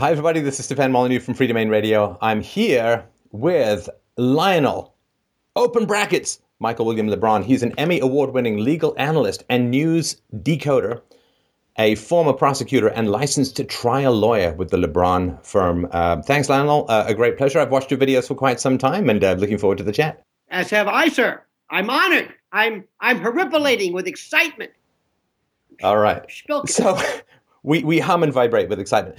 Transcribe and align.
Hi, 0.00 0.10
everybody. 0.12 0.40
This 0.40 0.58
is 0.58 0.64
Stefan 0.64 0.92
Molyneux 0.92 1.20
from 1.20 1.34
Free 1.34 1.46
Domain 1.46 1.68
Radio. 1.68 2.16
I'm 2.22 2.40
here 2.40 3.04
with 3.32 3.86
Lionel, 4.16 4.94
open 5.56 5.84
brackets, 5.84 6.40
Michael 6.58 6.86
William 6.86 7.06
Lebron. 7.06 7.44
He's 7.44 7.62
an 7.62 7.74
Emmy 7.76 8.00
Award 8.00 8.30
winning 8.30 8.64
legal 8.64 8.94
analyst 8.96 9.44
and 9.50 9.70
news 9.70 10.22
decoder, 10.34 11.02
a 11.76 11.96
former 11.96 12.32
prosecutor 12.32 12.88
and 12.88 13.10
licensed 13.10 13.60
trial 13.68 14.14
lawyer 14.14 14.54
with 14.54 14.70
the 14.70 14.78
Lebron 14.78 15.44
firm. 15.44 15.86
Uh, 15.90 16.22
thanks, 16.22 16.48
Lionel. 16.48 16.86
Uh, 16.88 17.04
a 17.06 17.12
great 17.12 17.36
pleasure. 17.36 17.60
I've 17.60 17.70
watched 17.70 17.90
your 17.90 18.00
videos 18.00 18.26
for 18.26 18.34
quite 18.34 18.58
some 18.58 18.78
time 18.78 19.10
and 19.10 19.22
uh, 19.22 19.32
looking 19.34 19.58
forward 19.58 19.76
to 19.76 19.84
the 19.84 19.92
chat. 19.92 20.24
As 20.48 20.70
have 20.70 20.88
I, 20.88 21.08
sir. 21.08 21.42
I'm 21.68 21.90
honored. 21.90 22.32
I'm 22.52 22.84
I'm 23.00 23.20
horripilating 23.20 23.92
with 23.92 24.06
excitement. 24.06 24.70
All 25.82 25.98
right. 25.98 26.24
So 26.68 26.98
we, 27.62 27.84
we 27.84 27.98
hum 27.98 28.22
and 28.22 28.32
vibrate 28.32 28.70
with 28.70 28.80
excitement. 28.80 29.18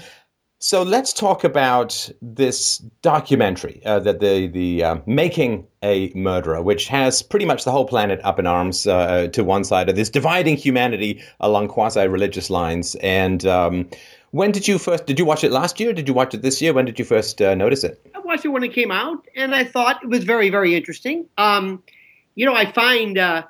So 0.64 0.84
let's 0.84 1.12
talk 1.12 1.44
about 1.44 2.08
this 2.22 2.78
documentary 3.02 3.82
uh, 3.84 3.98
that 4.02 4.20
the 4.20 4.46
the 4.46 4.84
uh, 4.84 4.98
making 5.08 5.66
a 5.82 6.12
murderer, 6.14 6.62
which 6.62 6.88
has 6.88 7.24
pretty 7.24 7.46
much 7.46 7.64
the 7.64 7.72
whole 7.72 7.86
planet 7.86 8.22
up 8.24 8.38
in 8.38 8.46
arms 8.46 8.86
uh, 8.86 9.28
to 9.30 9.44
one 9.44 9.64
side 9.64 9.90
of 9.90 9.96
this, 9.96 10.08
dividing 10.08 10.56
humanity 10.56 11.20
along 11.40 11.70
quasi 11.70 12.08
religious 12.08 12.52
lines. 12.52 12.94
And 13.02 13.44
um, 13.48 13.90
when 14.30 14.52
did 14.52 14.68
you 14.68 14.78
first? 14.78 15.08
Did 15.08 15.18
you 15.18 15.26
watch 15.26 15.44
it 15.44 15.52
last 15.52 15.80
year? 15.80 15.94
Did 15.94 16.08
you 16.08 16.14
watch 16.14 16.36
it 16.36 16.44
this 16.44 16.62
year? 16.62 16.74
When 16.74 16.86
did 16.86 17.00
you 17.00 17.06
first 17.06 17.42
uh, 17.42 17.56
notice 17.56 17.84
it? 17.84 18.00
I 18.14 18.20
watched 18.20 18.46
it 18.46 18.50
when 18.50 18.64
it 18.64 18.72
came 18.72 18.92
out, 18.92 19.26
and 19.36 19.56
I 19.56 19.64
thought 19.64 20.04
it 20.04 20.10
was 20.10 20.24
very 20.26 20.52
very 20.52 20.76
interesting. 20.76 21.26
Um, 21.40 21.82
you 22.36 22.46
know, 22.46 22.54
I 22.54 22.72
find. 22.72 23.18
Uh, 23.18 23.44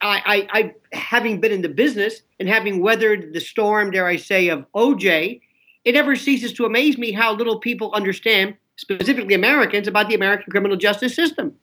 I, 0.00 0.48
I, 0.52 0.60
I, 0.60 0.96
having 0.96 1.40
been 1.40 1.52
in 1.52 1.62
the 1.62 1.68
business 1.68 2.22
and 2.38 2.46
having 2.48 2.80
weathered 2.80 3.32
the 3.32 3.40
storm, 3.40 3.90
dare 3.90 4.06
I 4.06 4.16
say, 4.16 4.48
of 4.48 4.66
OJ, 4.72 5.40
it 5.84 5.92
never 5.92 6.16
ceases 6.16 6.52
to 6.54 6.64
amaze 6.64 6.98
me 6.98 7.12
how 7.12 7.34
little 7.34 7.58
people 7.58 7.92
understand, 7.92 8.56
specifically 8.76 9.34
Americans, 9.34 9.86
about 9.86 10.08
the 10.08 10.14
American 10.14 10.50
criminal 10.50 10.76
justice 10.76 11.14
system. 11.14 11.54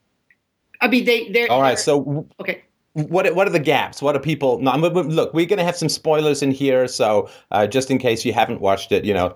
I 0.80 0.88
mean, 0.88 1.04
they. 1.04 1.28
They're, 1.30 1.50
All 1.50 1.62
right. 1.62 1.78
So 1.78 2.26
okay. 2.40 2.62
What 2.94 3.34
what 3.34 3.46
are 3.46 3.50
the 3.50 3.58
gaps? 3.58 4.02
What 4.02 4.14
are 4.14 4.20
people? 4.20 4.58
No, 4.60 4.76
look, 4.76 5.32
we're 5.32 5.46
going 5.46 5.58
to 5.58 5.64
have 5.64 5.76
some 5.76 5.88
spoilers 5.88 6.42
in 6.42 6.50
here, 6.50 6.86
so 6.86 7.30
uh, 7.50 7.66
just 7.66 7.90
in 7.90 7.98
case 7.98 8.24
you 8.24 8.34
haven't 8.34 8.60
watched 8.60 8.92
it, 8.92 9.06
you 9.06 9.14
know, 9.14 9.34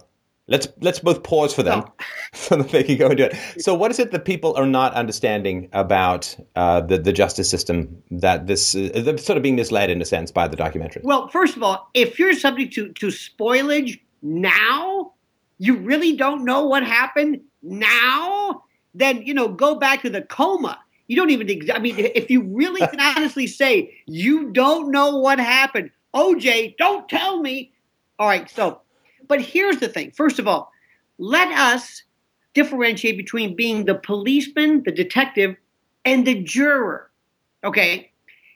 let's 0.48 0.68
let's 0.82 0.98
both 0.98 1.22
pause 1.22 1.54
for 1.54 1.62
them, 1.62 1.80
no. 1.80 1.92
so 2.34 2.56
that 2.56 2.68
they 2.68 2.82
can 2.82 2.98
go 2.98 3.06
and 3.06 3.16
do 3.16 3.24
it. 3.24 3.36
So, 3.58 3.74
what 3.74 3.90
is 3.90 3.98
it 3.98 4.10
that 4.10 4.26
people 4.26 4.54
are 4.56 4.66
not 4.66 4.92
understanding 4.92 5.70
about 5.72 6.36
uh, 6.54 6.82
the 6.82 6.98
the 6.98 7.12
justice 7.12 7.48
system 7.48 8.02
that 8.10 8.46
this 8.46 8.74
uh, 8.74 9.16
sort 9.16 9.38
of 9.38 9.42
being 9.42 9.56
misled 9.56 9.88
in 9.88 10.02
a 10.02 10.04
sense 10.04 10.30
by 10.30 10.46
the 10.48 10.56
documentary? 10.56 11.00
Well, 11.04 11.28
first 11.28 11.56
of 11.56 11.62
all, 11.62 11.90
if 11.94 12.18
you're 12.18 12.34
subject 12.34 12.74
to 12.74 12.92
to 12.92 13.06
spoilage 13.06 14.00
now? 14.22 15.12
You 15.58 15.76
really 15.76 16.16
don't 16.16 16.44
know 16.44 16.66
what 16.66 16.84
happened 16.84 17.40
now? 17.62 18.62
Then, 18.94 19.22
you 19.22 19.34
know, 19.34 19.48
go 19.48 19.74
back 19.74 20.02
to 20.02 20.10
the 20.10 20.22
coma. 20.22 20.78
You 21.08 21.16
don't 21.16 21.30
even, 21.30 21.70
I 21.72 21.78
mean, 21.78 21.96
if 21.98 22.30
you 22.30 22.42
really 22.42 22.80
can 22.80 23.00
honestly 23.16 23.46
say 23.46 23.96
you 24.06 24.50
don't 24.50 24.90
know 24.90 25.16
what 25.16 25.38
happened, 25.38 25.90
OJ, 26.14 26.76
don't 26.76 27.08
tell 27.08 27.40
me. 27.40 27.72
All 28.18 28.26
right, 28.26 28.50
so, 28.50 28.80
but 29.28 29.40
here's 29.40 29.78
the 29.78 29.88
thing. 29.88 30.10
First 30.12 30.38
of 30.38 30.48
all, 30.48 30.72
let 31.18 31.48
us 31.52 32.02
differentiate 32.54 33.18
between 33.18 33.54
being 33.54 33.84
the 33.84 33.94
policeman, 33.94 34.82
the 34.84 34.92
detective, 34.92 35.56
and 36.04 36.26
the 36.26 36.42
juror. 36.42 37.10
Okay? 37.62 38.10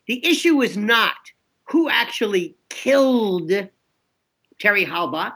The 0.06 0.25
issue 0.27 0.62
is 0.62 0.77
not 0.77 1.16
who 1.64 1.88
actually 1.88 2.56
killed 2.69 3.53
Terry 4.58 4.86
Halbach. 4.86 5.34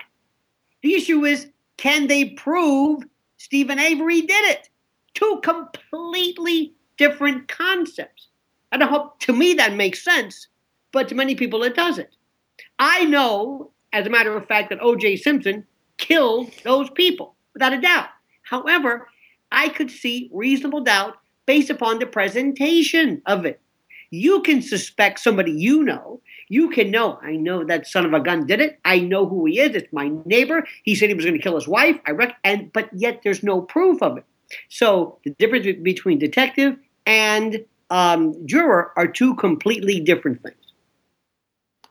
The 0.84 0.94
issue 0.94 1.24
is 1.24 1.50
can 1.78 2.08
they 2.08 2.26
prove 2.26 3.04
Steven 3.38 3.78
Avery 3.78 4.20
did 4.20 4.44
it? 4.50 4.68
Two 5.14 5.40
completely 5.42 6.74
different 6.98 7.48
concepts. 7.48 8.28
I 8.70 8.84
hope 8.84 9.18
to 9.20 9.32
me 9.32 9.54
that 9.54 9.74
makes 9.74 10.04
sense, 10.04 10.48
but 10.92 11.08
to 11.08 11.14
many 11.14 11.36
people 11.36 11.62
it 11.62 11.74
doesn't. 11.74 12.10
I 12.78 13.04
know, 13.04 13.70
as 13.94 14.06
a 14.06 14.10
matter 14.10 14.36
of 14.36 14.46
fact, 14.46 14.68
that 14.68 14.82
O.J. 14.82 15.16
Simpson 15.16 15.64
killed 15.96 16.50
those 16.64 16.90
people, 16.90 17.34
without 17.54 17.72
a 17.72 17.80
doubt. 17.80 18.08
However, 18.42 19.08
I 19.50 19.70
could 19.70 19.90
see 19.90 20.28
reasonable 20.34 20.82
doubt 20.82 21.16
based 21.46 21.70
upon 21.70 21.98
the 21.98 22.06
presentation 22.06 23.22
of 23.24 23.46
it. 23.46 23.58
You 24.14 24.42
can 24.42 24.62
suspect 24.62 25.20
somebody 25.20 25.52
you 25.52 25.82
know 25.82 26.20
you 26.48 26.70
can 26.70 26.90
know, 26.90 27.18
I 27.22 27.36
know 27.36 27.64
that 27.64 27.86
son 27.86 28.04
of 28.04 28.12
a 28.12 28.20
gun 28.20 28.46
did 28.46 28.60
it. 28.60 28.78
I 28.84 29.00
know 29.00 29.26
who 29.26 29.46
he 29.46 29.60
is. 29.60 29.74
It's 29.74 29.92
my 29.92 30.12
neighbor. 30.24 30.66
He 30.82 30.94
said 30.94 31.08
he 31.08 31.14
was 31.14 31.24
going 31.24 31.36
to 31.36 31.42
kill 31.42 31.54
his 31.54 31.68
wife. 31.68 31.98
I 32.06 32.12
rec- 32.12 32.36
and 32.44 32.72
but 32.72 32.90
yet 32.92 33.20
there's 33.24 33.42
no 33.42 33.60
proof 33.60 34.02
of 34.02 34.18
it. 34.18 34.24
So 34.68 35.18
the 35.24 35.30
difference 35.30 35.66
between 35.82 36.18
detective 36.18 36.76
and 37.06 37.64
um, 37.90 38.46
juror 38.46 38.92
are 38.96 39.06
two 39.06 39.34
completely 39.36 40.00
different 40.00 40.42
things. 40.42 40.56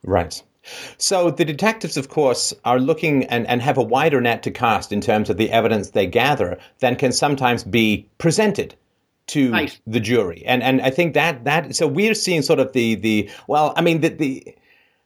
Right. 0.03 0.41
So 0.97 1.29
the 1.29 1.45
detectives, 1.45 1.97
of 1.97 2.07
course, 2.07 2.53
are 2.63 2.79
looking 2.79 3.25
and, 3.25 3.45
and 3.47 3.61
have 3.61 3.77
a 3.77 3.83
wider 3.83 4.21
net 4.21 4.43
to 4.43 4.51
cast 4.51 4.93
in 4.93 5.01
terms 5.01 5.29
of 5.29 5.37
the 5.37 5.51
evidence 5.51 5.89
they 5.89 6.07
gather 6.07 6.57
than 6.79 6.95
can 6.95 7.11
sometimes 7.11 7.63
be 7.63 8.07
presented 8.17 8.75
to 9.27 9.49
nice. 9.49 9.79
the 9.87 9.99
jury. 9.99 10.43
And 10.45 10.63
and 10.63 10.81
I 10.81 10.89
think 10.89 11.13
that 11.13 11.43
that 11.45 11.75
so 11.75 11.87
we're 11.87 12.13
seeing 12.13 12.41
sort 12.41 12.59
of 12.59 12.73
the 12.73 12.95
the 12.95 13.29
well, 13.47 13.73
I 13.75 13.81
mean 13.81 14.01
the 14.01 14.09
the 14.09 14.55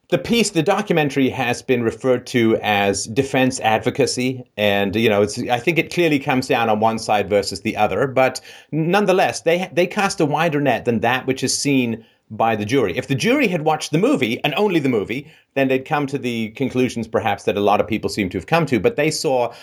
the 0.09 0.17
piece, 0.17 0.51
the 0.51 0.63
documentary 0.63 1.27
has 1.29 1.61
been 1.61 1.83
referred 1.83 2.25
to 2.27 2.57
as 2.61 3.07
defense 3.07 3.59
advocacy, 3.59 4.43
and 4.55 4.95
you 4.95 5.09
know, 5.09 5.21
it's. 5.21 5.37
I 5.37 5.59
think 5.59 5.77
it 5.77 5.93
clearly 5.93 6.17
comes 6.17 6.47
down 6.47 6.69
on 6.69 6.79
one 6.79 6.97
side 6.97 7.29
versus 7.29 7.61
the 7.61 7.75
other, 7.75 8.07
but 8.07 8.39
nonetheless, 8.71 9.41
they 9.41 9.69
they 9.73 9.85
cast 9.85 10.21
a 10.21 10.25
wider 10.25 10.61
net 10.61 10.85
than 10.85 11.01
that 11.01 11.27
which 11.27 11.43
is 11.43 11.57
seen 11.57 12.05
by 12.29 12.55
the 12.55 12.65
jury. 12.65 12.97
If 12.97 13.07
the 13.07 13.15
jury 13.15 13.47
had 13.47 13.63
watched 13.63 13.91
the 13.91 13.97
movie 13.97 14.41
and 14.43 14.53
only 14.55 14.79
the 14.79 14.89
movie, 14.89 15.29
then 15.55 15.67
they'd 15.67 15.85
come 15.85 16.07
to 16.07 16.17
the 16.17 16.49
conclusions 16.49 17.07
perhaps 17.07 17.43
that 17.43 17.57
a 17.57 17.61
lot 17.61 17.81
of 17.81 17.87
people 17.87 18.09
seem 18.09 18.29
to 18.29 18.37
have 18.37 18.47
come 18.47 18.65
to. 18.65 18.79
But 18.79 18.95
they 18.95 19.11
saw 19.11 19.53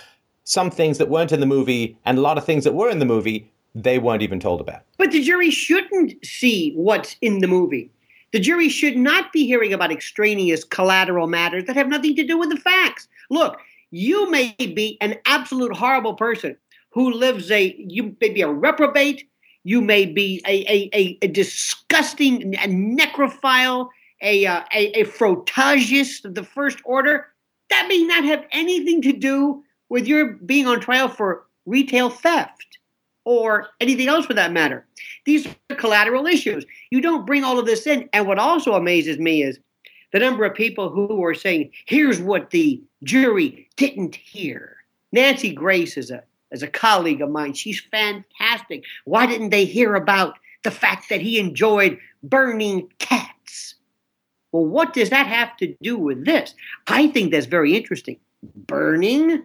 some 0.45 0.71
things 0.71 0.99
that 0.99 1.09
weren't 1.09 1.33
in 1.33 1.41
the 1.41 1.47
movie 1.47 1.97
and 2.05 2.19
a 2.19 2.23
lot 2.23 2.39
of 2.39 2.45
things 2.45 2.65
that 2.65 2.75
were 2.75 2.91
in 2.91 2.99
the 2.99 3.05
movie 3.07 3.51
they 3.75 3.99
weren't 3.99 4.23
even 4.23 4.41
told 4.41 4.61
about. 4.61 4.83
But 4.99 5.11
the 5.11 5.23
jury 5.23 5.51
shouldn't 5.51 6.25
see 6.25 6.73
what's 6.75 7.17
in 7.21 7.39
the 7.39 7.49
movie. 7.49 7.91
The 8.33 8.41
jury 8.41 8.69
should 8.69 8.97
not 8.97 9.33
be 9.33 9.47
hearing 9.47 9.73
about 9.73 9.93
extraneous 9.93 10.65
collateral 10.65 11.27
matters 11.27 11.65
that 11.65 11.77
have 11.77 11.89
nothing 11.89 12.17
to 12.17 12.27
do 12.27 12.39
with 12.39 12.51
the 12.51 12.57
facts. 12.57 13.09
Look, 13.31 13.59
you 13.91 14.31
may 14.31 14.55
be 14.59 14.99
an 15.01 15.17
absolute 15.27 15.77
horrible 15.77 16.15
person 16.15 16.57
who 16.91 17.13
lives 17.13 17.51
a, 17.51 17.75
you 17.79 18.17
may 18.21 18.31
be 18.31 18.43
a 18.43 18.51
reprobate, 18.51 19.29
you 19.65 19.81
may 19.81 20.05
be 20.05 20.43
a, 20.47 20.63
a, 20.63 20.91
a, 20.95 21.19
a 21.23 21.29
disgusting 21.29 22.55
a 22.57 22.69
necrophile, 22.69 23.89
a, 24.21 24.47
uh, 24.47 24.63
a, 24.73 25.01
a 25.01 25.05
frotagist 25.05 26.25
of 26.25 26.35
the 26.35 26.45
first 26.45 26.79
order. 26.85 27.27
That 27.71 27.87
may 27.89 28.03
not 28.03 28.25
have 28.25 28.45
anything 28.53 29.03
to 29.03 29.13
do 29.13 29.63
with 29.89 30.07
your 30.07 30.35
being 30.35 30.67
on 30.67 30.81
trial 30.81 31.09
for 31.09 31.47
retail 31.67 32.11
theft 32.11 32.74
or 33.25 33.69
anything 33.81 34.09
else 34.09 34.27
for 34.27 34.35
that 34.35 34.53
matter. 34.53 34.87
These 35.25 35.47
are 35.71 35.77
collateral 35.77 36.27
issues. 36.27 36.65
You 36.91 37.01
don't 37.01 37.27
bring 37.27 37.45
all 37.45 37.59
of 37.59 37.67
this 37.67 37.87
in. 37.87 38.09
And 38.13 38.27
what 38.27 38.39
also 38.39 38.75
amazes 38.75 39.19
me 39.19 39.43
is 39.43 39.59
the 40.13 40.19
number 40.19 40.45
of 40.45 40.55
people 40.55 40.91
who 40.91 41.25
are 41.25 41.35
saying, 41.35 41.71
here's 41.87 42.21
what 42.21 42.51
the 42.51 42.83
jury 43.03 43.69
didn't 43.77 44.15
hear. 44.15 44.77
Nancy 45.13 45.53
Grace 45.53 45.97
is 45.97 46.11
a 46.11 46.23
as 46.55 46.63
a 46.63 46.69
colleague 46.69 47.21
of 47.21 47.31
mine. 47.31 47.53
She's 47.53 47.81
fantastic. 47.81 48.85
Why 49.05 49.27
didn't 49.27 49.51
they 49.51 49.65
hear 49.65 49.97
about 49.97 50.39
the 50.63 50.71
fact 50.71 51.09
that 51.09 51.21
he 51.21 51.39
enjoyed 51.39 51.99
burning 52.23 52.89
cats? 52.99 53.75
Well, 54.53 54.65
what 54.65 54.93
does 54.93 55.11
that 55.11 55.27
have 55.27 55.57
to 55.59 55.75
do 55.83 55.99
with 55.99 56.25
this? 56.25 56.55
I 56.87 57.09
think 57.09 57.33
that's 57.33 57.47
very 57.47 57.77
interesting. 57.77 58.19
Burning? 58.55 59.45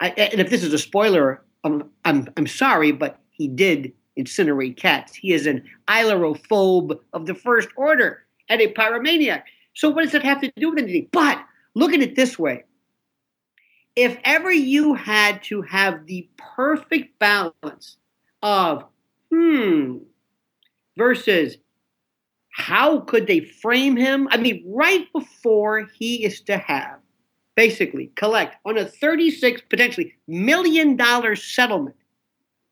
I, 0.00 0.08
and 0.10 0.40
if 0.40 0.50
this 0.50 0.64
is 0.64 0.72
a 0.72 0.78
spoiler 0.78 1.40
I'm, 1.64 1.90
I'm, 2.04 2.28
I'm 2.36 2.46
sorry, 2.46 2.92
but 2.92 3.18
he 3.30 3.48
did 3.48 3.92
incinerate 4.18 4.76
cats. 4.76 5.14
He 5.14 5.32
is 5.32 5.46
an 5.46 5.64
ailurophobe 5.88 6.98
of 7.12 7.26
the 7.26 7.34
first 7.34 7.68
order 7.76 8.24
and 8.48 8.60
a 8.60 8.72
pyromaniac. 8.72 9.42
So 9.74 9.90
what 9.90 10.02
does 10.02 10.12
that 10.12 10.24
have 10.24 10.40
to 10.40 10.52
do 10.56 10.70
with 10.70 10.78
anything? 10.78 11.08
But 11.12 11.42
look 11.74 11.92
at 11.92 12.00
it 12.00 12.16
this 12.16 12.38
way. 12.38 12.64
If 13.96 14.18
ever 14.24 14.50
you 14.50 14.94
had 14.94 15.42
to 15.44 15.62
have 15.62 16.06
the 16.06 16.28
perfect 16.36 17.18
balance 17.18 17.96
of 18.42 18.84
hmm 19.32 19.98
versus 20.96 21.58
how 22.50 23.00
could 23.00 23.26
they 23.26 23.40
frame 23.40 23.96
him? 23.96 24.28
I 24.30 24.36
mean, 24.36 24.64
right 24.66 25.06
before 25.12 25.88
he 25.96 26.24
is 26.24 26.40
to 26.42 26.58
have 26.58 26.98
basically 27.58 28.12
collect 28.14 28.54
on 28.64 28.78
a 28.78 28.84
36 28.84 29.62
potentially 29.68 30.14
million 30.28 30.94
dollar 30.94 31.34
settlement. 31.34 31.96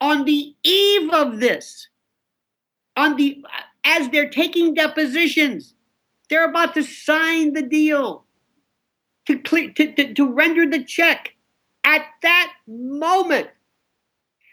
On 0.01 0.25
the 0.25 0.55
eve 0.63 1.11
of 1.11 1.41
this 1.41 1.89
on 2.97 3.17
the 3.17 3.45
as 3.83 4.09
they're 4.11 4.31
taking 4.31 4.75
depositions 4.75 5.75
they're 6.31 6.49
about 6.49 6.73
to 6.75 6.85
sign 6.85 7.53
the 7.53 7.63
deal 7.63 8.27
to 9.27 9.37
clear 9.41 9.73
to, 9.73 9.93
to, 9.93 10.15
to 10.15 10.33
render 10.33 10.71
the 10.71 10.85
check 10.85 11.35
at 11.83 12.07
that 12.23 12.53
moment 12.69 13.49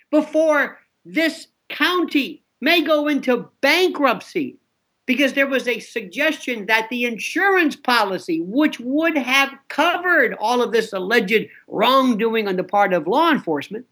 before 0.09 0.79
this 1.05 1.45
county 1.69 2.43
may 2.59 2.81
go 2.81 3.07
into 3.07 3.47
bankruptcy 3.61 4.57
because 5.05 5.33
there 5.33 5.47
was 5.47 5.67
a 5.67 5.79
suggestion 5.79 6.65
that 6.67 6.89
the 6.89 7.05
insurance 7.05 7.75
policy, 7.75 8.41
which 8.41 8.79
would 8.79 9.17
have 9.17 9.53
covered 9.67 10.35
all 10.39 10.61
of 10.61 10.71
this 10.71 10.93
alleged 10.93 11.47
wrongdoing 11.67 12.47
on 12.47 12.55
the 12.55 12.63
part 12.63 12.93
of 12.93 13.07
law 13.07 13.31
enforcement, 13.31 13.85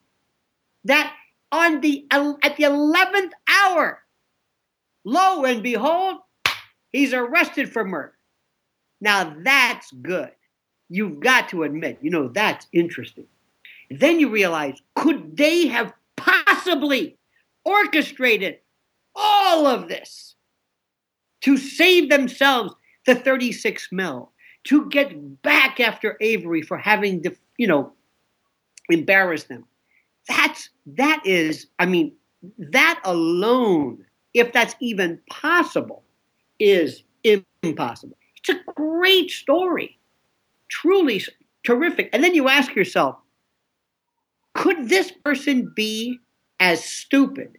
that 0.86 1.13
on 1.52 1.81
the 1.81 2.06
at 2.12 2.56
the 2.56 2.63
11th 2.63 3.31
hour, 3.50 4.02
lo 5.04 5.44
and 5.44 5.62
behold, 5.62 6.18
he's 6.92 7.13
arrested 7.13 7.72
for 7.72 7.84
murder. 7.84 8.13
Now 9.02 9.36
that's 9.44 9.92
good. 9.92 10.31
You've 10.88 11.19
got 11.19 11.50
to 11.50 11.63
admit, 11.63 12.00
you 12.02 12.10
know, 12.10 12.30
that's 12.30 12.68
interesting. 12.72 13.25
Then 13.90 14.19
you 14.19 14.30
realize, 14.30 14.81
could 14.96 15.36
they 15.36 15.68
have 15.68 15.94
possibly 16.16 17.18
orchestrated 17.66 18.60
all 19.16 19.68
of 19.68 19.90
this 19.90 20.36
to 21.41 21.57
save 21.57 22.09
themselves 22.09 22.73
the 23.05 23.15
36 23.15 23.89
mil, 23.91 24.31
to 24.65 24.88
get 24.89 25.41
back 25.41 25.79
after 25.79 26.17
Avery 26.21 26.61
for 26.61 26.77
having, 26.77 27.21
to, 27.23 27.35
you 27.57 27.67
know, 27.67 27.93
embarrassed 28.89 29.49
them? 29.49 29.65
That's 30.27 30.69
that 30.85 31.21
is, 31.25 31.67
I 31.79 31.85
mean, 31.88 32.13
that 32.57 33.01
alone, 33.03 34.05
if 34.33 34.53
that's 34.53 34.75
even 34.79 35.19
possible, 35.29 36.03
is 36.59 37.03
impossible. 37.63 38.17
It's 38.38 38.49
a 38.49 38.71
great 38.75 39.31
story, 39.31 39.97
truly 40.69 41.23
terrific. 41.63 42.09
And 42.13 42.23
then 42.23 42.35
you 42.35 42.47
ask 42.47 42.75
yourself, 42.75 43.17
could 44.53 44.89
this 44.89 45.11
person 45.11 45.71
be 45.75 46.19
as 46.59 46.83
stupid 46.83 47.57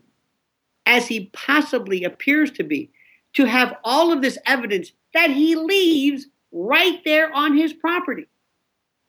as 0.87 1.07
he 1.07 1.31
possibly 1.33 2.05
appears 2.05 2.51
to 2.53 2.65
be 2.65 2.91
to 3.35 3.45
have 3.45 3.77
all 3.85 4.13
of 4.13 4.23
this 4.23 4.39
evidence 4.47 4.93
that 5.15 5.31
he 5.31 5.57
leaves 5.57 6.27
right 6.53 7.01
there 7.05 7.33
on 7.33 7.57
his 7.57 7.73
property? 7.73 8.27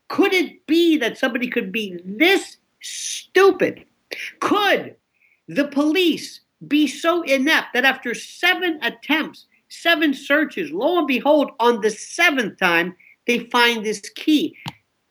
Could 0.09 0.33
it 0.33 0.65
be 0.67 0.97
that 0.97 1.17
somebody 1.17 1.47
could 1.49 1.71
be 1.71 1.99
this 2.05 2.57
stupid? 2.81 3.85
Could 4.39 4.95
the 5.47 5.67
police 5.67 6.41
be 6.67 6.87
so 6.87 7.23
inept 7.23 7.73
that 7.73 7.85
after 7.85 8.13
seven 8.13 8.79
attempts, 8.83 9.47
seven 9.69 10.13
searches, 10.13 10.71
lo 10.71 10.99
and 10.99 11.07
behold, 11.07 11.51
on 11.59 11.81
the 11.81 11.89
seventh 11.89 12.59
time, 12.59 12.95
they 13.27 13.39
find 13.49 13.83
this 13.83 14.01
key? 14.15 14.55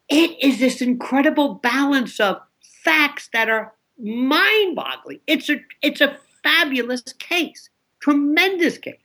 It 0.09 0.37
is 0.43 0.61
this 0.61 0.81
incredible 0.81 1.55
balance 1.55 2.21
of 2.21 2.41
facts 2.85 3.29
that 3.33 3.49
are 3.49 3.73
mind-boggling. 3.99 5.21
It's 5.27 5.49
a 5.49 5.57
it's 5.83 6.01
a 6.01 6.17
fabulous 6.43 7.03
case, 7.19 7.71
tremendous 8.01 8.79
case. 8.79 9.02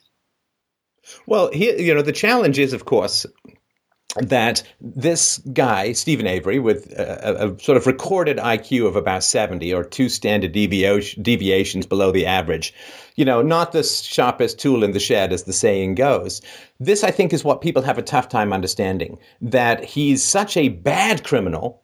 Well, 1.26 1.52
here 1.52 1.76
you 1.78 1.94
know 1.94 2.02
the 2.02 2.12
challenge 2.12 2.60
is, 2.60 2.74
of 2.74 2.86
course, 2.86 3.26
that 4.16 4.64
this 4.82 5.38
guy, 5.54 5.92
Steven 5.92 6.26
Avery, 6.28 6.60
with 6.60 6.92
a, 6.94 7.50
a, 7.50 7.60
sort 7.60 7.78
of 7.78 7.86
recorded 7.86 8.38
IQ 8.38 8.88
of 8.88 8.96
about 8.96 9.24
70 9.24 9.74
or 9.74 9.84
two 9.84 10.10
standard 10.10 10.54
deviations 10.54 11.86
below 11.86 12.12
the 12.12 12.26
average, 12.26 12.74
you 13.16 13.26
know, 13.26 13.42
not 13.42 13.72
the 13.72 13.84
sharpest 13.84 14.60
tool 14.60 14.84
in 14.84 14.92
the 14.92 15.00
shed, 15.00 15.34
as 15.34 15.44
the 15.44 15.54
saying 15.54 15.96
goes. 15.96 16.42
This, 16.80 17.04
I 17.04 17.12
think, 17.12 17.34
is 17.34 17.44
what 17.44 17.62
people 17.62 17.84
have 17.84 17.98
a 17.98 18.04
tough 18.04 18.30
time 18.30 18.54
understanding 18.54 19.20
that 19.42 19.84
he's 19.84 20.24
such 20.24 20.58
a 20.58 20.70
bad 20.70 21.24
criminal 21.24 21.84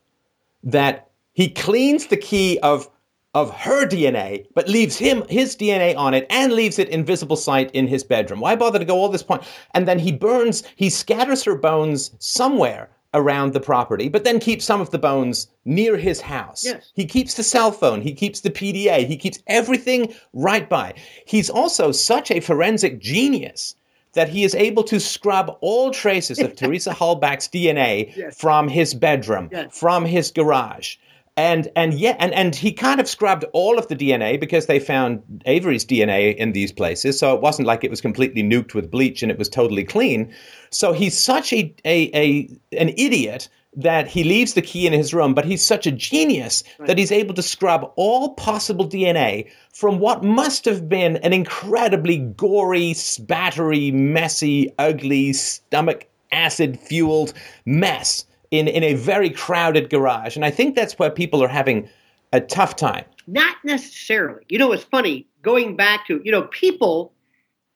that 0.64 1.10
he 1.34 1.50
cleans 1.50 2.08
the 2.08 2.18
key 2.18 2.58
of 2.60 2.90
of 3.34 3.52
her 3.52 3.86
DNA, 3.88 4.46
but 4.54 4.70
leaves 4.70 4.98
him 4.98 5.24
his 5.28 5.56
DNA 5.56 5.98
on 5.98 6.14
it 6.14 6.28
and 6.30 6.54
leaves 6.54 6.78
it 6.78 6.90
in 6.90 7.04
visible 7.04 7.36
sight 7.36 7.72
in 7.72 7.88
his 7.88 8.04
bedroom. 8.04 8.40
Why 8.40 8.56
bother 8.56 8.80
to 8.80 8.86
go 8.86 8.96
all 8.96 9.10
this 9.10 9.24
point? 9.24 9.44
And 9.74 9.88
then 9.88 10.00
he 10.00 10.12
burns, 10.12 10.64
he 10.76 10.90
scatters 10.90 11.44
her 11.44 11.56
bones 11.56 12.12
somewhere 12.20 12.90
around 13.16 13.54
the 13.54 13.60
property, 13.60 14.10
but 14.10 14.24
then 14.24 14.40
keeps 14.40 14.66
some 14.66 14.82
of 14.82 14.90
the 14.92 15.00
bones 15.00 15.48
near 15.66 15.98
his 15.98 16.22
house. 16.22 16.64
Yes. 16.64 16.92
He 16.96 17.06
keeps 17.06 17.36
the 17.36 17.44
cell 17.44 17.72
phone, 17.72 18.02
he 18.02 18.14
keeps 18.14 18.42
the 18.42 18.50
PDA, 18.50 19.08
he 19.08 19.18
keeps 19.18 19.40
everything 19.48 20.14
right 20.34 20.68
by. 20.68 20.94
He's 21.26 21.50
also 21.50 21.92
such 21.92 22.32
a 22.32 22.40
forensic 22.40 23.00
genius 23.00 23.76
that 24.14 24.30
he 24.30 24.44
is 24.44 24.54
able 24.54 24.84
to 24.84 25.00
scrub 25.00 25.58
all 25.62 25.90
traces 25.90 26.40
of 26.40 26.56
Teresa 26.56 26.94
Halbach's 26.94 27.48
DNA 27.48 28.16
yes. 28.16 28.38
from 28.38 28.68
his 28.68 28.94
bedroom, 28.94 29.50
yes. 29.52 29.78
from 29.78 30.06
his 30.06 30.30
garage 30.32 30.98
and 31.36 31.68
and 31.76 31.96
yeah 31.96 32.16
and 32.20 32.34
and 32.34 32.56
he 32.56 32.72
kind 32.72 33.00
of 33.00 33.08
scrubbed 33.08 33.44
all 33.54 33.80
of 33.80 33.88
the 33.88 33.96
DNA 33.96 34.40
because 34.40 34.68
they 34.68 34.80
found 34.80 35.22
Avery's 35.46 35.86
DNA 35.86 36.36
in 36.36 36.52
these 36.52 36.72
places. 36.72 37.18
So 37.18 37.34
it 37.34 37.42
wasn't 37.42 37.68
like 37.68 37.84
it 37.84 37.90
was 37.90 38.02
completely 38.02 38.44
nuked 38.44 38.74
with 38.74 38.92
bleach 38.92 39.24
and 39.24 39.32
it 39.32 39.38
was 39.38 39.50
totally 39.50 39.84
clean. 39.84 40.32
So 40.70 40.94
he's 40.94 41.18
such 41.18 41.52
a 41.52 41.74
a, 41.86 42.12
a 42.14 42.50
an 42.78 42.90
idiot 42.98 43.50
that 43.76 44.08
he 44.08 44.24
leaves 44.24 44.54
the 44.54 44.62
key 44.62 44.86
in 44.86 44.94
his 44.94 45.16
room 45.16 45.34
but 45.34 45.46
he's 45.46 45.66
such 45.66 45.88
a 45.88 45.92
genius 45.92 46.64
right. 46.78 46.88
that 46.88 46.98
he's 47.00 47.12
able 47.12 47.34
to 47.34 47.42
scrub 47.42 47.92
all 47.96 48.36
possible 48.36 48.88
DNA 48.88 49.50
from 49.74 49.98
what 49.98 50.24
must 50.24 50.64
have 50.66 50.88
been 50.88 51.18
an 51.18 51.34
incredibly 51.34 52.20
gory 52.20 52.94
spattery 52.94 53.92
messy 53.92 54.72
ugly 54.78 55.34
stomach 55.34 56.08
acid 56.32 56.80
fueled 56.80 57.34
mess 57.66 58.28
in, 58.54 58.68
in 58.68 58.84
a 58.84 58.94
very 58.94 59.32
crowded 59.32 59.90
garage. 59.90 60.36
And 60.36 60.46
I 60.46 60.52
think 60.52 60.76
that's 60.76 61.00
where 61.00 61.10
people 61.10 61.44
are 61.44 61.48
having 61.48 61.90
a 62.34 62.40
tough 62.40 62.76
time. 62.76 63.04
Not 63.26 63.56
necessarily. 63.64 64.44
You 64.48 64.60
know, 64.60 64.72
it's 64.72 64.84
funny 64.84 65.28
going 65.42 65.76
back 65.76 66.06
to, 66.06 66.22
you 66.24 66.32
know, 66.32 66.44
people 66.44 67.14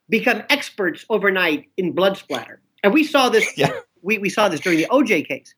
become 0.08 0.44
experts 0.52 1.04
overnight 1.10 1.68
in 1.78 1.94
blood 1.94 2.16
splatter. 2.16 2.62
And 2.84 2.94
we 2.94 3.04
saw 3.04 3.28
this 3.28 3.58
yeah. 3.58 3.72
we, 4.04 4.20
we 4.20 4.30
saw 4.30 4.50
this 4.50 4.60
during 4.60 4.78
the 4.78 4.86
OJ 4.92 5.28
case. 5.28 5.56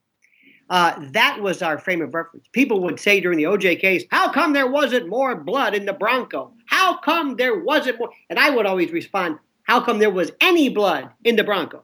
Uh, 0.69 0.93
that 1.11 1.41
was 1.41 1.61
our 1.61 1.77
frame 1.77 2.01
of 2.01 2.13
reference. 2.13 2.47
People 2.53 2.81
would 2.81 2.97
say 2.97 3.19
during 3.19 3.37
the 3.37 3.43
OJ 3.43 3.81
case, 3.81 4.05
How 4.11 4.31
come 4.31 4.53
there 4.53 4.71
wasn't 4.71 5.09
more 5.09 5.35
blood 5.35 5.75
in 5.75 5.85
the 5.85 5.93
Bronco? 5.93 6.53
How 6.67 6.97
come 6.97 7.35
there 7.35 7.59
wasn't 7.59 7.99
more? 7.99 8.09
And 8.29 8.39
I 8.39 8.51
would 8.51 8.65
always 8.65 8.91
respond, 8.91 9.37
How 9.63 9.81
come 9.81 9.99
there 9.99 10.11
was 10.11 10.31
any 10.39 10.69
blood 10.69 11.09
in 11.25 11.35
the 11.35 11.43
Bronco? 11.43 11.83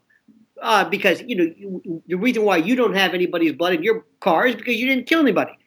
Uh, 0.61 0.87
because 0.89 1.21
you 1.25 1.35
know 1.35 2.01
the 2.07 2.15
reason 2.15 2.43
why 2.43 2.57
you 2.57 2.75
don't 2.75 2.95
have 2.95 3.13
anybody's 3.13 3.53
blood 3.53 3.73
in 3.73 3.83
your 3.83 4.05
car 4.19 4.47
is 4.47 4.55
because 4.55 4.75
you 4.75 4.87
didn't 4.87 5.07
kill 5.07 5.19
anybody. 5.19 5.57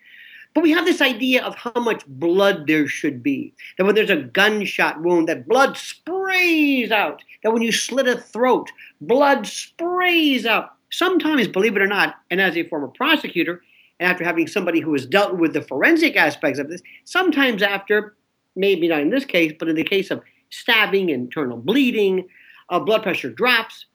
But 0.55 0.63
we 0.63 0.71
have 0.73 0.87
this 0.87 1.01
idea 1.01 1.45
of 1.45 1.55
how 1.55 1.73
much 1.77 2.05
blood 2.07 2.67
there 2.67 2.89
should 2.89 3.23
be. 3.23 3.55
That 3.77 3.85
when 3.85 3.95
there's 3.95 4.11
a 4.11 4.17
gunshot 4.17 5.01
wound, 5.03 5.29
that 5.29 5.47
blood 5.47 5.77
sprays 5.77 6.91
out. 6.91 7.23
That 7.43 7.53
when 7.53 7.63
you 7.63 7.71
slit 7.71 8.09
a 8.09 8.17
throat, 8.17 8.71
blood 9.01 9.47
sprays 9.47 10.47
out. 10.47 10.73
Sometimes, 10.91 11.49
believe 11.49 11.77
it 11.77 11.83
or 11.83 11.87
not, 11.87 12.17
and 12.31 12.41
as 12.41 12.57
a 12.57 12.67
former 12.69 12.89
prosecutor, 12.89 13.63
and 14.01 14.11
after 14.11 14.25
having 14.25 14.47
somebody 14.47 14.81
who 14.81 14.93
has 14.95 15.07
dealt 15.07 15.37
with 15.37 15.53
the 15.53 15.63
forensic 15.63 16.17
aspects 16.17 16.59
of 16.59 16.69
this, 16.69 16.81
sometimes 17.05 17.63
after, 17.63 18.17
maybe 18.57 18.89
not 18.89 19.01
in 19.01 19.11
this 19.11 19.27
case, 19.27 19.53
but 19.59 19.69
in 19.69 19.77
the 19.77 19.85
case 19.85 20.11
of 20.11 20.23
stabbing, 20.51 21.11
internal 21.11 21.59
bleeding, 21.59 22.27
uh, 22.71 22.81
blood 22.81 23.03
pressure 23.03 23.31
drops, 23.31 23.87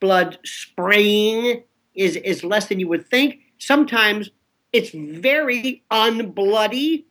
blood 0.00 0.38
spraying 0.44 1.62
is, 1.94 2.16
is 2.16 2.42
less 2.42 2.66
than 2.66 2.80
you 2.80 2.88
would 2.88 3.08
think. 3.08 3.40
Sometimes 3.58 4.30
it's 4.72 4.90
very 4.90 5.82
unbloody, 5.90 7.04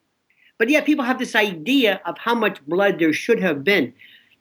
but 0.58 0.70
yet 0.70 0.86
people 0.86 1.06
have 1.06 1.20
this 1.20 1.36
idea 1.36 2.02
of 2.06 2.18
how 2.18 2.36
much 2.36 2.66
blood 2.66 3.00
there 3.00 3.14
should 3.14 3.40
have 3.40 3.64
been. 3.64 3.94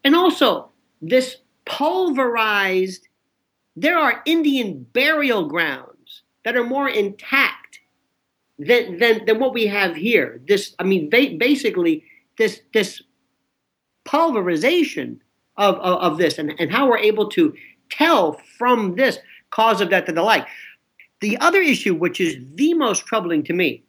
And 0.05 0.15
also, 0.15 0.71
this 1.03 1.37
pulverized, 1.65 3.09
there 3.77 3.99
are 3.99 4.23
Indian 4.25 4.87
burial 4.93 5.47
grounds 5.47 6.23
that 6.45 6.57
are 6.57 6.65
more 6.65 6.89
intact 6.89 7.81
than, 8.59 8.99
than, 8.99 9.25
than 9.27 9.39
what 9.39 9.53
we 9.53 9.67
have 9.67 9.95
here. 9.95 10.41
This, 10.49 10.75
I 10.79 10.85
mean, 10.85 11.11
ba- 11.11 11.37
basically, 11.39 12.05
this, 12.39 12.63
this 12.73 13.03
pulverization 14.05 15.21
of, 15.57 15.75
of, 15.77 15.99
of, 16.13 16.19
this 16.19 16.39
and, 16.39 16.55
and 16.59 16.73
how 16.73 16.89
we're 16.89 16.99
able 16.99 17.29
to 17.31 17.53
tell 17.91 18.41
from 18.59 18.97
this 18.97 19.19
cause 19.51 19.81
of 19.81 19.91
death 19.91 20.09
and 20.09 20.17
the 20.17 20.23
like. 20.23 20.47
The 21.21 21.37
other 21.39 21.61
issue, 21.61 21.95
which 21.95 22.21
is 22.21 22.37
the 22.55 22.75
most 22.75 23.07
troubling 23.07 23.43
to 23.45 23.53
me, 23.53 23.85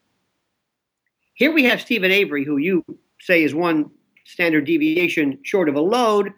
here 1.33 1.53
we 1.53 1.63
have 1.65 1.81
Steven 1.81 2.11
Avery, 2.11 2.43
who 2.43 2.57
you 2.57 2.83
say 3.21 3.43
is 3.43 3.53
one 3.53 3.89
standard 4.25 4.65
deviation 4.65 5.39
short 5.43 5.69
of 5.69 5.75
a 5.75 5.81
load, 5.81 6.33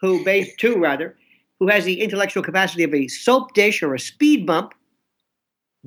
who 0.00 0.24
base 0.24 0.54
two 0.56 0.76
rather, 0.78 1.16
who 1.58 1.68
has 1.68 1.84
the 1.84 2.00
intellectual 2.00 2.42
capacity 2.42 2.82
of 2.82 2.92
a 2.92 3.08
soap 3.08 3.54
dish 3.54 3.82
or 3.82 3.94
a 3.94 3.98
speed 3.98 4.46
bump. 4.46 4.74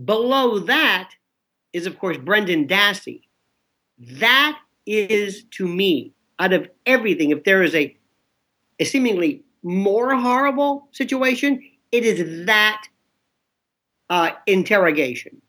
Below 0.04 0.60
that 0.60 1.12
is, 1.74 1.86
of 1.86 2.00
course, 2.00 2.18
Brendan 2.18 2.68
Dassey. 2.68 3.22
That 4.00 4.58
is 4.86 5.44
to 5.52 5.68
me, 5.68 6.14
out 6.40 6.54
of 6.54 6.70
everything, 6.86 7.32
if 7.32 7.44
there 7.44 7.62
is 7.62 7.76
a, 7.76 7.96
a 8.80 8.86
seemingly 8.86 9.44
more 9.66 10.16
horrible 10.16 10.88
situation, 10.92 11.62
it 11.92 12.06
is 12.06 12.46
that 12.46 12.84
uh, 14.10 14.32
interrogation. 14.46 15.42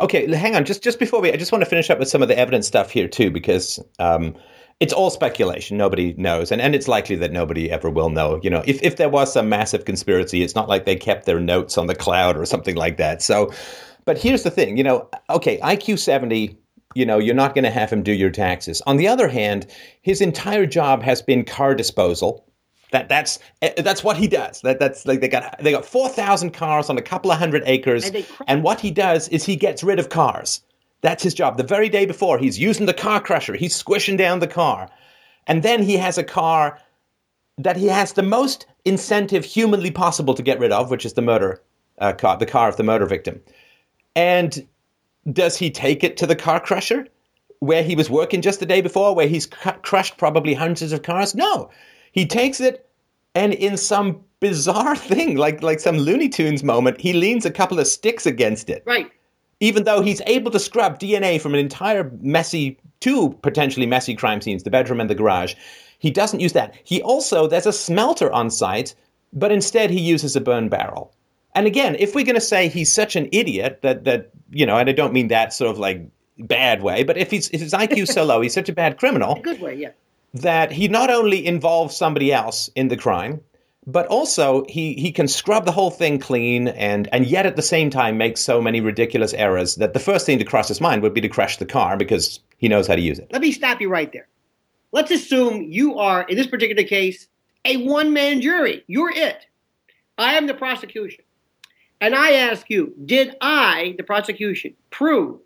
Okay, 0.00 0.32
hang 0.34 0.56
on. 0.56 0.64
Just 0.64 0.82
just 0.82 0.98
before 0.98 1.20
we, 1.20 1.32
I 1.32 1.36
just 1.36 1.52
want 1.52 1.62
to 1.62 1.70
finish 1.70 1.90
up 1.90 1.98
with 1.98 2.08
some 2.08 2.22
of 2.22 2.28
the 2.28 2.38
evidence 2.38 2.66
stuff 2.66 2.90
here 2.90 3.06
too, 3.06 3.30
because 3.30 3.78
um, 3.98 4.34
it's 4.80 4.92
all 4.92 5.10
speculation. 5.10 5.76
Nobody 5.76 6.14
knows, 6.14 6.50
and 6.50 6.60
and 6.60 6.74
it's 6.74 6.88
likely 6.88 7.16
that 7.16 7.32
nobody 7.32 7.70
ever 7.70 7.90
will 7.90 8.10
know. 8.10 8.40
You 8.42 8.50
know, 8.50 8.62
if 8.66 8.82
if 8.82 8.96
there 8.96 9.08
was 9.08 9.32
some 9.32 9.48
massive 9.48 9.84
conspiracy, 9.84 10.42
it's 10.42 10.54
not 10.54 10.68
like 10.68 10.84
they 10.84 10.96
kept 10.96 11.26
their 11.26 11.40
notes 11.40 11.78
on 11.78 11.86
the 11.86 11.94
cloud 11.94 12.36
or 12.36 12.44
something 12.44 12.74
like 12.74 12.96
that. 12.96 13.22
So, 13.22 13.52
but 14.04 14.18
here's 14.18 14.42
the 14.42 14.50
thing. 14.50 14.76
You 14.76 14.84
know, 14.84 15.08
okay, 15.30 15.58
IQ 15.58 15.98
seventy. 15.98 16.58
You 16.94 17.04
know, 17.04 17.18
you're 17.18 17.34
not 17.34 17.54
going 17.54 17.64
to 17.64 17.70
have 17.70 17.90
him 17.92 18.02
do 18.02 18.12
your 18.12 18.30
taxes. 18.30 18.80
On 18.86 18.96
the 18.96 19.06
other 19.06 19.28
hand, 19.28 19.66
his 20.00 20.20
entire 20.22 20.64
job 20.64 21.02
has 21.02 21.20
been 21.20 21.44
car 21.44 21.74
disposal 21.74 22.47
that 22.90 23.08
that's 23.08 23.38
eh, 23.62 23.80
that's 23.82 24.02
what 24.02 24.16
he 24.16 24.28
does. 24.28 24.60
That 24.62 24.78
that's 24.78 25.06
like 25.06 25.20
they 25.20 25.28
got 25.28 25.58
they 25.62 25.72
got 25.72 25.84
four 25.84 26.08
thousand 26.08 26.52
cars 26.52 26.88
on 26.88 26.96
a 26.96 27.02
couple 27.02 27.30
of 27.30 27.38
hundred 27.38 27.62
acres, 27.66 28.08
and, 28.08 28.26
and, 28.46 28.62
what 28.62 28.80
he 28.80 28.90
does 28.90 29.28
is 29.28 29.44
he 29.44 29.56
gets 29.56 29.82
rid 29.82 29.98
of 29.98 30.08
cars. 30.08 30.62
That's 31.02 31.22
his 31.22 31.34
job. 31.34 31.56
The 31.58 31.64
very 31.64 31.88
day 31.88 32.06
before, 32.06 32.38
he's 32.38 32.58
using 32.58 32.86
the 32.86 32.94
car 32.94 33.20
crusher. 33.20 33.54
He's 33.54 33.76
squishing 33.76 34.16
down 34.16 34.38
the 34.40 34.46
car, 34.46 34.88
and 35.46 35.62
then 35.62 35.82
he 35.82 35.96
has 35.96 36.18
a 36.18 36.24
car 36.24 36.78
that 37.58 37.76
he 37.76 37.86
has 37.86 38.12
the 38.12 38.22
most 38.22 38.66
incentive 38.84 39.44
humanly 39.44 39.90
possible 39.90 40.34
to 40.34 40.42
get 40.42 40.58
rid 40.58 40.72
of, 40.72 40.90
which 40.90 41.04
is 41.04 41.12
the 41.12 41.22
murder 41.22 41.62
uh, 41.98 42.12
car, 42.12 42.36
the 42.38 42.46
car 42.46 42.68
of 42.68 42.76
the 42.76 42.84
murder 42.84 43.06
victim. 43.06 43.40
And 44.16 44.66
does 45.30 45.56
he 45.58 45.70
take 45.70 46.02
it 46.02 46.16
to 46.18 46.26
the 46.26 46.36
car 46.36 46.58
crusher 46.58 47.06
where 47.58 47.82
he 47.82 47.96
was 47.96 48.08
working 48.08 48.40
just 48.40 48.60
the 48.60 48.66
day 48.66 48.80
before, 48.80 49.14
where 49.14 49.28
he's 49.28 49.46
cr- 49.46 49.70
crushed 49.82 50.16
probably 50.16 50.54
hundreds 50.54 50.92
of 50.92 51.02
cars? 51.02 51.34
No 51.34 51.70
he 52.12 52.26
takes 52.26 52.60
it 52.60 52.88
and 53.34 53.54
in 53.54 53.76
some 53.76 54.24
bizarre 54.40 54.96
thing, 55.10 55.36
like 55.36 55.62
like 55.62 55.80
some 55.80 55.98
Looney 55.98 56.28
Tunes 56.28 56.62
moment, 56.64 57.00
he 57.00 57.12
leans 57.12 57.46
a 57.46 57.50
couple 57.50 57.78
of 57.78 57.86
sticks 57.86 58.26
against 58.26 58.70
it. 58.70 58.82
Right. 58.86 59.10
Even 59.60 59.84
though 59.84 60.02
he's 60.02 60.22
able 60.26 60.50
to 60.52 60.60
scrub 60.60 61.00
DNA 61.00 61.40
from 61.40 61.52
an 61.54 61.60
entire 61.60 62.10
messy, 62.20 62.78
two 63.00 63.30
potentially 63.42 63.86
messy 63.86 64.14
crime 64.14 64.40
scenes, 64.40 64.62
the 64.62 64.70
bedroom 64.70 65.00
and 65.00 65.10
the 65.10 65.16
garage, 65.16 65.54
he 65.98 66.10
doesn't 66.10 66.38
use 66.38 66.52
that. 66.52 66.76
He 66.84 67.02
also, 67.02 67.48
there's 67.48 67.66
a 67.66 67.72
smelter 67.72 68.32
on 68.32 68.50
site, 68.50 68.94
but 69.32 69.50
instead 69.50 69.90
he 69.90 70.00
uses 70.00 70.36
a 70.36 70.40
burn 70.40 70.68
barrel. 70.68 71.12
And 71.56 71.66
again, 71.66 71.96
if 71.98 72.14
we're 72.14 72.24
going 72.24 72.36
to 72.36 72.40
say 72.40 72.68
he's 72.68 72.92
such 72.92 73.16
an 73.16 73.28
idiot 73.32 73.80
that, 73.82 74.04
that, 74.04 74.30
you 74.50 74.64
know, 74.64 74.76
and 74.76 74.88
I 74.88 74.92
don't 74.92 75.12
mean 75.12 75.26
that 75.28 75.52
sort 75.52 75.72
of 75.72 75.78
like 75.80 76.08
bad 76.38 76.80
way, 76.84 77.02
but 77.02 77.16
if, 77.16 77.32
he's, 77.32 77.50
if 77.50 77.60
his 77.60 77.72
IQ 77.72 78.06
so 78.06 78.24
low, 78.24 78.40
he's 78.40 78.54
such 78.54 78.68
a 78.68 78.72
bad 78.72 78.96
criminal. 78.96 79.34
A 79.38 79.40
good 79.40 79.60
way, 79.60 79.74
yeah 79.74 79.90
that 80.34 80.72
he 80.72 80.88
not 80.88 81.10
only 81.10 81.44
involves 81.46 81.96
somebody 81.96 82.32
else 82.32 82.68
in 82.74 82.88
the 82.88 82.96
crime, 82.96 83.40
but 83.86 84.06
also 84.08 84.64
he, 84.68 84.92
he 84.94 85.10
can 85.10 85.26
scrub 85.26 85.64
the 85.64 85.72
whole 85.72 85.90
thing 85.90 86.18
clean 86.18 86.68
and, 86.68 87.08
and 87.10 87.26
yet 87.26 87.46
at 87.46 87.56
the 87.56 87.62
same 87.62 87.88
time 87.88 88.18
make 88.18 88.36
so 88.36 88.60
many 88.60 88.82
ridiculous 88.82 89.32
errors 89.32 89.76
that 89.76 89.94
the 89.94 90.00
first 90.00 90.26
thing 90.26 90.38
to 90.38 90.44
cross 90.44 90.68
his 90.68 90.80
mind 90.80 91.02
would 91.02 91.14
be 91.14 91.22
to 91.22 91.28
crash 91.28 91.56
the 91.56 91.64
car 91.64 91.96
because 91.96 92.40
he 92.58 92.68
knows 92.68 92.86
how 92.86 92.94
to 92.94 93.00
use 93.00 93.18
it. 93.18 93.28
Let 93.32 93.40
me 93.40 93.50
stop 93.50 93.80
you 93.80 93.88
right 93.88 94.12
there. 94.12 94.28
Let's 94.92 95.10
assume 95.10 95.62
you 95.70 95.98
are, 95.98 96.22
in 96.22 96.36
this 96.36 96.46
particular 96.46 96.86
case, 96.86 97.28
a 97.64 97.78
one 97.78 98.12
man 98.12 98.42
jury. 98.42 98.84
You're 98.86 99.10
it. 99.10 99.46
I 100.18 100.34
am 100.34 100.46
the 100.46 100.54
prosecution. 100.54 101.24
And 102.00 102.14
I 102.14 102.32
ask 102.32 102.68
you, 102.68 102.94
did 103.04 103.36
I, 103.40 103.94
the 103.96 104.04
prosecution, 104.04 104.74
prove 104.90 105.40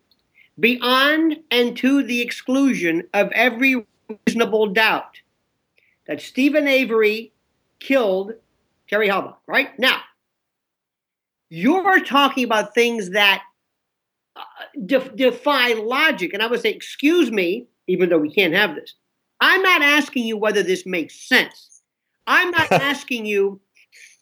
beyond 0.59 1.39
and 1.51 1.77
to 1.79 2.03
the 2.03 2.21
exclusion 2.21 3.05
of 3.15 3.31
every 3.33 3.87
reasonable 4.27 4.69
doubt 4.69 5.21
that 6.07 6.21
Steven 6.21 6.67
Avery 6.67 7.33
killed 7.81 8.33
Terry 8.89 9.09
Halbach, 9.09 9.37
right? 9.47 9.79
Now, 9.79 10.01
you're 11.49 12.01
talking 12.01 12.45
about 12.45 12.75
things 12.75 13.11
that 13.11 13.43
uh, 14.37 15.01
defy 15.15 15.75
logic. 15.75 16.33
And 16.33 16.43
I 16.43 16.47
would 16.47 16.61
say, 16.61 16.71
excuse 16.71 17.31
me, 17.31 17.67
even 17.87 18.09
though 18.09 18.19
we 18.19 18.33
can't 18.33 18.55
have 18.55 18.75
this, 18.75 18.95
I'm 19.41 19.63
not 19.63 19.83
asking 19.83 20.25
you 20.25 20.37
whether 20.37 20.63
this 20.63 20.87
makes 20.87 21.29
sense. 21.29 21.83
I'm 22.27 22.51
not 22.51 22.73
asking 22.73 23.27
you 23.27 23.61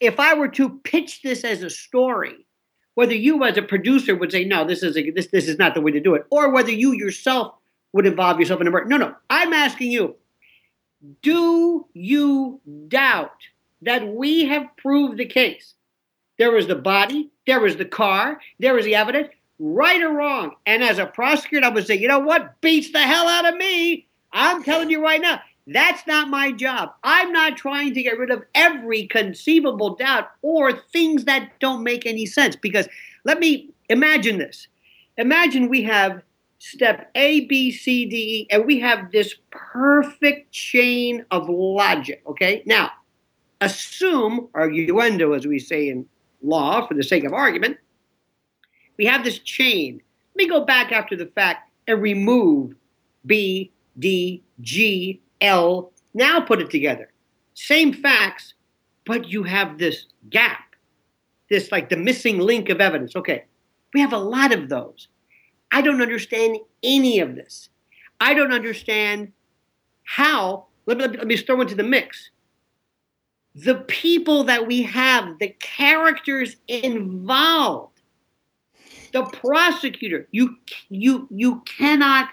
if 0.01 0.19
I 0.19 0.35
were 0.35 0.49
to 0.49 0.81
pitch 0.83 1.23
this 1.23 1.45
as 1.45 1.63
a 1.63 1.71
story, 1.71 2.47
whether 2.95 3.15
you 3.15 3.45
as 3.45 3.57
a 3.57 3.63
producer 3.63 4.17
would 4.17 4.33
say, 4.33 4.45
no, 4.45 4.65
this 4.65 4.83
is 4.83 4.97
a, 4.97 5.11
this, 5.11 5.29
this 5.29 5.47
is 5.47 5.59
not 5.59 5.75
the 5.75 5.81
way 5.81 5.93
to 5.93 6.01
do 6.01 6.15
it, 6.15 6.27
or 6.31 6.51
whether 6.51 6.73
you 6.73 6.93
yourself 6.93 7.55
would 7.93 8.07
involve 8.07 8.39
yourself 8.39 8.61
in 8.61 8.67
a 8.67 8.71
murder. 8.71 8.87
No, 8.87 8.97
no. 8.97 9.15
I'm 9.29 9.53
asking 9.53 9.91
you, 9.91 10.17
do 11.23 11.87
you 11.95 12.61
doubt 12.89 13.33
that 13.83 14.07
we 14.07 14.45
have 14.47 14.77
proved 14.77 15.19
the 15.19 15.27
case? 15.27 15.75
There 16.39 16.53
was 16.53 16.67
the 16.67 16.77
body, 16.77 17.31
there 17.47 17.61
was 17.61 17.77
the 17.77 17.85
car, 17.85 18.41
there 18.59 18.75
was 18.75 18.85
the 18.85 18.95
evidence, 18.95 19.29
right 19.59 20.01
or 20.03 20.13
wrong. 20.13 20.53
And 20.67 20.83
as 20.83 20.99
a 20.99 21.07
prosecutor, 21.07 21.67
I 21.67 21.71
would 21.71 21.87
say, 21.87 21.99
you 21.99 22.09
know 22.09 22.19
what 22.19 22.61
beats 22.61 22.93
the 22.93 23.01
hell 23.01 23.29
out 23.29 23.47
of 23.47 23.57
me? 23.57 24.07
I'm 24.33 24.63
telling 24.63 24.91
you 24.91 25.03
right 25.03 25.21
now, 25.21 25.41
that's 25.67 26.07
not 26.07 26.29
my 26.29 26.53
job. 26.53 26.95
I'm 27.05 27.33
not 27.33 27.57
trying 27.57 27.95
to 27.95 28.03
get 28.03 28.19
rid 28.19 28.31
of 28.31 28.43
every 28.55 29.07
conceivable 29.07 29.97
doubt 29.97 30.31
or 30.43 30.73
things 30.73 31.25
that 31.25 31.53
don't 31.61 31.85
make 31.85 32.07
any 32.07 32.27
sense. 32.27 32.57
Because 32.57 32.89
let 33.25 33.39
me 33.39 33.71
imagine 33.89 34.39
this. 34.39 34.67
Imagine 35.17 35.69
we 35.69 35.83
have 35.83 36.23
step 36.61 37.11
A, 37.15 37.47
B, 37.47 37.73
C, 37.73 38.07
D, 38.07 38.17
E, 38.17 38.47
and 38.51 38.67
we 38.67 38.79
have 38.79 39.11
this 39.11 39.35
perfect 39.51 40.53
chain 40.53 41.25
of 41.31 41.49
logic. 41.49 42.23
Okay, 42.27 42.63
now 42.67 42.91
assume 43.61 44.49
arguendo, 44.55 45.37
as 45.37 45.47
we 45.47 45.59
say 45.59 45.89
in 45.89 46.07
law, 46.43 46.87
for 46.87 46.95
the 46.95 47.03
sake 47.03 47.25
of 47.25 47.33
argument, 47.33 47.79
we 48.99 49.07
have 49.07 49.25
this 49.25 49.39
chain. 49.39 50.01
Let 50.35 50.45
me 50.45 50.49
go 50.49 50.65
back 50.65 50.93
after 50.93 51.17
the 51.17 51.27
fact 51.27 51.71
and 51.89 52.01
remove 52.01 52.75
B, 53.27 53.73
D, 53.99 54.43
G, 54.61 55.21
L. 55.41 55.93
Now 56.13 56.41
put 56.41 56.61
it 56.61 56.71
together. 56.71 57.11
Same 57.55 57.93
facts, 57.93 58.55
but 59.07 59.29
you 59.29 59.43
have 59.45 59.79
this 59.79 60.07
gap, 60.29 60.75
this 61.49 61.73
like 61.73 61.89
the 61.89 61.97
missing 61.97 62.39
link 62.39 62.69
of 62.69 62.83
evidence. 62.83 63.17
Okay, 63.17 63.45
we 63.95 64.01
have 64.01 64.13
a 64.13 64.19
lot 64.19 64.53
of 64.53 64.69
those. 64.69 65.09
I 65.73 65.83
don't 65.83 66.03
understand 66.03 66.59
any 66.83 67.21
of 67.21 67.37
this. 67.37 67.69
I 68.21 68.35
don't 68.35 68.53
understand 68.53 69.33
how, 70.05 70.67
let 70.87 70.99
me, 70.99 71.07
let 71.07 71.27
me 71.27 71.37
throw 71.37 71.61
into 71.61 71.75
the 71.75 71.83
mix. 71.83 72.31
The 73.55 73.77
people 73.77 74.45
that 74.45 74.67
we 74.67 74.83
have, 74.83 75.39
the 75.39 75.49
characters 75.61 76.57
involved, 76.69 78.01
the 79.13 79.25
prosecutor, 79.25 80.29
you, 80.31 80.57
you, 80.89 81.27
you 81.31 81.63
cannot 81.63 82.29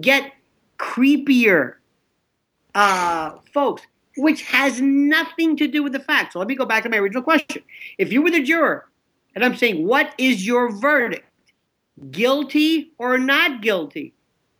get 0.00 0.32
creepier, 0.78 1.74
uh, 2.74 3.32
folks, 3.52 3.82
which 4.16 4.42
has 4.42 4.80
nothing 4.80 5.56
to 5.56 5.66
do 5.66 5.82
with 5.82 5.92
the 5.92 6.00
facts. 6.00 6.32
So 6.32 6.38
let 6.38 6.48
me 6.48 6.54
go 6.54 6.64
back 6.64 6.82
to 6.84 6.88
my 6.88 6.96
original 6.96 7.22
question. 7.22 7.62
If 7.98 8.12
you 8.12 8.22
were 8.22 8.30
the 8.30 8.42
juror, 8.42 8.88
and 9.34 9.44
I'm 9.44 9.56
saying, 9.56 9.86
what 9.86 10.14
is 10.18 10.46
your 10.46 10.72
verdict? 10.72 11.24
Guilty 12.10 12.92
or 12.98 13.18
not 13.18 13.62
guilty? 13.62 14.14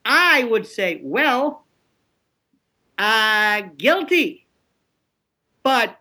I 0.04 0.44
would 0.44 0.66
say, 0.66 1.00
well, 1.02 1.64
uh, 2.98 3.62
guilty. 3.76 4.46
But 5.62 5.98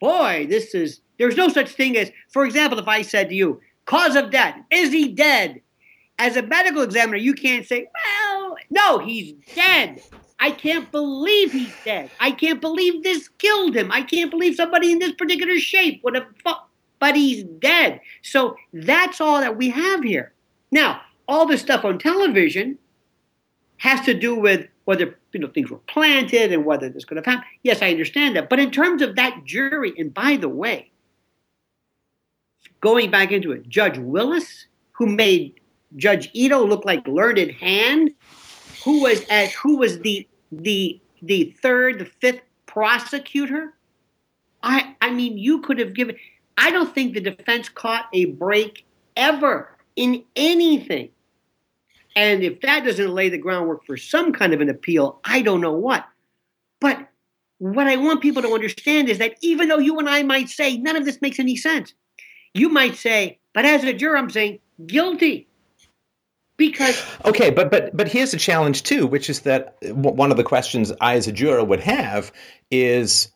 boy, 0.00 0.46
this 0.48 0.74
is, 0.74 1.00
there's 1.18 1.36
no 1.36 1.48
such 1.48 1.70
thing 1.70 1.96
as, 1.96 2.10
for 2.28 2.44
example, 2.44 2.78
if 2.78 2.88
I 2.88 3.02
said 3.02 3.28
to 3.30 3.34
you, 3.34 3.60
cause 3.84 4.16
of 4.16 4.30
death, 4.30 4.56
is 4.70 4.92
he 4.92 5.08
dead? 5.08 5.60
As 6.18 6.36
a 6.36 6.42
medical 6.42 6.82
examiner, 6.82 7.16
you 7.16 7.32
can't 7.32 7.66
say, 7.66 7.88
well, 8.04 8.56
no, 8.70 8.98
he's 8.98 9.34
dead. 9.54 10.02
I 10.40 10.50
can't 10.50 10.90
believe 10.90 11.52
he's 11.52 11.72
dead. 11.84 12.10
I 12.20 12.30
can't 12.30 12.60
believe 12.60 13.02
this 13.02 13.28
killed 13.28 13.74
him. 13.74 13.90
I 13.90 14.02
can't 14.02 14.30
believe 14.30 14.54
somebody 14.54 14.92
in 14.92 14.98
this 14.98 15.12
particular 15.12 15.58
shape 15.58 16.02
would 16.04 16.14
have, 16.14 16.26
but 16.98 17.16
he's 17.16 17.44
dead. 17.44 18.00
So 18.22 18.56
that's 18.72 19.20
all 19.20 19.40
that 19.40 19.56
we 19.56 19.70
have 19.70 20.02
here. 20.02 20.32
Now, 20.70 21.00
all 21.26 21.46
this 21.46 21.60
stuff 21.60 21.84
on 21.84 21.98
television 21.98 22.78
has 23.78 24.00
to 24.02 24.14
do 24.14 24.34
with 24.34 24.66
whether 24.84 25.18
you 25.32 25.40
know 25.40 25.48
things 25.48 25.70
were 25.70 25.78
planted 25.78 26.52
and 26.52 26.64
whether 26.64 26.88
this 26.88 27.04
could 27.04 27.16
have 27.16 27.26
happened. 27.26 27.46
Yes, 27.62 27.82
I 27.82 27.90
understand 27.90 28.36
that. 28.36 28.48
But 28.48 28.58
in 28.58 28.70
terms 28.70 29.02
of 29.02 29.16
that 29.16 29.44
jury, 29.44 29.92
and 29.98 30.12
by 30.12 30.36
the 30.36 30.48
way, 30.48 30.90
going 32.80 33.10
back 33.10 33.32
into 33.32 33.52
it, 33.52 33.68
Judge 33.68 33.98
Willis, 33.98 34.66
who 34.92 35.06
made 35.06 35.60
Judge 35.96 36.30
Ito 36.32 36.66
look 36.66 36.84
like 36.84 37.06
Learned 37.06 37.50
Hand, 37.52 38.12
who 38.84 39.02
was 39.02 39.24
as 39.30 39.52
who 39.52 39.78
was 39.78 40.00
the 40.00 40.26
the 40.50 41.00
the 41.22 41.54
third, 41.62 41.98
the 41.98 42.04
fifth 42.06 42.42
prosecutor. 42.66 43.74
I 44.62 44.94
I 45.00 45.10
mean, 45.10 45.38
you 45.38 45.60
could 45.60 45.78
have 45.78 45.94
given. 45.94 46.16
I 46.56 46.70
don't 46.70 46.92
think 46.92 47.14
the 47.14 47.20
defense 47.20 47.68
caught 47.68 48.06
a 48.12 48.24
break 48.24 48.84
ever 49.16 49.77
in 49.98 50.24
anything. 50.36 51.10
And 52.14 52.42
if 52.44 52.60
that 52.60 52.84
doesn't 52.84 53.10
lay 53.10 53.28
the 53.28 53.36
groundwork 53.36 53.84
for 53.84 53.96
some 53.96 54.32
kind 54.32 54.54
of 54.54 54.60
an 54.60 54.68
appeal, 54.68 55.20
I 55.24 55.42
don't 55.42 55.60
know 55.60 55.72
what. 55.72 56.06
But 56.80 57.08
what 57.58 57.88
I 57.88 57.96
want 57.96 58.22
people 58.22 58.42
to 58.42 58.54
understand 58.54 59.08
is 59.08 59.18
that 59.18 59.34
even 59.42 59.66
though 59.66 59.78
you 59.78 59.98
and 59.98 60.08
I 60.08 60.22
might 60.22 60.48
say 60.48 60.76
none 60.76 60.94
of 60.94 61.04
this 61.04 61.20
makes 61.20 61.40
any 61.40 61.56
sense, 61.56 61.94
you 62.54 62.68
might 62.68 62.94
say, 62.94 63.40
but 63.52 63.64
as 63.64 63.82
a 63.82 63.92
juror, 63.92 64.16
I'm 64.16 64.30
saying 64.30 64.60
guilty. 64.86 65.48
Because 66.56 67.04
okay, 67.24 67.50
but 67.50 67.70
but 67.70 67.96
but 67.96 68.08
here's 68.08 68.30
the 68.32 68.36
challenge 68.36 68.84
too, 68.84 69.06
which 69.06 69.28
is 69.30 69.40
that 69.40 69.76
one 69.82 70.30
of 70.30 70.36
the 70.36 70.44
questions 70.44 70.92
I 71.00 71.14
as 71.14 71.26
a 71.26 71.32
juror 71.32 71.62
would 71.62 71.80
have 71.80 72.32
is 72.70 73.30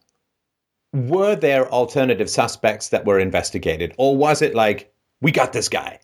were 0.93 1.35
there 1.35 1.69
alternative 1.71 2.31
suspects 2.31 2.91
that 2.91 3.05
were 3.05 3.19
investigated 3.19 3.95
or 3.97 4.17
was 4.17 4.43
it 4.43 4.55
like 4.55 4.93
we 5.21 5.31
got 5.31 5.53
this 5.53 5.69
guy 5.69 6.01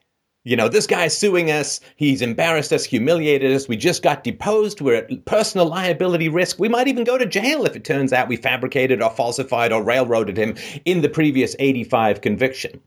you 0.49 0.57
know, 0.57 0.71
this 0.71 0.87
guy's 0.87 1.15
suing 1.15 1.51
us. 1.51 1.79
He's 1.97 2.23
embarrassed 2.23 2.73
us, 2.73 2.83
humiliated 2.83 3.55
us. 3.55 3.69
We 3.69 3.77
just 3.77 4.03
got 4.03 4.25
deposed. 4.25 4.81
We're 4.81 4.95
at 4.95 5.25
personal 5.27 5.67
liability 5.67 6.31
risk. 6.31 6.59
We 6.59 6.71
might 6.71 6.89
even 6.89 7.05
go 7.05 7.19
to 7.19 7.27
jail 7.27 7.67
if 7.67 7.77
it 7.77 7.85
turns 7.85 8.15
out 8.15 8.29
we 8.29 8.37
fabricated 8.37 9.03
or 9.03 9.11
falsified 9.11 9.73
or 9.73 9.83
railroaded 9.83 10.39
him 10.39 10.57
in 10.87 11.03
the 11.03 11.11
previous 11.11 11.55
85 11.59 12.23
conviction. 12.23 12.81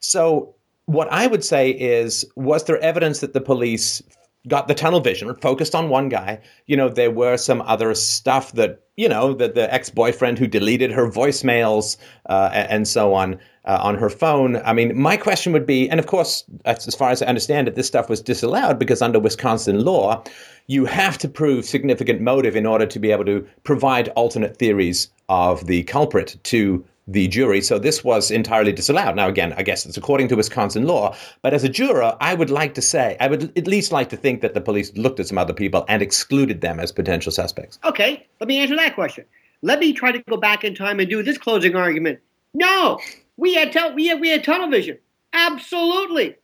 So, 0.00 0.54
what 0.86 1.12
I 1.12 1.26
would 1.26 1.44
say 1.44 1.70
is, 1.70 2.24
was 2.34 2.64
there 2.64 2.78
evidence 2.78 3.20
that 3.20 3.34
the 3.34 3.42
police 3.42 4.02
got 4.48 4.68
the 4.68 4.74
tunnel 4.74 5.00
vision, 5.00 5.34
focused 5.36 5.74
on 5.74 5.88
one 5.88 6.08
guy. 6.08 6.40
You 6.66 6.76
know, 6.76 6.88
there 6.88 7.10
were 7.10 7.36
some 7.36 7.62
other 7.62 7.94
stuff 7.94 8.52
that, 8.52 8.82
you 8.96 9.08
know, 9.08 9.34
that 9.34 9.54
the 9.54 9.72
ex 9.72 9.90
boyfriend 9.90 10.38
who 10.38 10.46
deleted 10.46 10.90
her 10.92 11.08
voicemails 11.08 11.96
uh, 12.28 12.50
and 12.52 12.86
so 12.88 13.14
on 13.14 13.38
uh, 13.64 13.78
on 13.80 13.94
her 13.96 14.10
phone. 14.10 14.56
I 14.56 14.72
mean, 14.72 14.98
my 14.98 15.16
question 15.16 15.52
would 15.52 15.66
be, 15.66 15.88
and 15.88 16.00
of 16.00 16.06
course, 16.06 16.44
as 16.64 16.94
far 16.94 17.10
as 17.10 17.22
I 17.22 17.26
understand 17.26 17.68
it, 17.68 17.74
this 17.74 17.86
stuff 17.86 18.08
was 18.08 18.20
disallowed 18.20 18.78
because 18.78 19.02
under 19.02 19.20
Wisconsin 19.20 19.84
law, 19.84 20.24
you 20.66 20.84
have 20.84 21.18
to 21.18 21.28
prove 21.28 21.64
significant 21.64 22.20
motive 22.20 22.56
in 22.56 22.66
order 22.66 22.86
to 22.86 22.98
be 22.98 23.12
able 23.12 23.24
to 23.26 23.46
provide 23.62 24.08
alternate 24.10 24.56
theories 24.56 25.08
of 25.28 25.66
the 25.66 25.84
culprit 25.84 26.36
to 26.44 26.84
the 27.08 27.28
jury. 27.28 27.60
So 27.60 27.78
this 27.78 28.04
was 28.04 28.30
entirely 28.30 28.72
disallowed. 28.72 29.16
Now, 29.16 29.28
again, 29.28 29.52
I 29.56 29.62
guess 29.62 29.84
it's 29.86 29.96
according 29.96 30.28
to 30.28 30.36
Wisconsin 30.36 30.86
law. 30.86 31.16
But 31.42 31.54
as 31.54 31.64
a 31.64 31.68
juror, 31.68 32.16
I 32.20 32.34
would 32.34 32.50
like 32.50 32.74
to 32.74 32.82
say, 32.82 33.16
I 33.20 33.26
would 33.28 33.56
at 33.56 33.66
least 33.66 33.92
like 33.92 34.08
to 34.10 34.16
think 34.16 34.40
that 34.40 34.54
the 34.54 34.60
police 34.60 34.92
looked 34.96 35.20
at 35.20 35.26
some 35.26 35.38
other 35.38 35.52
people 35.52 35.84
and 35.88 36.02
excluded 36.02 36.60
them 36.60 36.78
as 36.78 36.92
potential 36.92 37.32
suspects. 37.32 37.78
Okay, 37.84 38.26
let 38.40 38.48
me 38.48 38.58
answer 38.58 38.76
that 38.76 38.94
question. 38.94 39.24
Let 39.62 39.78
me 39.78 39.92
try 39.92 40.12
to 40.12 40.22
go 40.28 40.36
back 40.36 40.64
in 40.64 40.74
time 40.74 41.00
and 41.00 41.08
do 41.08 41.22
this 41.22 41.38
closing 41.38 41.76
argument. 41.76 42.20
No, 42.54 42.98
we 43.36 43.54
had 43.54 43.72
tel- 43.72 43.94
we 43.94 44.06
had, 44.06 44.20
we 44.20 44.28
had 44.28 44.44
tunnel 44.44 44.68
vision. 44.68 44.98
Absolutely, 45.32 46.36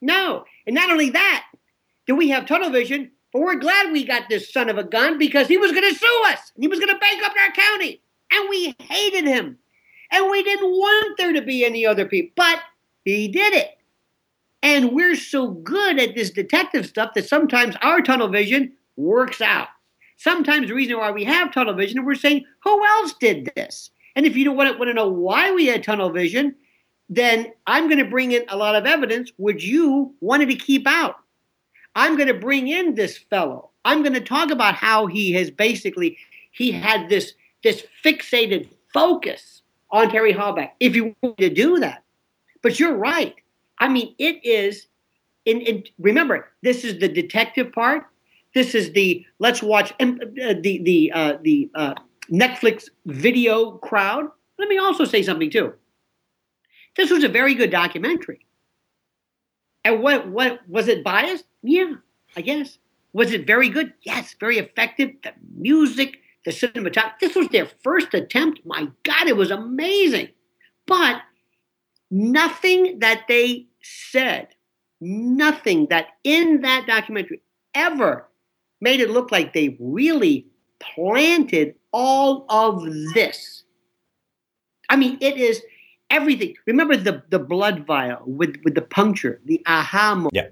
no. 0.00 0.44
And 0.66 0.74
not 0.74 0.90
only 0.90 1.10
that, 1.10 1.46
do 2.06 2.16
we 2.16 2.28
have 2.30 2.46
tunnel 2.46 2.70
vision? 2.70 3.10
But 3.32 3.42
we're 3.42 3.56
glad 3.56 3.92
we 3.92 4.04
got 4.04 4.28
this 4.28 4.52
son 4.52 4.68
of 4.68 4.78
a 4.78 4.84
gun 4.84 5.18
because 5.18 5.48
he 5.48 5.58
was 5.58 5.72
going 5.72 5.92
to 5.92 5.98
sue 5.98 6.22
us 6.26 6.52
he 6.56 6.68
was 6.68 6.78
going 6.78 6.92
to 6.92 6.98
bankrupt 6.98 7.36
our 7.38 7.52
county, 7.52 8.00
and 8.32 8.48
we 8.48 8.74
hated 8.78 9.24
him 9.24 9.58
and 10.14 10.30
we 10.30 10.44
didn't 10.44 10.70
want 10.70 11.16
there 11.18 11.32
to 11.32 11.42
be 11.42 11.64
any 11.64 11.84
other 11.84 12.06
people, 12.06 12.32
but 12.36 12.60
he 13.04 13.26
did 13.26 13.52
it. 13.52 13.76
And 14.62 14.92
we're 14.92 15.16
so 15.16 15.48
good 15.48 15.98
at 15.98 16.14
this 16.14 16.30
detective 16.30 16.86
stuff 16.86 17.14
that 17.14 17.28
sometimes 17.28 17.74
our 17.82 18.00
tunnel 18.00 18.28
vision 18.28 18.72
works 18.96 19.40
out. 19.40 19.68
Sometimes 20.16 20.68
the 20.68 20.74
reason 20.74 20.96
why 20.96 21.10
we 21.10 21.24
have 21.24 21.52
tunnel 21.52 21.74
vision, 21.74 22.04
we're 22.04 22.14
saying, 22.14 22.44
who 22.62 22.86
else 22.86 23.14
did 23.14 23.50
this? 23.56 23.90
And 24.14 24.24
if 24.24 24.36
you 24.36 24.44
don't 24.44 24.56
want 24.56 24.72
to, 24.72 24.78
want 24.78 24.88
to 24.88 24.94
know 24.94 25.08
why 25.08 25.52
we 25.52 25.66
had 25.66 25.82
tunnel 25.82 26.10
vision, 26.10 26.54
then 27.08 27.52
I'm 27.66 27.88
going 27.88 27.98
to 27.98 28.08
bring 28.08 28.30
in 28.30 28.44
a 28.48 28.56
lot 28.56 28.76
of 28.76 28.86
evidence 28.86 29.32
which 29.36 29.64
you 29.64 30.14
wanted 30.20 30.48
to 30.50 30.54
keep 30.54 30.86
out. 30.86 31.16
I'm 31.96 32.16
going 32.16 32.28
to 32.28 32.34
bring 32.34 32.68
in 32.68 32.94
this 32.94 33.18
fellow. 33.18 33.70
I'm 33.84 34.02
going 34.02 34.14
to 34.14 34.20
talk 34.20 34.52
about 34.52 34.76
how 34.76 35.06
he 35.06 35.32
has 35.32 35.50
basically 35.50 36.16
he 36.52 36.70
had 36.70 37.08
this 37.08 37.34
this 37.64 37.84
fixated 38.04 38.68
focus 38.92 39.62
on 39.94 40.10
Terry 40.10 40.34
Halbach 40.34 40.70
if 40.80 40.96
you 40.96 41.14
want 41.22 41.38
to 41.38 41.48
do 41.48 41.78
that. 41.78 42.02
But 42.62 42.80
you're 42.80 42.96
right. 42.96 43.34
I 43.78 43.88
mean, 43.88 44.14
it 44.18 44.44
is. 44.44 44.88
In, 45.44 45.60
in 45.60 45.84
remember, 45.98 46.48
this 46.62 46.84
is 46.84 46.98
the 46.98 47.08
detective 47.08 47.72
part. 47.72 48.04
This 48.54 48.74
is 48.74 48.92
the 48.92 49.24
let's 49.38 49.62
watch 49.62 49.92
uh, 50.00 50.12
the 50.60 50.80
the 50.82 51.12
uh, 51.14 51.36
the 51.42 51.70
uh, 51.74 51.94
Netflix 52.30 52.88
video 53.06 53.72
crowd. 53.72 54.30
Let 54.58 54.68
me 54.68 54.78
also 54.78 55.04
say 55.04 55.22
something 55.22 55.50
too. 55.50 55.74
This 56.96 57.10
was 57.10 57.24
a 57.24 57.28
very 57.28 57.54
good 57.54 57.70
documentary. 57.70 58.46
And 59.84 60.02
what 60.02 60.28
what 60.28 60.60
was 60.68 60.88
it 60.88 61.04
biased? 61.04 61.44
Yeah, 61.62 61.94
I 62.36 62.40
guess. 62.40 62.78
Was 63.12 63.32
it 63.32 63.46
very 63.46 63.68
good? 63.68 63.92
Yes, 64.02 64.34
very 64.40 64.58
effective. 64.58 65.10
The 65.22 65.32
music, 65.56 66.18
the 66.44 66.50
cinematography. 66.50 67.18
This 67.20 67.34
was 67.34 67.48
their 67.48 67.66
first 67.82 68.14
attempt. 68.14 68.60
My 68.64 68.88
God, 69.02 69.26
it 69.26 69.36
was 69.36 69.50
amazing. 69.50 70.28
But 70.86 71.22
nothing 72.10 72.98
that 73.00 73.24
they 73.28 73.66
said, 73.82 74.48
nothing 75.00 75.86
that 75.90 76.08
in 76.22 76.60
that 76.60 76.86
documentary 76.86 77.40
ever 77.74 78.28
made 78.80 79.00
it 79.00 79.10
look 79.10 79.32
like 79.32 79.52
they 79.52 79.76
really 79.80 80.46
planted 80.78 81.74
all 81.92 82.44
of 82.48 82.84
this. 83.14 83.64
I 84.90 84.96
mean, 84.96 85.16
it 85.20 85.38
is 85.38 85.62
everything. 86.10 86.54
Remember 86.66 86.96
the, 86.96 87.22
the 87.30 87.38
blood 87.38 87.86
vial 87.86 88.22
with, 88.26 88.56
with 88.64 88.74
the 88.74 88.82
puncture, 88.82 89.40
the 89.46 89.62
aha 89.66 90.14
moment. 90.14 90.34
Yeah. 90.34 90.48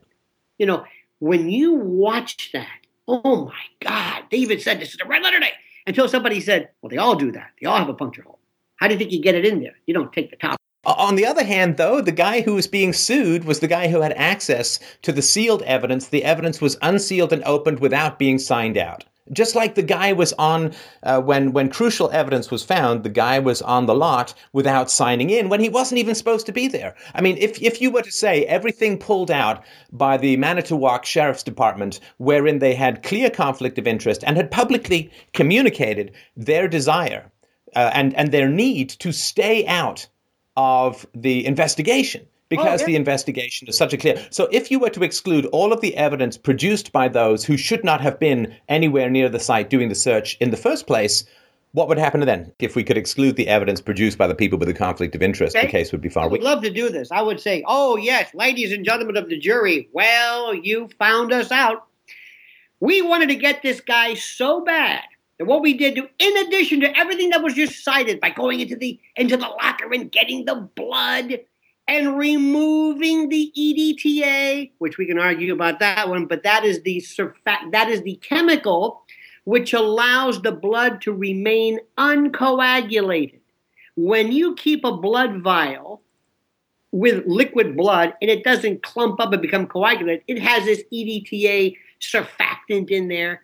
You 0.59 0.67
know, 0.67 0.85
when 1.19 1.51
you 1.51 1.75
watch 1.75 2.51
that, 2.53 2.81
oh 3.07 3.47
my 3.47 3.65
God, 3.81 4.25
David 4.31 4.63
said 4.63 4.81
this 4.81 4.95
is 4.95 4.99
a 5.03 5.07
red 5.07 5.23
letter 5.23 5.39
day 5.39 5.53
until 5.87 6.09
somebody 6.09 6.41
said, 6.41 6.71
well, 6.81 6.91
they 6.91 6.99
all 6.99 7.17
do 7.17 7.33
that. 7.33 7.51
They 7.61 7.67
all 7.67 7.79
have 7.79 7.89
a 7.89 7.95
puncture 7.95 8.23
hole. 8.23 8.39
How 8.77 8.89
do 8.89 8.95
you 8.95 8.99
think 8.99 9.13
you 9.13 9.23
get 9.23 9.35
it 9.35 9.45
in 9.45 9.61
there? 9.61 9.75
You 9.87 9.95
don't 9.95 10.13
take 10.13 10.31
the 10.31 10.37
top. 10.37 10.57
On 10.85 11.15
the 11.15 11.27
other 11.27 11.45
hand, 11.45 11.77
though, 11.77 12.01
the 12.01 12.11
guy 12.11 12.41
who 12.41 12.55
was 12.55 12.67
being 12.67 12.93
sued 12.93 13.45
was 13.45 13.61
the 13.61 13.69
guy 13.69 13.87
who 13.87 14.01
had 14.01 14.13
access 14.15 14.81
to 15.03 15.13
the 15.13 15.23
sealed 15.23 15.63
evidence. 15.63 16.09
The 16.09 16.25
evidence 16.25 16.61
was 16.61 16.77
unsealed 16.83 17.33
and 17.33 17.45
opened 17.45 17.79
without 17.79 18.19
being 18.19 18.39
signed 18.39 18.77
out. 18.77 19.05
Just 19.31 19.55
like 19.55 19.77
the 19.77 19.83
guy 19.83 20.13
was 20.13 20.33
on 20.33 20.73
uh, 21.05 21.21
when 21.21 21.53
when 21.53 21.69
crucial 21.69 22.11
evidence 22.11 22.51
was 22.51 22.65
found, 22.65 23.05
the 23.05 23.09
guy 23.09 23.39
was 23.39 23.63
on 23.63 23.87
the 23.87 23.95
lot 23.95 24.35
without 24.53 24.91
signing 24.91 25.31
in 25.31 25.49
when 25.49 25.61
he 25.61 25.69
wasn't 25.69 26.01
even 26.01 26.17
supposed 26.17 26.45
to 26.47 26.53
be 26.53 26.67
there. 26.67 26.97
I 27.15 27.21
mean, 27.21 27.37
if 27.39 27.63
if 27.63 27.81
you 27.81 27.93
were 27.93 28.03
to 28.03 28.11
say 28.11 28.45
everything 28.47 28.99
pulled 28.99 29.31
out 29.31 29.63
by 29.93 30.17
the 30.17 30.37
Manitowoc 30.37 31.05
Sheriff's 31.05 31.45
Department, 31.45 32.01
wherein 32.19 32.59
they 32.59 32.75
had 32.75 33.05
clear 33.05 33.31
conflict 33.31 33.79
of 33.79 33.87
interest 33.87 34.25
and 34.27 34.37
had 34.37 34.51
publicly 34.51 35.11
communicated 35.33 36.11
their 36.37 36.67
desire 36.67 37.31
uh, 37.77 37.91
and 37.95 38.15
and 38.17 38.33
their 38.33 38.49
need 38.49 38.89
to 38.89 39.13
stay 39.13 39.65
out 39.67 40.09
of 40.57 41.07
the 41.15 41.47
investigation, 41.47 42.27
because 42.57 42.83
oh, 42.83 42.87
the 42.87 42.97
investigation 42.97 43.67
is 43.67 43.79
such 43.79 43.95
a 43.95 43.97
clear. 43.97 44.23
So 44.31 44.47
if 44.53 44.71
you 44.71 44.79
were 44.79 44.91
to 44.91 45.03
exclude 45.03 45.47
all 45.47 45.73
of 45.73 45.81
the 45.81 45.97
evidence 45.97 46.37
produced 46.37 46.93
by 46.93 47.09
those 47.09 47.45
who 47.45 47.57
should 47.57 47.83
not 47.83 48.03
have 48.03 48.19
been 48.19 48.55
anywhere 48.69 49.09
near 49.09 49.31
the 49.31 49.41
site 49.41 49.71
doing 49.71 49.89
the 49.89 49.95
search 49.95 50.37
in 50.39 50.51
the 50.51 50.57
first 50.59 50.87
place, 50.87 51.25
what 51.73 51.89
would 51.89 51.97
happen 51.97 52.21
then 52.21 52.53
if 52.59 52.77
we 52.77 52.85
could 52.85 52.99
exclude 52.99 53.37
the 53.37 53.49
evidence 53.49 53.81
produced 53.81 54.19
by 54.19 54.27
the 54.27 54.35
people 54.35 54.59
with 54.59 54.69
a 54.69 54.75
conflict 54.75 55.15
of 55.15 55.23
interest? 55.23 55.57
Okay. 55.57 55.67
The 55.67 55.73
case 55.73 55.93
would 55.93 56.03
be 56.03 56.11
far. 56.11 56.25
I 56.25 56.27
would 56.27 56.43
love 56.43 56.63
to 56.63 56.71
do 56.71 56.91
this. 56.91 57.11
I 57.11 57.23
would 57.23 57.41
say, 57.41 57.65
"Oh 57.67 57.97
yes, 57.97 58.35
ladies 58.35 58.71
and 58.71 58.85
gentlemen 58.85 59.17
of 59.17 59.31
the 59.31 59.39
jury, 59.39 59.89
well, 59.93 60.55
you 60.55 60.91
found 60.99 61.33
us 61.33 61.51
out. 61.51 61.87
We 62.81 63.01
wanted 63.01 63.31
to 63.31 63.37
get 63.37 63.63
this 63.63 63.81
guy 63.81 64.13
so 64.15 64.61
bad 64.61 65.05
that 65.39 65.47
what 65.47 65.63
we 65.63 65.73
did, 65.73 65.95
to, 65.95 66.07
in 66.19 66.47
addition 66.47 66.81
to 66.81 66.99
everything 66.99 67.31
that 67.31 67.43
was 67.43 67.55
just 67.55 67.83
cited, 67.83 68.21
by 68.21 68.29
going 68.29 68.61
into 68.61 68.77
the 68.77 69.01
into 69.17 69.39
the 69.39 69.49
locker 69.49 69.91
and 69.91 70.13
getting 70.13 70.45
the 70.45 70.57
blood." 70.77 71.41
And 71.89 72.17
removing 72.17 73.29
the 73.29 73.53
EDTA, 73.57 74.71
which 74.79 74.99
we 74.99 75.07
can 75.07 75.19
argue 75.19 75.53
about 75.53 75.81
that 75.81 76.09
one, 76.09 76.27
but 76.27 76.43
that 76.45 76.65
is 76.65 76.83
the 76.83 76.99
surfactant, 76.99 77.73
that 77.73 77.89
is 77.89 78.03
the 78.03 78.17
chemical 78.17 79.03
which 79.45 79.73
allows 79.73 80.41
the 80.43 80.53
blood 80.53 81.01
to 81.03 81.13
remain 81.13 81.81
uncoagulated. 81.99 83.41
When 83.97 84.33
you 84.33 84.55
keep 84.55 84.85
a 84.85 84.97
blood 84.97 85.43
vial 85.43 86.01
with 86.93 87.25
liquid 87.27 87.77
blood 87.77 88.15
and 88.23 88.31
it 88.31 88.45
doesn't 88.45 88.83
clump 88.83 89.21
up 89.21 89.33
and 89.33 89.43
become 89.43 89.67
coagulated, 89.67 90.23
it 90.29 90.41
has 90.41 90.65
this 90.65 90.83
EDTA 90.93 91.77
surfactant 92.01 92.91
in 92.91 93.09
there. 93.09 93.43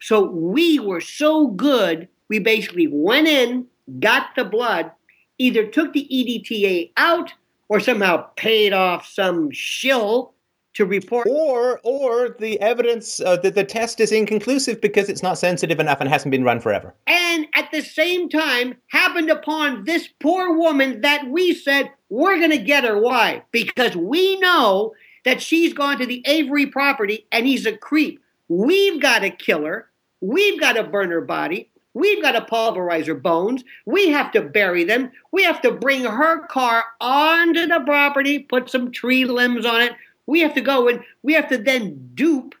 So 0.00 0.24
we 0.24 0.78
were 0.78 1.00
so 1.00 1.48
good, 1.48 2.08
we 2.28 2.38
basically 2.38 2.88
went 2.88 3.28
in, 3.28 3.66
got 4.00 4.34
the 4.34 4.44
blood, 4.44 4.90
either 5.38 5.66
took 5.66 5.92
the 5.92 6.08
EDTA 6.10 6.92
out 6.96 7.32
or 7.68 7.80
somehow 7.80 8.28
paid 8.36 8.72
off 8.72 9.06
some 9.06 9.50
shill 9.50 10.34
to 10.74 10.84
report. 10.84 11.26
Or 11.28 11.80
or 11.82 12.36
the 12.38 12.60
evidence 12.60 13.20
uh, 13.20 13.36
that 13.38 13.54
the 13.54 13.64
test 13.64 13.98
is 13.98 14.12
inconclusive 14.12 14.80
because 14.80 15.08
it's 15.08 15.22
not 15.22 15.38
sensitive 15.38 15.80
enough 15.80 16.00
and 16.00 16.08
hasn't 16.08 16.30
been 16.30 16.44
run 16.44 16.60
forever. 16.60 16.94
And 17.06 17.46
at 17.54 17.70
the 17.72 17.80
same 17.80 18.28
time 18.28 18.76
happened 18.88 19.30
upon 19.30 19.84
this 19.84 20.08
poor 20.20 20.56
woman 20.56 21.00
that 21.00 21.28
we 21.28 21.54
said 21.54 21.90
we're 22.08 22.36
going 22.38 22.50
to 22.50 22.58
get 22.58 22.84
her. 22.84 23.00
Why? 23.00 23.42
Because 23.52 23.96
we 23.96 24.38
know 24.38 24.94
that 25.24 25.42
she's 25.42 25.72
gone 25.72 25.98
to 25.98 26.06
the 26.06 26.22
Avery 26.26 26.66
property 26.66 27.26
and 27.32 27.46
he's 27.46 27.66
a 27.66 27.76
creep. 27.76 28.20
We've 28.48 29.00
got 29.00 29.20
to 29.20 29.30
kill 29.30 29.64
her. 29.64 29.88
We've 30.20 30.60
got 30.60 30.74
to 30.74 30.84
burn 30.84 31.10
her 31.10 31.20
body 31.20 31.70
We've 31.96 32.20
got 32.20 32.32
to 32.32 32.44
pulverize 32.44 33.06
her 33.06 33.14
bones. 33.14 33.64
We 33.86 34.10
have 34.10 34.30
to 34.32 34.42
bury 34.42 34.84
them. 34.84 35.12
We 35.32 35.44
have 35.44 35.62
to 35.62 35.72
bring 35.72 36.04
her 36.04 36.46
car 36.46 36.84
onto 37.00 37.66
the 37.66 37.80
property, 37.86 38.40
put 38.40 38.68
some 38.68 38.92
tree 38.92 39.24
limbs 39.24 39.64
on 39.64 39.80
it. 39.80 39.92
We 40.26 40.40
have 40.40 40.52
to 40.56 40.60
go 40.60 40.88
and 40.88 41.00
we 41.22 41.32
have 41.32 41.48
to 41.48 41.56
then 41.56 42.10
dupe, 42.12 42.54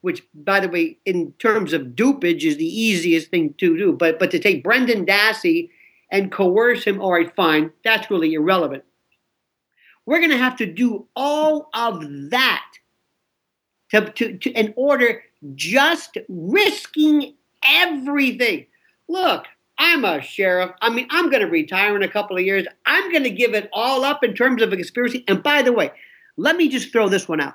which, 0.00 0.24
by 0.34 0.58
the 0.58 0.68
way, 0.68 0.98
in 1.04 1.30
terms 1.38 1.72
of 1.72 1.94
dupage, 1.94 2.42
is 2.42 2.56
the 2.56 2.66
easiest 2.66 3.30
thing 3.30 3.54
to 3.58 3.78
do. 3.78 3.92
But 3.92 4.18
but 4.18 4.32
to 4.32 4.40
take 4.40 4.64
Brendan 4.64 5.06
Dassey 5.06 5.70
and 6.10 6.32
coerce 6.32 6.82
him, 6.82 7.00
all 7.00 7.12
right, 7.12 7.32
fine, 7.36 7.70
that's 7.84 8.10
really 8.10 8.34
irrelevant. 8.34 8.82
We're 10.06 10.18
going 10.18 10.30
to 10.30 10.38
have 10.38 10.56
to 10.56 10.66
do 10.66 11.06
all 11.14 11.68
of 11.72 12.02
that 12.30 12.66
to, 13.90 14.10
to, 14.10 14.38
to 14.38 14.50
in 14.50 14.74
order 14.76 15.22
just 15.54 16.18
risking 16.28 17.34
everything. 17.64 18.66
Look, 19.12 19.44
I'm 19.76 20.06
a 20.06 20.22
sheriff. 20.22 20.70
I 20.80 20.88
mean, 20.88 21.06
I'm 21.10 21.28
going 21.28 21.42
to 21.42 21.50
retire 21.50 21.94
in 21.94 22.02
a 22.02 22.08
couple 22.08 22.38
of 22.38 22.44
years. 22.44 22.66
I'm 22.86 23.10
going 23.10 23.24
to 23.24 23.30
give 23.30 23.52
it 23.52 23.68
all 23.70 24.04
up 24.04 24.24
in 24.24 24.32
terms 24.32 24.62
of 24.62 24.72
a 24.72 24.76
conspiracy. 24.76 25.22
And 25.28 25.42
by 25.42 25.60
the 25.60 25.70
way, 25.70 25.92
let 26.38 26.56
me 26.56 26.70
just 26.70 26.90
throw 26.90 27.10
this 27.10 27.28
one 27.28 27.38
out. 27.38 27.52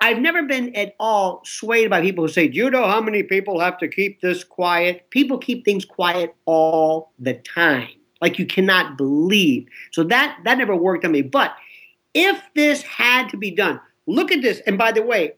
I've 0.00 0.18
never 0.18 0.42
been 0.42 0.74
at 0.74 0.96
all 0.98 1.42
swayed 1.44 1.90
by 1.90 2.00
people 2.00 2.24
who 2.24 2.32
say, 2.32 2.48
Do 2.48 2.56
you 2.56 2.70
know 2.70 2.88
how 2.88 3.00
many 3.00 3.22
people 3.22 3.60
have 3.60 3.78
to 3.78 3.88
keep 3.88 4.20
this 4.20 4.42
quiet? 4.42 5.08
People 5.10 5.38
keep 5.38 5.64
things 5.64 5.84
quiet 5.84 6.34
all 6.44 7.12
the 7.20 7.34
time. 7.34 7.90
Like 8.20 8.40
you 8.40 8.44
cannot 8.44 8.98
believe. 8.98 9.68
So 9.92 10.02
that 10.02 10.40
that 10.42 10.58
never 10.58 10.74
worked 10.74 11.04
on 11.04 11.12
me. 11.12 11.22
But 11.22 11.54
if 12.14 12.42
this 12.56 12.82
had 12.82 13.28
to 13.28 13.36
be 13.36 13.52
done, 13.52 13.80
look 14.08 14.32
at 14.32 14.42
this. 14.42 14.60
And 14.66 14.76
by 14.76 14.90
the 14.90 15.02
way, 15.02 15.34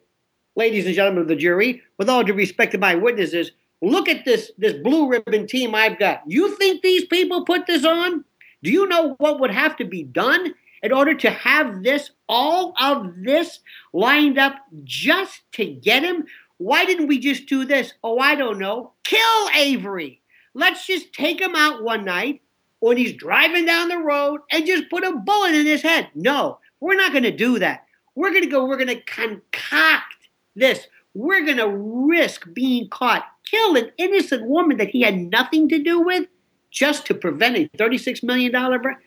ladies 0.56 0.86
and 0.86 0.94
gentlemen 0.94 1.20
of 1.22 1.28
the 1.28 1.36
jury, 1.36 1.82
with 1.98 2.08
all 2.08 2.24
due 2.24 2.32
respect 2.32 2.72
to 2.72 2.78
my 2.78 2.94
witnesses, 2.94 3.50
look 3.82 4.08
at 4.08 4.24
this 4.24 4.52
this 4.58 4.74
blue 4.74 5.08
ribbon 5.08 5.46
team 5.46 5.74
I've 5.74 5.98
got. 5.98 6.22
You 6.26 6.56
think 6.56 6.82
these 6.82 7.04
people 7.06 7.44
put 7.44 7.66
this 7.66 7.84
on? 7.84 8.24
Do 8.62 8.70
you 8.70 8.86
know 8.86 9.14
what 9.18 9.40
would 9.40 9.50
have 9.50 9.76
to 9.76 9.84
be 9.84 10.02
done 10.02 10.54
in 10.82 10.92
order 10.92 11.14
to 11.14 11.30
have 11.30 11.82
this 11.82 12.10
all 12.28 12.74
of 12.80 13.12
this 13.22 13.60
lined 13.92 14.38
up 14.38 14.56
just 14.84 15.42
to 15.52 15.64
get 15.66 16.02
him? 16.02 16.24
Why 16.58 16.84
didn't 16.84 17.08
we 17.08 17.18
just 17.18 17.46
do 17.46 17.64
this? 17.64 17.92
Oh, 18.02 18.18
I 18.18 18.34
don't 18.34 18.58
know. 18.58 18.92
Kill 19.04 19.48
Avery. 19.54 20.22
Let's 20.54 20.86
just 20.86 21.12
take 21.12 21.40
him 21.40 21.54
out 21.54 21.82
one 21.82 22.04
night 22.04 22.40
when 22.80 22.96
he's 22.96 23.12
driving 23.12 23.66
down 23.66 23.88
the 23.88 23.98
road 23.98 24.40
and 24.50 24.66
just 24.66 24.88
put 24.88 25.04
a 25.04 25.12
bullet 25.12 25.54
in 25.54 25.66
his 25.66 25.82
head. 25.82 26.08
No, 26.14 26.58
we're 26.80 26.96
not 26.96 27.12
going 27.12 27.24
to 27.24 27.30
do 27.30 27.58
that. 27.58 27.84
We're 28.14 28.30
going 28.30 28.44
to 28.44 28.48
go, 28.48 28.64
we're 28.64 28.78
going 28.78 28.88
to 28.88 29.02
concoct 29.02 30.28
this. 30.54 30.86
We're 31.12 31.44
going 31.44 31.58
to 31.58 31.68
risk 31.68 32.46
being 32.52 32.88
caught, 32.88 33.26
kill 33.50 33.76
an 33.76 33.90
innocent 33.96 34.46
woman 34.46 34.76
that 34.78 34.88
he 34.88 35.02
had 35.02 35.16
nothing 35.16 35.68
to 35.68 35.82
do 35.82 36.00
with 36.00 36.26
just 36.70 37.06
to 37.06 37.14
prevent 37.14 37.56
a 37.56 37.68
$36 37.78 38.22
million 38.22 38.52
break. 38.82 38.98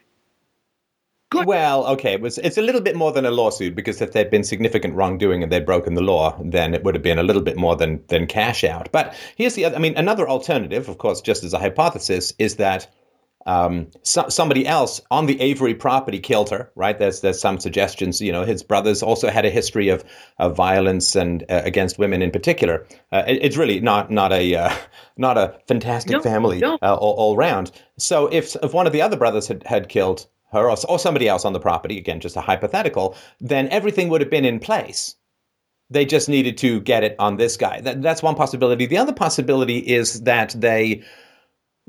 Good. 1.31 1.45
Well, 1.45 1.85
okay, 1.85 2.13
it 2.13 2.21
was 2.21 2.39
it's 2.39 2.57
a 2.57 2.61
little 2.63 2.81
bit 2.81 2.95
more 2.95 3.11
than 3.11 3.23
a 3.23 3.29
lawsuit 3.29 3.75
because 3.75 4.01
if 4.01 4.13
there'd 4.13 4.31
been 4.31 4.43
significant 4.43 4.95
wrongdoing 4.95 5.43
and 5.43 5.51
they'd 5.51 5.65
broken 5.65 5.93
the 5.93 6.01
law, 6.01 6.35
then 6.43 6.73
it 6.73 6.83
would 6.83 6.95
have 6.95 7.03
been 7.03 7.19
a 7.19 7.23
little 7.23 7.43
bit 7.43 7.55
more 7.55 7.75
than 7.75 8.03
than 8.07 8.25
cash 8.25 8.63
out. 8.63 8.91
But 8.91 9.13
here's 9.35 9.53
the 9.53 9.65
other, 9.65 9.75
I 9.75 9.79
mean, 9.79 9.95
another 9.95 10.27
alternative, 10.27 10.89
of 10.89 10.97
course, 10.97 11.21
just 11.21 11.43
as 11.43 11.53
a 11.53 11.59
hypothesis, 11.59 12.33
is 12.39 12.55
that 12.55 12.91
um, 13.45 13.87
so, 14.03 14.27
somebody 14.29 14.67
else 14.67 15.01
on 15.11 15.25
the 15.25 15.39
Avery 15.39 15.73
property 15.73 16.19
killed 16.19 16.49
her. 16.49 16.71
Right? 16.75 16.97
There's 16.97 17.21
there's 17.21 17.39
some 17.39 17.59
suggestions. 17.59 18.21
You 18.21 18.31
know, 18.31 18.43
his 18.43 18.63
brothers 18.63 19.01
also 19.01 19.29
had 19.29 19.45
a 19.45 19.49
history 19.49 19.89
of, 19.89 20.03
of 20.37 20.55
violence 20.55 21.15
and 21.15 21.43
uh, 21.49 21.61
against 21.63 21.97
women 21.97 22.21
in 22.21 22.31
particular. 22.31 22.85
Uh, 23.11 23.23
it, 23.27 23.39
it's 23.41 23.57
really 23.57 23.79
not 23.79 24.11
not 24.11 24.31
a 24.31 24.55
uh, 24.55 24.73
not 25.17 25.37
a 25.37 25.57
fantastic 25.67 26.11
no, 26.11 26.21
family 26.21 26.59
no. 26.59 26.77
Uh, 26.81 26.95
all, 26.95 27.13
all 27.13 27.37
round. 27.37 27.71
So 27.97 28.27
if 28.27 28.55
if 28.61 28.73
one 28.73 28.87
of 28.87 28.93
the 28.93 29.01
other 29.01 29.17
brothers 29.17 29.47
had, 29.47 29.63
had 29.65 29.89
killed 29.89 30.27
her 30.51 30.69
or, 30.69 30.75
or 30.87 30.99
somebody 30.99 31.27
else 31.27 31.45
on 31.45 31.53
the 31.53 31.59
property, 31.59 31.97
again 31.97 32.19
just 32.19 32.35
a 32.35 32.41
hypothetical, 32.41 33.15
then 33.39 33.69
everything 33.69 34.09
would 34.09 34.21
have 34.21 34.31
been 34.31 34.45
in 34.45 34.59
place. 34.59 35.15
They 35.91 36.05
just 36.05 36.29
needed 36.29 36.57
to 36.59 36.81
get 36.81 37.03
it 37.03 37.15
on 37.17 37.37
this 37.37 37.57
guy. 37.57 37.81
That, 37.81 38.03
that's 38.03 38.21
one 38.21 38.35
possibility. 38.35 38.85
The 38.85 38.97
other 38.97 39.13
possibility 39.13 39.79
is 39.79 40.21
that 40.21 40.53
they 40.55 41.03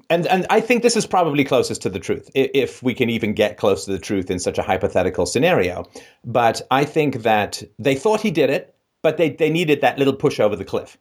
and 0.09 0.27
and 0.27 0.47
I 0.51 0.61
think 0.61 0.83
this 0.83 0.97
is 0.97 1.07
probably 1.07 1.45
closest 1.45 1.83
to 1.83 1.91
the 1.91 1.99
truth, 1.99 2.31
if 2.35 2.83
we 2.83 2.95
can 2.95 3.11
even 3.11 3.35
get 3.35 3.57
close 3.57 3.85
to 3.85 3.93
the 3.93 3.99
truth 3.99 4.31
in 4.31 4.39
such 4.39 4.59
a 4.59 4.63
hypothetical 4.63 5.27
scenario. 5.27 5.85
But 6.25 6.63
I 6.71 6.85
think 6.85 7.23
that 7.23 7.63
they 7.79 7.95
thought 7.95 8.21
he 8.21 8.31
did 8.31 8.51
it, 8.51 8.75
but 9.03 9.17
they, 9.17 9.31
they 9.31 9.51
needed 9.51 9.81
that 9.81 9.99
little 9.99 10.15
push 10.15 10.41
over 10.41 10.57
the 10.57 10.65
cliff 10.65 10.97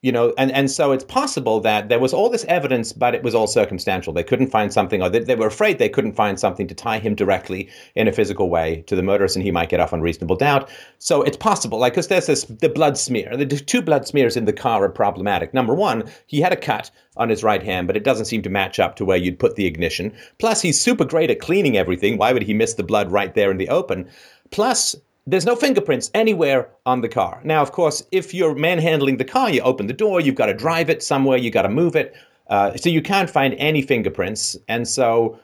you 0.00 0.12
know, 0.12 0.32
and, 0.38 0.52
and 0.52 0.70
so 0.70 0.92
it's 0.92 1.02
possible 1.02 1.58
that 1.60 1.88
there 1.88 1.98
was 1.98 2.14
all 2.14 2.30
this 2.30 2.44
evidence, 2.44 2.92
but 2.92 3.16
it 3.16 3.24
was 3.24 3.34
all 3.34 3.48
circumstantial. 3.48 4.12
They 4.12 4.22
couldn't 4.22 4.46
find 4.46 4.72
something, 4.72 5.02
or 5.02 5.08
they, 5.08 5.18
they, 5.18 5.34
were 5.34 5.48
afraid 5.48 5.78
they 5.78 5.88
couldn't 5.88 6.12
find 6.12 6.38
something 6.38 6.68
to 6.68 6.74
tie 6.74 7.00
him 7.00 7.16
directly 7.16 7.68
in 7.96 8.06
a 8.06 8.12
physical 8.12 8.48
way 8.48 8.84
to 8.86 8.94
the 8.94 9.02
murderers, 9.02 9.34
and 9.34 9.44
he 9.44 9.50
might 9.50 9.70
get 9.70 9.80
off 9.80 9.92
on 9.92 10.00
reasonable 10.00 10.36
doubt. 10.36 10.70
So 10.98 11.22
it's 11.22 11.36
possible, 11.36 11.80
like, 11.80 11.94
because 11.94 12.06
there's 12.06 12.26
this 12.26 12.44
the 12.44 12.68
blood 12.68 12.96
smear. 12.96 13.36
The 13.36 13.46
two 13.46 13.82
blood 13.82 14.06
smears 14.06 14.36
in 14.36 14.44
the 14.44 14.52
car 14.52 14.84
are 14.84 14.88
problematic. 14.88 15.52
Number 15.52 15.74
one, 15.74 16.04
he 16.26 16.40
had 16.40 16.52
a 16.52 16.56
cut 16.56 16.92
on 17.16 17.28
his 17.28 17.42
right 17.42 17.64
hand, 17.64 17.88
but 17.88 17.96
it 17.96 18.04
doesn't 18.04 18.26
seem 18.26 18.42
to 18.42 18.50
match 18.50 18.78
up 18.78 18.94
to 18.96 19.04
where 19.04 19.16
you'd 19.16 19.40
put 19.40 19.56
the 19.56 19.66
ignition. 19.66 20.14
Plus, 20.38 20.62
he's 20.62 20.80
super 20.80 21.04
great 21.04 21.30
at 21.30 21.40
cleaning 21.40 21.76
everything. 21.76 22.18
Why 22.18 22.32
would 22.32 22.44
he 22.44 22.54
miss 22.54 22.74
the 22.74 22.84
blood 22.84 23.10
right 23.10 23.34
there 23.34 23.50
in 23.50 23.56
the 23.56 23.68
open? 23.68 24.08
Plus, 24.52 24.94
there's 25.30 25.44
no 25.44 25.54
fingerprints 25.54 26.10
anywhere 26.14 26.70
on 26.86 27.02
the 27.02 27.08
car. 27.08 27.40
Now, 27.44 27.60
of 27.60 27.70
course, 27.70 28.02
if 28.12 28.32
you're 28.32 28.54
manhandling 28.54 29.18
the 29.18 29.26
car, 29.26 29.50
you 29.50 29.60
open 29.60 29.86
the 29.86 29.92
door, 29.92 30.20
you've 30.22 30.34
got 30.34 30.46
to 30.46 30.54
drive 30.54 30.88
it 30.88 31.02
somewhere, 31.02 31.36
you've 31.36 31.52
got 31.52 31.62
to 31.62 31.68
move 31.68 31.96
it. 31.96 32.14
Uh, 32.48 32.74
so 32.76 32.88
you 32.88 33.02
can't 33.02 33.28
find 33.28 33.54
any 33.58 33.82
fingerprints. 33.82 34.56
And 34.68 34.88
so 34.88 35.38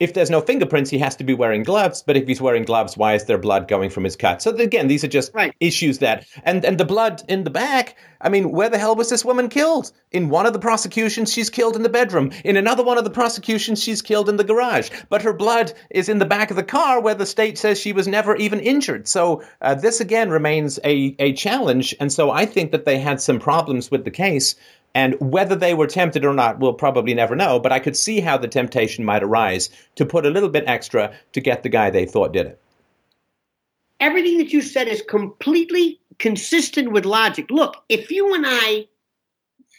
if 0.00 0.14
there's 0.14 0.30
no 0.30 0.40
fingerprints, 0.40 0.90
he 0.90 0.98
has 0.98 1.14
to 1.16 1.24
be 1.24 1.34
wearing 1.34 1.62
gloves. 1.62 2.02
But 2.02 2.16
if 2.16 2.26
he's 2.26 2.40
wearing 2.40 2.64
gloves, 2.64 2.96
why 2.96 3.14
is 3.14 3.26
there 3.26 3.38
blood 3.38 3.68
going 3.68 3.90
from 3.90 4.04
his 4.04 4.16
cut? 4.16 4.42
So 4.42 4.50
again, 4.50 4.88
these 4.88 5.04
are 5.04 5.08
just 5.08 5.32
right. 5.34 5.54
issues 5.60 5.98
that, 5.98 6.26
and 6.42 6.64
and 6.64 6.78
the 6.78 6.84
blood 6.86 7.22
in 7.28 7.44
the 7.44 7.50
back. 7.50 7.96
I 8.22 8.28
mean, 8.28 8.50
where 8.50 8.68
the 8.68 8.78
hell 8.78 8.96
was 8.96 9.08
this 9.08 9.24
woman 9.24 9.48
killed? 9.48 9.92
In 10.10 10.28
one 10.28 10.46
of 10.46 10.52
the 10.52 10.58
prosecutions, 10.58 11.32
she's 11.32 11.48
killed 11.48 11.76
in 11.76 11.82
the 11.82 11.88
bedroom. 11.88 12.32
In 12.44 12.56
another 12.56 12.82
one 12.82 12.98
of 12.98 13.04
the 13.04 13.10
prosecutions, 13.10 13.82
she's 13.82 14.02
killed 14.02 14.28
in 14.28 14.36
the 14.36 14.44
garage. 14.44 14.90
But 15.08 15.22
her 15.22 15.32
blood 15.32 15.72
is 15.90 16.08
in 16.08 16.18
the 16.18 16.26
back 16.26 16.50
of 16.50 16.56
the 16.56 16.62
car, 16.62 17.00
where 17.00 17.14
the 17.14 17.24
state 17.26 17.56
says 17.58 17.78
she 17.78 17.92
was 17.92 18.08
never 18.08 18.36
even 18.36 18.60
injured. 18.60 19.06
So 19.06 19.42
uh, 19.60 19.74
this 19.74 20.00
again 20.00 20.30
remains 20.30 20.78
a 20.84 21.14
a 21.18 21.34
challenge. 21.34 21.94
And 22.00 22.10
so 22.12 22.30
I 22.30 22.46
think 22.46 22.72
that 22.72 22.84
they 22.86 22.98
had 22.98 23.20
some 23.20 23.38
problems 23.38 23.90
with 23.90 24.04
the 24.04 24.10
case. 24.10 24.54
And 24.94 25.14
whether 25.20 25.54
they 25.54 25.74
were 25.74 25.86
tempted 25.86 26.24
or 26.24 26.34
not, 26.34 26.58
we'll 26.58 26.72
probably 26.72 27.14
never 27.14 27.36
know. 27.36 27.60
But 27.60 27.72
I 27.72 27.78
could 27.78 27.96
see 27.96 28.20
how 28.20 28.36
the 28.36 28.48
temptation 28.48 29.04
might 29.04 29.22
arise 29.22 29.70
to 29.94 30.04
put 30.04 30.26
a 30.26 30.30
little 30.30 30.48
bit 30.48 30.64
extra 30.66 31.14
to 31.32 31.40
get 31.40 31.62
the 31.62 31.68
guy 31.68 31.90
they 31.90 32.06
thought 32.06 32.32
did 32.32 32.46
it. 32.46 32.60
Everything 34.00 34.38
that 34.38 34.52
you 34.52 34.62
said 34.62 34.88
is 34.88 35.02
completely 35.02 36.00
consistent 36.18 36.90
with 36.90 37.04
logic. 37.04 37.50
Look, 37.50 37.76
if 37.88 38.10
you 38.10 38.34
and 38.34 38.44
I 38.46 38.88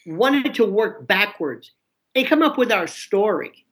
wanted 0.06 0.54
to 0.56 0.66
work 0.66 1.08
backwards 1.08 1.72
and 2.16 2.28
come 2.28 2.42
up 2.42 2.58
with 2.58 2.72
our 2.72 2.88
story, 2.88 3.66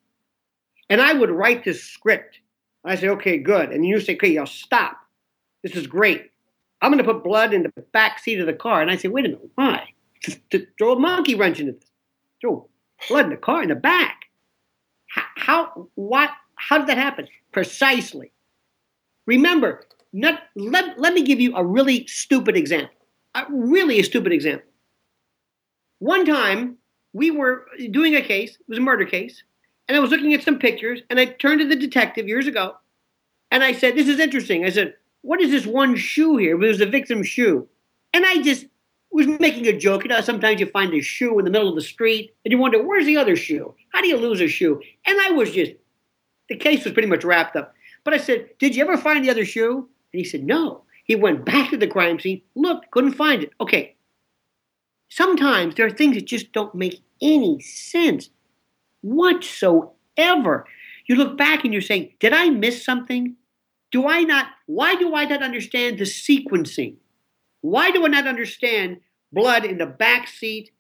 and 0.89 1.01
I 1.01 1.13
would 1.13 1.29
write 1.29 1.63
this 1.63 1.83
script, 1.83 2.39
I 2.83 2.95
say, 2.95 3.09
okay, 3.09 3.37
good. 3.37 3.71
And 3.71 3.85
you 3.85 3.99
say, 3.99 4.15
okay, 4.15 4.37
I'll 4.37 4.45
stop. 4.45 4.97
This 5.61 5.75
is 5.75 5.87
great. 5.87 6.31
I'm 6.81 6.91
going 6.91 7.03
to 7.03 7.13
put 7.13 7.23
blood 7.23 7.53
in 7.53 7.63
the 7.63 7.81
back 7.91 8.19
seat 8.19 8.39
of 8.39 8.47
the 8.47 8.53
car. 8.53 8.81
And 8.81 8.89
I 8.89 8.95
say, 8.95 9.07
wait 9.07 9.25
a 9.25 9.29
minute, 9.29 9.49
why? 9.55 9.93
To, 10.23 10.39
to 10.51 10.67
throw 10.77 10.93
a 10.93 10.99
monkey 10.99 11.35
wrench 11.35 11.59
into 11.59 11.73
this. 11.73 11.83
Throw 12.41 12.67
blood 13.07 13.25
in 13.25 13.31
the 13.31 13.37
car 13.37 13.63
in 13.63 13.69
the 13.69 13.75
back. 13.75 14.25
How, 15.07 15.23
how 15.35 15.89
what 15.95 16.29
how 16.55 16.77
did 16.77 16.87
that 16.87 16.97
happen? 16.97 17.27
Precisely. 17.51 18.31
Remember, 19.25 19.85
not, 20.11 20.41
let, 20.55 20.99
let 20.99 21.13
me 21.13 21.23
give 21.23 21.39
you 21.39 21.55
a 21.55 21.63
really 21.63 22.05
stupid 22.07 22.57
example. 22.57 22.95
A, 23.35 23.45
really 23.49 23.99
a 23.99 24.03
stupid 24.03 24.33
example. 24.33 24.67
One 25.99 26.25
time 26.25 26.77
we 27.13 27.31
were 27.31 27.65
doing 27.91 28.15
a 28.15 28.21
case, 28.21 28.51
it 28.51 28.65
was 28.67 28.77
a 28.77 28.81
murder 28.81 29.05
case, 29.05 29.43
and 29.87 29.95
I 29.95 29.99
was 29.99 30.11
looking 30.11 30.33
at 30.33 30.43
some 30.43 30.59
pictures, 30.59 31.01
and 31.09 31.19
I 31.19 31.25
turned 31.25 31.61
to 31.61 31.67
the 31.67 31.75
detective 31.75 32.27
years 32.27 32.47
ago, 32.47 32.75
and 33.51 33.63
I 33.63 33.73
said, 33.73 33.95
This 33.95 34.07
is 34.07 34.19
interesting. 34.19 34.65
I 34.65 34.69
said, 34.69 34.95
What 35.21 35.41
is 35.41 35.51
this 35.51 35.65
one 35.65 35.95
shoe 35.95 36.37
here? 36.37 36.55
It 36.61 36.67
was 36.67 36.79
the 36.79 36.85
victim's 36.85 37.27
shoe. 37.27 37.67
And 38.13 38.25
I 38.25 38.41
just 38.41 38.65
was 39.11 39.27
making 39.39 39.67
a 39.67 39.77
joke. 39.77 40.03
You 40.03 40.09
know, 40.09 40.21
sometimes 40.21 40.59
you 40.59 40.67
find 40.67 40.93
a 40.93 41.01
shoe 41.01 41.39
in 41.39 41.45
the 41.45 41.51
middle 41.51 41.69
of 41.69 41.75
the 41.75 41.81
street 41.81 42.33
and 42.45 42.51
you 42.51 42.57
wonder, 42.57 42.81
where's 42.81 43.05
the 43.05 43.17
other 43.17 43.35
shoe? 43.35 43.73
How 43.93 44.01
do 44.01 44.07
you 44.07 44.17
lose 44.17 44.41
a 44.41 44.47
shoe? 44.47 44.81
And 45.05 45.19
I 45.21 45.31
was 45.31 45.51
just, 45.51 45.73
the 46.47 46.55
case 46.55 46.83
was 46.83 46.93
pretty 46.93 47.07
much 47.07 47.23
wrapped 47.23 47.55
up. 47.55 47.73
But 48.03 48.13
I 48.13 48.17
said, 48.17 48.49
Did 48.59 48.75
you 48.75 48.83
ever 48.83 48.97
find 48.97 49.23
the 49.23 49.29
other 49.29 49.45
shoe? 49.45 49.87
And 50.13 50.19
he 50.19 50.23
said, 50.23 50.43
No. 50.43 50.83
He 51.03 51.15
went 51.15 51.43
back 51.43 51.71
to 51.71 51.77
the 51.77 51.87
crime 51.87 52.19
scene, 52.19 52.41
looked, 52.55 52.91
couldn't 52.91 53.13
find 53.13 53.43
it. 53.43 53.51
Okay. 53.59 53.95
Sometimes 55.09 55.75
there 55.75 55.87
are 55.87 55.91
things 55.91 56.15
that 56.15 56.25
just 56.25 56.51
don't 56.51 56.75
make 56.75 57.01
any 57.21 57.59
sense 57.61 58.29
whatsoever. 59.01 60.67
You 61.07 61.15
look 61.15 61.35
back 61.37 61.63
and 61.63 61.73
you're 61.73 61.81
saying, 61.81 62.13
Did 62.19 62.33
I 62.33 62.49
miss 62.49 62.85
something? 62.85 63.35
Do 63.91 64.07
I 64.07 64.21
not, 64.21 64.47
why 64.67 64.95
do 64.95 65.15
I 65.15 65.25
not 65.25 65.41
understand 65.41 65.97
the 65.97 66.03
sequencing? 66.03 66.95
Why 67.61 67.91
do 67.91 68.05
I 68.05 68.09
not 68.09 68.27
understand 68.27 69.01
blood 69.31 69.65
in 69.65 69.77
the 69.77 69.85
back 69.85 70.27
seat? 70.27 70.71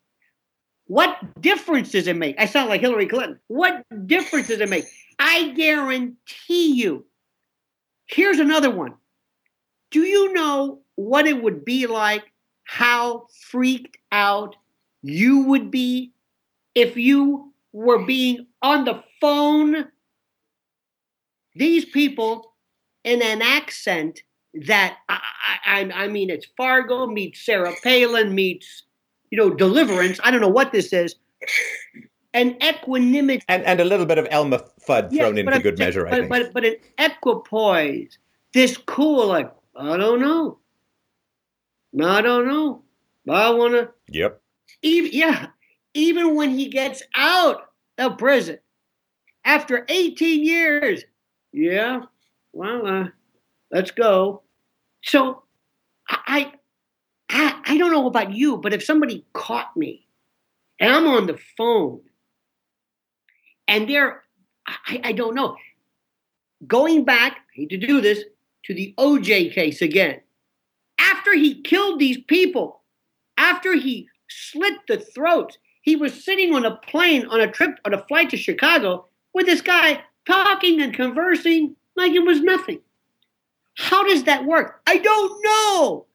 What 0.85 1.17
difference 1.39 1.91
does 1.91 2.07
it 2.07 2.15
make? 2.15 2.35
I 2.39 2.45
sound 2.45 2.69
like 2.69 2.81
Hillary 2.81 3.07
Clinton. 3.07 3.39
What 3.47 3.83
difference 4.07 4.47
does 4.47 4.59
it 4.59 4.69
make? 4.69 4.85
I 5.19 5.49
guarantee 5.49 6.73
you. 6.73 7.05
Here's 8.07 8.39
another 8.39 8.71
one. 8.71 8.95
Do 9.91 10.01
you 10.01 10.33
know 10.33 10.81
what 10.95 11.27
it 11.27 11.41
would 11.41 11.63
be 11.63 11.85
like? 11.85 12.23
How 12.63 13.27
freaked 13.49 13.97
out 14.11 14.55
you 15.01 15.43
would 15.43 15.71
be 15.71 16.13
if 16.75 16.97
you 16.97 17.53
were 17.71 18.05
being 18.05 18.47
on 18.61 18.85
the 18.85 19.03
phone. 19.21 19.85
These 21.55 21.85
people 21.85 22.53
in 23.03 23.21
an 23.21 23.41
accent 23.41 24.21
that 24.53 24.97
I, 25.07 25.19
I, 25.65 25.91
I 25.93 26.07
mean, 26.07 26.29
it's 26.29 26.47
Fargo 26.57 27.07
meets 27.07 27.45
Sarah 27.45 27.73
Palin 27.83 28.33
meets, 28.33 28.83
you 29.29 29.37
know, 29.37 29.49
Deliverance. 29.49 30.19
I 30.23 30.31
don't 30.31 30.41
know 30.41 30.47
what 30.47 30.71
this 30.71 30.91
is. 30.93 31.15
An 32.33 32.57
equanimity 32.63 33.43
and, 33.47 33.63
and 33.63 33.79
a 33.79 33.85
little 33.85 34.05
bit 34.05 34.17
of 34.17 34.27
Elmer 34.29 34.59
Fudd 34.87 35.09
thrown 35.11 35.35
yes, 35.35 35.47
into 35.47 35.59
good 35.59 35.79
measure. 35.79 36.03
But, 36.03 36.13
I 36.13 36.17
think, 36.17 36.29
but 36.29 36.53
but 36.53 36.65
an 36.65 36.75
equipoise, 36.99 38.17
this 38.53 38.77
cool, 38.77 39.27
like 39.27 39.51
I 39.75 39.97
don't 39.97 40.19
know, 40.19 40.59
I 42.03 42.21
don't 42.21 42.47
know, 42.47 42.83
I 43.27 43.49
want 43.49 43.73
to. 43.73 43.89
Yep. 44.09 44.41
Even 44.83 45.11
yeah, 45.11 45.47
even 45.95 46.35
when 46.35 46.51
he 46.51 46.67
gets 46.67 47.01
out 47.15 47.71
of 47.97 48.19
prison 48.19 48.59
after 49.43 49.85
18 49.89 50.43
years, 50.45 51.03
yeah, 51.51 52.01
well, 52.53 52.85
uh, 52.85 53.05
let's 53.71 53.91
go. 53.91 54.43
So 55.03 55.43
I, 56.09 56.53
I, 57.29 57.61
I 57.65 57.77
don't 57.77 57.91
know 57.91 58.07
about 58.07 58.33
you, 58.33 58.57
but 58.57 58.73
if 58.73 58.83
somebody 58.83 59.25
caught 59.33 59.75
me 59.75 60.07
and 60.79 60.91
I'm 60.91 61.07
on 61.07 61.27
the 61.27 61.39
phone 61.57 62.01
and 63.67 63.89
they're, 63.89 64.23
I, 64.67 65.01
I 65.05 65.11
don't 65.11 65.35
know, 65.35 65.55
going 66.67 67.05
back, 67.05 67.33
I 67.33 67.61
hate 67.61 67.69
to 67.69 67.77
do 67.77 68.01
this, 68.01 68.23
to 68.65 68.73
the 68.73 68.93
OJ 68.97 69.53
case 69.53 69.81
again. 69.81 70.21
After 70.99 71.33
he 71.33 71.61
killed 71.61 71.99
these 71.99 72.17
people, 72.27 72.81
after 73.37 73.73
he 73.73 74.07
slit 74.29 74.73
the 74.87 74.97
throats, 74.97 75.57
he 75.81 75.95
was 75.95 76.23
sitting 76.23 76.53
on 76.53 76.65
a 76.65 76.75
plane 76.75 77.25
on 77.27 77.41
a 77.41 77.49
trip 77.49 77.79
on 77.85 77.93
a 77.93 78.05
flight 78.05 78.29
to 78.31 78.37
Chicago 78.37 79.07
with 79.33 79.45
this 79.45 79.61
guy 79.61 80.03
talking 80.25 80.81
and 80.81 80.93
conversing 80.93 81.75
like 81.95 82.11
it 82.11 82.25
was 82.25 82.41
nothing. 82.41 82.79
How 83.79 84.03
does 84.03 84.25
that 84.25 84.43
work? 84.43 84.81
I 84.85 84.97
don't 84.97 85.41
know. 85.41 86.05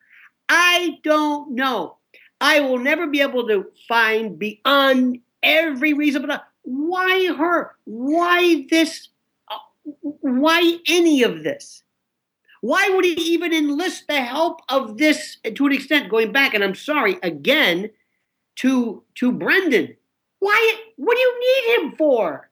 I 0.50 0.98
don't 1.02 1.52
know. 1.52 1.96
I 2.38 2.60
will 2.60 2.78
never 2.78 3.06
be 3.06 3.22
able 3.22 3.48
to 3.48 3.64
find 3.88 4.38
beyond 4.38 5.20
every 5.42 5.94
reason, 5.94 6.26
but 6.26 6.44
why 6.60 7.32
her? 7.32 7.74
Why 7.84 8.66
this? 8.68 9.08
Why 10.02 10.78
any 10.86 11.22
of 11.22 11.42
this? 11.42 11.82
Why 12.60 12.90
would 12.90 13.06
he 13.06 13.14
even 13.14 13.54
enlist 13.54 14.08
the 14.08 14.20
help 14.20 14.60
of 14.68 14.98
this 14.98 15.38
to 15.54 15.66
an 15.66 15.72
extent? 15.72 16.10
Going 16.10 16.32
back, 16.32 16.52
and 16.52 16.62
I'm 16.62 16.74
sorry 16.74 17.18
again 17.22 17.88
to 18.56 19.02
to 19.14 19.32
Brendan. 19.32 19.96
Why? 20.40 20.74
What 20.96 21.14
do 21.14 21.20
you 21.20 21.40
need 21.40 21.82
him 21.82 21.96
for? 21.96 22.50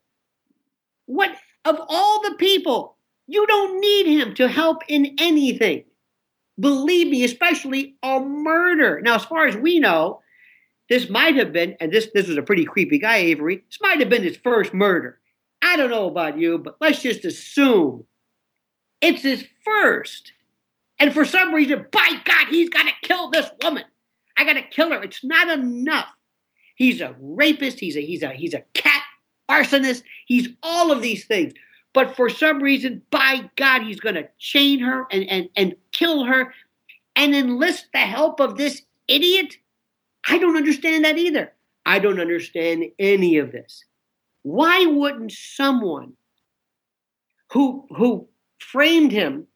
What 1.05 1.37
of 1.67 1.77
all 1.87 2.23
the 2.23 2.37
people? 2.37 2.97
You 3.33 3.47
don't 3.47 3.81
need 3.81 4.07
him 4.09 4.35
to 4.35 4.47
help 4.47 4.83
in 4.89 5.17
anything. 5.19 5.85
Believe 6.61 7.09
me, 7.09 7.25
especially 7.25 7.97
a 8.03 8.21
murder. 8.21 9.01
Now, 9.03 9.15
as 9.15 9.25
far 9.25 9.47
as 9.47 9.57
we 9.57 9.79
know, 9.79 10.21
this 10.91 11.09
might 11.09 11.37
have 11.37 11.51
been, 11.51 11.75
and 11.81 11.91
this 11.91 12.11
this 12.13 12.29
was 12.29 12.37
a 12.37 12.43
pretty 12.43 12.67
creepy 12.67 12.99
guy, 12.99 13.17
Avery. 13.17 13.65
This 13.67 13.79
might 13.81 14.01
have 14.01 14.11
been 14.11 14.23
his 14.23 14.37
first 14.37 14.75
murder. 14.75 15.19
I 15.63 15.77
don't 15.77 15.89
know 15.89 16.09
about 16.09 16.37
you, 16.37 16.59
but 16.59 16.77
let's 16.79 17.01
just 17.01 17.25
assume 17.25 18.05
it's 19.01 19.23
his 19.23 19.47
first. 19.65 20.35
And 20.99 21.15
for 21.15 21.25
some 21.25 21.55
reason, 21.55 21.87
by 21.91 22.21
God, 22.27 22.49
he's 22.51 22.69
got 22.69 22.83
to 22.83 22.93
kill 23.09 23.31
this 23.31 23.51
woman. 23.63 23.85
I 24.37 24.45
got 24.45 24.55
to 24.55 24.63
kill 24.63 24.91
her. 24.91 25.03
It's 25.03 25.25
not 25.25 25.49
enough. 25.49 26.13
He's 26.77 27.01
a 27.01 27.17
rapist. 27.19 27.81
He's 27.81 27.97
a 27.97 28.05
he's 28.05 28.23
a 28.23 28.29
he's 28.29 28.53
a 28.53 28.65
cat 28.75 29.03
arsonist. 29.51 30.03
He's 30.27 30.49
all 30.63 30.93
of 30.93 31.01
these 31.01 31.25
things. 31.25 31.55
But 31.95 32.17
for 32.17 32.29
some 32.31 32.63
reason, 32.63 33.03
by 33.11 33.51
God, 33.57 33.83
he's 33.83 34.01
going 34.01 34.15
to 34.15 34.29
chain 34.39 34.81
her 34.81 35.07
and, 35.11 35.29
and, 35.29 35.49
and 35.57 35.77
kill 35.93 36.25
her 36.25 36.55
and 37.15 37.35
enlist 37.35 37.87
the 37.93 38.01
help 38.01 38.41
of 38.41 38.57
this 38.57 38.83
idiot. 39.09 39.57
I 40.27 40.39
don't 40.39 40.57
understand 40.57 41.05
that 41.05 41.19
either. 41.19 41.53
I 41.85 41.99
don't 41.99 42.21
understand 42.21 42.85
any 42.99 43.39
of 43.39 43.53
this. 43.53 43.85
Why 44.43 44.87
wouldn't 44.87 45.33
someone 45.33 46.15
who 47.53 47.87
who 47.91 48.29
framed 48.59 49.13
him, 49.13 49.47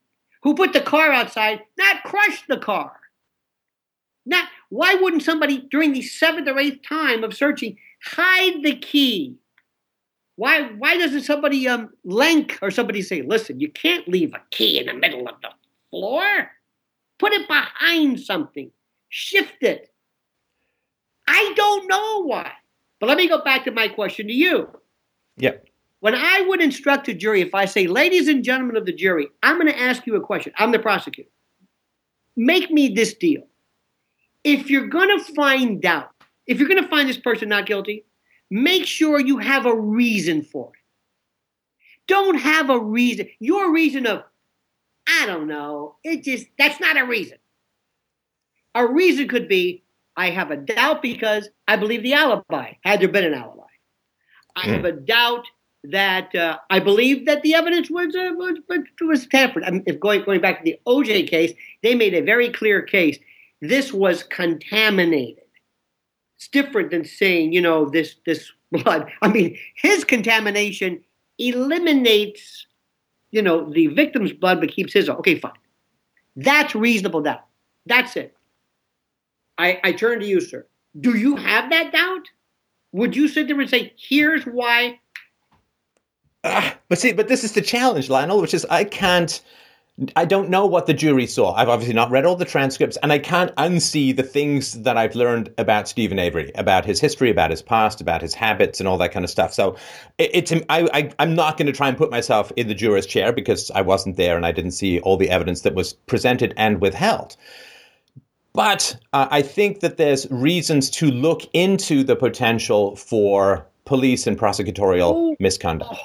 who 0.43 0.55
put 0.55 0.73
the 0.73 0.81
car 0.81 1.13
outside, 1.13 1.61
not 1.79 2.03
crush 2.05 2.45
the 2.47 2.59
car? 2.59 2.93
Not 4.27 4.49
why 4.69 4.95
wouldn't 4.95 5.23
somebody 5.23 5.67
during 5.71 5.93
the 5.93 6.03
seventh 6.03 6.49
or 6.49 6.59
eighth 6.59 6.87
time 6.87 7.25
of 7.25 7.35
searching 7.35 7.79
hide 8.05 8.63
the 8.63 8.77
key? 8.77 9.37
Why 10.37 10.63
why 10.63 10.97
doesn't 10.97 11.23
somebody 11.23 11.67
um 11.69 11.91
link 12.05 12.59
or 12.63 12.71
somebody 12.71 13.03
say, 13.03 13.23
listen, 13.23 13.61
you 13.61 13.71
can't 13.71 14.07
leave 14.09 14.35
a 14.35 14.43
key 14.51 14.79
in 14.79 14.87
the 14.87 14.95
middle 14.95 15.29
of 15.29 15.35
the 15.43 15.51
floor. 15.91 16.51
Put 17.19 17.33
it 17.33 17.49
behind 17.49 18.21
something. 18.21 18.71
Shift 19.09 19.63
it. 19.63 19.93
I 21.27 21.53
don't 21.57 21.89
know 21.89 22.25
why. 22.25 22.53
But 23.01 23.09
let 23.09 23.19
me 23.19 23.29
go 23.29 23.43
back 23.43 23.65
to 23.65 23.71
my 23.71 23.89
question 23.89 24.27
to 24.27 24.33
you. 24.33 24.69
Yep. 25.39 25.67
When 26.01 26.15
I 26.15 26.43
would 26.43 26.61
instruct 26.61 27.09
a 27.09 27.15
jury, 27.15 27.41
if 27.41 27.55
I 27.55 27.65
say, 27.65 27.87
ladies 27.87 28.29
and 28.29 28.45
gentlemen 28.45 28.77
of 28.77 28.87
the 28.87 28.93
jury, 28.93 29.29
I'm 29.43 29.57
going 29.57 29.73
to 29.73 29.79
ask 29.79 30.07
you 30.07 30.15
a 30.17 30.21
question. 30.21 30.53
I'm 30.57 30.71
the 30.71 30.79
prosecutor. 30.79 31.31
Make 32.37 32.71
me 32.71 32.89
this 32.89 33.15
deal 33.15 33.43
if 34.47 34.71
you're 34.71 34.87
going 34.87 35.19
to 35.19 35.35
find 35.35 35.85
out, 35.85 36.11
if 36.47 36.61
you're 36.61 36.69
going 36.69 36.83
to 36.83 36.89
find 36.89 37.09
this 37.09 37.19
person 37.19 37.49
not 37.49 37.67
guilty, 37.67 38.05
make 38.51 38.87
sure 38.87 39.21
you 39.21 39.39
have 39.39 39.67
a 39.67 39.75
reason 39.75 40.43
for 40.43 40.73
it. 40.75 40.81
Don't 42.07 42.39
have 42.39 42.71
a 42.71 42.79
reason. 42.79 43.29
Your 43.41 43.73
reason 43.73 44.07
of, 44.07 44.23
I 45.09 45.27
don't 45.27 45.49
know, 45.49 45.97
it 46.05 46.23
just, 46.23 46.47
that's 46.59 46.81
not 46.81 46.97
a 46.97 47.05
reason. 47.05 47.39
A 48.75 48.87
reason 48.87 49.29
could 49.29 49.49
be, 49.49 49.83
I 50.17 50.31
have 50.31 50.51
a 50.51 50.57
doubt 50.57 51.03
because 51.03 51.49
I 51.67 51.77
believe 51.77 52.03
the 52.03 52.15
alibi, 52.15 52.73
had 52.83 53.01
there 53.01 53.09
been 53.09 53.25
an 53.25 53.35
alibi. 53.35 53.63
I 54.55 54.69
have 54.69 54.87
a 54.87 54.93
doubt 54.93 55.47
that 55.85 56.35
uh, 56.35 56.59
I 56.71 56.79
believe 56.79 57.27
that 57.27 57.43
the 57.43 57.55
evidence 57.55 57.91
was 57.91 58.15
uh, 58.17 58.33
was, 58.35 58.59
was 59.01 59.27
tampered. 59.27 59.65
I 59.65 59.71
mean, 59.71 59.83
if 59.87 60.01
going 60.01 60.25
going 60.25 60.41
back 60.41 60.59
to 60.59 60.65
the 60.65 60.81
OJ 60.87 61.29
case, 61.29 61.53
they 61.83 61.95
made 61.95 62.15
a 62.15 62.23
very 62.23 62.49
clear 62.49 62.83
case 62.83 63.19
this 63.61 63.93
was 63.93 64.23
contaminated. 64.23 65.45
It's 66.37 66.49
different 66.49 66.91
than 66.91 67.05
saying, 67.05 67.53
you 67.53 67.61
know, 67.61 67.89
this 67.89 68.17
this 68.25 68.53
blood. 68.73 69.11
I 69.23 69.29
mean, 69.29 69.59
his 69.75 70.05
contamination 70.05 71.03
eliminates, 71.39 72.67
you 73.31 73.43
know, 73.43 73.71
the 73.71 73.89
victim's 73.89 74.33
blood 74.33 74.61
but 74.61 74.71
keeps 74.71 74.93
his. 74.93 75.09
Own. 75.09 75.17
Okay, 75.17 75.39
fine. 75.39 75.53
That's 76.37 76.75
reasonable 76.75 77.23
doubt. 77.23 77.45
That's 77.87 78.17
it. 78.17 78.37
I, 79.59 79.81
I 79.83 79.93
turn 79.93 80.21
to 80.21 80.27
you, 80.27 80.41
sir. 80.41 80.67
Do 81.01 81.17
you 81.17 81.37
have 81.37 81.71
that 81.71 81.93
doubt? 81.93 82.29
Would 82.93 83.17
you 83.17 83.29
sit 83.29 83.49
there 83.49 83.61
and 83.61 83.69
say, 83.69 83.93
here's 83.97 84.45
why? 84.45 85.01
Uh, 86.45 86.73
but 86.89 86.99
see, 86.99 87.13
but 87.13 87.29
this 87.29 87.43
is 87.43 87.53
the 87.53 87.63
challenge, 87.63 88.09
Lionel, 88.09 88.41
which 88.41 88.55
is 88.55 88.65
I 88.71 88.85
can't 88.85 89.41
I 90.15 90.27
don't 90.27 90.51
know 90.51 90.67
what 90.67 90.85
the 90.85 90.93
jury 90.93 91.27
saw. 91.27 91.55
I've 91.55 91.71
obviously 91.71 91.95
not 91.95 92.11
read 92.11 92.27
all 92.27 92.37
the 92.37 92.45
transcripts, 92.45 92.99
and 93.03 93.11
I 93.11 93.19
can't 93.19 93.55
unsee 93.57 94.15
the 94.15 94.23
things 94.23 94.75
that 94.83 94.99
I've 94.99 95.15
learned 95.15 95.51
about 95.57 95.89
Steven 95.89 96.19
Avery, 96.19 96.53
about 96.55 96.85
his 96.85 97.01
history, 97.01 97.31
about 97.31 97.51
his 97.51 97.63
past, 97.63 98.03
about 98.03 98.21
his 98.21 98.35
habits, 98.35 98.79
and 98.79 98.87
all 98.87 98.99
that 98.99 99.13
kind 99.13 99.25
of 99.25 99.31
stuff. 99.31 99.55
So 99.55 99.77
it's 100.19 100.53
I, 100.69 100.87
I, 100.93 101.13
am 101.19 101.35
not 101.35 101.57
going 101.57 101.67
to 101.67 101.73
try 101.73 101.89
and 101.89 101.97
put 101.97 102.11
myself 102.11 102.53
in 102.57 102.69
the 102.69 102.75
juror's 102.75 103.07
chair 103.07 103.33
because 103.33 103.71
I 103.71 103.81
wasn't 103.81 104.17
there 104.17 104.37
and 104.37 104.45
I 104.45 104.53
didn't 104.53 104.73
see 104.73 105.01
all 105.01 105.17
the 105.17 105.31
evidence 105.31 105.63
that 105.63 105.75
was 105.75 105.95
presented 105.95 106.53
and 106.59 106.83
withheld. 106.83 107.37
But 108.53 108.99
uh, 109.15 109.29
I 109.31 109.41
think 109.41 109.81
that 109.81 109.97
there's 109.97 110.31
reasons 110.31 110.91
to 110.91 111.11
look 111.11 111.43
into 111.55 112.05
the 112.05 112.17
potential 112.17 112.97
for 112.97 113.67
police 113.87 114.27
and 114.27 114.39
prosecutorial 114.39 115.13
oh. 115.15 115.37
misconduct. 115.39 115.99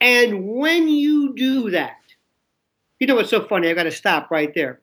And 0.00 0.46
when 0.46 0.88
you 0.88 1.34
do 1.34 1.70
that, 1.70 1.99
you 3.00 3.06
know 3.06 3.16
what's 3.16 3.30
so 3.30 3.42
funny? 3.42 3.68
I 3.68 3.74
got 3.74 3.84
to 3.84 3.90
stop 3.90 4.30
right 4.30 4.52
there. 4.54 4.80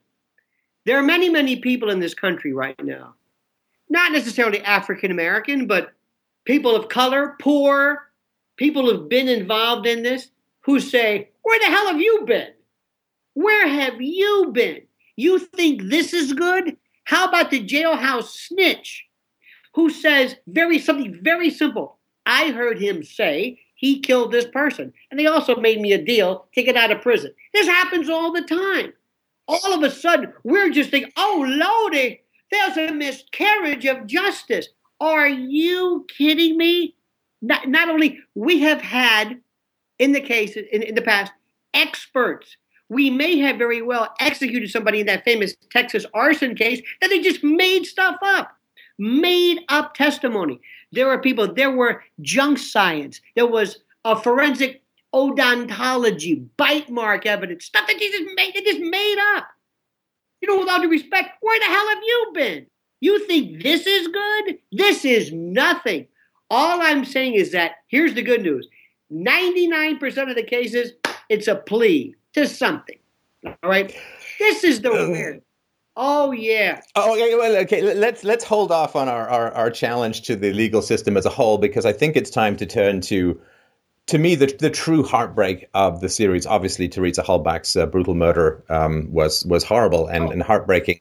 There 0.86 0.97
are 0.97 1.03
many, 1.03 1.30
many 1.30 1.58
people 1.58 1.89
in 1.91 1.99
this 1.99 2.15
country 2.15 2.51
right 2.51 2.84
now, 2.84 3.13
not 3.89 4.12
necessarily 4.12 4.62
African 4.62 5.12
American, 5.12 5.67
but 5.67 5.93
people 6.45 6.75
of 6.75 6.89
color, 6.89 7.36
poor, 7.39 8.10
people 8.58 8.86
who've 8.86 9.08
been 9.08 9.27
involved 9.27 9.86
in 9.86 10.01
this, 10.01 10.32
who 10.62 10.80
say, 10.80 11.30
Where 11.43 11.60
the 11.60 11.65
hell 11.65 11.88
have 11.88 12.01
you 12.01 12.23
been? 12.25 12.49
Where 13.36 13.67
have 13.67 14.01
you 14.01 14.49
been? 14.51 14.82
You 15.15 15.39
think 15.39 15.84
this 15.84 16.13
is 16.13 16.34
good? 16.34 16.75
How 17.03 17.27
about 17.27 17.51
the 17.51 17.63
jailhouse 17.63 18.30
snitch 18.30 19.06
who 19.75 19.89
says 19.89 20.36
very 20.47 20.80
something 20.80 21.19
very 21.21 21.51
simple? 21.51 21.99
I 22.25 22.51
heard 22.51 22.80
him 22.80 23.03
say 23.03 23.60
he 23.78 24.00
killed 24.00 24.32
this 24.32 24.46
person. 24.46 24.92
And 25.10 25.20
they 25.20 25.26
also 25.26 25.56
made 25.56 25.80
me 25.80 25.94
a 25.94 26.04
deal 26.04 26.48
to 26.54 26.63
get 26.63 26.76
out 26.76 26.92
of 26.92 27.02
prison. 27.02 27.34
This 27.54 27.68
happens 27.68 28.10
all 28.10 28.34
the 28.34 28.42
time. 28.42 28.94
all 29.48 29.74
of 29.74 29.84
a 29.84 29.90
sudden 29.90 30.34
we're 30.44 30.70
just 30.70 30.90
thinking, 30.90 31.12
oh, 31.16 31.46
Lordy, 31.48 32.22
there's 32.52 32.78
a 32.78 32.92
miscarriage 32.92 33.86
of 33.86 34.06
justice. 34.06 34.68
Are 35.00 35.28
you 35.28 36.06
kidding 36.18 36.58
me? 36.58 36.96
Not, 37.42 37.68
not 37.68 37.90
only 37.90 38.20
we 38.36 38.60
have 38.60 38.82
had 38.82 39.40
in 40.00 40.12
the 40.12 40.22
case 40.22 40.56
in, 40.56 40.84
in 40.84 40.96
the 40.96 41.02
past 41.02 41.32
experts. 41.74 42.58
We 42.90 43.10
may 43.10 43.38
have 43.40 43.58
very 43.58 43.82
well 43.82 44.13
executed 44.20 44.70
somebody 44.70 45.02
in 45.02 45.08
that 45.08 45.26
famous 45.26 45.56
Texas 45.72 46.06
arson 46.13 46.56
case 46.56 46.82
that 47.02 47.10
they 47.10 47.22
just 47.22 47.44
made 47.44 47.86
stuff 47.86 48.16
up, 48.22 48.57
made 48.97 49.60
up 49.69 49.93
testimony. 49.93 50.60
There 50.91 51.07
were 51.07 51.19
people, 51.19 51.53
there 51.53 51.71
were 51.71 52.03
junk 52.21 52.57
science, 52.57 53.21
there 53.36 53.47
was 53.47 53.79
a 54.05 54.15
forensic 54.15 54.81
odontology, 55.13 56.45
bite 56.57 56.89
mark 56.89 57.25
evidence, 57.25 57.65
stuff 57.65 57.88
that 57.88 57.99
just 57.99 58.23
made, 58.36 58.53
they 58.53 58.62
just 58.62 58.79
made 58.79 59.17
up. 59.36 59.47
You 60.41 60.49
know, 60.49 60.60
with 60.60 60.69
all 60.69 60.81
due 60.81 60.89
respect, 60.89 61.38
where 61.41 61.60
the 61.60 61.65
hell 61.65 61.88
have 61.89 62.03
you 62.03 62.31
been? 62.33 62.67
You 62.99 63.25
think 63.25 63.63
this 63.63 63.86
is 63.86 64.07
good? 64.07 64.57
This 64.71 65.05
is 65.05 65.31
nothing. 65.31 66.07
All 66.49 66.81
I'm 66.81 67.05
saying 67.05 67.33
is 67.33 67.51
that 67.51 67.75
here's 67.88 68.13
the 68.13 68.21
good 68.21 68.41
news 68.41 68.67
99% 69.12 70.29
of 70.29 70.36
the 70.36 70.43
cases, 70.43 70.91
it's 71.29 71.47
a 71.47 71.55
plea 71.55 72.15
to 72.33 72.47
something. 72.47 72.97
All 73.45 73.55
right? 73.63 73.93
This 74.39 74.63
is 74.63 74.81
the 74.81 74.91
weird. 74.91 75.41
Oh 75.99 76.31
yeah. 76.31 76.81
Oh, 76.95 77.13
okay. 77.13 77.36
Well, 77.36 77.55
okay. 77.63 77.81
Let's 77.95 78.23
let's 78.23 78.43
hold 78.43 78.71
off 78.71 78.95
on 78.95 79.10
our, 79.10 79.27
our, 79.27 79.51
our 79.53 79.71
challenge 79.71 80.21
to 80.23 80.36
the 80.36 80.53
legal 80.53 80.83
system 80.83 81.17
as 81.17 81.25
a 81.25 81.29
whole 81.29 81.57
because 81.57 81.86
I 81.86 81.91
think 81.91 82.15
it's 82.15 82.29
time 82.29 82.55
to 82.57 82.67
turn 82.67 83.01
to 83.01 83.39
to 84.07 84.17
me, 84.17 84.36
the 84.36 84.47
the 84.60 84.69
true 84.69 85.03
heartbreak 85.03 85.67
of 85.73 85.99
the 86.01 86.10
series, 86.10 86.45
obviously, 86.45 86.88
Teresa 86.88 87.23
Halbach's 87.23 87.75
uh, 87.75 87.86
brutal 87.86 88.15
murder 88.15 88.63
um, 88.69 89.12
was 89.12 89.45
was 89.45 89.63
horrible 89.63 90.07
and, 90.07 90.25
oh. 90.25 90.31
and 90.31 90.41
heartbreaking. 90.41 90.99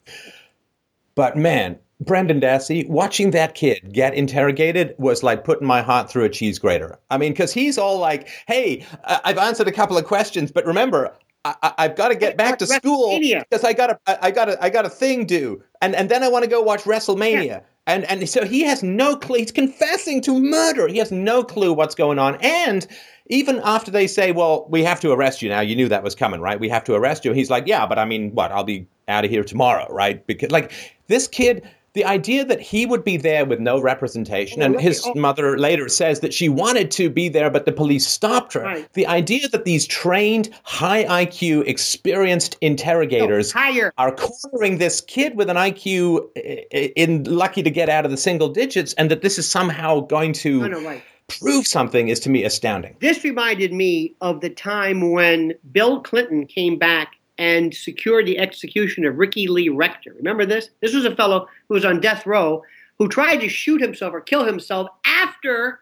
But 1.15 1.37
man, 1.37 1.79
Brendan 2.01 2.41
Dassey, 2.41 2.87
watching 2.89 3.31
that 3.31 3.55
kid 3.55 3.93
get 3.93 4.15
interrogated 4.15 4.95
was 4.99 5.23
like 5.23 5.45
putting 5.45 5.67
my 5.67 5.83
heart 5.83 6.11
through 6.11 6.25
a 6.25 6.29
cheese 6.29 6.59
grater. 6.59 6.99
I 7.11 7.17
mean, 7.17 7.33
because 7.33 7.53
he's 7.53 7.79
all 7.79 7.99
like, 7.99 8.29
"Hey, 8.49 8.85
I've 9.05 9.39
answered 9.39 9.69
a 9.69 9.73
couple 9.73 9.97
of 9.97 10.05
questions, 10.05 10.51
but 10.51 10.67
remember, 10.67 11.15
I, 11.63 11.83
have 11.83 11.97
got 11.97 12.09
to 12.09 12.15
get 12.15 12.37
back 12.37 12.59
to 12.59 12.67
school 12.67 13.19
because 13.21 13.65
I 13.65 13.73
got 13.73 13.91
a, 13.91 14.25
I 14.25 14.31
got 14.31 14.49
a, 14.49 14.63
I 14.63 14.71
got 14.71 14.87
a 14.87 14.91
thing 14.91 15.27
due, 15.27 15.63
and 15.81 15.95
and 15.95 16.09
then 16.09 16.23
I 16.23 16.29
want 16.29 16.45
to 16.45 16.51
go 16.51 16.63
watch 16.63 16.83
WrestleMania." 16.83 17.47
Yeah. 17.47 17.61
And 17.87 18.05
and 18.05 18.29
so 18.29 18.45
he 18.45 18.63
has 18.63 18.83
no 18.83 19.17
clue. 19.17 19.39
He's 19.39 19.53
confessing 19.53 20.21
to 20.23 20.41
murder. 20.41 20.89
He 20.89 20.99
has 20.99 21.13
no 21.13 21.45
clue 21.45 21.73
what's 21.73 21.95
going 21.95 22.19
on. 22.19 22.37
And 22.41 22.87
even 23.29 23.61
after 23.65 23.91
they 23.91 24.07
say, 24.07 24.33
"Well, 24.33 24.67
we 24.69 24.83
have 24.83 25.01
to 25.01 25.13
arrest 25.13 25.41
you 25.41 25.49
now," 25.49 25.61
you 25.61 25.77
knew 25.77 25.89
that 25.89 26.03
was 26.03 26.15
coming, 26.15 26.41
right? 26.41 26.59
We 26.59 26.69
have 26.69 26.85
to 26.85 26.95
arrest 26.95 27.25
you. 27.25 27.33
He's 27.33 27.51
like, 27.51 27.67
"Yeah, 27.67 27.87
but 27.87 27.99
I 27.99 28.05
mean, 28.05 28.33
what? 28.35 28.51
I'll 28.51 28.65
be 28.65 28.89
out 29.07 29.25
of 29.25 29.31
here 29.31 29.45
tomorrow, 29.45 29.87
right?" 29.91 30.27
Because 30.27 30.51
like 30.51 30.73
this 31.07 31.29
kid 31.29 31.69
the 31.97 32.05
idea 32.05 32.45
that 32.45 32.61
he 32.61 32.85
would 32.85 33.03
be 33.03 33.17
there 33.17 33.47
with 33.47 33.59
no 33.59 33.81
representation, 33.81 34.61
and 34.61 34.79
his 34.79 35.09
mother 35.15 35.57
later 35.57 35.89
says 35.89 36.21
that 36.21 36.35
she 36.35 36.47
wanted 36.47 36.91
to 36.91 37.09
be 37.09 37.31
there, 37.31 37.51
but 37.51 37.65
the 37.65 37.73
police 37.73 38.07
stopped 38.07 38.53
her. 38.53 38.61
Right. 38.61 38.93
The 38.93 39.07
idea 39.07 39.49
that 39.49 39.65
these 39.65 39.87
trained, 39.87 40.51
high 40.63 41.05
IQ, 41.05 41.67
experienced 41.67 42.59
interrogators 42.61 43.55
no, 43.55 43.91
are 43.97 44.15
cornering 44.15 44.77
this 44.77 45.01
kid 45.01 45.37
with 45.37 45.49
an 45.49 45.57
IQ 45.57 46.29
eh, 46.37 46.65
eh, 46.71 46.89
in 46.97 47.25
lucky 47.25 47.63
to 47.63 47.71
get 47.71 47.89
out 47.89 48.05
of 48.05 48.11
the 48.11 48.19
single 48.19 48.51
digits, 48.51 48.93
and 48.95 49.11
that 49.11 49.23
this 49.23 49.39
is 49.39 49.49
somehow 49.49 50.01
going 50.01 50.35
to. 50.35 50.69
No, 50.69 50.81
right 50.83 51.03
prove 51.29 51.67
something 51.67 52.07
is 52.07 52.21
to 52.21 52.31
me 52.31 52.45
astounding. 52.45 52.95
This 53.01 53.25
reminded 53.25 53.73
me 53.73 54.15
of 54.21 54.43
the 54.43 54.51
time 54.51 55.11
when 55.11 55.55
Bill 55.73 56.01
Clinton 56.01 56.47
came 56.47 56.79
back 56.79 57.17
and 57.39 57.75
secured 57.75 58.27
the 58.27 58.39
execution 58.39 59.05
of 59.05 59.19
Ricky 59.19 59.47
Lee 59.47 59.69
Rector. 59.69 60.15
Remember 60.17 60.47
this? 60.47 60.71
This 60.81 60.95
was 60.95 61.05
a 61.05 61.15
fellow 61.15 61.49
who 61.69 61.75
was 61.75 61.85
on 61.85 62.01
death 62.01 62.27
row 62.27 62.63
who 62.99 63.09
tried 63.09 63.39
to 63.39 63.49
shoot 63.49 63.81
himself 63.81 64.15
or 64.15 64.21
kill 64.21 64.45
himself 64.45 64.89
after 65.05 65.81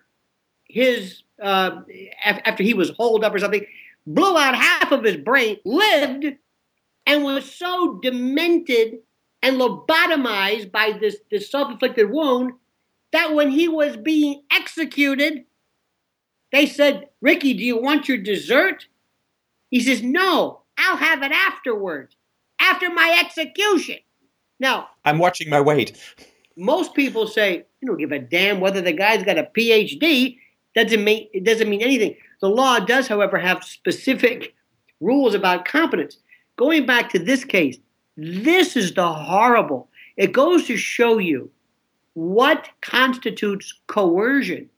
his 0.68 1.22
uh, 1.42 1.82
after 2.24 2.62
he 2.62 2.74
was 2.74 2.90
holed 2.90 3.24
up 3.24 3.34
or 3.34 3.38
something, 3.38 3.66
blew 4.06 4.36
out 4.36 4.54
half 4.54 4.92
of 4.92 5.04
his 5.04 5.16
brain, 5.16 5.58
lived, 5.64 6.26
and 7.06 7.24
was 7.24 7.52
so 7.52 7.98
demented 8.02 8.98
and 9.42 9.60
lobotomized 9.60 10.72
by 10.72 10.96
this, 10.98 11.16
this 11.30 11.50
self-inflicted 11.50 12.10
wound 12.10 12.52
that 13.12 13.34
when 13.34 13.50
he 13.50 13.68
was 13.68 13.96
being 13.96 14.42
executed, 14.50 15.44
they 16.50 16.66
said, 16.66 17.08
Ricky, 17.20 17.52
do 17.54 17.62
you 17.62 17.80
want 17.80 18.08
your 18.08 18.18
dessert? 18.18 18.86
He 19.70 19.80
says, 19.80 20.02
No, 20.02 20.62
I'll 20.84 20.96
have 20.96 21.22
it 21.22 21.32
afterwards, 21.32 22.14
after 22.60 22.90
my 22.90 23.18
execution. 23.24 23.96
Now, 24.60 24.88
I'm 25.04 25.18
watching 25.18 25.48
my 25.48 25.60
weight. 25.60 25.98
Most 26.56 26.94
people 26.94 27.26
say, 27.26 27.64
you 27.80 27.88
don't 27.88 27.98
give 27.98 28.12
a 28.12 28.18
damn 28.18 28.60
whether 28.60 28.80
the 28.80 28.92
guy's 28.92 29.24
got 29.24 29.38
a 29.38 29.48
PhD. 29.56 30.38
Doesn't 30.74 31.02
mean 31.02 31.28
it 31.32 31.44
doesn't 31.44 31.68
mean 31.70 31.82
anything. 31.82 32.16
The 32.40 32.48
law 32.48 32.80
does, 32.80 33.08
however, 33.08 33.38
have 33.38 33.64
specific 33.64 34.54
rules 35.00 35.34
about 35.34 35.64
competence. 35.64 36.18
Going 36.56 36.86
back 36.86 37.10
to 37.10 37.18
this 37.18 37.44
case, 37.44 37.78
this 38.16 38.76
is 38.76 38.92
the 38.92 39.10
horrible. 39.12 39.88
It 40.16 40.32
goes 40.32 40.66
to 40.66 40.76
show 40.76 41.18
you 41.18 41.50
what 42.12 42.68
constitutes 42.80 43.74
coercion. 43.86 44.68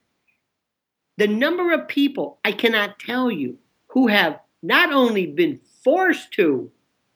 The 1.18 1.28
number 1.28 1.72
of 1.72 1.88
people 1.88 2.38
I 2.44 2.52
cannot 2.52 2.98
tell 2.98 3.30
you 3.30 3.58
who 3.88 4.06
have 4.06 4.38
not 4.62 4.92
only 4.92 5.26
been 5.26 5.60
forced 5.86 6.32
to 6.32 6.68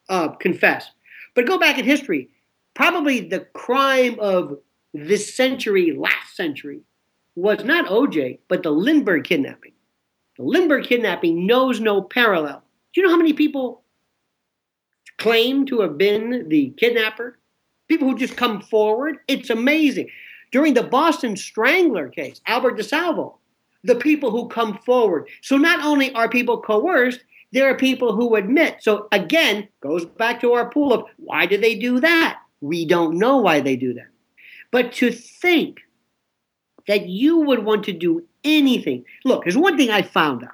uh, 0.08 0.28
confess. 0.28 0.92
But 1.34 1.44
go 1.44 1.58
back 1.58 1.76
in 1.76 1.84
history, 1.84 2.30
probably 2.72 3.18
the 3.18 3.40
crime 3.52 4.16
of 4.20 4.58
this 4.94 5.34
century, 5.34 5.92
last 5.92 6.36
century, 6.36 6.82
was 7.34 7.64
not 7.64 7.86
OJ, 7.86 8.38
but 8.46 8.62
the 8.62 8.70
Lindbergh 8.70 9.24
kidnapping. 9.24 9.72
The 10.36 10.44
Lindbergh 10.44 10.84
kidnapping 10.84 11.46
knows 11.46 11.80
no 11.80 12.00
parallel. 12.00 12.62
Do 12.92 13.00
you 13.00 13.06
know 13.08 13.12
how 13.12 13.18
many 13.18 13.32
people 13.32 13.82
claim 15.18 15.66
to 15.66 15.80
have 15.80 15.98
been 15.98 16.48
the 16.48 16.72
kidnapper? 16.76 17.40
People 17.88 18.08
who 18.08 18.16
just 18.16 18.36
come 18.36 18.60
forward. 18.60 19.16
It's 19.26 19.50
amazing. 19.50 20.10
During 20.52 20.74
the 20.74 20.84
Boston 20.84 21.36
Strangler 21.36 22.08
case, 22.08 22.40
Albert 22.46 22.78
DeSalvo, 22.78 23.34
the 23.82 23.96
people 23.96 24.30
who 24.30 24.48
come 24.48 24.78
forward. 24.78 25.28
So 25.42 25.56
not 25.56 25.84
only 25.84 26.14
are 26.14 26.28
people 26.28 26.62
coerced, 26.62 27.24
there 27.52 27.68
are 27.70 27.76
people 27.76 28.14
who 28.14 28.36
admit. 28.36 28.76
So 28.80 29.08
again, 29.12 29.68
goes 29.80 30.04
back 30.04 30.40
to 30.40 30.52
our 30.52 30.70
pool 30.70 30.92
of 30.92 31.04
why 31.16 31.46
do 31.46 31.58
they 31.58 31.74
do 31.74 32.00
that? 32.00 32.38
We 32.60 32.84
don't 32.84 33.18
know 33.18 33.38
why 33.38 33.60
they 33.60 33.76
do 33.76 33.94
that. 33.94 34.08
But 34.70 34.92
to 34.94 35.10
think 35.10 35.80
that 36.86 37.08
you 37.08 37.38
would 37.38 37.64
want 37.64 37.84
to 37.84 37.92
do 37.92 38.24
anything. 38.44 39.04
Look, 39.24 39.44
there's 39.44 39.56
one 39.56 39.76
thing 39.76 39.90
I 39.90 40.02
found 40.02 40.42
out. 40.44 40.50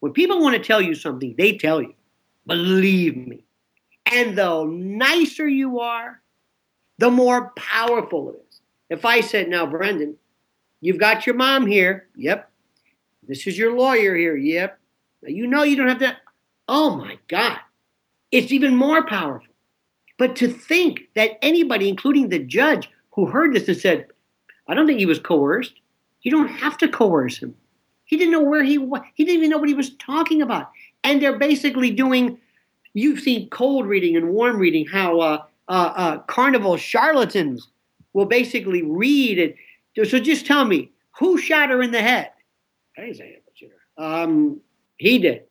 When 0.00 0.12
people 0.12 0.40
want 0.40 0.56
to 0.56 0.62
tell 0.62 0.80
you 0.80 0.94
something, 0.94 1.34
they 1.36 1.56
tell 1.56 1.80
you. 1.80 1.94
Believe 2.46 3.16
me. 3.16 3.44
And 4.06 4.38
the 4.38 4.64
nicer 4.64 5.48
you 5.48 5.80
are, 5.80 6.20
the 6.98 7.10
more 7.10 7.52
powerful 7.56 8.30
it 8.30 8.36
is. 8.48 8.60
If 8.88 9.04
I 9.04 9.20
said, 9.20 9.48
now, 9.48 9.66
Brendan, 9.66 10.16
you've 10.80 10.98
got 10.98 11.26
your 11.26 11.34
mom 11.34 11.66
here. 11.66 12.08
Yep. 12.16 12.50
This 13.26 13.46
is 13.46 13.58
your 13.58 13.76
lawyer 13.76 14.14
here. 14.14 14.36
Yep. 14.36 14.78
Now, 15.22 15.28
you 15.28 15.46
know 15.46 15.62
you 15.64 15.76
don't 15.76 15.88
have 15.88 15.98
to. 15.98 16.16
Oh 16.68 16.96
my 16.96 17.18
God. 17.28 17.58
It's 18.32 18.52
even 18.52 18.74
more 18.74 19.06
powerful. 19.06 19.52
But 20.18 20.36
to 20.36 20.48
think 20.48 21.02
that 21.14 21.38
anybody, 21.42 21.88
including 21.88 22.28
the 22.28 22.38
judge 22.38 22.88
who 23.12 23.26
heard 23.26 23.54
this 23.54 23.68
and 23.68 23.76
said, 23.76 24.06
I 24.68 24.74
don't 24.74 24.86
think 24.86 24.98
he 24.98 25.06
was 25.06 25.18
coerced. 25.18 25.74
You 26.22 26.30
don't 26.30 26.48
have 26.48 26.76
to 26.78 26.88
coerce 26.88 27.38
him. 27.38 27.54
He 28.04 28.16
didn't 28.16 28.32
know 28.32 28.42
where 28.42 28.64
he 28.64 28.78
was. 28.78 29.02
He 29.14 29.24
didn't 29.24 29.38
even 29.38 29.50
know 29.50 29.58
what 29.58 29.68
he 29.68 29.74
was 29.74 29.94
talking 29.96 30.42
about. 30.42 30.70
And 31.04 31.20
they're 31.20 31.38
basically 31.38 31.90
doing, 31.90 32.38
you've 32.94 33.20
seen 33.20 33.48
cold 33.50 33.86
reading 33.86 34.16
and 34.16 34.30
warm 34.30 34.58
reading, 34.58 34.86
how 34.86 35.20
uh, 35.20 35.44
uh, 35.68 35.92
uh, 35.96 36.18
carnival 36.20 36.76
charlatans 36.76 37.68
will 38.12 38.26
basically 38.26 38.82
read 38.82 39.38
it. 39.38 39.56
So 40.08 40.18
just 40.18 40.46
tell 40.46 40.64
me, 40.64 40.90
who 41.18 41.38
shot 41.38 41.70
her 41.70 41.82
in 41.82 41.90
the 41.90 42.02
head? 42.02 42.30
I 42.96 43.02
didn't 43.02 43.16
say 43.16 43.38
it, 43.38 43.72
um, 43.98 44.60
he 44.98 45.18
did. 45.18 45.44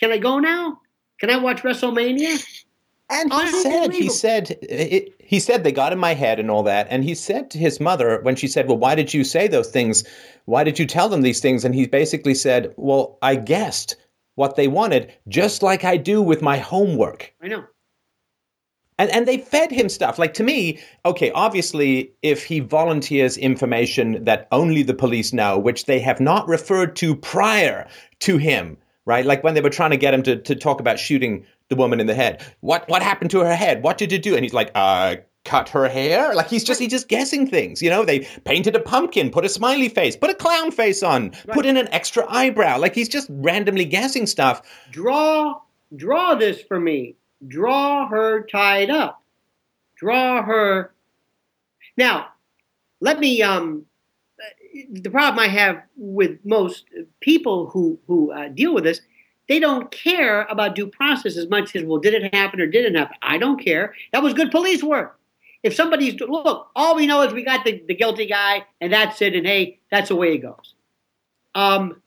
Can 0.00 0.10
I 0.12 0.18
go 0.18 0.38
now? 0.38 0.80
Can 1.20 1.30
I 1.30 1.36
watch 1.36 1.62
WrestleMania? 1.62 2.42
And 3.10 3.32
he 3.32 3.62
said, 3.62 3.92
he 3.92 4.08
said, 4.08 4.50
it, 4.62 5.14
he 5.18 5.40
said 5.40 5.62
they 5.62 5.72
got 5.72 5.92
in 5.92 5.98
my 5.98 6.14
head 6.14 6.38
and 6.38 6.50
all 6.50 6.62
that. 6.62 6.86
And 6.90 7.04
he 7.04 7.14
said 7.14 7.50
to 7.50 7.58
his 7.58 7.80
mother 7.80 8.20
when 8.22 8.36
she 8.36 8.46
said, 8.46 8.68
"Well, 8.68 8.78
why 8.78 8.94
did 8.94 9.12
you 9.12 9.24
say 9.24 9.48
those 9.48 9.68
things? 9.68 10.04
Why 10.44 10.62
did 10.62 10.78
you 10.78 10.86
tell 10.86 11.08
them 11.08 11.22
these 11.22 11.40
things?" 11.40 11.64
And 11.64 11.74
he 11.74 11.86
basically 11.86 12.34
said, 12.34 12.72
"Well, 12.76 13.18
I 13.20 13.34
guessed 13.34 13.96
what 14.36 14.54
they 14.54 14.68
wanted, 14.68 15.12
just 15.28 15.62
like 15.62 15.84
I 15.84 15.96
do 15.96 16.22
with 16.22 16.40
my 16.40 16.58
homework." 16.58 17.34
I 17.42 17.48
know. 17.48 17.64
And 18.96 19.10
and 19.10 19.26
they 19.26 19.38
fed 19.38 19.72
him 19.72 19.88
stuff. 19.88 20.16
Like 20.18 20.34
to 20.34 20.44
me, 20.44 20.78
okay, 21.04 21.32
obviously, 21.32 22.12
if 22.22 22.44
he 22.44 22.60
volunteers 22.60 23.36
information 23.36 24.24
that 24.24 24.46
only 24.52 24.84
the 24.84 24.94
police 24.94 25.32
know, 25.32 25.58
which 25.58 25.86
they 25.86 25.98
have 25.98 26.20
not 26.20 26.46
referred 26.46 26.94
to 26.96 27.16
prior 27.16 27.88
to 28.20 28.36
him 28.36 28.76
right? 29.10 29.26
Like 29.26 29.42
when 29.42 29.54
they 29.54 29.60
were 29.60 29.70
trying 29.70 29.90
to 29.90 29.96
get 29.96 30.14
him 30.14 30.22
to, 30.22 30.36
to 30.36 30.54
talk 30.54 30.78
about 30.78 31.00
shooting 31.00 31.44
the 31.68 31.74
woman 31.74 31.98
in 31.98 32.06
the 32.06 32.14
head. 32.14 32.46
What 32.60 32.88
what 32.88 33.02
happened 33.02 33.32
to 33.32 33.40
her 33.40 33.56
head? 33.56 33.82
What 33.82 33.98
did 33.98 34.12
you 34.12 34.18
do? 34.18 34.36
And 34.36 34.44
he's 34.44 34.54
like, 34.54 34.70
uh, 34.76 35.16
cut 35.44 35.68
her 35.70 35.88
hair. 35.88 36.32
Like 36.32 36.48
he's 36.48 36.62
just 36.62 36.80
he's 36.80 36.90
just 36.90 37.08
guessing 37.08 37.48
things. 37.48 37.82
You 37.82 37.90
know, 37.90 38.04
they 38.04 38.20
painted 38.44 38.76
a 38.76 38.80
pumpkin, 38.80 39.30
put 39.30 39.44
a 39.44 39.48
smiley 39.48 39.88
face, 39.88 40.14
put 40.16 40.30
a 40.30 40.34
clown 40.34 40.70
face 40.70 41.02
on, 41.02 41.30
right. 41.30 41.48
put 41.50 41.66
in 41.66 41.76
an 41.76 41.88
extra 41.90 42.24
eyebrow. 42.28 42.78
Like 42.78 42.94
he's 42.94 43.08
just 43.08 43.26
randomly 43.30 43.84
guessing 43.84 44.26
stuff. 44.26 44.62
Draw 44.92 45.60
draw 45.96 46.36
this 46.36 46.62
for 46.62 46.78
me. 46.78 47.16
Draw 47.48 48.06
her 48.08 48.46
tied 48.46 48.90
up. 48.90 49.22
Draw 49.96 50.44
her. 50.44 50.94
Now, 51.96 52.28
let 53.00 53.18
me 53.18 53.42
um 53.42 53.86
the 54.92 55.10
problem 55.10 55.38
I 55.38 55.48
have 55.48 55.82
with 55.96 56.38
most 56.44 56.84
people 57.20 57.70
who 57.70 57.98
who 58.06 58.32
uh, 58.32 58.48
deal 58.48 58.74
with 58.74 58.84
this 58.84 59.00
they 59.50 59.58
don't 59.58 59.90
care 59.90 60.42
about 60.42 60.76
due 60.76 60.86
process 60.86 61.36
as 61.36 61.48
much 61.48 61.74
as, 61.74 61.82
well, 61.82 61.98
did 61.98 62.14
it 62.14 62.32
happen 62.32 62.60
or 62.60 62.68
didn't 62.68 62.94
happen? 62.94 63.16
I 63.20 63.36
don't 63.36 63.58
care. 63.60 63.94
That 64.12 64.22
was 64.22 64.32
good 64.32 64.52
police 64.52 64.80
work. 64.80 65.18
If 65.64 65.74
somebody's, 65.74 66.20
look, 66.20 66.68
all 66.76 66.94
we 66.94 67.04
know 67.04 67.22
is 67.22 67.32
we 67.32 67.44
got 67.44 67.64
the, 67.64 67.82
the 67.88 67.94
guilty 67.96 68.26
guy 68.26 68.64
and 68.80 68.92
that's 68.92 69.20
it, 69.20 69.34
and 69.34 69.44
hey, 69.44 69.80
that's 69.90 70.08
the 70.08 70.14
way 70.14 70.34
it 70.34 70.38
goes. 70.38 70.76
Um, 71.56 72.00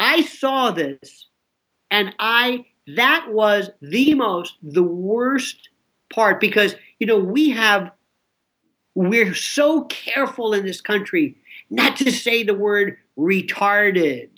I 0.00 0.22
saw 0.22 0.72
this 0.72 1.28
and 1.92 2.12
I, 2.18 2.66
that 2.96 3.26
was 3.30 3.70
the 3.80 4.14
most, 4.14 4.54
the 4.60 4.82
worst 4.82 5.68
part 6.12 6.40
because, 6.40 6.74
you 6.98 7.06
know, 7.06 7.20
we 7.20 7.50
have, 7.50 7.92
we're 8.96 9.36
so 9.36 9.84
careful 9.84 10.52
in 10.52 10.66
this 10.66 10.80
country 10.80 11.36
not 11.70 11.96
to 11.96 12.10
say 12.10 12.42
the 12.42 12.54
word 12.54 12.96
retarded 13.18 14.28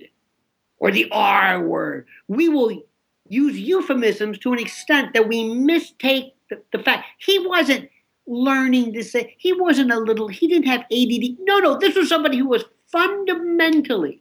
or 0.78 0.90
the 0.90 1.08
R 1.12 1.62
word. 1.62 2.06
We 2.28 2.48
will 2.48 2.82
use 3.28 3.58
euphemisms 3.58 4.38
to 4.38 4.52
an 4.52 4.58
extent 4.58 5.14
that 5.14 5.28
we 5.28 5.54
mistake 5.54 6.34
the, 6.48 6.60
the, 6.72 6.82
fact. 6.82 7.06
He 7.18 7.38
wasn't 7.46 7.88
learning 8.26 8.92
to 8.94 9.04
say, 9.04 9.34
he 9.38 9.52
wasn't 9.52 9.92
a 9.92 9.98
little, 9.98 10.28
he 10.28 10.48
didn't 10.48 10.66
have 10.66 10.80
ADD. 10.80 11.38
No, 11.40 11.58
no, 11.58 11.78
this 11.78 11.96
was 11.96 12.08
somebody 12.08 12.38
who 12.38 12.48
was 12.48 12.64
fundamentally, 12.90 14.20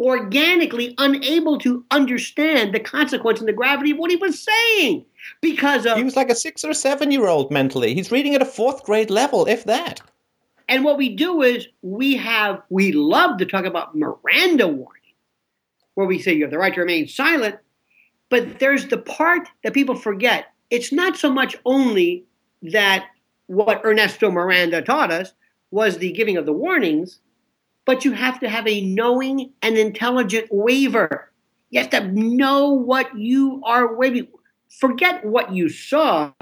organically 0.00 0.94
unable 0.98 1.58
to 1.58 1.84
understand 1.92 2.74
the 2.74 2.80
consequence 2.80 3.38
and 3.38 3.48
the 3.48 3.52
gravity 3.52 3.92
of 3.92 3.98
what 3.98 4.10
he 4.10 4.16
was 4.16 4.42
saying. 4.42 5.04
Because 5.40 5.86
of, 5.86 5.96
he 5.96 6.02
was 6.02 6.16
like 6.16 6.30
a 6.30 6.34
six 6.34 6.64
or 6.64 6.74
seven 6.74 7.10
year 7.10 7.28
old 7.28 7.50
mentally. 7.50 7.94
He's 7.94 8.10
reading 8.10 8.34
at 8.34 8.42
a 8.42 8.46
fourth 8.46 8.82
grade 8.82 9.10
level, 9.10 9.46
if 9.46 9.64
that. 9.64 10.00
And 10.68 10.84
what 10.84 10.98
we 10.98 11.14
do 11.14 11.42
is 11.42 11.68
we 11.82 12.16
have, 12.16 12.62
we 12.70 12.92
love 12.92 13.38
to 13.38 13.46
talk 13.46 13.64
about 13.64 13.94
Miranda 13.94 14.66
warnings 14.66 15.04
where 15.94 16.06
we 16.06 16.18
say 16.18 16.32
you 16.32 16.42
have 16.42 16.50
the 16.50 16.58
right 16.58 16.74
to 16.74 16.80
remain 16.80 17.06
silent. 17.08 17.56
But 18.30 18.58
there's 18.58 18.88
the 18.88 18.98
part 18.98 19.48
that 19.62 19.74
people 19.74 19.94
forget. 19.94 20.46
It's 20.70 20.92
not 20.92 21.16
so 21.16 21.32
much 21.32 21.56
only 21.64 22.24
that 22.62 23.06
what 23.46 23.84
Ernesto 23.84 24.30
Miranda 24.30 24.82
taught 24.82 25.12
us 25.12 25.32
was 25.70 25.98
the 25.98 26.12
giving 26.12 26.36
of 26.36 26.46
the 26.46 26.52
warnings, 26.52 27.20
but 27.84 28.04
you 28.04 28.12
have 28.12 28.40
to 28.40 28.48
have 28.48 28.66
a 28.66 28.80
knowing 28.80 29.52
and 29.62 29.76
intelligent 29.76 30.48
waiver. 30.50 31.30
You 31.70 31.80
have 31.80 31.90
to 31.90 32.06
know 32.12 32.70
what 32.70 33.16
you 33.16 33.60
are 33.64 33.94
waiving. 33.94 34.28
Forget 34.68 35.24
what 35.24 35.52
you 35.52 35.68
saw, 35.68 36.32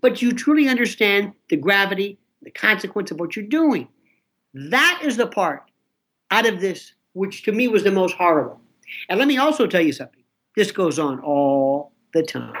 but 0.00 0.20
you 0.20 0.32
truly 0.32 0.68
understand 0.68 1.32
the 1.48 1.56
gravity, 1.56 2.18
the 2.42 2.50
consequence 2.50 3.10
of 3.10 3.20
what 3.20 3.36
you're 3.36 3.44
doing. 3.46 3.88
That 4.54 5.00
is 5.04 5.16
the 5.16 5.26
part 5.26 5.70
out 6.30 6.46
of 6.46 6.60
this 6.60 6.94
which 7.12 7.42
to 7.44 7.52
me 7.52 7.68
was 7.68 7.82
the 7.82 7.90
most 7.90 8.14
horrible. 8.14 8.60
And 9.08 9.18
let 9.18 9.28
me 9.28 9.38
also 9.38 9.66
tell 9.66 9.80
you 9.80 9.92
something. 9.92 10.22
This 10.56 10.72
goes 10.72 10.98
on 10.98 11.20
all 11.20 11.92
the 12.12 12.22
time. 12.22 12.54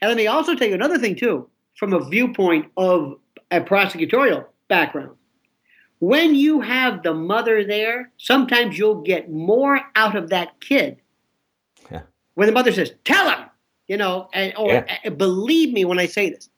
And 0.00 0.08
let 0.08 0.16
me 0.16 0.26
also 0.26 0.54
tell 0.54 0.68
you 0.68 0.74
another 0.74 0.98
thing, 0.98 1.16
too, 1.16 1.48
from 1.76 1.92
a 1.92 2.08
viewpoint 2.08 2.70
of 2.76 3.18
a 3.50 3.60
prosecutorial 3.60 4.46
background. 4.68 5.16
When 5.98 6.34
you 6.34 6.60
have 6.60 7.02
the 7.02 7.14
mother 7.14 7.64
there, 7.64 8.10
sometimes 8.16 8.78
you'll 8.78 9.02
get 9.02 9.30
more 9.30 9.80
out 9.94 10.16
of 10.16 10.30
that 10.30 10.60
kid. 10.60 11.00
Yeah. 11.90 12.02
When 12.34 12.46
the 12.46 12.52
mother 12.52 12.72
says, 12.72 12.92
tell 13.04 13.30
him, 13.30 13.48
you 13.86 13.96
know, 13.96 14.28
and, 14.32 14.52
or 14.56 14.86
yeah. 15.04 15.10
believe 15.10 15.72
me 15.72 15.84
when 15.84 15.98
I 15.98 16.06
say 16.06 16.30
this. 16.30 16.48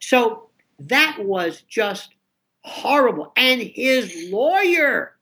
So 0.00 0.48
that 0.88 1.18
was 1.20 1.62
just 1.62 2.14
horrible. 2.62 3.32
And 3.36 3.60
his 3.60 4.30
lawyer, 4.30 5.12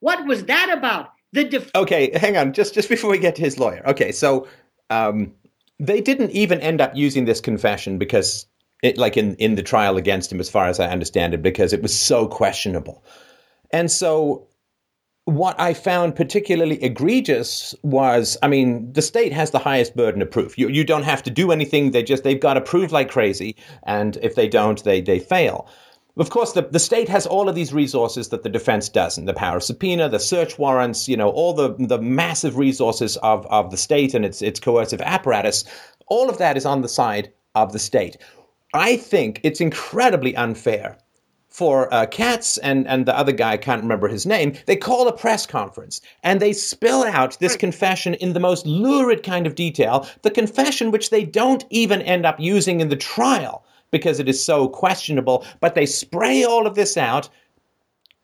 what 0.00 0.26
was 0.26 0.44
that 0.44 0.70
about? 0.72 1.10
The 1.32 1.44
def- 1.44 1.70
okay, 1.74 2.10
hang 2.18 2.36
on, 2.36 2.52
just 2.52 2.74
just 2.74 2.88
before 2.88 3.10
we 3.10 3.18
get 3.18 3.36
to 3.36 3.42
his 3.42 3.58
lawyer. 3.58 3.82
Okay, 3.86 4.12
so 4.12 4.48
um, 4.90 5.32
they 5.78 6.00
didn't 6.00 6.30
even 6.32 6.60
end 6.60 6.80
up 6.80 6.96
using 6.96 7.24
this 7.24 7.40
confession 7.40 7.98
because, 7.98 8.46
it, 8.82 8.98
like 8.98 9.16
in 9.16 9.36
in 9.36 9.54
the 9.54 9.62
trial 9.62 9.96
against 9.96 10.32
him, 10.32 10.40
as 10.40 10.50
far 10.50 10.66
as 10.66 10.80
I 10.80 10.88
understand 10.88 11.34
it, 11.34 11.42
because 11.42 11.72
it 11.72 11.82
was 11.82 11.98
so 11.98 12.26
questionable, 12.26 13.04
and 13.72 13.90
so. 13.90 14.46
What 15.30 15.60
I 15.60 15.74
found 15.74 16.16
particularly 16.16 16.82
egregious 16.82 17.72
was, 17.84 18.36
I 18.42 18.48
mean, 18.48 18.92
the 18.92 19.00
state 19.00 19.32
has 19.32 19.52
the 19.52 19.60
highest 19.60 19.94
burden 19.94 20.22
of 20.22 20.30
proof. 20.32 20.58
You, 20.58 20.68
you 20.68 20.82
don't 20.82 21.04
have 21.04 21.22
to 21.22 21.30
do 21.30 21.52
anything; 21.52 21.92
they 21.92 22.02
just 22.02 22.24
they've 22.24 22.40
got 22.40 22.54
to 22.54 22.60
prove 22.60 22.90
like 22.90 23.08
crazy, 23.08 23.54
and 23.84 24.16
if 24.22 24.34
they 24.34 24.48
don't, 24.48 24.82
they 24.82 25.00
they 25.00 25.20
fail. 25.20 25.68
Of 26.16 26.30
course, 26.30 26.54
the, 26.54 26.62
the 26.62 26.80
state 26.80 27.08
has 27.08 27.28
all 27.28 27.48
of 27.48 27.54
these 27.54 27.72
resources 27.72 28.30
that 28.30 28.42
the 28.42 28.48
defense 28.48 28.88
doesn't 28.88 29.26
the 29.26 29.32
power 29.32 29.58
of 29.58 29.62
subpoena, 29.62 30.08
the 30.08 30.18
search 30.18 30.58
warrants, 30.58 31.08
you 31.08 31.16
know, 31.16 31.30
all 31.30 31.54
the, 31.54 31.76
the 31.78 32.02
massive 32.02 32.56
resources 32.56 33.16
of, 33.18 33.46
of 33.46 33.70
the 33.70 33.76
state 33.76 34.14
and 34.14 34.24
its, 34.24 34.42
its 34.42 34.58
coercive 34.58 35.00
apparatus. 35.00 35.64
All 36.08 36.28
of 36.28 36.38
that 36.38 36.56
is 36.56 36.66
on 36.66 36.82
the 36.82 36.88
side 36.88 37.32
of 37.54 37.72
the 37.72 37.78
state. 37.78 38.16
I 38.74 38.96
think 38.96 39.40
it's 39.44 39.60
incredibly 39.60 40.34
unfair 40.34 40.98
for 41.50 41.92
uh, 41.92 42.06
Kratz 42.06 42.58
and, 42.62 42.86
and 42.86 43.06
the 43.06 43.16
other 43.16 43.32
guy, 43.32 43.52
I 43.52 43.56
can't 43.56 43.82
remember 43.82 44.08
his 44.08 44.24
name, 44.24 44.54
they 44.66 44.76
call 44.76 45.08
a 45.08 45.16
press 45.16 45.46
conference 45.46 46.00
and 46.22 46.40
they 46.40 46.52
spill 46.52 47.02
out 47.04 47.38
this 47.40 47.56
confession 47.56 48.14
in 48.14 48.32
the 48.32 48.40
most 48.40 48.66
lurid 48.66 49.22
kind 49.22 49.46
of 49.46 49.56
detail, 49.56 50.08
the 50.22 50.30
confession 50.30 50.90
which 50.90 51.10
they 51.10 51.24
don't 51.24 51.64
even 51.70 52.02
end 52.02 52.24
up 52.24 52.38
using 52.38 52.80
in 52.80 52.88
the 52.88 52.96
trial 52.96 53.64
because 53.90 54.20
it 54.20 54.28
is 54.28 54.42
so 54.42 54.68
questionable, 54.68 55.44
but 55.60 55.74
they 55.74 55.86
spray 55.86 56.44
all 56.44 56.66
of 56.66 56.76
this 56.76 56.96
out, 56.96 57.28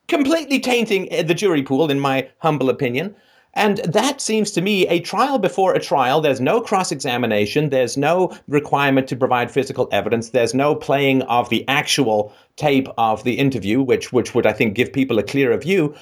completely 0.08 0.60
tainting 0.60 1.08
the 1.26 1.34
jury 1.34 1.62
pool, 1.62 1.90
in 1.90 1.98
my 1.98 2.28
humble 2.38 2.70
opinion. 2.70 3.14
And 3.56 3.78
that 3.78 4.20
seems 4.20 4.50
to 4.52 4.60
me 4.60 4.86
a 4.86 5.00
trial 5.00 5.38
before 5.38 5.72
a 5.72 5.80
trial. 5.80 6.20
There's 6.20 6.42
no 6.42 6.60
cross 6.60 6.92
examination. 6.92 7.70
There's 7.70 7.96
no 7.96 8.36
requirement 8.48 9.08
to 9.08 9.16
provide 9.16 9.50
physical 9.50 9.88
evidence. 9.90 10.28
There's 10.30 10.52
no 10.52 10.74
playing 10.74 11.22
of 11.22 11.48
the 11.48 11.66
actual 11.66 12.34
tape 12.56 12.86
of 12.98 13.24
the 13.24 13.38
interview, 13.38 13.80
which, 13.80 14.12
which 14.12 14.34
would, 14.34 14.46
I 14.46 14.52
think, 14.52 14.74
give 14.74 14.92
people 14.92 15.18
a 15.18 15.22
clearer 15.22 15.56
view. 15.56 15.94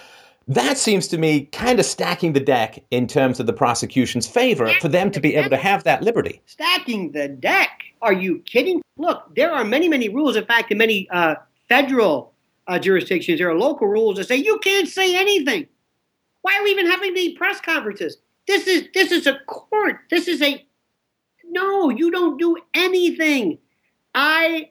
That 0.49 0.77
seems 0.77 1.07
to 1.09 1.17
me 1.17 1.47
kind 1.53 1.79
of 1.79 1.87
stacking 1.87 2.33
the 2.33 2.41
deck 2.41 2.83
in 2.91 3.07
terms 3.07 3.39
of 3.39 3.47
the 3.47 3.53
prosecution's 3.53 4.27
favor 4.27 4.69
for 4.81 4.89
them 4.89 5.13
to 5.13 5.21
be 5.21 5.37
able 5.37 5.51
to 5.51 5.57
have 5.57 5.85
that 5.85 6.03
liberty. 6.03 6.43
Stacking 6.47 7.13
the 7.13 7.29
deck? 7.29 7.85
Are 8.03 8.13
you 8.13 8.41
kidding? 8.41 8.83
Look, 8.99 9.35
there 9.37 9.53
are 9.53 9.65
many, 9.65 9.89
many 9.89 10.09
rules. 10.09 10.35
In 10.35 10.45
fact, 10.45 10.73
in 10.73 10.79
many 10.79 11.09
uh, 11.11 11.37
federal 11.69 12.35
uh, 12.67 12.81
jurisdictions, 12.81 13.39
there 13.39 13.49
are 13.49 13.59
local 13.59 13.87
rules 13.87 14.17
that 14.17 14.27
say 14.27 14.37
you 14.37 14.59
can't 14.59 14.89
say 14.89 15.17
anything. 15.17 15.69
Why 16.45 16.59
are 16.59 16.63
we 16.63 16.73
even 16.73 16.85
having 16.85 17.15
the 17.15 17.33
press 17.39 17.59
conferences? 17.59 18.19
This 18.47 18.67
is 18.67 18.89
this 18.93 19.11
is 19.11 19.27
a 19.27 19.39
court. 19.47 20.01
This 20.11 20.29
is 20.29 20.43
a 20.43 20.63
no. 21.43 21.89
You 21.89 22.11
don't 22.11 22.37
do 22.37 22.59
anything. 22.75 23.57
I 24.15 24.69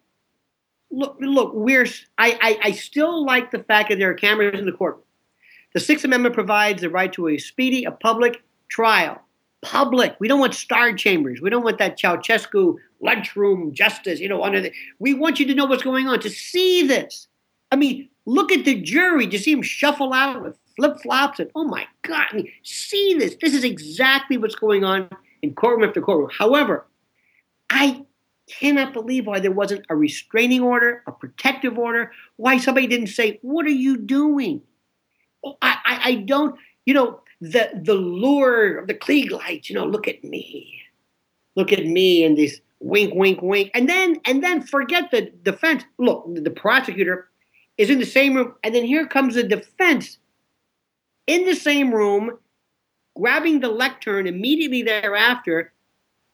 look. 0.92 1.18
Look, 1.20 1.54
we're. 1.56 1.88
I, 2.20 2.38
I 2.40 2.60
I 2.62 2.72
still 2.74 3.26
like 3.26 3.50
the 3.50 3.64
fact 3.64 3.90
that 3.90 3.98
there 3.98 4.12
are 4.12 4.14
cameras 4.14 4.60
in 4.60 4.68
the 4.68 4.72
court. 4.72 5.04
The 5.74 5.80
Sixth 5.80 6.06
Amendment 6.06 6.36
provides 6.36 6.84
the 6.84 6.92
right 6.92 7.12
to 7.14 7.30
a 7.30 7.40
speedy, 7.40 7.86
a 7.86 7.92
public 7.92 8.44
trial. 8.70 9.20
Public. 9.64 10.16
We 10.20 10.28
don't 10.28 10.40
want 10.40 10.54
star 10.54 10.94
chambers. 10.94 11.42
We 11.42 11.50
don't 11.50 11.64
want 11.64 11.80
that 11.80 11.98
Ceausescu 11.98 12.76
lunchroom 13.02 13.74
justice, 13.74 14.20
you 14.20 14.30
know, 14.30 14.44
under 14.44 14.62
the. 14.62 14.72
We 15.00 15.16
want 15.16 15.40
you 15.40 15.48
to 15.48 15.56
know 15.56 15.66
what's 15.66 15.82
going 15.82 16.08
on, 16.08 16.20
to 16.20 16.30
see 16.30 16.86
this. 16.86 17.28
I 17.72 17.78
mean, 17.78 18.10
look 18.28 18.52
at 18.52 18.64
the 18.64 18.80
jury. 18.80 19.26
To 19.26 19.40
see 19.40 19.54
him 19.54 19.64
shuffle 19.64 20.14
out 20.14 20.44
with 20.44 20.56
flip 20.76 21.00
flops 21.02 21.40
and 21.40 21.52
oh 21.56 21.66
my 21.66 21.86
God, 22.02 22.26
I 22.32 22.36
mean, 22.36 22.52
see 22.64 23.16
this. 23.18 23.36
This 23.42 23.54
is 23.54 23.64
exactly 23.64 24.38
what's 24.38 24.56
going 24.56 24.84
on 24.84 25.10
in 25.42 25.54
courtroom 25.54 25.88
after 25.88 26.02
courtroom. 26.02 26.32
However, 26.38 26.86
I 27.70 28.06
cannot 28.48 28.94
believe 28.94 29.26
why 29.26 29.40
there 29.40 29.52
wasn't 29.52 29.86
a 29.90 29.96
restraining 29.96 30.62
order, 30.62 31.04
a 31.08 31.12
protective 31.12 31.78
order, 31.78 32.12
why 32.38 32.58
somebody 32.58 32.88
didn't 32.88 33.08
say, 33.08 33.40
What 33.42 33.66
are 33.66 33.70
you 33.70 33.98
doing? 33.98 34.62
Oh, 35.46 35.58
I, 35.62 35.78
I, 35.86 36.00
I 36.04 36.16
don't, 36.16 36.60
you 36.86 36.94
know, 36.94 37.22
the 37.42 37.70
the 37.84 37.96
lure 37.96 38.78
of 38.78 38.88
the 38.88 38.94
Klieg 38.94 39.32
lights, 39.32 39.70
you 39.70 39.76
know, 39.76 39.86
look 39.86 40.08
at 40.08 40.24
me. 40.24 40.82
Look 41.56 41.72
at 41.72 41.86
me 41.86 42.24
and 42.24 42.38
this 42.38 42.62
wink, 42.80 43.14
wink, 43.14 43.42
wink. 43.42 43.70
And 43.74 43.88
then 43.90 44.20
and 44.26 44.44
then 44.44 44.62
forget 44.62 45.12
the 45.12 45.32
defense. 45.44 45.84
Look, 45.98 46.26
the 46.34 46.50
prosecutor 46.52 47.28
is 47.78 47.90
in 47.90 48.00
the 48.00 48.06
same 48.06 48.36
room, 48.36 48.54
and 48.64 48.74
then 48.74 48.86
here 48.86 49.08
comes 49.08 49.36
the 49.36 49.44
defense 49.44 50.20
in 51.28 51.46
the 51.46 51.56
same 51.56 51.94
room, 51.94 52.38
grabbing 53.18 53.60
the 53.60 53.70
lectern 53.70 54.28
immediately 54.28 54.82
thereafter, 54.82 55.74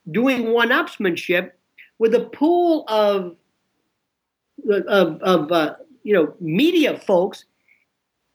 doing 0.10 0.52
one-upsmanship 0.52 1.52
with 2.00 2.16
a 2.16 2.22
pool 2.22 2.86
of 2.88 3.36
of, 4.70 5.22
of 5.22 5.52
uh, 5.52 5.76
you 6.04 6.14
know 6.14 6.34
media 6.40 6.98
folks. 6.98 7.46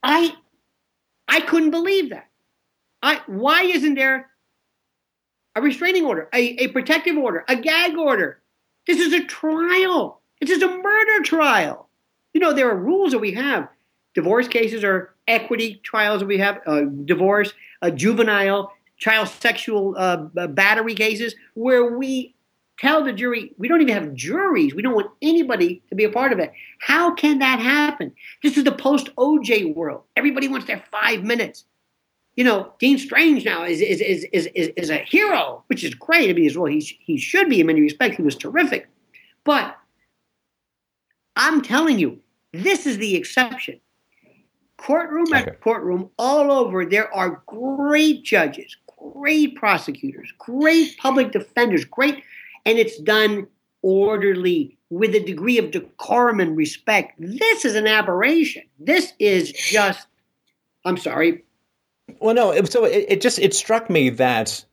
I 0.03 0.35
I 1.29 1.41
couldn't 1.41 1.71
believe 1.71 2.11
that. 2.11 2.29
I 3.03 3.21
why 3.27 3.65
isn't 3.65 3.95
there 3.95 4.31
a 5.57 5.63
restraining 5.63 6.05
order, 6.05 6.29
a, 6.33 6.65
a 6.65 6.69
protective 6.69 7.17
order, 7.17 7.45
a 7.49 7.57
gag 7.57 7.97
order? 7.97 8.41
This 8.87 8.99
is 8.99 9.13
a 9.13 9.25
trial. 9.25 10.21
This 10.41 10.51
is 10.51 10.63
a 10.63 10.69
murder 10.69 11.23
trial. 11.23 11.89
You 12.33 12.41
know 12.41 12.53
there 12.53 12.71
are 12.71 12.77
rules 12.77 13.13
that 13.13 13.19
we 13.19 13.33
have. 13.33 13.69
Divorce 14.15 14.49
cases 14.49 14.85
are 14.85 15.15
equity 15.27 15.81
trials 15.83 16.21
that 16.21 16.27
we 16.27 16.39
have. 16.39 16.61
Uh, 16.67 16.83
divorce, 17.05 17.53
a 17.83 17.91
juvenile 17.91 18.73
child 18.97 19.29
sexual 19.29 19.95
uh, 19.99 20.17
battery 20.49 20.95
cases 20.95 21.35
where 21.55 21.97
we 21.97 22.35
tell 22.79 23.05
the 23.05 23.13
jury 23.13 23.53
we 23.59 23.69
don't 23.69 23.81
even 23.81 23.95
have 23.95 24.15
juries. 24.15 24.75
We 24.75 24.83
don't 24.83 24.95
want 24.95 25.11
anybody 25.21 25.83
to 25.89 25.95
be 25.95 26.05
a 26.05 26.11
part 26.11 26.33
of 26.33 26.39
it. 26.39 26.53
How 26.81 27.15
can 27.15 27.39
that 27.41 27.59
happen? 27.59 28.13
This 28.43 28.57
is 28.57 28.65
the 28.65 28.73
post 28.73 29.15
OJ 29.17 29.75
world. 29.75 30.03
Everybody 30.17 30.49
wants 30.49 30.67
their 30.67 30.83
five 30.91 31.25
minutes. 31.25 31.65
You 32.37 32.45
know, 32.45 32.73
Dean 32.81 32.99
Strang 32.99 33.43
now 33.45 33.65
is 33.65 33.81
is, 33.81 34.01
is 34.01 34.27
is 34.33 34.47
is 34.55 34.69
is 34.77 34.91
a 34.91 34.99
hero, 34.99 35.63
which 35.69 35.85
is 35.85 35.95
great. 35.95 36.31
I 36.31 36.33
mean, 36.33 36.47
as 36.47 36.59
well, 36.59 36.71
he 36.71 36.81
he 36.81 37.17
should 37.17 37.49
be 37.49 37.61
in 37.61 37.67
many 37.67 37.81
respects. 37.81 38.17
He 38.17 38.23
was 38.23 38.37
terrific, 38.37 38.89
but 39.45 39.77
I'm 41.37 41.63
telling 41.63 41.99
you, 41.99 42.21
this 42.53 42.87
is 42.87 42.99
the 42.99 43.15
exception. 43.15 43.81
Courtroom 44.77 45.27
okay. 45.29 45.39
after 45.39 45.55
courtroom, 45.55 46.11
all 46.19 46.51
over, 46.51 46.85
there 46.85 47.13
are 47.15 47.43
great 47.47 48.25
judges, 48.25 48.77
great 48.99 49.55
prosecutors, 49.57 50.33
great 50.39 50.97
public 50.99 51.33
defenders, 51.33 51.85
great, 51.85 52.23
and 52.67 52.79
it's 52.79 52.99
done 52.99 53.47
orderly 53.83 54.77
with 54.91 55.15
a 55.15 55.21
degree 55.21 55.59
of 55.59 55.71
decorum 55.71 56.41
and 56.41 56.57
respect. 56.57 57.15
This 57.19 57.65
is 57.65 57.75
an 57.75 57.87
aberration. 57.87 58.63
This 58.79 59.13
is 59.19 59.53
just, 59.53 60.07
I'm 60.85 60.97
sorry. 60.97 61.45
Well, 62.21 62.35
no. 62.35 62.65
So 62.65 62.85
it, 62.85 63.07
it 63.09 63.21
just 63.21 63.39
it 63.39 63.55
struck 63.55 63.89
me 63.91 64.11
that 64.11 64.65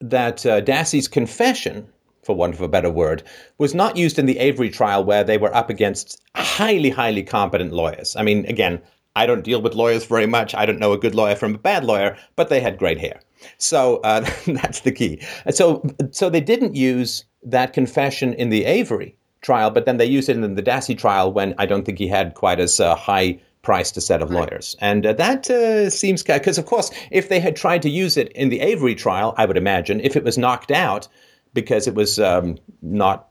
that 0.00 0.44
uh, 0.44 0.60
Dassey's 0.60 1.08
confession, 1.08 1.86
for 2.22 2.36
want 2.36 2.54
of 2.54 2.60
a 2.60 2.68
better 2.68 2.90
word, 2.90 3.22
was 3.58 3.74
not 3.74 3.96
used 3.96 4.18
in 4.18 4.26
the 4.26 4.38
Avery 4.38 4.70
trial 4.70 5.04
where 5.04 5.24
they 5.24 5.38
were 5.38 5.54
up 5.54 5.70
against 5.70 6.20
highly, 6.34 6.90
highly 6.90 7.22
competent 7.22 7.72
lawyers. 7.72 8.16
I 8.16 8.22
mean, 8.22 8.44
again, 8.46 8.80
I 9.16 9.26
don't 9.26 9.42
deal 9.42 9.60
with 9.60 9.74
lawyers 9.74 10.04
very 10.04 10.26
much. 10.26 10.54
I 10.54 10.66
don't 10.66 10.78
know 10.78 10.92
a 10.92 10.98
good 10.98 11.14
lawyer 11.14 11.34
from 11.34 11.54
a 11.54 11.58
bad 11.58 11.84
lawyer, 11.84 12.16
but 12.36 12.48
they 12.48 12.60
had 12.60 12.78
great 12.78 12.98
hair. 12.98 13.20
So 13.58 13.96
uh, 14.04 14.20
that's 14.46 14.80
the 14.80 14.92
key. 14.92 15.20
So, 15.50 15.84
so 16.12 16.30
they 16.30 16.40
didn't 16.40 16.76
use 16.76 17.24
that 17.42 17.72
confession 17.72 18.34
in 18.34 18.50
the 18.50 18.64
Avery 18.66 19.16
trial, 19.40 19.70
but 19.70 19.86
then 19.86 19.96
they 19.96 20.04
used 20.04 20.28
it 20.28 20.36
in 20.36 20.54
the 20.54 20.62
Dassey 20.62 20.96
trial 20.96 21.32
when 21.32 21.54
I 21.58 21.66
don't 21.66 21.84
think 21.84 21.98
he 21.98 22.08
had 22.08 22.34
quite 22.34 22.60
as 22.60 22.78
uh, 22.78 22.94
high 22.94 23.40
priced 23.62 23.96
a 23.96 24.00
set 24.00 24.22
of 24.22 24.30
lawyers. 24.30 24.76
And 24.80 25.04
uh, 25.04 25.12
that 25.14 25.50
uh, 25.50 25.90
seems 25.90 26.22
because, 26.22 26.56
of 26.56 26.66
course, 26.66 26.92
if 27.10 27.28
they 27.28 27.40
had 27.40 27.56
tried 27.56 27.82
to 27.82 27.90
use 27.90 28.16
it 28.16 28.28
in 28.32 28.48
the 28.48 28.60
Avery 28.60 28.94
trial, 28.94 29.34
I 29.36 29.46
would 29.46 29.56
imagine 29.56 30.00
if 30.00 30.14
it 30.14 30.22
was 30.22 30.38
knocked 30.38 30.70
out 30.70 31.08
because 31.52 31.88
it 31.88 31.94
was 31.94 32.20
um, 32.20 32.58
not 32.82 33.28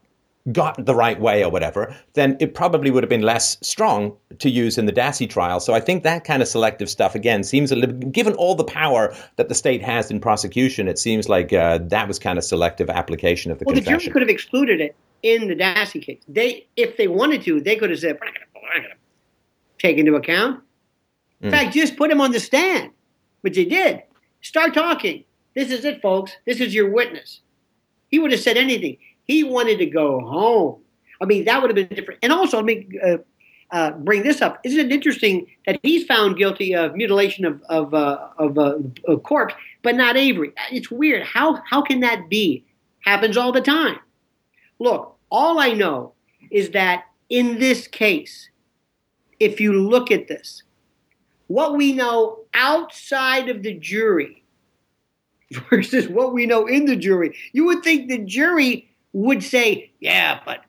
got 0.52 0.86
the 0.86 0.93
right 0.93 1.20
way 1.20 1.43
or 1.43 1.50
whatever, 1.50 1.96
then 2.14 2.38
it 2.39 2.54
probably 2.54 2.91
would 2.91 3.02
have 3.02 3.10
been 3.10 3.24
less 3.24 3.58
strong 3.62 4.16
to 4.38 4.50
use 4.50 4.78
in 4.78 4.86
the 4.86 4.93
Dassey 4.93 5.28
trial. 5.28 5.60
So 5.60 5.74
I 5.74 5.80
think 5.80 6.04
that 6.04 6.24
kind 6.24 6.41
of 6.41 6.48
selective 6.48 6.89
stuff, 6.89 7.16
again, 7.16 7.43
seems 7.43 7.72
a 7.72 7.76
little, 7.76 7.96
given 7.96 8.34
all 8.34 8.54
the 8.54 8.64
power 8.64 9.16
that 9.38 9.50
the 9.50 9.56
state 9.56 9.82
has 9.82 10.12
in 10.12 10.20
prosecution, 10.20 10.88
it 10.88 11.00
seems 11.00 11.28
like 11.28 11.52
uh, 11.52 11.80
that 11.84 12.08
was 12.08 12.20
kind 12.20 12.38
of 12.38 12.43
selective 12.43 12.89
application 12.91 13.52
of 13.52 13.58
the 13.58 13.66
well, 13.66 13.74
confession. 13.74 13.93
Well, 13.93 14.00
the 14.00 14.04
jury 14.04 14.14
could 14.14 14.22
have 14.22 14.30
excluded 14.30 14.82
it 14.82 14.96
in 15.24 15.48
the 15.48 15.56
Dassey 15.56 16.02
case. 16.02 16.22
They, 16.28 16.68
if 16.76 16.98
they 16.98 17.08
wanted 17.08 17.41
to, 17.43 17.60
they 17.60 17.76
could 17.76 17.89
have 17.89 18.00
said, 18.00 18.20
we're 18.22 18.28
not 18.28 18.36
going 18.74 18.84
to 18.84 18.98
take 19.80 19.98
into 19.98 20.16
account. 20.16 20.62
In 21.41 21.50
mm. 21.50 21.52
fact, 21.52 21.74
just 21.74 21.98
put 21.98 22.12
him 22.12 22.22
on 22.22 22.32
the 22.32 22.39
stand, 22.39 22.91
which 23.41 23.56
they 23.56 23.66
did. 23.66 24.04
Start 24.41 24.76
talking. 24.76 25.24
This 25.56 25.72
is 25.72 25.86
it, 25.86 26.02
folks. 26.02 26.34
This 26.46 26.60
is 26.60 26.76
your 26.76 26.91
witness. 26.91 27.41
He 28.10 28.20
would 28.20 28.32
have 28.32 28.41
said 28.41 28.58
anything. 28.58 28.98
He 29.26 29.44
wanted 29.44 29.80
to 29.80 29.86
go 29.86 30.20
home. 30.22 30.82
I 31.22 31.26
mean, 31.26 31.46
that 31.46 31.62
would 31.62 31.76
have 31.76 31.90
been 31.90 31.96
different. 31.96 32.20
And 32.24 32.32
also, 32.32 32.58
let 32.58 32.66
me 32.66 32.88
uh, 33.04 33.18
uh, 33.72 33.92
bring 33.92 34.24
this 34.24 34.42
up. 34.42 34.60
Isn't 34.64 34.80
it 34.80 34.92
interesting 34.92 35.48
that 35.66 35.80
he's 35.84 36.06
found 36.06 36.38
guilty 36.38 36.76
of 36.76 36.96
mutilation 36.96 37.46
of 37.46 37.62
of, 37.70 37.94
uh, 37.94 38.30
of 38.38 38.58
uh, 38.58 38.78
a 39.08 39.18
corpse, 39.18 39.56
but 39.82 39.96
not 39.96 40.18
Avery? 40.18 40.52
It's 40.72 40.92
weird. 40.92 41.24
How 41.24 41.62
how 41.70 41.82
can 41.82 42.00
that 42.02 42.30
be? 42.30 42.66
Happens 43.02 43.38
all 43.38 43.52
the 43.52 43.62
time. 43.62 44.00
Look, 44.80 45.16
all 45.30 45.60
I 45.60 45.74
know 45.74 46.14
is 46.52 46.72
that 46.72 47.06
in 47.30 47.60
this 47.60 47.88
case, 47.88 48.50
if 49.40 49.60
you 49.60 49.74
look 49.74 50.12
at 50.12 50.28
this, 50.28 50.64
what 51.48 51.76
we 51.76 51.94
know 51.94 52.40
outside 52.54 53.50
of 53.50 53.64
the 53.64 53.74
jury 53.74 54.44
versus 55.70 56.08
what 56.08 56.34
we 56.34 56.46
know 56.46 56.66
in 56.66 56.86
the 56.86 56.96
jury, 56.96 57.36
you 57.54 57.66
would 57.66 57.84
think 57.84 58.10
the 58.10 58.20
jury 58.20 58.90
would 59.16 59.41
say, 59.41 59.93
yeah, 60.01 60.41
but 60.45 60.66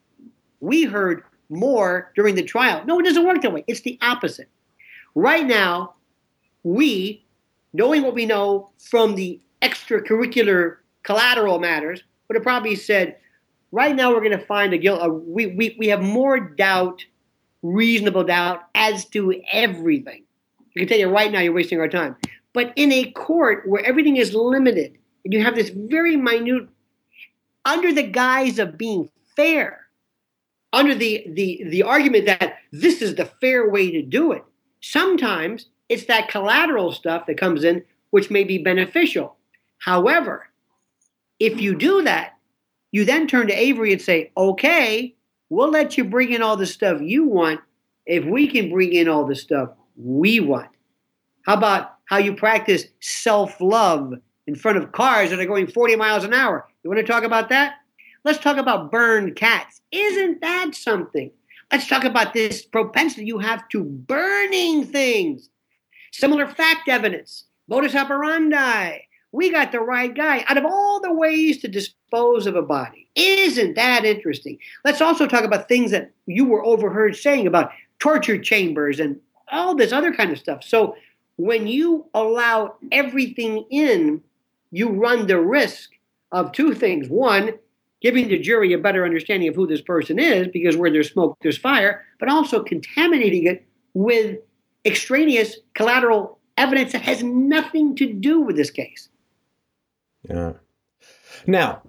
we 0.60 0.84
heard 0.84 1.24
more 1.48 2.12
during 2.14 2.36
the 2.36 2.44
trial. 2.44 2.84
No, 2.86 3.00
it 3.00 3.02
doesn't 3.02 3.26
work 3.26 3.42
that 3.42 3.52
way. 3.52 3.64
It's 3.66 3.80
the 3.80 3.98
opposite. 4.00 4.48
Right 5.16 5.44
now, 5.44 5.94
we, 6.62 7.24
knowing 7.72 8.04
what 8.04 8.14
we 8.14 8.24
know 8.24 8.70
from 8.78 9.16
the 9.16 9.40
extracurricular 9.62 10.76
collateral 11.02 11.58
matters, 11.58 12.04
would 12.28 12.36
have 12.36 12.44
probably 12.44 12.76
said, 12.76 13.16
right 13.72 13.96
now 13.96 14.10
we're 14.12 14.20
going 14.20 14.38
to 14.38 14.46
find 14.46 14.72
a 14.72 14.78
guilt. 14.78 15.24
We, 15.26 15.46
we, 15.46 15.74
we 15.76 15.88
have 15.88 16.00
more 16.02 16.38
doubt, 16.38 17.04
reasonable 17.62 18.22
doubt, 18.22 18.62
as 18.76 19.06
to 19.06 19.42
everything. 19.52 20.22
I 20.76 20.78
can 20.78 20.88
tell 20.88 20.98
you 20.98 21.08
right 21.08 21.32
now, 21.32 21.40
you're 21.40 21.52
wasting 21.52 21.80
our 21.80 21.88
time. 21.88 22.14
But 22.52 22.72
in 22.76 22.92
a 22.92 23.10
court 23.10 23.68
where 23.68 23.84
everything 23.84 24.18
is 24.18 24.34
limited, 24.34 24.98
and 25.24 25.34
you 25.34 25.42
have 25.42 25.56
this 25.56 25.70
very 25.70 26.16
minute 26.16 26.68
under 27.66 27.92
the 27.92 28.04
guise 28.04 28.58
of 28.58 28.78
being 28.78 29.10
fair, 29.34 29.80
under 30.72 30.94
the, 30.94 31.26
the, 31.34 31.64
the 31.68 31.82
argument 31.82 32.24
that 32.24 32.54
this 32.72 33.02
is 33.02 33.16
the 33.16 33.26
fair 33.26 33.68
way 33.68 33.90
to 33.90 34.00
do 34.00 34.32
it. 34.32 34.42
Sometimes 34.80 35.66
it's 35.88 36.06
that 36.06 36.28
collateral 36.28 36.92
stuff 36.92 37.26
that 37.26 37.38
comes 37.38 37.64
in 37.64 37.84
which 38.10 38.30
may 38.30 38.44
be 38.44 38.56
beneficial. 38.56 39.36
However, 39.78 40.48
if 41.38 41.60
you 41.60 41.74
do 41.74 42.02
that, 42.02 42.34
you 42.92 43.04
then 43.04 43.26
turn 43.26 43.48
to 43.48 43.52
Avery 43.52 43.92
and 43.92 44.00
say, 44.00 44.30
okay, 44.36 45.14
we'll 45.50 45.70
let 45.70 45.98
you 45.98 46.04
bring 46.04 46.32
in 46.32 46.40
all 46.40 46.56
the 46.56 46.66
stuff 46.66 47.02
you 47.02 47.26
want 47.26 47.60
if 48.06 48.24
we 48.24 48.46
can 48.46 48.70
bring 48.70 48.92
in 48.92 49.08
all 49.08 49.26
the 49.26 49.34
stuff 49.34 49.70
we 49.96 50.40
want. 50.40 50.70
How 51.42 51.54
about 51.54 51.96
how 52.06 52.18
you 52.18 52.34
practice 52.34 52.84
self 53.00 53.60
love 53.60 54.14
in 54.46 54.54
front 54.54 54.78
of 54.78 54.92
cars 54.92 55.30
that 55.30 55.40
are 55.40 55.46
going 55.46 55.66
40 55.66 55.96
miles 55.96 56.24
an 56.24 56.32
hour? 56.32 56.66
You 56.86 56.90
want 56.90 57.04
to 57.04 57.12
talk 57.12 57.24
about 57.24 57.48
that? 57.48 57.78
Let's 58.22 58.38
talk 58.38 58.58
about 58.58 58.92
burned 58.92 59.34
cats. 59.34 59.80
Isn't 59.90 60.40
that 60.40 60.76
something? 60.76 61.32
Let's 61.72 61.88
talk 61.88 62.04
about 62.04 62.32
this 62.32 62.64
propensity 62.64 63.26
you 63.26 63.40
have 63.40 63.68
to 63.70 63.82
burning 63.82 64.86
things. 64.86 65.48
Similar 66.12 66.46
fact 66.46 66.88
evidence, 66.88 67.46
modus 67.66 67.96
operandi. 67.96 68.98
We 69.32 69.50
got 69.50 69.72
the 69.72 69.80
right 69.80 70.14
guy 70.14 70.44
out 70.46 70.58
of 70.58 70.64
all 70.64 71.00
the 71.00 71.12
ways 71.12 71.58
to 71.62 71.66
dispose 71.66 72.46
of 72.46 72.54
a 72.54 72.62
body. 72.62 73.08
Isn't 73.16 73.74
that 73.74 74.04
interesting? 74.04 74.56
Let's 74.84 75.00
also 75.00 75.26
talk 75.26 75.42
about 75.42 75.66
things 75.66 75.90
that 75.90 76.12
you 76.26 76.44
were 76.44 76.64
overheard 76.64 77.16
saying 77.16 77.48
about 77.48 77.72
torture 77.98 78.38
chambers 78.38 79.00
and 79.00 79.18
all 79.50 79.74
this 79.74 79.90
other 79.90 80.14
kind 80.14 80.30
of 80.30 80.38
stuff. 80.38 80.62
So 80.62 80.94
when 81.34 81.66
you 81.66 82.06
allow 82.14 82.76
everything 82.92 83.64
in, 83.70 84.22
you 84.70 84.90
run 84.90 85.26
the 85.26 85.40
risk 85.40 85.90
of 86.32 86.52
two 86.52 86.74
things. 86.74 87.08
One, 87.08 87.52
giving 88.00 88.28
the 88.28 88.38
jury 88.38 88.72
a 88.72 88.78
better 88.78 89.04
understanding 89.04 89.48
of 89.48 89.54
who 89.54 89.66
this 89.66 89.80
person 89.80 90.18
is, 90.18 90.48
because 90.48 90.76
where 90.76 90.90
there's 90.90 91.10
smoke, 91.10 91.38
there's 91.42 91.58
fire, 91.58 92.04
but 92.18 92.28
also 92.28 92.62
contaminating 92.62 93.46
it 93.46 93.66
with 93.94 94.38
extraneous 94.84 95.56
collateral 95.74 96.38
evidence 96.56 96.92
that 96.92 97.02
has 97.02 97.22
nothing 97.22 97.96
to 97.96 98.12
do 98.12 98.40
with 98.40 98.56
this 98.56 98.70
case. 98.70 99.08
Yeah. 100.28 100.54
Now, 101.46 101.82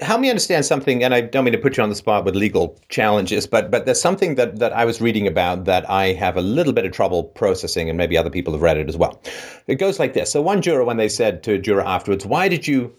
help 0.00 0.20
me 0.20 0.30
understand 0.30 0.64
something, 0.64 1.02
and 1.04 1.14
I 1.14 1.20
don't 1.20 1.44
mean 1.44 1.52
to 1.52 1.58
put 1.58 1.76
you 1.76 1.82
on 1.82 1.88
the 1.88 1.94
spot 1.94 2.24
with 2.24 2.34
legal 2.34 2.78
challenges, 2.88 3.46
but 3.46 3.70
but 3.70 3.84
there's 3.84 4.00
something 4.00 4.36
that, 4.36 4.58
that 4.58 4.72
I 4.72 4.84
was 4.84 5.00
reading 5.00 5.26
about 5.26 5.64
that 5.64 5.88
I 5.90 6.12
have 6.12 6.36
a 6.36 6.40
little 6.40 6.72
bit 6.72 6.84
of 6.84 6.92
trouble 6.92 7.24
processing, 7.24 7.88
and 7.88 7.98
maybe 7.98 8.16
other 8.16 8.30
people 8.30 8.52
have 8.52 8.62
read 8.62 8.78
it 8.78 8.88
as 8.88 8.96
well. 8.96 9.20
It 9.66 9.76
goes 9.76 9.98
like 9.98 10.14
this. 10.14 10.32
So 10.32 10.40
one 10.40 10.62
juror, 10.62 10.84
when 10.84 10.96
they 10.96 11.08
said 11.08 11.42
to 11.44 11.54
a 11.54 11.58
juror 11.58 11.82
afterwards, 11.86 12.24
why 12.24 12.48
did 12.48 12.66
you 12.66 12.94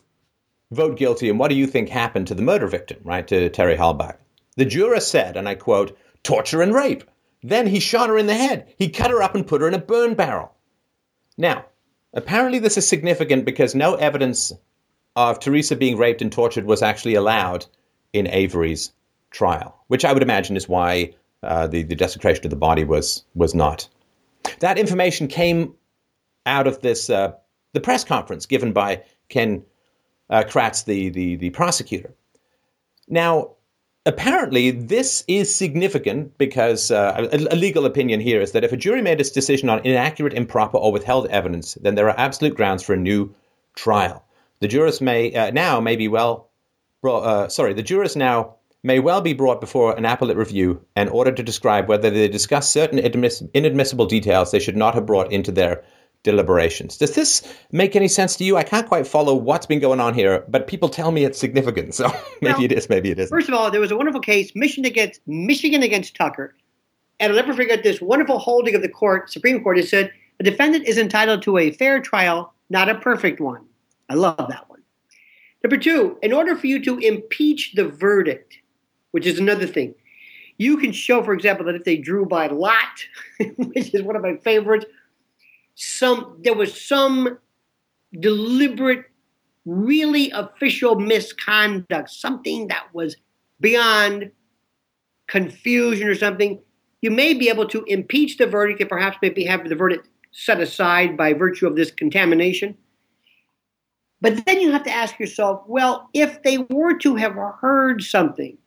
vote 0.71 0.97
guilty, 0.97 1.29
and 1.29 1.37
what 1.37 1.49
do 1.49 1.55
you 1.55 1.67
think 1.67 1.89
happened 1.89 2.27
to 2.27 2.35
the 2.35 2.41
murder 2.41 2.67
victim, 2.67 2.97
right, 3.03 3.27
to 3.27 3.49
Terry 3.49 3.75
Halbach? 3.75 4.17
The 4.57 4.65
juror 4.65 4.99
said, 4.99 5.37
and 5.37 5.47
I 5.47 5.55
quote, 5.55 5.97
torture 6.23 6.61
and 6.61 6.73
rape. 6.73 7.03
Then 7.43 7.67
he 7.67 7.79
shot 7.79 8.09
her 8.09 8.17
in 8.17 8.27
the 8.27 8.35
head. 8.35 8.73
He 8.77 8.89
cut 8.89 9.11
her 9.11 9.21
up 9.21 9.35
and 9.35 9.47
put 9.47 9.61
her 9.61 9.67
in 9.67 9.73
a 9.73 9.79
burn 9.79 10.13
barrel. 10.13 10.53
Now, 11.37 11.65
apparently 12.13 12.59
this 12.59 12.77
is 12.77 12.87
significant 12.87 13.45
because 13.45 13.73
no 13.73 13.95
evidence 13.95 14.53
of 15.15 15.39
Teresa 15.39 15.75
being 15.75 15.97
raped 15.97 16.21
and 16.21 16.31
tortured 16.31 16.65
was 16.65 16.81
actually 16.81 17.15
allowed 17.15 17.65
in 18.13 18.27
Avery's 18.27 18.91
trial, 19.31 19.83
which 19.87 20.05
I 20.05 20.13
would 20.13 20.23
imagine 20.23 20.55
is 20.55 20.69
why 20.69 21.13
uh, 21.43 21.67
the, 21.67 21.83
the 21.83 21.95
desecration 21.95 22.45
of 22.45 22.49
the 22.49 22.55
body 22.55 22.83
was 22.83 23.23
was 23.33 23.55
not. 23.55 23.87
That 24.59 24.77
information 24.77 25.27
came 25.27 25.73
out 26.45 26.67
of 26.67 26.81
this 26.81 27.09
uh, 27.09 27.33
the 27.73 27.79
press 27.79 28.03
conference 28.03 28.45
given 28.45 28.73
by 28.73 29.03
Ken 29.29 29.63
uh, 30.31 30.43
Kratz, 30.43 30.85
the, 30.85 31.09
the 31.09 31.35
the 31.35 31.49
prosecutor. 31.51 32.13
Now, 33.07 33.51
apparently, 34.05 34.71
this 34.71 35.23
is 35.27 35.53
significant 35.53 36.37
because 36.37 36.89
uh, 36.89 37.27
a, 37.31 37.53
a, 37.53 37.55
legal 37.55 37.85
opinion 37.85 38.21
here 38.21 38.41
is 38.41 38.53
that 38.53 38.63
if 38.63 38.71
a 38.71 38.77
jury 38.77 39.01
made 39.01 39.19
its 39.19 39.29
decision 39.29 39.69
on 39.69 39.85
inaccurate, 39.85 40.33
improper, 40.33 40.77
or 40.77 40.91
withheld 40.91 41.27
evidence, 41.27 41.75
then 41.81 41.95
there 41.95 42.09
are 42.09 42.17
absolute 42.17 42.55
grounds 42.55 42.81
for 42.81 42.93
a 42.93 42.97
new 42.97 43.33
trial. 43.75 44.25
The 44.61 44.67
jurors 44.67 45.01
may 45.01 45.33
uh, 45.35 45.51
now 45.51 45.79
may 45.79 45.95
be 45.95 46.07
well, 46.07 46.49
uh, 47.03 47.47
sorry, 47.49 47.73
the 47.73 47.83
jurors 47.83 48.15
now 48.15 48.55
may 48.83 48.99
well 48.99 49.21
be 49.21 49.33
brought 49.33 49.61
before 49.61 49.95
an 49.95 50.05
appellate 50.05 50.37
review 50.37 50.83
and 50.95 51.09
ordered 51.09 51.37
to 51.37 51.43
describe 51.43 51.87
whether 51.87 52.09
they 52.09 52.27
discuss 52.27 52.69
certain 52.69 52.97
inadmissible 52.99 54.05
details 54.07 54.51
they 54.51 54.59
should 54.59 54.77
not 54.77 54.95
have 54.95 55.05
brought 55.05 55.31
into 55.31 55.51
their 55.51 55.83
deliberations. 56.23 56.97
Does 56.97 57.15
this 57.15 57.41
make 57.71 57.95
any 57.95 58.07
sense 58.07 58.35
to 58.37 58.43
you? 58.43 58.57
I 58.57 58.63
can't 58.63 58.87
quite 58.87 59.07
follow 59.07 59.33
what's 59.33 59.65
been 59.65 59.79
going 59.79 59.99
on 59.99 60.13
here, 60.13 60.45
but 60.47 60.67
people 60.67 60.89
tell 60.89 61.11
me 61.11 61.25
it's 61.25 61.39
significant. 61.39 61.95
So 62.01 62.07
maybe 62.41 62.53
well, 62.53 62.63
it 62.63 62.71
is, 62.71 62.89
maybe 62.89 63.11
it 63.11 63.19
isn't. 63.19 63.35
First 63.35 63.47
of 63.47 63.53
all, 63.53 63.69
there 63.69 63.81
was 63.81 63.91
a 63.91 63.97
wonderful 63.97 64.21
case, 64.21 64.51
Michigan 64.55 64.85
against 64.85 65.21
Michigan 65.27 65.83
against 65.83 66.15
Tucker. 66.15 66.55
And 67.19 67.31
I'll 67.31 67.35
never 67.35 67.53
forget 67.53 67.83
this 67.83 68.01
wonderful 68.01 68.39
holding 68.39 68.73
of 68.73 68.81
the 68.81 68.89
court, 68.89 69.31
Supreme 69.31 69.61
Court, 69.61 69.77
has 69.77 69.89
said 69.89 70.11
a 70.39 70.43
defendant 70.43 70.87
is 70.87 70.97
entitled 70.97 71.43
to 71.43 71.59
a 71.59 71.71
fair 71.71 71.99
trial, 71.99 72.53
not 72.71 72.89
a 72.89 72.95
perfect 72.95 73.39
one. 73.39 73.65
I 74.09 74.15
love 74.15 74.37
that 74.37 74.67
one. 74.69 74.81
Number 75.63 75.77
two, 75.77 76.17
in 76.23 76.33
order 76.33 76.55
for 76.55 76.65
you 76.65 76.83
to 76.83 76.97
impeach 76.97 77.73
the 77.75 77.87
verdict, 77.87 78.57
which 79.11 79.27
is 79.27 79.37
another 79.37 79.67
thing, 79.67 79.93
you 80.57 80.77
can 80.77 80.91
show, 80.91 81.23
for 81.23 81.33
example, 81.33 81.65
that 81.65 81.75
if 81.75 81.83
they 81.83 81.97
drew 81.97 82.25
by 82.25 82.47
lot, 82.47 83.05
which 83.57 83.93
is 83.93 84.01
one 84.01 84.15
of 84.15 84.23
my 84.23 84.37
favorites, 84.37 84.85
some 85.75 86.37
there 86.43 86.53
was 86.53 86.79
some 86.79 87.37
deliberate, 88.19 89.05
really 89.65 90.31
official 90.31 90.99
misconduct, 90.99 92.09
something 92.09 92.67
that 92.67 92.93
was 92.93 93.15
beyond 93.59 94.31
confusion 95.27 96.07
or 96.07 96.15
something, 96.15 96.59
you 97.01 97.09
may 97.09 97.33
be 97.33 97.49
able 97.49 97.67
to 97.67 97.83
impeach 97.85 98.37
the 98.37 98.45
verdict 98.45 98.81
and 98.81 98.89
perhaps 98.89 99.17
maybe 99.21 99.45
have 99.45 99.67
the 99.67 99.75
verdict 99.75 100.07
set 100.31 100.59
aside 100.59 101.15
by 101.15 101.33
virtue 101.33 101.67
of 101.67 101.75
this 101.75 101.91
contamination. 101.91 102.75
But 104.19 104.45
then 104.45 104.61
you 104.61 104.71
have 104.71 104.83
to 104.83 104.91
ask 104.91 105.19
yourself, 105.19 105.63
well, 105.67 106.09
if 106.13 106.43
they 106.43 106.59
were 106.59 106.97
to 106.99 107.15
have 107.15 107.33
heard 107.33 108.03
something, 108.03 108.57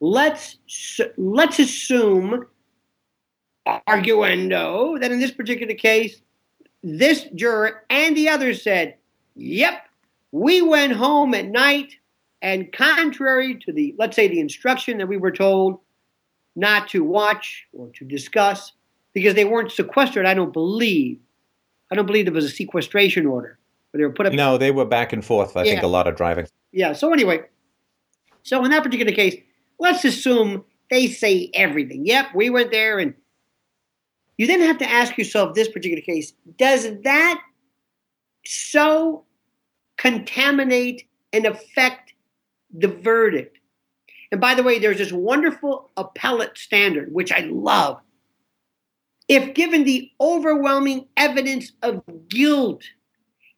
let's 0.00 0.56
let's 1.16 1.58
assume 1.58 2.46
arguendo 3.66 5.00
that 5.00 5.12
in 5.12 5.20
this 5.20 5.30
particular 5.30 5.74
case, 5.74 6.20
this 6.82 7.26
juror 7.34 7.84
and 7.90 8.16
the 8.16 8.28
others 8.28 8.62
said, 8.62 8.96
Yep, 9.34 9.86
we 10.32 10.62
went 10.62 10.92
home 10.92 11.34
at 11.34 11.46
night, 11.46 11.94
and 12.42 12.72
contrary 12.72 13.54
to 13.56 13.72
the, 13.72 13.94
let's 13.98 14.16
say, 14.16 14.28
the 14.28 14.40
instruction 14.40 14.98
that 14.98 15.06
we 15.06 15.16
were 15.16 15.30
told 15.30 15.78
not 16.56 16.88
to 16.88 17.02
watch 17.04 17.66
or 17.72 17.88
to 17.94 18.04
discuss, 18.04 18.72
because 19.14 19.34
they 19.34 19.44
weren't 19.44 19.70
sequestered, 19.70 20.26
I 20.26 20.34
don't 20.34 20.52
believe. 20.52 21.18
I 21.90 21.94
don't 21.94 22.06
believe 22.06 22.26
there 22.26 22.34
was 22.34 22.44
a 22.44 22.50
sequestration 22.50 23.26
order. 23.26 23.58
But 23.90 23.98
they 23.98 24.04
were 24.04 24.12
put 24.12 24.26
up. 24.26 24.32
No, 24.32 24.58
they 24.58 24.70
were 24.70 24.84
back 24.84 25.12
and 25.12 25.24
forth, 25.24 25.56
I 25.56 25.64
yeah. 25.64 25.72
think, 25.72 25.82
a 25.82 25.86
lot 25.86 26.08
of 26.08 26.16
driving. 26.16 26.46
Yeah, 26.72 26.94
so 26.94 27.12
anyway, 27.12 27.42
so 28.42 28.64
in 28.64 28.70
that 28.70 28.82
particular 28.82 29.12
case, 29.12 29.36
let's 29.78 30.04
assume 30.04 30.64
they 30.90 31.06
say 31.06 31.50
everything. 31.54 32.06
Yep, 32.06 32.34
we 32.34 32.50
went 32.50 32.70
there 32.70 32.98
and 32.98 33.14
you 34.42 34.48
then 34.48 34.60
have 34.60 34.78
to 34.78 34.90
ask 34.90 35.16
yourself 35.16 35.54
this 35.54 35.68
particular 35.68 36.02
case 36.02 36.32
does 36.58 36.88
that 37.02 37.40
so 38.44 39.24
contaminate 39.96 41.06
and 41.32 41.46
affect 41.46 42.12
the 42.74 42.88
verdict? 42.88 43.58
And 44.32 44.40
by 44.40 44.54
the 44.54 44.64
way, 44.64 44.80
there's 44.80 44.98
this 44.98 45.12
wonderful 45.12 45.90
appellate 45.96 46.58
standard, 46.58 47.12
which 47.12 47.30
I 47.30 47.40
love. 47.52 48.00
If 49.28 49.54
given 49.54 49.84
the 49.84 50.10
overwhelming 50.20 51.06
evidence 51.16 51.70
of 51.82 52.02
guilt, 52.28 52.82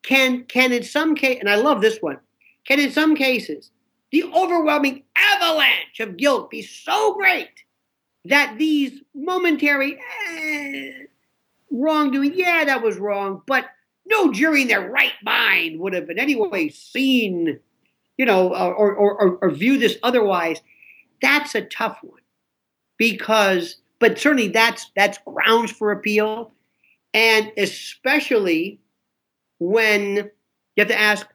can 0.03 0.45
can 0.45 0.70
in 0.70 0.82
some 0.82 1.14
case, 1.14 1.39
and 1.41 1.49
I 1.49 1.57
love 1.57 1.80
this 1.80 1.97
one, 2.03 2.18
can 2.66 2.78
in 2.78 2.93
some 2.93 3.16
cases 3.16 3.70
the 4.11 4.24
overwhelming 4.24 5.05
avalanche 5.16 6.01
of 6.01 6.18
guilt 6.18 6.51
be 6.51 6.61
so 6.61 7.14
great 7.14 7.64
that 8.25 8.57
these 8.59 9.03
momentary 9.14 9.99
eh, 10.31 10.91
wrongdoing, 11.70 12.33
yeah, 12.35 12.64
that 12.64 12.83
was 12.83 12.97
wrong, 12.97 13.43
but 13.47 13.66
no 14.07 14.33
jury 14.33 14.62
in 14.62 14.68
their 14.68 14.91
right 14.91 15.12
mind 15.22 15.81
would 15.81 15.93
have 15.93 16.09
in 16.11 16.18
any 16.18 16.37
way 16.37 16.68
seen, 16.68 17.59
you 18.16 18.27
know, 18.27 18.55
or, 18.55 18.75
or, 18.75 18.95
or, 18.95 19.39
or 19.43 19.51
view 19.51 19.79
this 19.79 19.97
otherwise. 20.03 20.61
That's 21.22 21.55
a 21.55 21.62
tough 21.62 21.99
one 22.03 22.20
because, 22.99 23.77
but 23.99 24.18
certainly 24.18 24.49
that's 24.49 24.91
that's 24.95 25.18
grounds 25.27 25.72
for 25.72 25.91
appeal, 25.93 26.53
and 27.12 27.51
especially 27.57 28.81
when 29.59 30.16
you 30.16 30.31
have 30.79 30.89
to 30.89 30.99
ask, 30.99 31.27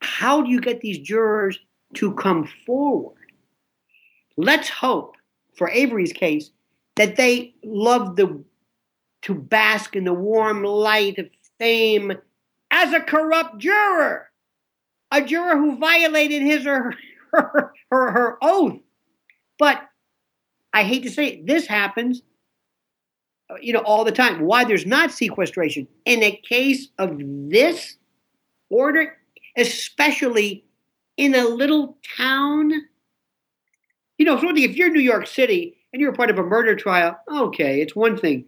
how 0.00 0.42
do 0.42 0.50
you 0.50 0.60
get 0.60 0.80
these 0.80 0.98
jurors 0.98 1.58
to 1.94 2.14
come 2.14 2.48
forward? 2.64 3.14
Let's 4.36 4.68
hope 4.68 5.15
for 5.56 5.70
Avery's 5.70 6.12
case 6.12 6.50
that 6.96 7.16
they 7.16 7.54
loved 7.64 8.16
the 8.16 8.42
to 9.22 9.34
bask 9.34 9.96
in 9.96 10.04
the 10.04 10.12
warm 10.12 10.62
light 10.62 11.18
of 11.18 11.26
fame 11.58 12.12
as 12.70 12.92
a 12.92 13.00
corrupt 13.00 13.58
juror, 13.58 14.30
a 15.10 15.22
juror 15.22 15.56
who 15.56 15.78
violated 15.78 16.42
his 16.42 16.66
or 16.66 16.94
her, 17.32 17.72
her, 17.90 18.10
her 18.10 18.38
oath. 18.42 18.78
But 19.58 19.82
I 20.72 20.84
hate 20.84 21.02
to 21.04 21.10
say 21.10 21.26
it, 21.26 21.46
this 21.46 21.66
happens, 21.66 22.22
uh, 23.50 23.54
you 23.60 23.72
know, 23.72 23.80
all 23.80 24.04
the 24.04 24.12
time. 24.12 24.42
Why 24.42 24.64
there's 24.64 24.86
not 24.86 25.10
sequestration 25.10 25.88
in 26.04 26.22
a 26.22 26.40
case 26.48 26.88
of 26.98 27.18
this 27.18 27.96
order, 28.68 29.16
especially 29.56 30.64
in 31.16 31.34
a 31.34 31.44
little 31.44 31.96
town 32.16 32.72
you 34.18 34.24
know, 34.24 34.38
so 34.40 34.54
if 34.54 34.76
you're 34.76 34.88
in 34.88 34.92
New 34.92 35.00
York 35.00 35.26
City 35.26 35.76
and 35.92 36.00
you're 36.00 36.12
part 36.12 36.30
of 36.30 36.38
a 36.38 36.42
murder 36.42 36.74
trial, 36.74 37.18
okay, 37.30 37.80
it's 37.80 37.94
one 37.94 38.16
thing. 38.16 38.44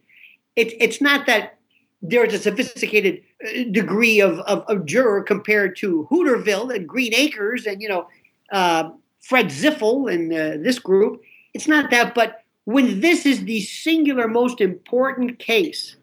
It's 0.56 0.74
it's 0.78 1.00
not 1.00 1.26
that 1.26 1.58
there's 2.02 2.34
a 2.34 2.38
sophisticated 2.38 3.22
uh, 3.44 3.64
degree 3.70 4.20
of, 4.20 4.38
of, 4.40 4.64
of 4.68 4.86
juror 4.86 5.22
compared 5.22 5.76
to 5.76 6.06
Hooterville 6.10 6.74
and 6.74 6.88
Green 6.88 7.14
Acres 7.14 7.66
and 7.66 7.82
you 7.82 7.88
know 7.88 8.08
uh, 8.52 8.90
Fred 9.20 9.46
Ziffel 9.46 10.12
and 10.12 10.32
uh, 10.32 10.62
this 10.62 10.78
group. 10.78 11.20
It's 11.54 11.68
not 11.68 11.90
that, 11.90 12.14
but 12.14 12.42
when 12.64 13.00
this 13.00 13.24
is 13.24 13.44
the 13.44 13.60
singular 13.62 14.28
most 14.28 14.60
important 14.60 15.38
case, 15.38 15.96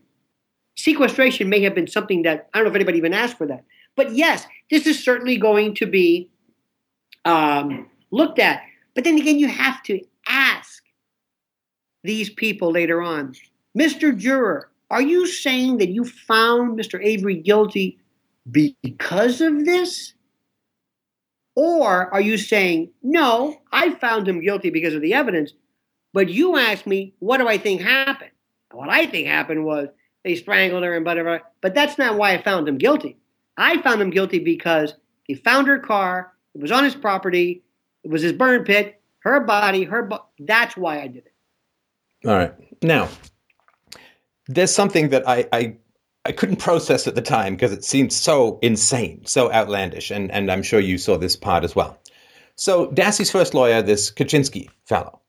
sequestration 0.76 1.49
may 1.49 1.61
have 1.61 1.76
been 1.76 1.88
something 1.88 2.24
that 2.24 2.49
I 2.53 2.57
don't 2.57 2.66
know 2.66 2.72
if 2.72 2.76
anybody 2.76 2.97
even 2.97 3.13
asked 3.13 3.38
for 3.38 3.47
that. 3.47 3.63
But 3.95 4.16
yes, 4.16 4.45
this 4.70 4.86
is 4.86 5.01
certainly 5.01 5.38
going 5.38 5.76
to 5.76 5.86
be 5.86 6.30
um, 7.24 7.88
looked 8.11 8.39
at. 8.39 8.61
But 8.95 9.03
then 9.03 9.17
again, 9.17 9.37
you 9.37 9.47
have 9.47 9.83
to 9.83 9.99
ask 10.27 10.81
these 12.03 12.29
people 12.29 12.71
later 12.71 13.01
on 13.01 13.35
Mr. 13.77 14.17
Juror, 14.17 14.71
are 14.89 15.01
you 15.01 15.27
saying 15.27 15.77
that 15.79 15.89
you 15.89 16.05
found 16.05 16.79
Mr. 16.79 17.03
Avery 17.03 17.35
guilty 17.35 17.99
because 18.49 19.41
of 19.41 19.65
this? 19.65 20.13
Or 21.55 22.13
are 22.13 22.21
you 22.21 22.37
saying, 22.37 22.91
no, 23.03 23.61
I 23.71 23.91
found 23.95 24.27
him 24.27 24.41
guilty 24.41 24.69
because 24.69 24.93
of 24.93 25.01
the 25.01 25.13
evidence, 25.13 25.53
but 26.13 26.29
you 26.29 26.57
asked 26.57 26.87
me, 26.87 27.13
what 27.19 27.37
do 27.37 27.47
I 27.47 27.57
think 27.57 27.81
happened? 27.81 28.31
What 28.71 28.89
I 28.89 29.05
think 29.05 29.27
happened 29.27 29.65
was 29.65 29.87
they 30.23 30.35
strangled 30.35 30.83
her 30.83 30.95
and 30.95 31.05
whatever, 31.05 31.41
but 31.61 31.73
that's 31.73 31.97
not 31.97 32.17
why 32.17 32.33
I 32.33 32.41
found 32.41 32.67
him 32.67 32.77
guilty. 32.77 33.17
I 33.57 33.81
found 33.81 34.01
him 34.01 34.09
guilty 34.09 34.39
because 34.39 34.93
he 35.23 35.35
found 35.35 35.67
her 35.67 35.79
car, 35.79 36.33
it 36.53 36.61
was 36.61 36.71
on 36.71 36.83
his 36.83 36.95
property, 36.95 37.63
it 38.06 38.12
was 38.12 38.22
his 38.22 38.34
burn 38.34 38.64
pit, 38.64 39.01
her 39.20 39.39
body, 39.41 39.84
her. 39.84 40.03
Bo- 40.03 40.26
that's 40.39 40.78
why 40.78 41.01
I 41.01 41.08
did 41.08 41.26
it. 41.26 41.34
All 42.28 42.36
right. 42.36 42.53
Now, 42.84 43.10
there's 44.47 44.74
something 44.74 45.10
that 45.10 45.28
I, 45.28 45.47
I 45.51 45.78
I 46.24 46.32
couldn't 46.32 46.58
process 46.58 47.08
at 47.08 47.16
the 47.16 47.22
time 47.22 47.56
because 47.56 47.72
it 47.72 47.84
seemed 47.84 48.14
so 48.14 48.60
insane, 48.62 49.26
so 49.26 49.51
outlandish, 49.51 50.12
and 50.12 50.32
and 50.32 50.51
I'm 50.51 50.62
sure 50.64 50.80
you 50.80 50.99
saw 50.99 51.18
this 51.18 51.36
part 51.36 51.64
as 51.64 51.76
well. 51.76 51.99
So 52.56 52.88
Dassey's 52.91 53.32
first 53.32 53.53
lawyer, 53.53 53.82
this 53.82 54.12
Kachinsky 54.12 54.70
fellow, 54.86 55.20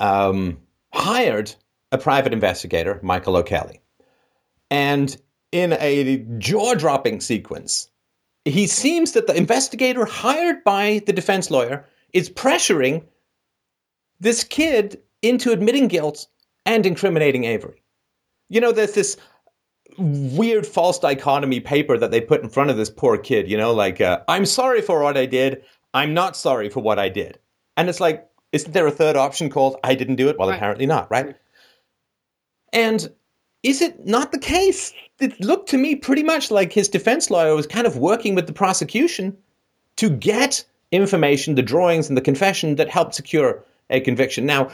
um, 0.00 0.58
hired 0.92 1.54
a 1.92 1.98
private 1.98 2.32
investigator, 2.32 2.98
Michael 3.02 3.36
O'Kelly, 3.36 3.80
and 4.70 5.16
in 5.52 5.74
a 5.74 6.24
jaw-dropping 6.38 7.20
sequence, 7.20 7.90
he 8.44 8.66
seems 8.66 9.12
that 9.12 9.26
the 9.26 9.36
investigator 9.36 10.04
hired 10.04 10.64
by 10.64 11.02
the 11.06 11.12
defense 11.12 11.50
lawyer 11.50 11.86
is 12.12 12.28
pressuring 12.28 13.04
this 14.20 14.44
kid 14.44 15.00
into 15.22 15.52
admitting 15.52 15.88
guilt 15.88 16.26
and 16.66 16.84
incriminating 16.86 17.44
Avery. 17.44 17.82
You 18.48 18.60
know, 18.60 18.72
there's 18.72 18.94
this 18.94 19.16
weird 19.98 20.66
false 20.66 20.98
dichotomy 20.98 21.60
paper 21.60 21.98
that 21.98 22.10
they 22.10 22.20
put 22.20 22.42
in 22.42 22.48
front 22.48 22.70
of 22.70 22.76
this 22.76 22.90
poor 22.90 23.16
kid, 23.16 23.50
you 23.50 23.56
know, 23.56 23.72
like, 23.72 24.00
uh, 24.00 24.20
I'm 24.28 24.46
sorry 24.46 24.80
for 24.80 25.02
what 25.02 25.16
I 25.16 25.26
did. 25.26 25.62
I'm 25.94 26.14
not 26.14 26.36
sorry 26.36 26.68
for 26.68 26.80
what 26.80 26.98
I 26.98 27.08
did. 27.08 27.38
And 27.76 27.88
it's 27.88 28.00
like, 28.00 28.26
isn't 28.52 28.72
there 28.72 28.86
a 28.86 28.90
third 28.90 29.16
option 29.16 29.50
called 29.50 29.76
I 29.84 29.94
didn't 29.94 30.16
do 30.16 30.28
it? 30.28 30.38
Well, 30.38 30.48
right. 30.48 30.56
apparently 30.56 30.86
not, 30.86 31.10
right? 31.10 31.36
And 32.72 33.10
is 33.62 33.80
it 33.82 34.06
not 34.06 34.32
the 34.32 34.38
case? 34.38 34.92
It 35.22 35.40
looked 35.40 35.68
to 35.68 35.78
me 35.78 35.94
pretty 35.94 36.24
much 36.24 36.50
like 36.50 36.72
his 36.72 36.88
defense 36.88 37.30
lawyer 37.30 37.54
was 37.54 37.68
kind 37.68 37.86
of 37.86 37.96
working 37.96 38.34
with 38.34 38.48
the 38.48 38.52
prosecution 38.52 39.36
to 39.94 40.10
get 40.10 40.64
information, 40.90 41.54
the 41.54 41.62
drawings 41.62 42.08
and 42.08 42.16
the 42.16 42.22
confession 42.22 42.74
that 42.74 42.88
helped 42.88 43.14
secure 43.14 43.64
a 43.88 44.00
conviction. 44.00 44.46
Now, 44.46 44.70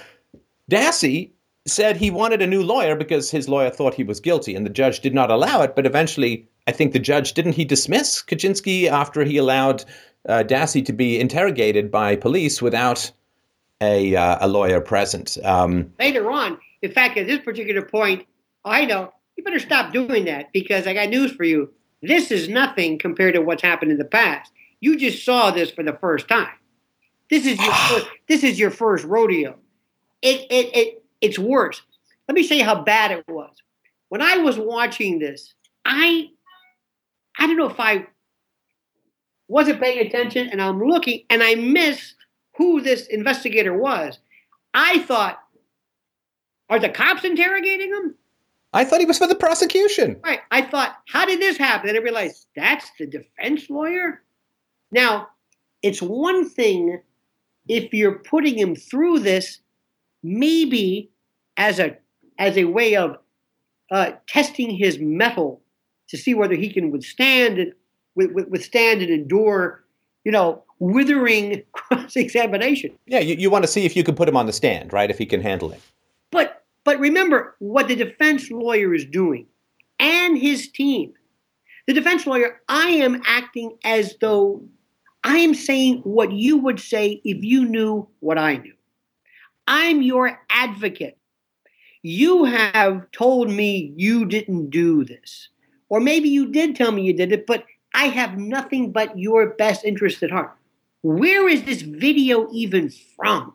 Dassey 0.70 1.32
said 1.66 1.98
he 1.98 2.10
wanted 2.10 2.40
a 2.40 2.46
new 2.46 2.62
lawyer 2.62 2.96
because 2.96 3.30
his 3.30 3.46
lawyer 3.46 3.68
thought 3.68 3.92
he 3.92 4.04
was 4.04 4.20
guilty, 4.20 4.54
and 4.54 4.64
the 4.64 4.70
judge 4.70 5.00
did 5.00 5.12
not 5.12 5.30
allow 5.30 5.60
it. 5.60 5.76
But 5.76 5.84
eventually, 5.84 6.48
I 6.66 6.72
think 6.72 6.94
the 6.94 6.98
judge 6.98 7.34
didn't 7.34 7.52
he 7.52 7.66
dismiss 7.66 8.22
Kachinsky 8.22 8.86
after 8.88 9.24
he 9.24 9.36
allowed 9.36 9.84
uh, 10.26 10.44
Dassey 10.46 10.82
to 10.86 10.94
be 10.94 11.20
interrogated 11.20 11.90
by 11.90 12.16
police 12.16 12.62
without 12.62 13.12
a, 13.82 14.16
uh, 14.16 14.38
a 14.40 14.48
lawyer 14.48 14.80
present. 14.80 15.36
Um, 15.44 15.92
Later 15.98 16.30
on, 16.30 16.58
in 16.80 16.90
fact, 16.90 17.18
at 17.18 17.26
this 17.26 17.40
particular 17.40 17.82
point, 17.82 18.26
I 18.64 18.86
don't 18.86 18.88
know 18.88 19.12
you 19.38 19.44
better 19.44 19.60
stop 19.60 19.92
doing 19.92 20.24
that 20.24 20.52
because 20.52 20.86
I 20.88 20.92
got 20.92 21.08
news 21.08 21.30
for 21.32 21.44
you. 21.44 21.72
This 22.02 22.32
is 22.32 22.48
nothing 22.48 22.98
compared 22.98 23.34
to 23.34 23.40
what's 23.40 23.62
happened 23.62 23.92
in 23.92 23.98
the 23.98 24.04
past. 24.04 24.52
You 24.80 24.98
just 24.98 25.24
saw 25.24 25.52
this 25.52 25.70
for 25.70 25.84
the 25.84 25.92
first 25.92 26.28
time. 26.28 26.50
This 27.30 27.46
is 27.46 27.58
your 27.58 27.72
first, 27.88 28.06
this 28.28 28.42
is 28.42 28.58
your 28.58 28.70
first 28.70 29.04
rodeo. 29.04 29.56
It, 30.20 30.46
it 30.50 30.76
it 30.76 31.04
it's 31.20 31.38
worse. 31.38 31.80
Let 32.26 32.34
me 32.34 32.42
show 32.42 32.56
you 32.56 32.64
how 32.64 32.82
bad 32.82 33.12
it 33.12 33.24
was. 33.28 33.54
When 34.08 34.20
I 34.20 34.38
was 34.38 34.58
watching 34.58 35.20
this, 35.20 35.54
I 35.84 36.30
I 37.38 37.46
don't 37.46 37.56
know 37.56 37.70
if 37.70 37.78
I 37.78 38.08
wasn't 39.46 39.80
paying 39.80 40.04
attention 40.04 40.48
and 40.48 40.60
I'm 40.60 40.82
looking 40.82 41.22
and 41.30 41.44
I 41.44 41.54
missed 41.54 42.16
who 42.56 42.80
this 42.80 43.06
investigator 43.06 43.72
was. 43.72 44.18
I 44.74 44.98
thought, 44.98 45.38
are 46.68 46.80
the 46.80 46.88
cops 46.88 47.24
interrogating 47.24 47.90
him? 47.90 48.17
I 48.72 48.84
thought 48.84 49.00
he 49.00 49.06
was 49.06 49.18
for 49.18 49.26
the 49.26 49.34
prosecution. 49.34 50.20
Right. 50.22 50.40
I 50.50 50.62
thought, 50.62 50.96
how 51.08 51.24
did 51.24 51.40
this 51.40 51.56
happen? 51.56 51.88
And 51.88 51.98
I 51.98 52.02
realized 52.02 52.46
that's 52.54 52.90
the 52.98 53.06
defense 53.06 53.70
lawyer. 53.70 54.22
Now, 54.92 55.28
it's 55.82 56.02
one 56.02 56.48
thing 56.48 57.00
if 57.68 57.92
you're 57.92 58.18
putting 58.18 58.58
him 58.58 58.74
through 58.74 59.20
this, 59.20 59.60
maybe 60.22 61.10
as 61.56 61.78
a 61.78 61.96
as 62.38 62.56
a 62.56 62.64
way 62.64 62.96
of 62.96 63.16
uh, 63.90 64.12
testing 64.26 64.70
his 64.70 64.98
mettle 64.98 65.60
to 66.08 66.16
see 66.16 66.34
whether 66.34 66.54
he 66.54 66.70
can 66.70 66.90
withstand 66.90 67.58
it, 67.58 67.76
withstand 68.14 69.02
and 69.02 69.10
endure, 69.10 69.84
you 70.24 70.32
know, 70.32 70.62
withering 70.78 71.62
cross 71.72 72.16
examination. 72.16 72.96
Yeah, 73.06 73.20
you, 73.20 73.34
you 73.34 73.50
want 73.50 73.64
to 73.64 73.68
see 73.68 73.84
if 73.84 73.96
you 73.96 74.04
can 74.04 74.14
put 74.14 74.28
him 74.28 74.36
on 74.36 74.46
the 74.46 74.52
stand, 74.52 74.92
right? 74.92 75.10
If 75.10 75.18
he 75.18 75.26
can 75.26 75.40
handle 75.40 75.72
it. 75.72 75.80
But 76.88 77.00
remember 77.00 77.54
what 77.58 77.86
the 77.86 77.96
defense 77.96 78.50
lawyer 78.50 78.94
is 78.94 79.04
doing 79.04 79.44
and 79.98 80.38
his 80.38 80.70
team. 80.70 81.12
The 81.86 81.92
defense 81.92 82.26
lawyer, 82.26 82.62
I 82.66 82.88
am 82.88 83.20
acting 83.26 83.76
as 83.84 84.16
though 84.22 84.62
I 85.22 85.36
am 85.36 85.52
saying 85.52 85.98
what 86.04 86.32
you 86.32 86.56
would 86.56 86.80
say 86.80 87.20
if 87.26 87.44
you 87.44 87.66
knew 87.66 88.08
what 88.20 88.38
I 88.38 88.56
knew. 88.56 88.72
I'm 89.66 90.00
your 90.00 90.40
advocate. 90.48 91.18
You 92.00 92.44
have 92.44 93.10
told 93.10 93.50
me 93.50 93.92
you 93.94 94.24
didn't 94.24 94.70
do 94.70 95.04
this. 95.04 95.50
Or 95.90 96.00
maybe 96.00 96.30
you 96.30 96.50
did 96.50 96.74
tell 96.74 96.92
me 96.92 97.02
you 97.02 97.12
did 97.12 97.32
it, 97.32 97.46
but 97.46 97.66
I 97.92 98.04
have 98.04 98.38
nothing 98.38 98.92
but 98.92 99.18
your 99.18 99.50
best 99.56 99.84
interest 99.84 100.22
at 100.22 100.30
heart. 100.30 100.56
Where 101.02 101.50
is 101.50 101.64
this 101.64 101.82
video 101.82 102.48
even 102.50 102.90
from? 103.14 103.52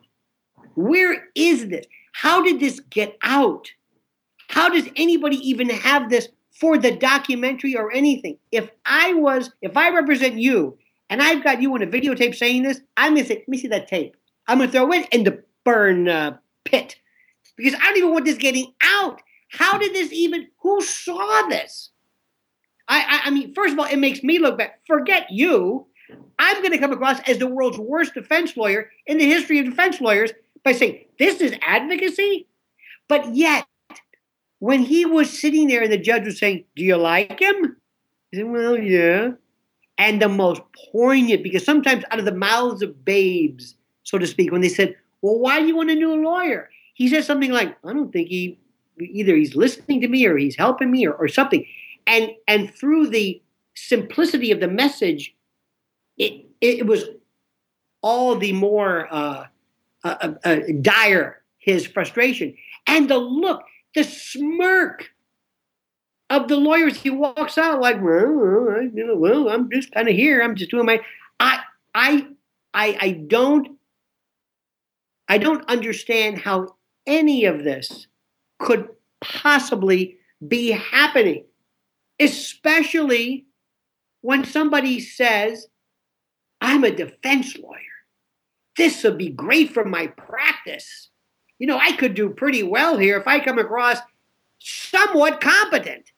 Where 0.76 1.26
is 1.34 1.66
this? 1.66 1.86
How 2.14 2.42
did 2.42 2.60
this 2.60 2.78
get 2.78 3.18
out? 3.22 3.68
How 4.48 4.68
does 4.68 4.88
anybody 4.94 5.36
even 5.36 5.68
have 5.68 6.08
this 6.08 6.28
for 6.52 6.78
the 6.78 6.92
documentary 6.92 7.76
or 7.76 7.92
anything? 7.92 8.38
If 8.52 8.70
I 8.86 9.14
was, 9.14 9.50
if 9.62 9.76
I 9.76 9.90
represent 9.90 10.38
you 10.38 10.78
and 11.10 11.20
I've 11.20 11.42
got 11.42 11.60
you 11.60 11.74
on 11.74 11.82
a 11.82 11.88
videotape 11.88 12.36
saying 12.36 12.62
this, 12.62 12.80
I'm 12.96 13.14
gonna 13.14 13.26
say, 13.26 13.38
let 13.38 13.48
me 13.48 13.58
see 13.58 13.66
that 13.66 13.88
tape. 13.88 14.16
I'm 14.46 14.58
gonna 14.58 14.70
throw 14.70 14.92
it 14.92 15.08
in 15.10 15.24
the 15.24 15.42
burn 15.64 16.08
uh, 16.08 16.36
pit 16.64 16.94
because 17.56 17.74
I 17.74 17.86
don't 17.86 17.96
even 17.96 18.12
want 18.12 18.26
this 18.26 18.38
getting 18.38 18.72
out. 18.84 19.20
How 19.50 19.76
did 19.76 19.92
this 19.92 20.12
even? 20.12 20.46
Who 20.62 20.82
saw 20.82 21.48
this? 21.48 21.90
I, 22.86 23.00
I, 23.00 23.28
I 23.28 23.30
mean, 23.30 23.52
first 23.54 23.72
of 23.72 23.78
all, 23.80 23.86
it 23.86 23.98
makes 23.98 24.22
me 24.22 24.38
look 24.38 24.58
bad. 24.58 24.74
Forget 24.86 25.30
you. 25.30 25.88
I'm 26.38 26.58
going 26.58 26.72
to 26.72 26.78
come 26.78 26.92
across 26.92 27.18
as 27.20 27.38
the 27.38 27.46
world's 27.46 27.78
worst 27.78 28.14
defense 28.14 28.56
lawyer 28.56 28.90
in 29.06 29.18
the 29.18 29.26
history 29.26 29.58
of 29.58 29.64
defense 29.64 30.00
lawyers 30.00 30.32
by 30.64 30.72
saying 30.72 31.04
this 31.18 31.40
is 31.40 31.54
advocacy. 31.62 32.46
But 33.08 33.34
yet, 33.36 33.66
when 34.58 34.80
he 34.80 35.04
was 35.04 35.38
sitting 35.38 35.68
there 35.68 35.82
and 35.82 35.92
the 35.92 35.98
judge 35.98 36.24
was 36.24 36.38
saying, 36.38 36.64
"Do 36.74 36.82
you 36.82 36.96
like 36.96 37.40
him?" 37.40 37.76
He 38.30 38.38
said, 38.38 38.46
"Well, 38.46 38.78
yeah." 38.78 39.32
And 39.98 40.20
the 40.20 40.28
most 40.28 40.62
poignant, 40.90 41.44
because 41.44 41.64
sometimes 41.64 42.04
out 42.10 42.18
of 42.18 42.24
the 42.24 42.34
mouths 42.34 42.82
of 42.82 43.04
babes, 43.04 43.76
so 44.02 44.18
to 44.18 44.26
speak, 44.26 44.50
when 44.50 44.62
they 44.62 44.68
said, 44.68 44.96
"Well, 45.22 45.38
why 45.38 45.60
do 45.60 45.66
you 45.66 45.76
want 45.76 45.90
a 45.90 45.94
new 45.94 46.14
lawyer?" 46.14 46.70
He 46.94 47.08
says 47.08 47.26
something 47.26 47.52
like, 47.52 47.76
"I 47.84 47.92
don't 47.92 48.12
think 48.12 48.28
he 48.28 48.58
either 48.98 49.36
he's 49.36 49.54
listening 49.54 50.00
to 50.00 50.08
me 50.08 50.26
or 50.26 50.36
he's 50.36 50.56
helping 50.56 50.90
me 50.90 51.06
or, 51.06 51.12
or 51.12 51.28
something." 51.28 51.66
And 52.06 52.32
and 52.48 52.74
through 52.74 53.08
the 53.08 53.40
simplicity 53.74 54.50
of 54.50 54.60
the 54.60 54.68
message, 54.68 55.34
it 56.16 56.46
it 56.60 56.86
was 56.86 57.04
all 58.02 58.36
the 58.36 58.52
more 58.52 59.08
uh, 59.12 59.46
uh, 60.04 60.16
uh, 60.20 60.34
uh, 60.44 60.60
dire 60.82 61.42
his 61.58 61.86
frustration 61.86 62.54
and 62.86 63.08
the 63.08 63.18
look, 63.18 63.62
the 63.94 64.04
smirk 64.04 65.10
of 66.30 66.48
the 66.48 66.56
lawyers. 66.56 67.00
He 67.00 67.10
walks 67.10 67.58
out 67.58 67.80
like, 67.80 68.02
well, 68.02 68.82
you 68.82 69.06
know, 69.06 69.16
well, 69.16 69.48
I'm 69.48 69.70
just 69.70 69.92
kind 69.92 70.08
of 70.08 70.14
here. 70.14 70.42
I'm 70.42 70.54
just 70.56 70.70
doing 70.70 70.86
my. 70.86 71.00
I 71.40 71.60
I 71.94 72.26
I 72.72 72.98
I 73.00 73.10
don't 73.26 73.78
I 75.28 75.38
don't 75.38 75.68
understand 75.68 76.38
how 76.38 76.76
any 77.06 77.44
of 77.44 77.64
this 77.64 78.06
could 78.58 78.88
possibly 79.20 80.16
be 80.46 80.70
happening, 80.70 81.44
especially 82.20 83.46
when 84.20 84.44
somebody 84.44 85.00
says, 85.00 85.66
I'm 86.60 86.84
a 86.84 86.90
defense 86.90 87.56
lawyer. 87.56 87.93
This 88.76 89.02
would 89.04 89.18
be 89.18 89.30
great 89.30 89.72
for 89.72 89.84
my 89.84 90.08
practice. 90.08 91.10
You 91.58 91.66
know, 91.66 91.78
I 91.78 91.92
could 91.92 92.14
do 92.14 92.30
pretty 92.30 92.62
well 92.62 92.98
here 92.98 93.18
if 93.18 93.26
I 93.28 93.38
come 93.40 93.58
across 93.58 93.98
somewhat 94.58 95.40
competent. 95.40 96.10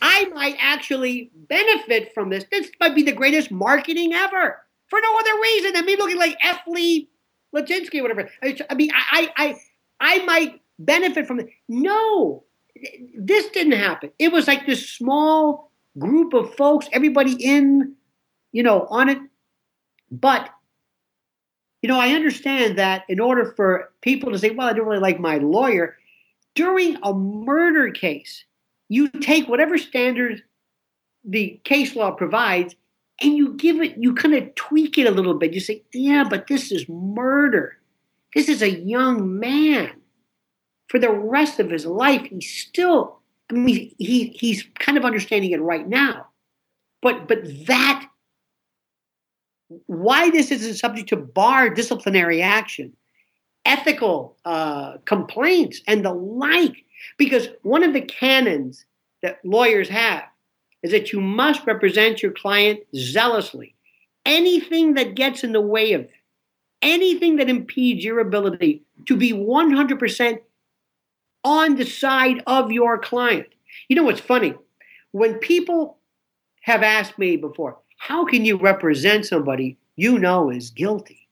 I 0.00 0.24
might 0.34 0.56
actually 0.58 1.30
benefit 1.34 2.12
from 2.12 2.30
this. 2.30 2.44
This 2.50 2.70
might 2.80 2.94
be 2.94 3.04
the 3.04 3.12
greatest 3.12 3.50
marketing 3.52 4.12
ever 4.12 4.60
for 4.88 5.00
no 5.00 5.18
other 5.18 5.40
reason 5.40 5.72
than 5.74 5.86
me 5.86 5.96
looking 5.96 6.18
like 6.18 6.36
F. 6.42 6.60
Lee 6.66 7.08
Lachinsky 7.54 8.00
or 8.00 8.02
whatever. 8.02 8.28
I 8.42 8.74
mean, 8.74 8.90
I, 8.92 9.30
I, 9.36 9.56
I 10.00 10.24
might 10.24 10.60
benefit 10.78 11.26
from 11.26 11.38
it. 11.38 11.50
No, 11.68 12.44
this 13.16 13.48
didn't 13.50 13.72
happen. 13.72 14.10
It 14.18 14.32
was 14.32 14.48
like 14.48 14.66
this 14.66 14.88
small 14.88 15.70
group 15.98 16.34
of 16.34 16.54
folks, 16.56 16.88
everybody 16.92 17.34
in, 17.34 17.94
you 18.50 18.62
know, 18.62 18.86
on 18.88 19.08
it. 19.08 19.18
But, 20.10 20.50
you 21.82 21.88
know, 21.88 21.98
I 21.98 22.10
understand 22.10 22.78
that 22.78 23.04
in 23.08 23.20
order 23.20 23.52
for 23.56 23.90
people 24.00 24.30
to 24.30 24.38
say, 24.38 24.50
well, 24.50 24.68
I 24.68 24.72
don't 24.72 24.86
really 24.86 25.00
like 25.00 25.18
my 25.18 25.38
lawyer, 25.38 25.96
during 26.54 26.96
a 27.02 27.12
murder 27.12 27.90
case, 27.90 28.44
you 28.88 29.08
take 29.08 29.48
whatever 29.48 29.76
standards 29.78 30.40
the 31.24 31.60
case 31.64 31.96
law 31.96 32.12
provides 32.12 32.76
and 33.20 33.36
you 33.36 33.54
give 33.54 33.80
it, 33.80 33.96
you 33.98 34.14
kind 34.14 34.34
of 34.34 34.54
tweak 34.54 34.96
it 34.96 35.06
a 35.06 35.10
little 35.10 35.34
bit. 35.34 35.52
You 35.52 35.60
say, 35.60 35.82
yeah, 35.92 36.24
but 36.28 36.46
this 36.46 36.70
is 36.70 36.88
murder. 36.88 37.78
This 38.34 38.48
is 38.48 38.62
a 38.62 38.70
young 38.70 39.38
man. 39.38 39.90
For 40.88 40.98
the 40.98 41.10
rest 41.10 41.58
of 41.58 41.70
his 41.70 41.86
life, 41.86 42.26
he's 42.28 42.52
still, 42.52 43.18
I 43.50 43.54
mean, 43.54 43.94
he, 43.98 44.36
he's 44.38 44.64
kind 44.78 44.98
of 44.98 45.04
understanding 45.04 45.50
it 45.50 45.60
right 45.60 45.88
now. 45.88 46.26
But, 47.00 47.28
but 47.28 47.44
that, 47.66 48.08
why 49.86 50.30
this 50.30 50.50
isn't 50.50 50.74
subject 50.74 51.08
to 51.10 51.16
bar 51.16 51.70
disciplinary 51.70 52.42
action, 52.42 52.92
ethical 53.64 54.36
uh, 54.44 54.98
complaints, 55.04 55.80
and 55.86 56.04
the 56.04 56.12
like, 56.12 56.84
because 57.18 57.48
one 57.62 57.82
of 57.82 57.92
the 57.92 58.00
canons 58.00 58.84
that 59.22 59.38
lawyers 59.44 59.88
have 59.88 60.24
is 60.82 60.90
that 60.90 61.12
you 61.12 61.20
must 61.20 61.66
represent 61.66 62.22
your 62.22 62.32
client 62.32 62.80
zealously. 62.96 63.74
Anything 64.26 64.94
that 64.94 65.14
gets 65.14 65.44
in 65.44 65.52
the 65.52 65.60
way 65.60 65.92
of 65.92 66.08
anything 66.82 67.36
that 67.36 67.48
impedes 67.48 68.04
your 68.04 68.18
ability 68.18 68.82
to 69.06 69.16
be 69.16 69.32
100% 69.32 70.38
on 71.44 71.76
the 71.76 71.86
side 71.86 72.42
of 72.46 72.72
your 72.72 72.98
client. 72.98 73.46
You 73.88 73.96
know 73.96 74.02
what's 74.02 74.20
funny? 74.20 74.54
When 75.12 75.34
people 75.34 75.98
have 76.62 76.82
asked 76.82 77.18
me 77.18 77.36
before, 77.36 77.78
how 78.02 78.24
can 78.24 78.44
you 78.44 78.56
represent 78.56 79.24
somebody 79.24 79.78
you 79.94 80.18
know 80.18 80.50
is 80.50 80.70
guilty? 80.70 81.28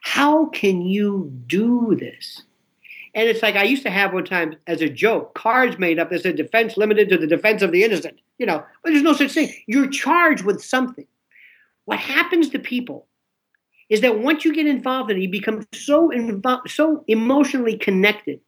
How 0.00 0.46
can 0.46 0.80
you 0.80 1.30
do 1.46 1.94
this? 2.00 2.44
And 3.14 3.28
it's 3.28 3.42
like 3.42 3.56
I 3.56 3.64
used 3.64 3.82
to 3.82 3.90
have 3.90 4.14
one 4.14 4.24
time 4.24 4.56
as 4.66 4.80
a 4.80 4.88
joke, 4.88 5.34
cards 5.34 5.78
made 5.78 5.98
up 5.98 6.08
that 6.08 6.22
said 6.22 6.36
defense 6.36 6.78
limited 6.78 7.10
to 7.10 7.18
the 7.18 7.26
defense 7.26 7.60
of 7.60 7.72
the 7.72 7.84
innocent. 7.84 8.20
You 8.38 8.46
know, 8.46 8.64
but 8.82 8.92
there's 8.92 9.02
no 9.02 9.12
such 9.12 9.32
thing. 9.32 9.52
You're 9.66 9.86
charged 9.86 10.44
with 10.44 10.64
something. 10.64 11.06
What 11.84 11.98
happens 11.98 12.48
to 12.48 12.58
people 12.58 13.06
is 13.90 14.00
that 14.00 14.18
once 14.18 14.46
you 14.46 14.54
get 14.54 14.66
involved 14.66 15.10
in 15.10 15.18
it, 15.18 15.24
you 15.24 15.28
become 15.30 15.66
so 15.74 16.10
so 16.66 17.04
emotionally 17.06 17.76
connected 17.76 18.40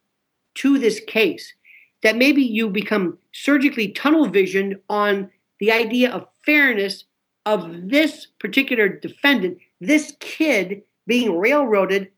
to 0.55 0.79
this 0.79 0.99
case 1.01 1.53
that 2.01 2.17
maybe 2.17 2.41
you 2.41 2.71
become 2.71 3.19
surgically 3.33 3.89
tunnel 3.89 4.25
visioned 4.25 4.77
on 4.89 5.29
the 5.59 5.71
idea 5.71 6.11
of 6.11 6.25
fairness 6.43 7.03
of 7.47 7.89
this 7.89 8.27
particular 8.39 8.89
defendant, 8.89 9.57
this 9.79 10.15
kid 10.19 10.81
being 11.05 11.37
railroaded 11.37 12.09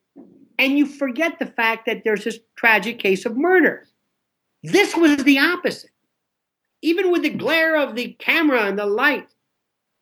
and 0.57 0.77
you 0.77 0.85
forget 0.85 1.39
the 1.39 1.45
fact 1.45 1.85
that 1.85 2.03
there's 2.03 2.25
this 2.25 2.39
tragic 2.57 2.99
case 2.99 3.25
of 3.25 3.37
murder. 3.37 3.87
This 4.63 4.95
was 4.95 5.23
the 5.23 5.39
opposite. 5.39 5.91
Even 6.81 7.11
with 7.11 7.21
the 7.21 7.29
glare 7.29 7.79
of 7.79 7.95
the 7.95 8.13
camera 8.19 8.63
and 8.63 8.77
the 8.77 8.85
light, 8.85 9.27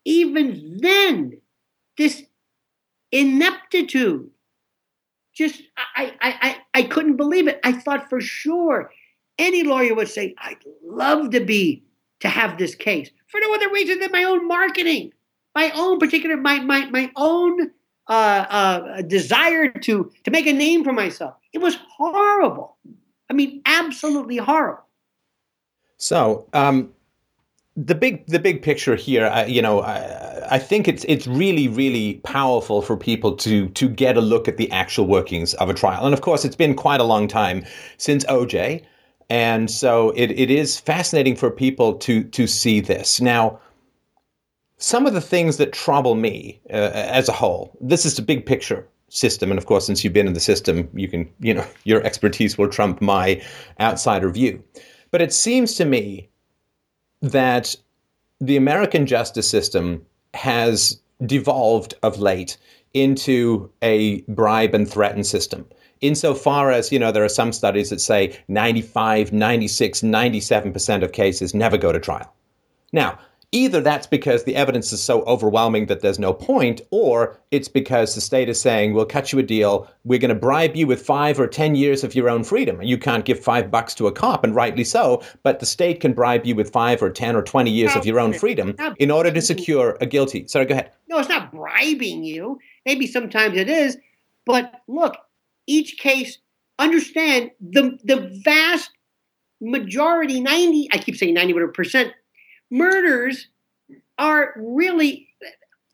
even 0.05 0.77
then, 0.81 1.39
this 1.97 2.23
ineptitude 3.11 4.29
just 5.33 5.61
I, 5.95 6.13
I 6.19 6.33
I 6.41 6.57
I 6.73 6.83
couldn't 6.83 7.17
believe 7.17 7.47
it. 7.47 7.59
I 7.63 7.71
thought 7.71 8.09
for 8.09 8.19
sure 8.19 8.91
any 9.37 9.63
lawyer 9.63 9.93
would 9.93 10.07
say, 10.07 10.33
I'd 10.39 10.57
love 10.83 11.29
to 11.31 11.39
be 11.39 11.83
to 12.21 12.29
have 12.29 12.57
this 12.57 12.73
case 12.73 13.11
for 13.27 13.39
no 13.39 13.53
other 13.53 13.69
reason 13.69 13.99
than 13.99 14.11
my 14.11 14.23
own 14.23 14.47
marketing, 14.47 15.11
my 15.57 15.71
own 15.71 15.97
particular 15.97 16.37
my 16.37 16.59
my 16.59 16.85
my 16.91 17.11
own 17.15 17.71
uh, 18.07 18.45
uh, 18.59 19.01
desire 19.01 19.69
to 19.71 20.11
to 20.23 20.31
make 20.31 20.45
a 20.45 20.53
name 20.53 20.83
for 20.83 20.93
myself. 20.93 21.33
It 21.51 21.59
was 21.59 21.75
horrible. 21.97 22.77
I 23.29 23.33
mean, 23.33 23.61
absolutely 23.65 24.37
horrible. 24.37 24.83
So, 25.97 26.47
um, 26.53 26.93
the 27.75 27.95
big 27.95 28.27
the 28.27 28.39
big 28.39 28.61
picture 28.61 28.95
here, 28.95 29.25
uh, 29.25 29.45
you 29.45 29.61
know, 29.63 29.81
I, 29.81 29.97
I, 30.57 30.59
think 30.59 30.87
it's 30.87 31.03
it's 31.05 31.25
really 31.25 31.67
really 31.67 32.21
powerful 32.23 32.83
for 32.83 32.95
people 32.95 33.35
to 33.37 33.67
to 33.69 33.89
get 33.89 34.15
a 34.15 34.21
look 34.21 34.47
at 34.47 34.57
the 34.57 34.71
actual 34.71 35.07
workings 35.07 35.55
of 35.55 35.69
a 35.69 35.73
trial. 35.73 36.05
And 36.05 36.13
of 36.13 36.21
course, 36.21 36.45
it's 36.45 36.55
been 36.55 36.75
quite 36.75 37.01
a 37.01 37.09
long 37.13 37.27
time 37.27 37.65
since 37.97 38.23
OJ, 38.25 38.83
and 39.29 39.71
so 39.71 40.11
it, 40.11 40.29
it 40.31 40.51
is 40.51 40.79
fascinating 40.79 41.35
for 41.35 41.49
people 41.49 41.95
to 42.05 42.23
to 42.23 42.45
see 42.45 42.79
this 42.79 43.19
now 43.19 43.59
some 44.77 45.07
of 45.07 45.13
the 45.13 45.21
things 45.21 45.57
that 45.57 45.73
trouble 45.73 46.15
me 46.15 46.59
uh, 46.69 46.91
as 46.93 47.27
a 47.27 47.33
whole, 47.33 47.75
this 47.81 48.05
is 48.05 48.15
the 48.15 48.21
big 48.21 48.45
picture 48.45 48.87
system, 49.09 49.49
and 49.51 49.57
of 49.57 49.65
course, 49.65 49.85
since 49.85 50.03
you've 50.03 50.13
been 50.13 50.27
in 50.27 50.33
the 50.33 50.39
system, 50.39 50.89
you 50.93 51.07
can, 51.07 51.29
you 51.39 51.53
know, 51.53 51.65
your 51.83 52.03
expertise 52.03 52.57
will 52.57 52.69
trump 52.69 53.01
my 53.01 53.41
outsider 53.79 54.29
view. 54.29 54.63
But 55.11 55.21
it 55.21 55.33
seems 55.33 55.75
to 55.75 55.85
me 55.85 56.29
that 57.21 57.75
the 58.39 58.57
American 58.57 59.05
justice 59.05 59.49
system 59.49 60.05
has 60.33 61.01
devolved 61.25 61.95
of 62.03 62.19
late 62.19 62.57
into 62.93 63.71
a 63.81 64.21
bribe 64.21 64.75
and 64.75 64.89
threaten 64.89 65.23
system. 65.23 65.65
Insofar 66.01 66.71
as, 66.71 66.91
you 66.91 66.99
know, 66.99 67.11
there 67.11 67.23
are 67.23 67.29
some 67.29 67.51
studies 67.51 67.89
that 67.89 67.99
say 67.99 68.37
95, 68.47 69.33
96, 69.33 70.01
97% 70.01 71.03
of 71.03 71.11
cases 71.11 71.55
never 71.55 71.77
go 71.77 71.91
to 71.91 71.99
trial. 71.99 72.31
Now, 72.93 73.17
either 73.51 73.79
that's 73.79 74.07
because 74.07 74.43
the 74.43 74.55
evidence 74.55 74.91
is 74.91 75.01
so 75.01 75.21
overwhelming 75.23 75.85
that 75.85 76.01
there's 76.01 76.19
no 76.19 76.33
point, 76.33 76.81
or 76.91 77.39
it's 77.51 77.69
because 77.69 78.13
the 78.13 78.21
state 78.21 78.49
is 78.49 78.59
saying, 78.59 78.93
we'll 78.93 79.05
cut 79.05 79.31
you 79.31 79.39
a 79.39 79.43
deal. 79.43 79.89
We're 80.03 80.19
going 80.19 80.29
to 80.29 80.35
bribe 80.35 80.75
you 80.75 80.85
with 80.85 81.01
five 81.01 81.39
or 81.39 81.47
10 81.47 81.75
years 81.75 82.03
of 82.03 82.13
your 82.13 82.29
own 82.29 82.43
freedom. 82.43 82.79
And 82.79 82.89
you 82.89 82.97
can't 82.97 83.23
give 83.23 83.39
five 83.39 83.71
bucks 83.71 83.93
to 83.95 84.07
a 84.07 84.11
cop, 84.11 84.43
and 84.43 84.53
rightly 84.53 84.83
so, 84.83 85.23
but 85.43 85.59
the 85.59 85.65
state 85.65 86.01
can 86.01 86.13
bribe 86.13 86.45
you 86.45 86.55
with 86.55 86.71
five 86.71 87.01
or 87.01 87.09
10 87.09 87.35
or 87.35 87.41
20 87.41 87.71
years 87.71 87.95
of 87.95 88.05
your 88.05 88.19
own 88.19 88.33
freedom 88.33 88.75
in 88.99 89.11
order 89.11 89.31
to 89.31 89.41
secure 89.41 89.97
a 90.01 90.05
guilty. 90.05 90.45
Sorry, 90.47 90.65
go 90.65 90.73
ahead. 90.73 90.91
No, 91.07 91.19
it's 91.19 91.29
not 91.29 91.51
bribing 91.51 92.23
you. 92.23 92.59
Maybe 92.85 93.07
sometimes 93.07 93.57
it 93.57 93.69
is. 93.69 93.97
But 94.45 94.81
look, 94.87 95.15
each 95.67 95.97
case, 95.97 96.37
understand 96.79 97.51
the, 97.59 97.97
the 98.03 98.39
vast 98.43 98.91
majority, 99.61 100.39
90, 100.39 100.89
I 100.91 100.97
keep 100.97 101.15
saying 101.15 101.33
90 101.33 101.53
percent 101.73 102.13
murders 102.69 103.47
are 104.17 104.53
really 104.57 105.27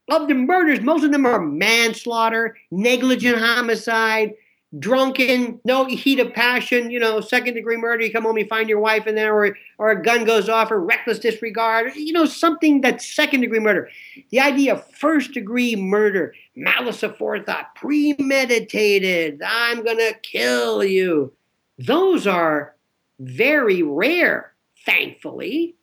of 0.10 0.28
the 0.28 0.34
murders, 0.34 0.82
most 0.82 1.04
of 1.04 1.12
them 1.12 1.26
are 1.26 1.40
manslaughter, 1.40 2.58
negligent 2.72 3.38
homicide, 3.38 4.34
drunken, 4.80 5.60
no 5.66 5.86
heat 5.86 6.20
of 6.20 6.34
passion, 6.34 6.92
you 6.92 7.00
know, 7.00 7.22
second 7.22 7.54
degree 7.54 7.78
murder. 7.78 8.04
You 8.04 8.12
come 8.12 8.24
home, 8.24 8.38
you 8.38 8.48
find 8.48 8.68
your 8.68 8.80
wife 8.80 9.08
in 9.08 9.16
there, 9.16 9.34
or 9.34 9.56
or 9.78 9.92
a 9.92 10.02
gun 10.02 10.26
goes 10.26 10.50
off, 10.50 10.72
or 10.72 10.80
reckless 10.80 11.20
disregard, 11.20 11.96
you 11.96 12.12
know, 12.12 12.26
something 12.26 12.82
that's 12.82 13.16
second 13.16 13.42
degree 13.42 13.60
murder. 13.60 13.90
The 14.32 14.40
idea 14.40 14.74
of 14.74 14.92
first 14.92 15.32
degree 15.32 15.76
murder, 15.76 16.34
malice 16.56 17.02
aforethought, 17.02 17.76
premeditated, 17.76 19.42
I'm 19.46 19.84
gonna 19.84 20.14
kill 20.22 20.84
you. 20.84 21.34
Those 21.78 22.28
are 22.28 22.76
very 23.20 23.84
rare, 23.84 24.54
thankfully. 24.86 25.76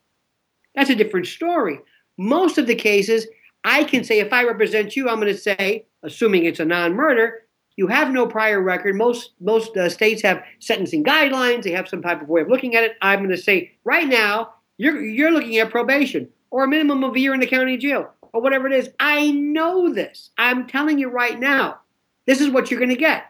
That's 0.80 0.88
a 0.88 0.94
different 0.94 1.26
story. 1.26 1.78
Most 2.16 2.56
of 2.56 2.66
the 2.66 2.74
cases, 2.74 3.26
I 3.64 3.84
can 3.84 4.02
say 4.02 4.18
if 4.20 4.32
I 4.32 4.44
represent 4.44 4.96
you, 4.96 5.10
I'm 5.10 5.20
going 5.20 5.30
to 5.30 5.38
say, 5.38 5.84
assuming 6.02 6.46
it's 6.46 6.58
a 6.58 6.64
non-murder, 6.64 7.42
you 7.76 7.86
have 7.88 8.10
no 8.10 8.26
prior 8.26 8.62
record. 8.62 8.96
Most 8.96 9.32
most 9.42 9.76
uh, 9.76 9.90
states 9.90 10.22
have 10.22 10.42
sentencing 10.58 11.04
guidelines. 11.04 11.64
They 11.64 11.72
have 11.72 11.86
some 11.86 12.00
type 12.00 12.22
of 12.22 12.30
way 12.30 12.40
of 12.40 12.48
looking 12.48 12.76
at 12.76 12.84
it. 12.84 12.96
I'm 13.02 13.18
going 13.18 13.28
to 13.28 13.36
say 13.36 13.72
right 13.84 14.08
now, 14.08 14.54
you're 14.78 15.04
you're 15.04 15.30
looking 15.30 15.58
at 15.58 15.68
probation 15.68 16.30
or 16.50 16.64
a 16.64 16.68
minimum 16.68 17.04
of 17.04 17.14
a 17.14 17.20
year 17.20 17.34
in 17.34 17.40
the 17.40 17.46
county 17.46 17.76
jail 17.76 18.14
or 18.32 18.40
whatever 18.40 18.66
it 18.66 18.72
is. 18.72 18.88
I 18.98 19.32
know 19.32 19.92
this. 19.92 20.30
I'm 20.38 20.66
telling 20.66 20.98
you 20.98 21.10
right 21.10 21.38
now. 21.38 21.80
This 22.24 22.40
is 22.40 22.48
what 22.48 22.70
you're 22.70 22.80
going 22.80 22.88
to 22.88 22.96
get. 22.96 23.24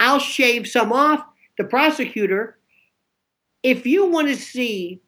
I'll 0.00 0.18
shave 0.18 0.66
some 0.66 0.92
off. 0.92 1.24
The 1.56 1.62
prosecutor, 1.62 2.58
if 3.62 3.86
you 3.86 4.06
want 4.06 4.26
to 4.26 4.34
see 4.34 5.02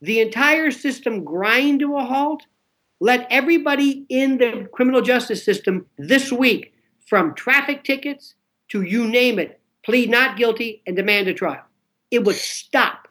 the 0.00 0.20
entire 0.20 0.70
system 0.70 1.24
grind 1.24 1.80
to 1.80 1.96
a 1.96 2.04
halt, 2.04 2.44
let 3.00 3.26
everybody 3.30 4.06
in 4.08 4.38
the 4.38 4.68
criminal 4.72 5.02
justice 5.02 5.44
system 5.44 5.86
this 5.98 6.32
week, 6.32 6.72
from 7.06 7.34
traffic 7.34 7.84
tickets 7.84 8.34
to 8.68 8.82
you 8.82 9.06
name 9.06 9.38
it, 9.38 9.60
plead 9.82 10.10
not 10.10 10.36
guilty 10.36 10.82
and 10.86 10.96
demand 10.96 11.28
a 11.28 11.34
trial. 11.34 11.62
It 12.10 12.24
would 12.24 12.36
stop. 12.36 13.08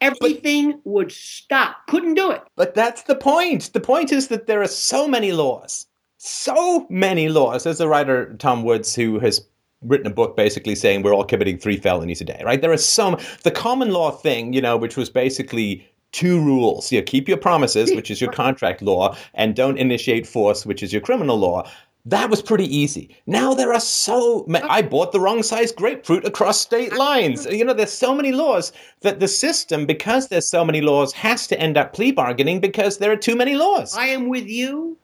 Everything 0.00 0.72
but, 0.72 0.86
would 0.86 1.12
stop. 1.12 1.86
Couldn't 1.86 2.14
do 2.14 2.30
it. 2.32 2.42
But 2.56 2.74
that's 2.74 3.02
the 3.02 3.14
point. 3.14 3.72
The 3.72 3.80
point 3.80 4.12
is 4.12 4.28
that 4.28 4.46
there 4.46 4.60
are 4.60 4.68
so 4.68 5.06
many 5.06 5.32
laws, 5.32 5.86
so 6.18 6.86
many 6.90 7.28
laws. 7.28 7.64
There's 7.64 7.80
a 7.80 7.88
writer, 7.88 8.34
Tom 8.38 8.64
Woods, 8.64 8.94
who 8.94 9.20
has 9.20 9.46
written 9.82 10.06
a 10.06 10.14
book 10.14 10.36
basically 10.36 10.74
saying 10.74 11.02
we're 11.02 11.14
all 11.14 11.24
committing 11.24 11.58
three 11.58 11.76
felonies 11.76 12.20
a 12.20 12.24
day, 12.24 12.42
right? 12.44 12.60
There 12.60 12.72
are 12.72 12.76
some, 12.76 13.18
the 13.42 13.50
common 13.50 13.90
law 13.90 14.10
thing, 14.10 14.52
you 14.52 14.60
know, 14.60 14.76
which 14.76 14.96
was 14.96 15.10
basically 15.10 15.88
two 16.12 16.40
rules. 16.40 16.92
You 16.92 17.00
know, 17.00 17.04
keep 17.04 17.28
your 17.28 17.38
promises, 17.38 17.90
which 17.94 18.10
is 18.10 18.20
your 18.20 18.32
contract 18.32 18.82
law, 18.82 19.16
and 19.34 19.56
don't 19.56 19.78
initiate 19.78 20.26
force, 20.26 20.64
which 20.64 20.82
is 20.82 20.92
your 20.92 21.02
criminal 21.02 21.36
law. 21.36 21.68
That 22.04 22.30
was 22.30 22.42
pretty 22.42 22.64
easy. 22.76 23.16
Now 23.26 23.54
there 23.54 23.72
are 23.72 23.80
so 23.80 24.44
many. 24.48 24.68
I 24.68 24.82
bought 24.82 25.12
the 25.12 25.20
wrong 25.20 25.42
size 25.44 25.70
grapefruit 25.70 26.24
across 26.24 26.60
state 26.60 26.92
lines. 26.94 27.46
You 27.46 27.64
know, 27.64 27.74
there's 27.74 27.92
so 27.92 28.12
many 28.12 28.32
laws 28.32 28.72
that 29.02 29.20
the 29.20 29.28
system, 29.28 29.86
because 29.86 30.26
there's 30.26 30.48
so 30.48 30.64
many 30.64 30.80
laws, 30.80 31.12
has 31.12 31.46
to 31.46 31.60
end 31.60 31.76
up 31.78 31.92
plea 31.92 32.10
bargaining 32.10 32.58
because 32.58 32.98
there 32.98 33.12
are 33.12 33.16
too 33.16 33.36
many 33.36 33.54
laws. 33.54 33.96
I 33.96 34.06
am 34.06 34.28
with 34.28 34.48
you 34.48 34.98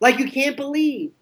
like 0.00 0.18
you 0.18 0.28
can't 0.28 0.56
believe. 0.56 1.12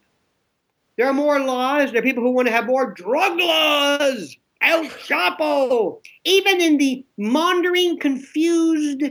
There 0.96 1.06
are 1.06 1.12
more 1.12 1.38
laws. 1.40 1.90
There 1.90 2.00
are 2.00 2.04
people 2.04 2.22
who 2.22 2.30
want 2.30 2.48
to 2.48 2.54
have 2.54 2.66
more 2.66 2.92
drug 2.92 3.38
laws. 3.38 4.36
El 4.64 4.84
Chapo. 4.86 6.00
Even 6.24 6.60
in 6.60 6.78
the 6.78 7.04
maundering, 7.18 7.98
confused, 7.98 9.02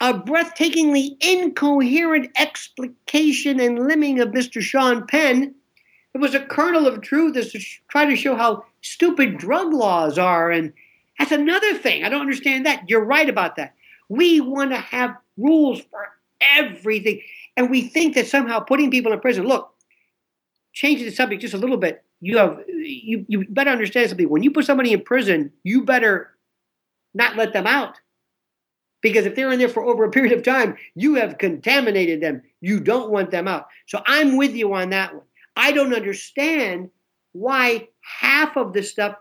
uh, 0.00 0.12
breathtakingly 0.22 1.16
incoherent 1.20 2.30
explication 2.36 3.60
and 3.60 3.78
liming 3.78 4.20
of 4.20 4.28
Mr. 4.28 4.60
Sean 4.60 5.06
Penn, 5.06 5.54
there 6.12 6.20
was 6.20 6.34
a 6.34 6.40
kernel 6.40 6.86
of 6.86 7.02
truth 7.02 7.36
as 7.36 7.52
to 7.52 7.60
try 7.88 8.04
to 8.04 8.16
show 8.16 8.34
how 8.34 8.64
stupid 8.80 9.38
drug 9.38 9.72
laws 9.72 10.18
are. 10.18 10.50
And 10.50 10.72
that's 11.18 11.32
another 11.32 11.74
thing. 11.74 12.04
I 12.04 12.08
don't 12.08 12.20
understand 12.20 12.66
that. 12.66 12.88
You're 12.88 13.04
right 13.04 13.28
about 13.28 13.56
that. 13.56 13.74
We 14.08 14.40
want 14.40 14.70
to 14.70 14.76
have 14.76 15.16
rules 15.36 15.80
for 15.80 16.08
everything. 16.56 17.22
And 17.56 17.70
we 17.70 17.82
think 17.82 18.14
that 18.14 18.26
somehow 18.26 18.60
putting 18.60 18.90
people 18.90 19.12
in 19.12 19.20
prison, 19.20 19.44
look, 19.44 19.72
changing 20.72 21.06
the 21.06 21.12
subject 21.12 21.42
just 21.42 21.54
a 21.54 21.58
little 21.58 21.76
bit, 21.78 22.04
you 22.20 22.38
have 22.38 22.60
you 22.68 23.24
you 23.28 23.46
better 23.48 23.70
understand 23.70 24.08
something. 24.08 24.28
When 24.28 24.42
you 24.42 24.50
put 24.50 24.64
somebody 24.64 24.92
in 24.92 25.02
prison, 25.02 25.52
you 25.64 25.84
better 25.84 26.36
not 27.14 27.36
let 27.36 27.52
them 27.52 27.66
out. 27.66 27.98
Because 29.02 29.26
if 29.26 29.36
they're 29.36 29.52
in 29.52 29.58
there 29.58 29.68
for 29.68 29.84
over 29.84 30.04
a 30.04 30.10
period 30.10 30.36
of 30.36 30.42
time, 30.42 30.76
you 30.94 31.14
have 31.14 31.38
contaminated 31.38 32.20
them. 32.20 32.42
You 32.60 32.80
don't 32.80 33.10
want 33.10 33.30
them 33.30 33.46
out. 33.46 33.66
So 33.86 34.02
I'm 34.06 34.36
with 34.36 34.54
you 34.54 34.72
on 34.74 34.90
that 34.90 35.14
one. 35.14 35.24
I 35.54 35.72
don't 35.72 35.94
understand 35.94 36.90
why 37.32 37.88
half 38.00 38.56
of 38.56 38.72
the 38.72 38.82
stuff. 38.82 39.14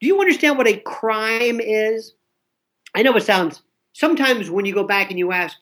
Do 0.00 0.06
you 0.06 0.20
understand 0.20 0.58
what 0.58 0.66
a 0.66 0.80
crime 0.80 1.60
is? 1.60 2.14
I 2.94 3.02
know 3.02 3.16
it 3.16 3.22
sounds 3.22 3.62
sometimes 3.92 4.50
when 4.50 4.64
you 4.64 4.74
go 4.74 4.84
back 4.84 5.10
and 5.10 5.18
you 5.18 5.32
ask 5.32 5.56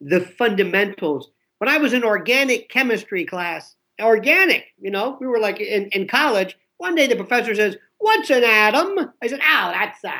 the 0.00 0.20
fundamentals. 0.20 1.30
When 1.58 1.68
I 1.68 1.78
was 1.78 1.92
in 1.92 2.04
organic 2.04 2.70
chemistry 2.70 3.24
class, 3.24 3.74
organic, 4.00 4.66
you 4.80 4.90
know, 4.90 5.16
we 5.20 5.26
were 5.26 5.38
like 5.38 5.60
in, 5.60 5.86
in 5.88 6.08
college. 6.08 6.56
One 6.78 6.94
day 6.94 7.06
the 7.06 7.16
professor 7.16 7.54
says, 7.54 7.76
What's 7.98 8.30
an 8.30 8.44
atom? 8.44 9.12
I 9.22 9.26
said, 9.26 9.40
Oh, 9.40 9.70
that's 9.72 10.02
a. 10.04 10.14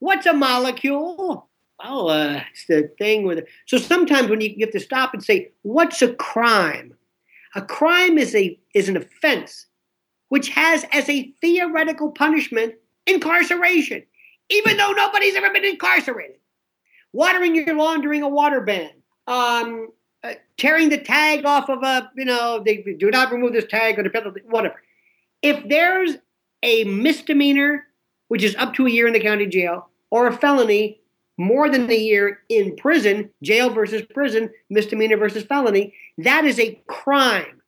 What's 0.00 0.26
a 0.26 0.32
molecule? 0.32 1.48
Well, 1.82 2.08
uh, 2.08 2.42
it's 2.52 2.66
the 2.66 2.90
thing 2.98 3.24
with 3.24 3.38
it. 3.38 3.48
So 3.66 3.78
sometimes 3.78 4.28
when 4.28 4.40
you, 4.40 4.50
you 4.50 4.66
have 4.66 4.72
to 4.72 4.80
stop 4.80 5.14
and 5.14 5.24
say, 5.24 5.52
What's 5.62 6.02
a 6.02 6.14
crime? 6.14 6.94
A 7.54 7.62
crime 7.62 8.18
is 8.18 8.34
a 8.34 8.58
is 8.74 8.88
an 8.88 8.96
offense 8.96 9.66
which 10.28 10.50
has 10.50 10.84
as 10.92 11.08
a 11.08 11.32
theoretical 11.40 12.10
punishment 12.10 12.74
incarceration, 13.06 14.02
even 14.50 14.76
though 14.76 14.92
nobody's 14.92 15.34
ever 15.34 15.50
been 15.50 15.64
incarcerated. 15.64 16.36
Watering 17.12 17.54
your 17.54 17.74
lawn 17.74 18.02
during 18.02 18.22
a 18.22 18.28
water 18.28 18.60
ban, 18.60 18.90
um, 19.26 19.88
uh, 20.24 20.34
tearing 20.56 20.88
the 20.88 20.98
tag 20.98 21.44
off 21.44 21.68
of 21.68 21.82
a, 21.82 22.10
you 22.16 22.24
know, 22.24 22.62
they 22.64 22.84
do 22.98 23.10
not 23.10 23.32
remove 23.32 23.52
this 23.52 23.66
tag 23.66 23.98
or 23.98 24.02
the 24.02 24.10
penalty, 24.10 24.40
whatever. 24.48 24.80
If 25.42 25.68
there's 25.68 26.16
a 26.62 26.84
misdemeanor, 26.84 27.84
which 28.28 28.42
is 28.42 28.56
up 28.56 28.74
to 28.74 28.86
a 28.86 28.90
year 28.90 29.06
in 29.06 29.12
the 29.12 29.20
county 29.20 29.46
jail, 29.46 29.88
or 30.10 30.26
a 30.26 30.36
felony, 30.36 31.00
more 31.36 31.70
than 31.70 31.88
a 31.88 31.96
year 31.96 32.40
in 32.48 32.74
prison, 32.76 33.30
jail 33.42 33.70
versus 33.70 34.02
prison, 34.12 34.50
misdemeanor 34.70 35.16
versus 35.16 35.44
felony, 35.44 35.94
that 36.18 36.44
is 36.44 36.58
a 36.58 36.82
crime. 36.88 37.62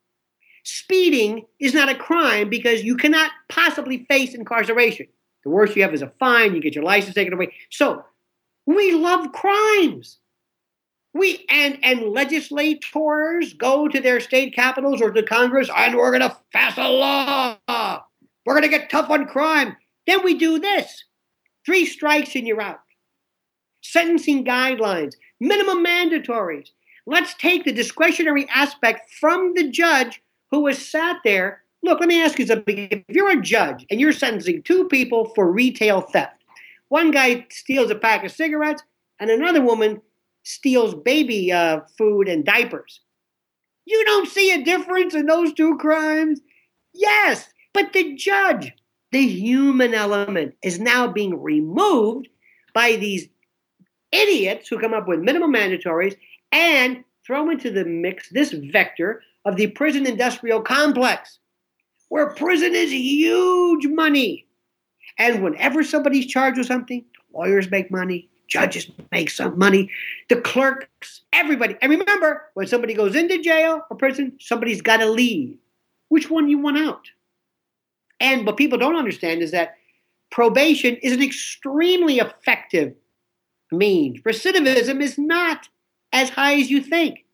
Speeding 0.63 1.45
is 1.59 1.73
not 1.73 1.89
a 1.89 1.95
crime 1.95 2.49
because 2.49 2.83
you 2.83 2.97
cannot 2.97 3.31
possibly 3.49 4.05
face 4.09 4.35
incarceration. 4.35 5.07
The 5.43 5.49
worst 5.49 5.75
you 5.75 5.81
have 5.81 5.93
is 5.93 6.01
a 6.01 6.11
fine, 6.19 6.53
you 6.53 6.61
get 6.61 6.75
your 6.75 6.83
license 6.83 7.15
taken 7.15 7.33
away. 7.33 7.53
So 7.69 8.03
we 8.65 8.93
love 8.93 9.31
crimes. 9.31 10.17
We 11.13 11.45
and 11.49 11.77
and 11.83 12.03
legislators 12.03 13.53
go 13.53 13.87
to 13.87 13.99
their 13.99 14.19
state 14.19 14.55
capitals 14.55 15.01
or 15.01 15.11
to 15.11 15.23
Congress 15.23 15.69
and 15.75 15.95
we're 15.95 16.17
going 16.17 16.29
to 16.29 16.37
pass 16.53 16.77
a 16.77 16.87
law. 16.87 17.57
We're 18.45 18.53
going 18.53 18.63
to 18.63 18.77
get 18.77 18.89
tough 18.89 19.09
on 19.09 19.27
crime. 19.27 19.75
Then 20.07 20.23
we 20.23 20.35
do 20.35 20.57
this. 20.57 21.03
Three 21.65 21.85
strikes 21.85 22.35
and 22.35 22.47
you're 22.47 22.61
out. 22.61 22.79
Sentencing 23.81 24.45
guidelines, 24.45 25.13
minimum 25.39 25.85
mandatories. 25.85 26.69
Let's 27.05 27.33
take 27.35 27.65
the 27.65 27.71
discretionary 27.71 28.47
aspect 28.53 29.11
from 29.19 29.53
the 29.53 29.69
judge 29.69 30.21
who 30.49 30.67
has 30.67 30.85
sat 30.85 31.17
there. 31.23 31.63
Look, 31.83 31.99
let 31.99 32.09
me 32.09 32.21
ask 32.21 32.37
you 32.39 32.45
something. 32.45 32.87
If 32.91 33.03
you're 33.09 33.31
a 33.31 33.41
judge 33.41 33.85
and 33.89 33.99
you're 33.99 34.13
sentencing 34.13 34.63
two 34.63 34.87
people 34.87 35.31
for 35.33 35.51
retail 35.51 36.01
theft, 36.01 36.43
one 36.89 37.11
guy 37.11 37.47
steals 37.49 37.89
a 37.89 37.95
pack 37.95 38.23
of 38.23 38.31
cigarettes 38.31 38.83
and 39.19 39.29
another 39.29 39.61
woman 39.61 40.01
steals 40.43 40.95
baby 40.95 41.51
uh, 41.51 41.81
food 41.97 42.27
and 42.27 42.45
diapers. 42.45 43.01
You 43.85 44.03
don't 44.05 44.27
see 44.27 44.51
a 44.51 44.63
difference 44.63 45.13
in 45.13 45.25
those 45.25 45.53
two 45.53 45.77
crimes? 45.77 46.39
Yes, 46.93 47.49
but 47.73 47.93
the 47.93 48.15
judge, 48.15 48.71
the 49.11 49.25
human 49.27 49.93
element, 49.93 50.55
is 50.63 50.79
now 50.79 51.07
being 51.07 51.41
removed 51.41 52.27
by 52.73 52.95
these 52.95 53.27
idiots 54.11 54.67
who 54.67 54.79
come 54.79 54.93
up 54.93 55.07
with 55.07 55.19
minimum 55.19 55.53
mandatories 55.53 56.15
and 56.51 57.03
throw 57.25 57.49
into 57.49 57.71
the 57.71 57.85
mix 57.85 58.29
this 58.29 58.51
vector 58.51 59.21
of 59.45 59.55
the 59.55 59.67
prison 59.67 60.05
industrial 60.05 60.61
complex, 60.61 61.39
where 62.09 62.33
prison 62.33 62.75
is 62.75 62.91
huge 62.91 63.87
money. 63.87 64.45
And 65.17 65.43
whenever 65.43 65.83
somebody's 65.83 66.25
charged 66.25 66.57
with 66.57 66.67
something, 66.67 67.05
lawyers 67.33 67.71
make 67.71 67.91
money, 67.91 68.29
judges 68.51 68.91
make 69.11 69.29
some 69.29 69.57
money, 69.57 69.89
the 70.29 70.35
clerks, 70.35 71.21
everybody. 71.31 71.75
And 71.81 71.89
remember, 71.89 72.49
when 72.53 72.67
somebody 72.67 72.93
goes 72.93 73.15
into 73.15 73.41
jail 73.41 73.81
or 73.89 73.97
prison, 73.97 74.33
somebody's 74.39 74.81
got 74.81 74.97
to 74.97 75.09
leave. 75.09 75.57
Which 76.09 76.29
one 76.29 76.49
you 76.49 76.59
want 76.59 76.77
out? 76.77 77.07
And 78.19 78.45
what 78.45 78.57
people 78.57 78.77
don't 78.77 78.97
understand 78.97 79.41
is 79.41 79.51
that 79.51 79.75
probation 80.31 80.97
is 80.97 81.13
an 81.13 81.23
extremely 81.23 82.19
effective 82.19 82.93
means. 83.71 84.21
Recidivism 84.21 85.01
is 85.01 85.17
not 85.17 85.69
as 86.11 86.29
high 86.29 86.55
as 86.59 86.69
you 86.69 86.81
think. 86.81 87.25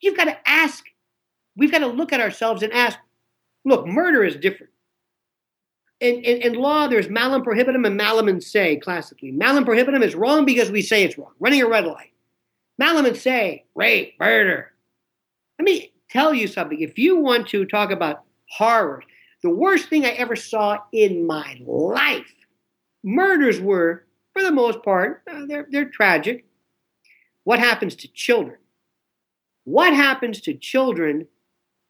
You've 0.00 0.16
got 0.16 0.24
to 0.24 0.38
ask, 0.48 0.84
we've 1.56 1.70
got 1.70 1.80
to 1.80 1.86
look 1.86 2.12
at 2.12 2.20
ourselves 2.20 2.62
and 2.62 2.72
ask, 2.72 2.98
look, 3.66 3.86
murder 3.86 4.24
is 4.24 4.36
different 4.36 4.72
in, 6.00 6.16
in, 6.22 6.42
in, 6.42 6.54
law, 6.54 6.86
there's 6.86 7.08
malum 7.08 7.42
prohibitum 7.42 7.84
and 7.84 7.96
malum 7.96 8.28
in 8.28 8.40
se, 8.40 8.76
classically. 8.76 9.32
Malum 9.32 9.64
prohibitum 9.64 10.02
is 10.02 10.14
wrong 10.14 10.44
because 10.44 10.70
we 10.70 10.82
say 10.82 11.02
it's 11.02 11.18
wrong, 11.18 11.32
running 11.40 11.62
a 11.62 11.68
red 11.68 11.86
light. 11.86 12.12
Malum 12.78 13.06
in 13.06 13.14
se, 13.14 13.64
rape, 13.74 14.14
murder. 14.20 14.72
Let 15.58 15.64
me 15.64 15.92
tell 16.08 16.32
you 16.32 16.46
something. 16.46 16.80
If 16.80 16.98
you 16.98 17.16
want 17.16 17.48
to 17.48 17.64
talk 17.64 17.90
about 17.90 18.22
horrors, 18.50 19.04
the 19.42 19.50
worst 19.50 19.88
thing 19.88 20.04
I 20.04 20.10
ever 20.10 20.36
saw 20.36 20.78
in 20.92 21.26
my 21.26 21.58
life, 21.64 22.32
murders 23.02 23.60
were, 23.60 24.04
for 24.32 24.42
the 24.42 24.52
most 24.52 24.82
part, 24.82 25.22
uh, 25.30 25.46
they're, 25.46 25.66
they're 25.70 25.90
tragic. 25.90 26.44
What 27.44 27.58
happens 27.58 27.96
to 27.96 28.08
children? 28.08 28.58
What 29.64 29.92
happens 29.92 30.40
to 30.42 30.54
children, 30.54 31.26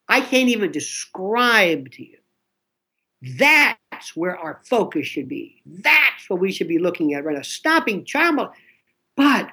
I 0.07 0.21
can't 0.21 0.49
even 0.49 0.71
describe 0.71 1.91
to 1.91 2.03
you. 2.03 2.18
That's 3.21 4.15
where 4.15 4.37
our 4.37 4.61
focus 4.63 5.05
should 5.05 5.27
be. 5.27 5.61
That's 5.65 6.29
what 6.29 6.39
we 6.39 6.51
should 6.51 6.67
be 6.67 6.79
looking 6.79 7.13
at 7.13 7.25
right 7.25 7.35
now. 7.35 7.41
Stopping 7.41 8.05
child 8.05 8.49
But 9.15 9.49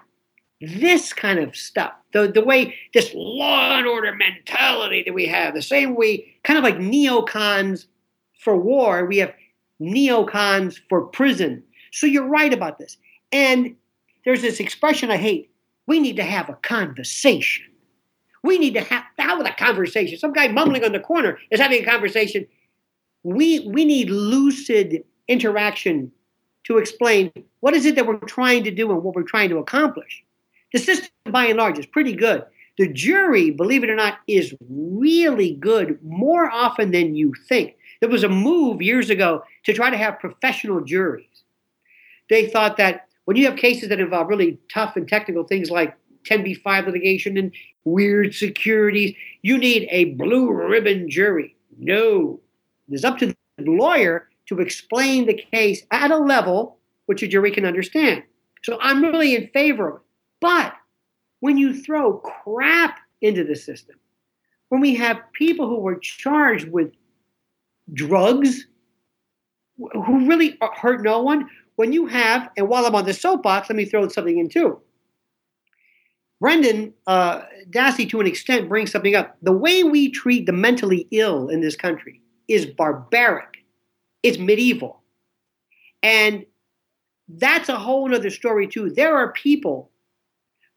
this 0.60 1.12
kind 1.12 1.38
of 1.38 1.56
stuff, 1.56 1.92
the, 2.12 2.28
the 2.28 2.44
way 2.44 2.74
this 2.94 3.12
law 3.14 3.76
and 3.76 3.86
order 3.86 4.14
mentality 4.14 5.02
that 5.04 5.14
we 5.14 5.26
have, 5.26 5.54
the 5.54 5.62
same 5.62 5.94
way, 5.94 6.34
kind 6.44 6.58
of 6.58 6.64
like 6.64 6.78
neocons 6.78 7.86
for 8.40 8.56
war, 8.56 9.04
we 9.04 9.18
have 9.18 9.34
neocons 9.80 10.78
for 10.88 11.02
prison. 11.02 11.62
So 11.92 12.06
you're 12.06 12.28
right 12.28 12.52
about 12.52 12.78
this. 12.78 12.96
And 13.32 13.76
there's 14.24 14.42
this 14.42 14.60
expression 14.60 15.10
I 15.10 15.16
hate. 15.16 15.50
We 15.86 16.00
need 16.00 16.16
to 16.16 16.24
have 16.24 16.48
a 16.48 16.54
conversation. 16.54 17.66
We 18.42 18.58
need 18.58 18.74
to 18.74 18.80
have, 18.80 19.04
have 19.18 19.40
a 19.40 19.52
conversation. 19.52 20.18
Some 20.18 20.32
guy 20.32 20.48
mumbling 20.48 20.84
on 20.84 20.92
the 20.92 21.00
corner 21.00 21.38
is 21.50 21.60
having 21.60 21.82
a 21.82 21.86
conversation 21.86 22.46
we 23.26 23.58
we 23.66 23.84
need 23.84 24.08
lucid 24.08 25.02
interaction 25.26 26.12
to 26.62 26.78
explain 26.78 27.32
what 27.58 27.74
is 27.74 27.84
it 27.84 27.96
that 27.96 28.06
we're 28.06 28.18
trying 28.18 28.62
to 28.62 28.70
do 28.70 28.92
and 28.92 29.02
what 29.02 29.16
we're 29.16 29.22
trying 29.24 29.48
to 29.48 29.58
accomplish. 29.58 30.22
The 30.72 30.78
system, 30.78 31.10
by 31.30 31.46
and 31.46 31.58
large, 31.58 31.78
is 31.78 31.86
pretty 31.86 32.12
good. 32.12 32.44
The 32.78 32.92
jury, 32.92 33.50
believe 33.50 33.82
it 33.82 33.90
or 33.90 33.96
not, 33.96 34.18
is 34.28 34.54
really 34.68 35.54
good 35.54 35.98
more 36.04 36.48
often 36.50 36.92
than 36.92 37.16
you 37.16 37.32
think. 37.48 37.76
There 38.00 38.08
was 38.08 38.22
a 38.22 38.28
move 38.28 38.80
years 38.80 39.10
ago 39.10 39.42
to 39.64 39.72
try 39.72 39.90
to 39.90 39.96
have 39.96 40.20
professional 40.20 40.82
juries. 40.82 41.42
They 42.30 42.46
thought 42.46 42.76
that 42.76 43.08
when 43.24 43.36
you 43.36 43.46
have 43.46 43.56
cases 43.56 43.88
that 43.88 43.98
involve 43.98 44.28
really 44.28 44.58
tough 44.72 44.94
and 44.94 45.08
technical 45.08 45.44
things 45.44 45.70
like 45.70 45.96
10b5 46.28 46.86
litigation 46.86 47.36
and 47.36 47.52
weird 47.84 48.34
securities, 48.34 49.16
you 49.42 49.58
need 49.58 49.88
a 49.90 50.14
blue 50.14 50.52
ribbon 50.52 51.10
jury. 51.10 51.56
No, 51.78 52.40
it's 52.88 53.04
up 53.04 53.18
to 53.18 53.26
the 53.26 53.34
lawyer 53.70 54.28
to 54.46 54.60
explain 54.60 55.26
the 55.26 55.34
case 55.34 55.82
at 55.90 56.10
a 56.10 56.16
level 56.16 56.78
which 57.06 57.22
a 57.22 57.28
jury 57.28 57.50
can 57.50 57.64
understand. 57.64 58.22
So 58.62 58.78
I'm 58.80 59.02
really 59.02 59.34
in 59.34 59.48
favor 59.48 59.88
of 59.88 59.96
it. 59.96 60.02
But 60.40 60.74
when 61.40 61.56
you 61.56 61.74
throw 61.74 62.18
crap 62.18 62.98
into 63.20 63.44
the 63.44 63.56
system, 63.56 63.96
when 64.68 64.80
we 64.80 64.94
have 64.96 65.20
people 65.32 65.68
who 65.68 65.80
were 65.80 65.96
charged 65.96 66.68
with 66.68 66.92
drugs 67.92 68.66
who 69.78 70.26
really 70.26 70.58
hurt 70.74 71.02
no 71.02 71.22
one, 71.22 71.48
when 71.76 71.92
you 71.92 72.06
have, 72.06 72.48
and 72.56 72.68
while 72.68 72.86
I'm 72.86 72.94
on 72.94 73.04
the 73.04 73.12
soapbox, 73.12 73.68
let 73.68 73.76
me 73.76 73.84
throw 73.84 74.08
something 74.08 74.38
in 74.38 74.48
too. 74.48 74.80
Brendan 76.40 76.92
uh, 77.06 77.42
Dassey, 77.70 78.08
to 78.10 78.20
an 78.20 78.26
extent, 78.26 78.68
brings 78.68 78.90
something 78.90 79.14
up. 79.14 79.36
The 79.42 79.52
way 79.52 79.84
we 79.84 80.10
treat 80.10 80.46
the 80.46 80.52
mentally 80.52 81.06
ill 81.10 81.48
in 81.48 81.60
this 81.60 81.76
country 81.76 82.20
is 82.48 82.66
barbaric, 82.66 83.64
it's 84.22 84.38
medieval. 84.38 85.02
And 86.02 86.46
that's 87.28 87.68
a 87.68 87.76
whole 87.76 88.14
other 88.14 88.30
story 88.30 88.68
too. 88.68 88.90
There 88.90 89.16
are 89.16 89.32
people 89.32 89.90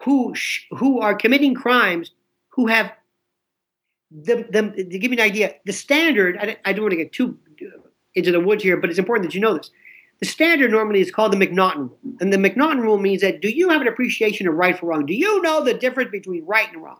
who 0.03 0.33
sh- 0.35 0.65
who 0.71 0.99
are 1.01 1.13
committing 1.13 1.53
crimes 1.53 2.11
who 2.49 2.67
have 2.67 2.91
the, 4.11 4.47
the 4.49 4.83
to 4.83 4.97
give 4.97 5.11
you 5.11 5.17
an 5.17 5.23
idea, 5.23 5.53
the 5.65 5.73
standard. 5.73 6.37
I, 6.39 6.57
I 6.65 6.73
don't 6.73 6.83
want 6.83 6.91
to 6.91 6.97
get 6.97 7.11
too 7.11 7.37
uh, 7.61 7.81
into 8.15 8.31
the 8.31 8.39
woods 8.39 8.63
here, 8.63 8.77
but 8.77 8.89
it's 8.89 8.99
important 8.99 9.29
that 9.29 9.35
you 9.35 9.41
know 9.41 9.57
this. 9.57 9.69
The 10.19 10.25
standard 10.25 10.71
normally 10.71 10.99
is 10.99 11.11
called 11.11 11.31
the 11.31 11.37
McNaughton 11.37 11.77
rule, 11.77 11.99
and 12.19 12.33
the 12.33 12.37
McNaughton 12.37 12.81
rule 12.81 12.97
means 12.97 13.21
that 13.21 13.41
do 13.41 13.49
you 13.49 13.69
have 13.69 13.81
an 13.81 13.87
appreciation 13.87 14.47
of 14.47 14.55
right 14.55 14.77
for 14.77 14.87
wrong? 14.87 15.05
Do 15.05 15.13
you 15.13 15.41
know 15.41 15.63
the 15.63 15.73
difference 15.73 16.11
between 16.11 16.45
right 16.45 16.71
and 16.73 16.83
wrong? 16.83 16.99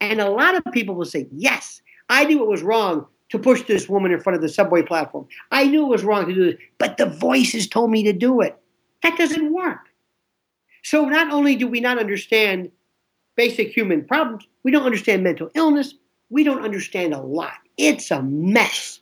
And 0.00 0.20
a 0.20 0.30
lot 0.30 0.54
of 0.54 0.62
people 0.72 0.94
will 0.94 1.04
say, 1.04 1.26
yes, 1.32 1.82
I 2.08 2.24
knew 2.24 2.42
it 2.42 2.48
was 2.48 2.62
wrong 2.62 3.06
to 3.30 3.38
push 3.38 3.62
this 3.62 3.88
woman 3.88 4.12
in 4.12 4.20
front 4.20 4.36
of 4.36 4.42
the 4.42 4.48
subway 4.48 4.82
platform. 4.82 5.26
I 5.50 5.66
knew 5.66 5.86
it 5.86 5.90
was 5.90 6.04
wrong 6.04 6.26
to 6.26 6.34
do 6.34 6.44
this, 6.52 6.60
but 6.78 6.96
the 6.96 7.06
voices 7.06 7.68
told 7.68 7.90
me 7.90 8.02
to 8.04 8.12
do 8.12 8.40
it. 8.40 8.56
That 9.02 9.16
doesn't 9.16 9.52
work. 9.52 9.78
So 10.82 11.04
not 11.04 11.32
only 11.32 11.56
do 11.56 11.66
we 11.66 11.80
not 11.80 11.98
understand 11.98 12.70
basic 13.36 13.68
human 13.68 14.04
problems, 14.04 14.46
we 14.62 14.70
don't 14.70 14.84
understand 14.84 15.22
mental 15.22 15.50
illness, 15.54 15.94
we 16.28 16.44
don't 16.44 16.62
understand 16.62 17.14
a 17.14 17.20
lot. 17.20 17.54
It's 17.76 18.10
a 18.10 18.22
mess. 18.22 19.00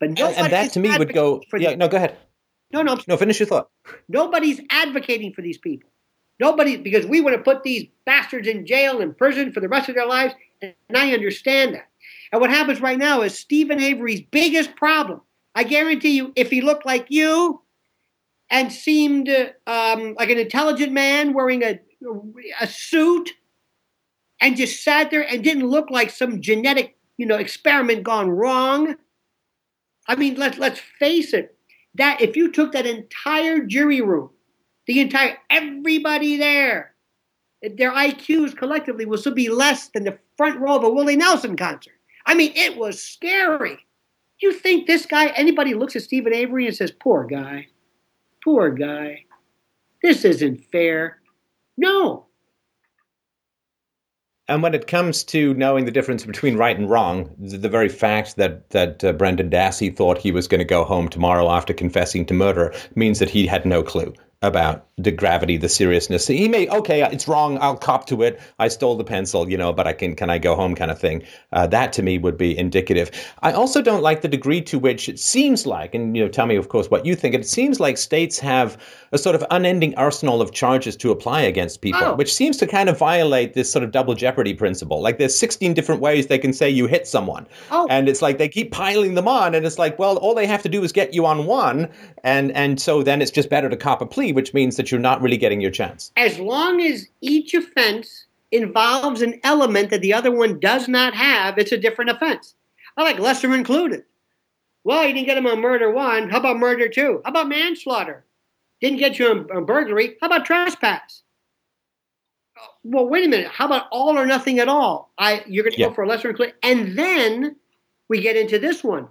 But 0.00 0.10
nobody 0.10 0.36
and 0.36 0.52
that 0.52 0.72
to 0.72 0.80
me 0.80 0.96
would 0.96 1.12
go. 1.12 1.42
Yeah, 1.56 1.74
no, 1.74 1.88
go 1.88 1.96
ahead. 1.96 2.16
No, 2.72 2.82
no, 2.82 2.98
no. 3.06 3.16
Finish 3.16 3.40
your 3.40 3.46
thought. 3.46 3.70
Nobody's 4.08 4.60
advocating 4.70 5.32
for 5.32 5.42
these 5.42 5.58
people. 5.58 5.88
Nobody, 6.40 6.76
because 6.76 7.06
we 7.06 7.20
want 7.20 7.36
to 7.36 7.42
put 7.42 7.62
these 7.62 7.86
bastards 8.04 8.48
in 8.48 8.66
jail 8.66 9.00
and 9.00 9.16
prison 9.16 9.52
for 9.52 9.60
the 9.60 9.68
rest 9.68 9.88
of 9.88 9.94
their 9.94 10.06
lives, 10.06 10.34
and 10.60 10.74
I 10.94 11.12
understand 11.12 11.74
that. 11.74 11.88
And 12.34 12.40
what 12.40 12.50
happens 12.50 12.80
right 12.80 12.98
now 12.98 13.22
is 13.22 13.38
Steven 13.38 13.80
Avery's 13.80 14.20
biggest 14.20 14.74
problem. 14.74 15.20
I 15.54 15.62
guarantee 15.62 16.16
you, 16.16 16.32
if 16.34 16.50
he 16.50 16.62
looked 16.62 16.84
like 16.84 17.06
you 17.08 17.62
and 18.50 18.72
seemed 18.72 19.28
um, 19.68 20.16
like 20.18 20.30
an 20.30 20.40
intelligent 20.40 20.90
man 20.90 21.32
wearing 21.32 21.62
a, 21.62 21.78
a 22.60 22.66
suit 22.66 23.30
and 24.40 24.56
just 24.56 24.82
sat 24.82 25.12
there 25.12 25.22
and 25.22 25.44
didn't 25.44 25.68
look 25.68 25.92
like 25.92 26.10
some 26.10 26.40
genetic, 26.40 26.96
you 27.18 27.24
know, 27.24 27.36
experiment 27.36 28.02
gone 28.02 28.30
wrong. 28.30 28.96
I 30.08 30.16
mean, 30.16 30.34
let's 30.34 30.58
let's 30.58 30.80
face 30.80 31.32
it. 31.34 31.56
That 31.94 32.20
if 32.20 32.34
you 32.34 32.50
took 32.50 32.72
that 32.72 32.84
entire 32.84 33.60
jury 33.60 34.00
room, 34.00 34.30
the 34.88 34.98
entire 34.98 35.38
everybody 35.50 36.36
there, 36.36 36.96
their 37.62 37.92
IQs 37.92 38.56
collectively 38.56 39.06
will 39.06 39.18
still 39.18 39.34
be 39.34 39.50
less 39.50 39.90
than 39.90 40.02
the 40.02 40.18
front 40.36 40.58
row 40.58 40.74
of 40.74 40.82
a 40.82 40.90
Willie 40.90 41.14
Nelson 41.14 41.56
concert. 41.56 41.94
I 42.26 42.34
mean, 42.34 42.52
it 42.54 42.76
was 42.76 43.02
scary. 43.02 43.78
You 44.40 44.52
think 44.52 44.86
this 44.86 45.06
guy, 45.06 45.26
anybody 45.28 45.74
looks 45.74 45.96
at 45.96 46.02
Steven 46.02 46.34
Avery 46.34 46.66
and 46.66 46.76
says, 46.76 46.90
poor 46.90 47.24
guy, 47.24 47.68
poor 48.42 48.70
guy, 48.70 49.24
this 50.02 50.24
isn't 50.24 50.64
fair? 50.70 51.18
No. 51.76 52.26
And 54.46 54.62
when 54.62 54.74
it 54.74 54.86
comes 54.86 55.24
to 55.24 55.54
knowing 55.54 55.86
the 55.86 55.90
difference 55.90 56.26
between 56.26 56.58
right 56.58 56.78
and 56.78 56.90
wrong, 56.90 57.34
the 57.38 57.68
very 57.68 57.88
fact 57.88 58.36
that 58.36 58.68
that 58.70 59.02
uh, 59.02 59.12
Brendan 59.12 59.48
Dassey 59.48 59.94
thought 59.94 60.18
he 60.18 60.32
was 60.32 60.46
going 60.46 60.58
to 60.58 60.66
go 60.66 60.84
home 60.84 61.08
tomorrow 61.08 61.48
after 61.48 61.72
confessing 61.72 62.26
to 62.26 62.34
murder 62.34 62.74
means 62.94 63.20
that 63.20 63.30
he 63.30 63.46
had 63.46 63.64
no 63.64 63.82
clue 63.82 64.12
about 64.46 64.86
the 64.96 65.10
gravity, 65.10 65.56
the 65.56 65.68
seriousness. 65.68 66.28
He 66.28 66.48
may, 66.48 66.68
okay, 66.68 67.02
it's 67.02 67.26
wrong. 67.26 67.58
I'll 67.60 67.76
cop 67.76 68.06
to 68.06 68.22
it. 68.22 68.40
I 68.60 68.68
stole 68.68 68.96
the 68.96 69.04
pencil, 69.04 69.50
you 69.50 69.56
know, 69.56 69.72
but 69.72 69.88
I 69.88 69.92
can, 69.92 70.14
can 70.14 70.30
I 70.30 70.38
go 70.38 70.54
home 70.54 70.76
kind 70.76 70.90
of 70.90 71.00
thing. 71.00 71.24
Uh, 71.52 71.66
that 71.66 71.92
to 71.94 72.02
me 72.02 72.18
would 72.18 72.36
be 72.36 72.56
indicative. 72.56 73.10
I 73.42 73.52
also 73.52 73.82
don't 73.82 74.02
like 74.02 74.20
the 74.22 74.28
degree 74.28 74.60
to 74.62 74.78
which 74.78 75.08
it 75.08 75.18
seems 75.18 75.66
like, 75.66 75.94
and, 75.94 76.16
you 76.16 76.22
know, 76.22 76.28
tell 76.28 76.46
me, 76.46 76.54
of 76.54 76.68
course, 76.68 76.90
what 76.90 77.04
you 77.04 77.16
think. 77.16 77.34
It 77.34 77.46
seems 77.46 77.80
like 77.80 77.98
states 77.98 78.38
have 78.38 78.80
a 79.10 79.18
sort 79.18 79.34
of 79.34 79.44
unending 79.50 79.96
arsenal 79.96 80.40
of 80.40 80.52
charges 80.52 80.96
to 80.98 81.10
apply 81.10 81.40
against 81.40 81.80
people, 81.80 82.00
oh. 82.02 82.14
which 82.14 82.32
seems 82.32 82.56
to 82.58 82.66
kind 82.66 82.88
of 82.88 82.96
violate 82.96 83.54
this 83.54 83.72
sort 83.72 83.82
of 83.82 83.90
double 83.90 84.14
jeopardy 84.14 84.54
principle. 84.54 85.00
Like 85.00 85.18
there's 85.18 85.36
16 85.36 85.74
different 85.74 86.00
ways 86.00 86.28
they 86.28 86.38
can 86.38 86.52
say 86.52 86.70
you 86.70 86.86
hit 86.86 87.08
someone. 87.08 87.46
Oh. 87.72 87.88
And 87.90 88.08
it's 88.08 88.22
like 88.22 88.38
they 88.38 88.48
keep 88.48 88.70
piling 88.70 89.14
them 89.14 89.26
on. 89.26 89.56
And 89.56 89.66
it's 89.66 89.78
like, 89.78 89.98
well, 89.98 90.18
all 90.18 90.34
they 90.34 90.46
have 90.46 90.62
to 90.62 90.68
do 90.68 90.84
is 90.84 90.92
get 90.92 91.14
you 91.14 91.26
on 91.26 91.46
one. 91.46 91.88
And, 92.22 92.52
and 92.52 92.80
so 92.80 93.02
then 93.02 93.22
it's 93.22 93.30
just 93.32 93.50
better 93.50 93.68
to 93.68 93.76
cop 93.76 94.00
a 94.00 94.06
plea, 94.06 94.32
which 94.34 94.52
means 94.54 94.76
that 94.76 94.90
you're 94.90 95.00
not 95.00 95.22
really 95.22 95.36
getting 95.36 95.60
your 95.60 95.70
chance. 95.70 96.12
As 96.16 96.38
long 96.38 96.80
as 96.80 97.06
each 97.20 97.54
offense 97.54 98.26
involves 98.52 99.22
an 99.22 99.40
element 99.42 99.90
that 99.90 100.00
the 100.00 100.12
other 100.12 100.30
one 100.30 100.60
does 100.60 100.88
not 100.88 101.14
have, 101.14 101.58
it's 101.58 101.72
a 101.72 101.78
different 101.78 102.10
offense. 102.10 102.54
I 102.96 103.02
like 103.02 103.18
lesser 103.18 103.54
included. 103.54 104.04
Well, 104.84 105.06
you 105.06 105.14
didn't 105.14 105.26
get 105.26 105.38
him 105.38 105.46
on 105.46 105.60
murder 105.60 105.90
one. 105.90 106.28
How 106.28 106.38
about 106.38 106.58
murder 106.58 106.88
two? 106.88 107.22
How 107.24 107.30
about 107.30 107.48
manslaughter? 107.48 108.24
Didn't 108.80 108.98
get 108.98 109.18
you 109.18 109.28
on, 109.28 109.50
on 109.50 109.64
burglary. 109.64 110.16
How 110.20 110.26
about 110.26 110.44
trespass? 110.44 111.22
Well, 112.84 113.08
wait 113.08 113.24
a 113.24 113.28
minute. 113.28 113.48
How 113.48 113.66
about 113.66 113.86
all 113.90 114.18
or 114.18 114.26
nothing 114.26 114.58
at 114.58 114.68
all? 114.68 115.12
I 115.18 115.42
you're 115.46 115.64
going 115.64 115.74
to 115.74 115.80
yeah. 115.80 115.88
go 115.88 115.94
for 115.94 116.04
a 116.04 116.08
lesser 116.08 116.30
included, 116.30 116.54
and 116.62 116.96
then 116.98 117.56
we 118.08 118.20
get 118.20 118.36
into 118.36 118.58
this 118.58 118.84
one: 118.84 119.08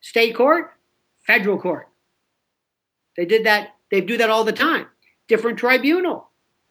state 0.00 0.34
court, 0.34 0.72
federal 1.24 1.58
court. 1.58 1.88
They 3.16 3.24
did 3.24 3.46
that. 3.46 3.76
They 3.90 4.00
do 4.00 4.16
that 4.18 4.30
all 4.30 4.44
the 4.44 4.52
time 4.52 4.86
different 5.28 5.58
tribunal. 5.58 6.28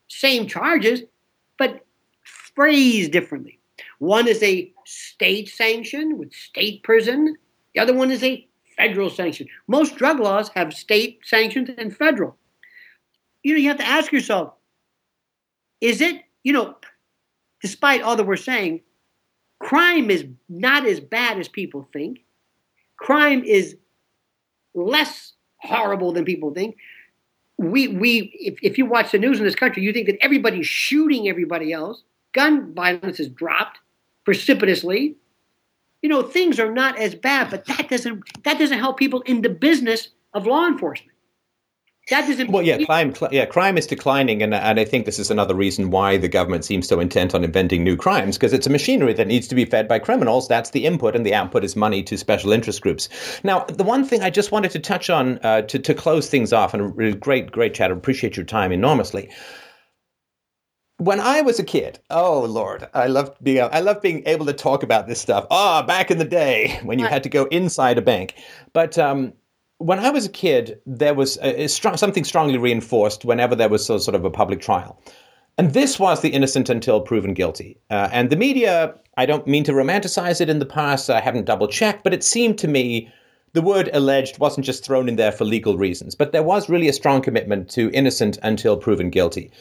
Same 0.09 0.45
charges, 0.45 1.01
but 1.57 1.85
phrased 2.55 3.11
differently. 3.11 3.57
One 3.99 4.27
is 4.27 4.43
a 4.43 4.73
state 4.85 5.47
sanction 5.47 6.17
with 6.17 6.33
state 6.33 6.83
prison, 6.83 7.37
the 7.73 7.79
other 7.79 7.93
one 7.93 8.11
is 8.11 8.23
a 8.23 8.45
federal 8.75 9.09
sanction. 9.09 9.47
Most 9.67 9.95
drug 9.95 10.19
laws 10.19 10.49
have 10.55 10.73
state 10.73 11.19
sanctions 11.23 11.69
and 11.77 11.95
federal. 11.95 12.37
You 13.43 13.53
know, 13.53 13.59
you 13.59 13.69
have 13.69 13.77
to 13.77 13.87
ask 13.87 14.11
yourself 14.11 14.53
is 15.79 16.01
it, 16.01 16.21
you 16.43 16.51
know, 16.51 16.75
despite 17.61 18.01
all 18.01 18.17
that 18.17 18.25
we're 18.25 18.35
saying, 18.35 18.81
crime 19.59 20.09
is 20.11 20.25
not 20.49 20.85
as 20.85 20.99
bad 20.99 21.39
as 21.39 21.47
people 21.47 21.87
think. 21.93 22.19
Crime 22.97 23.43
is 23.45 23.77
less 24.73 25.33
horrible 25.57 26.11
than 26.11 26.25
people 26.25 26.53
think 26.53 26.75
we 27.59 27.89
we 27.89 28.31
if, 28.39 28.57
if 28.63 28.77
you 28.77 28.85
watch 28.85 29.11
the 29.11 29.19
news 29.19 29.37
in 29.37 29.43
this 29.43 29.55
country, 29.55 29.83
you 29.83 29.91
think 29.91 30.07
that 30.07 30.17
everybody's 30.21 30.65
shooting 30.65 31.27
everybody 31.27 31.73
else. 31.73 32.03
Gun 32.33 32.73
violence 32.73 33.17
has 33.17 33.27
dropped 33.27 33.79
precipitously. 34.23 35.15
You 36.01 36.07
know, 36.07 36.21
things 36.21 36.57
are 36.57 36.71
not 36.71 36.97
as 36.97 37.15
bad, 37.15 37.51
but 37.51 37.65
that 37.65 37.89
doesn't 37.89 38.23
that 38.43 38.57
doesn't 38.57 38.79
help 38.79 38.97
people 38.97 39.21
in 39.21 39.41
the 39.41 39.49
business 39.49 40.07
of 40.33 40.47
law 40.47 40.67
enforcement. 40.67 41.11
That 42.09 42.27
doesn't. 42.27 42.49
Well, 42.49 42.63
yeah, 42.63 42.83
crime. 42.85 43.13
Cl- 43.13 43.31
yeah, 43.31 43.45
crime 43.45 43.77
is 43.77 43.85
declining, 43.85 44.41
and 44.41 44.53
and 44.53 44.79
I 44.79 44.85
think 44.85 45.05
this 45.05 45.19
is 45.19 45.29
another 45.29 45.53
reason 45.53 45.91
why 45.91 46.17
the 46.17 46.27
government 46.27 46.65
seems 46.65 46.87
so 46.87 46.99
intent 46.99 47.35
on 47.35 47.43
inventing 47.43 47.83
new 47.83 47.95
crimes 47.95 48.37
because 48.37 48.51
it's 48.51 48.65
a 48.65 48.69
machinery 48.69 49.13
that 49.13 49.27
needs 49.27 49.47
to 49.47 49.55
be 49.55 49.65
fed 49.65 49.87
by 49.87 49.99
criminals. 49.99 50.47
That's 50.47 50.71
the 50.71 50.85
input, 50.85 51.15
and 51.15 51.25
the 51.25 51.35
output 51.35 51.63
is 51.63 51.75
money 51.75 52.01
to 52.03 52.17
special 52.17 52.51
interest 52.51 52.81
groups. 52.81 53.09
Now, 53.43 53.65
the 53.65 53.83
one 53.83 54.03
thing 54.03 54.21
I 54.23 54.29
just 54.29 54.51
wanted 54.51 54.71
to 54.71 54.79
touch 54.79 55.09
on 55.09 55.39
uh, 55.43 55.61
to 55.63 55.77
to 55.77 55.93
close 55.93 56.29
things 56.29 56.51
off, 56.51 56.73
and 56.73 56.99
a 56.99 57.13
great 57.13 57.51
great 57.51 57.73
chat. 57.73 57.91
I 57.91 57.93
appreciate 57.93 58.35
your 58.35 58.45
time 58.45 58.71
enormously 58.71 59.29
when 60.99 61.21
I 61.21 61.41
was 61.41 61.59
a 61.59 61.63
kid, 61.63 61.99
oh 62.09 62.41
Lord, 62.41 62.87
I 62.93 63.07
loved 63.07 63.41
being 63.41 63.67
I 63.71 63.79
loved 63.79 64.01
being 64.01 64.21
able 64.25 64.45
to 64.45 64.53
talk 64.53 64.83
about 64.83 65.07
this 65.07 65.19
stuff. 65.21 65.47
Ah, 65.49 65.81
oh, 65.81 65.87
back 65.87 66.11
in 66.11 66.17
the 66.17 66.25
day 66.25 66.77
when 66.83 66.99
you 66.99 67.07
had 67.07 67.23
to 67.23 67.29
go 67.29 67.45
inside 67.45 67.97
a 67.97 68.01
bank. 68.01 68.35
But 68.73 68.97
um, 68.97 69.33
when 69.79 69.99
I 69.99 70.09
was 70.09 70.25
a 70.25 70.29
kid, 70.29 70.79
there 70.85 71.13
was 71.13 71.37
a, 71.37 71.63
a 71.63 71.67
something 71.67 72.23
strongly 72.23 72.57
reinforced 72.57 73.25
whenever 73.25 73.55
there 73.55 73.69
was 73.69 73.85
sort 73.85 74.07
of 74.09 74.25
a 74.25 74.29
public 74.29 74.61
trial. 74.61 75.01
And 75.57 75.73
this 75.73 75.99
was 75.99 76.21
the 76.21 76.29
innocent 76.29 76.69
until 76.69 77.01
proven 77.01 77.33
guilty. 77.33 77.77
Uh, 77.89 78.09
and 78.11 78.29
the 78.29 78.35
media, 78.35 78.93
I 79.17 79.25
don't 79.25 79.47
mean 79.47 79.63
to 79.65 79.73
romanticize 79.73 80.39
it 80.39 80.49
in 80.49 80.59
the 80.59 80.65
past, 80.65 81.09
I 81.09 81.19
haven't 81.19 81.45
double 81.45 81.67
checked, 81.67 82.03
but 82.03 82.13
it 82.13 82.23
seemed 82.23 82.57
to 82.59 82.67
me 82.67 83.11
the 83.53 83.61
word 83.61 83.89
alleged 83.93 84.39
wasn't 84.39 84.65
just 84.65 84.85
thrown 84.85 85.09
in 85.09 85.15
there 85.15 85.31
for 85.31 85.43
legal 85.43 85.77
reasons, 85.77 86.13
but 86.13 86.31
there 86.31 86.43
was 86.43 86.69
really 86.69 86.87
a 86.87 86.93
strong 86.93 87.21
commitment 87.21 87.69
to 87.71 87.89
innocent 87.91 88.37
until 88.43 88.77
proven 88.77 89.09
guilty. 89.09 89.51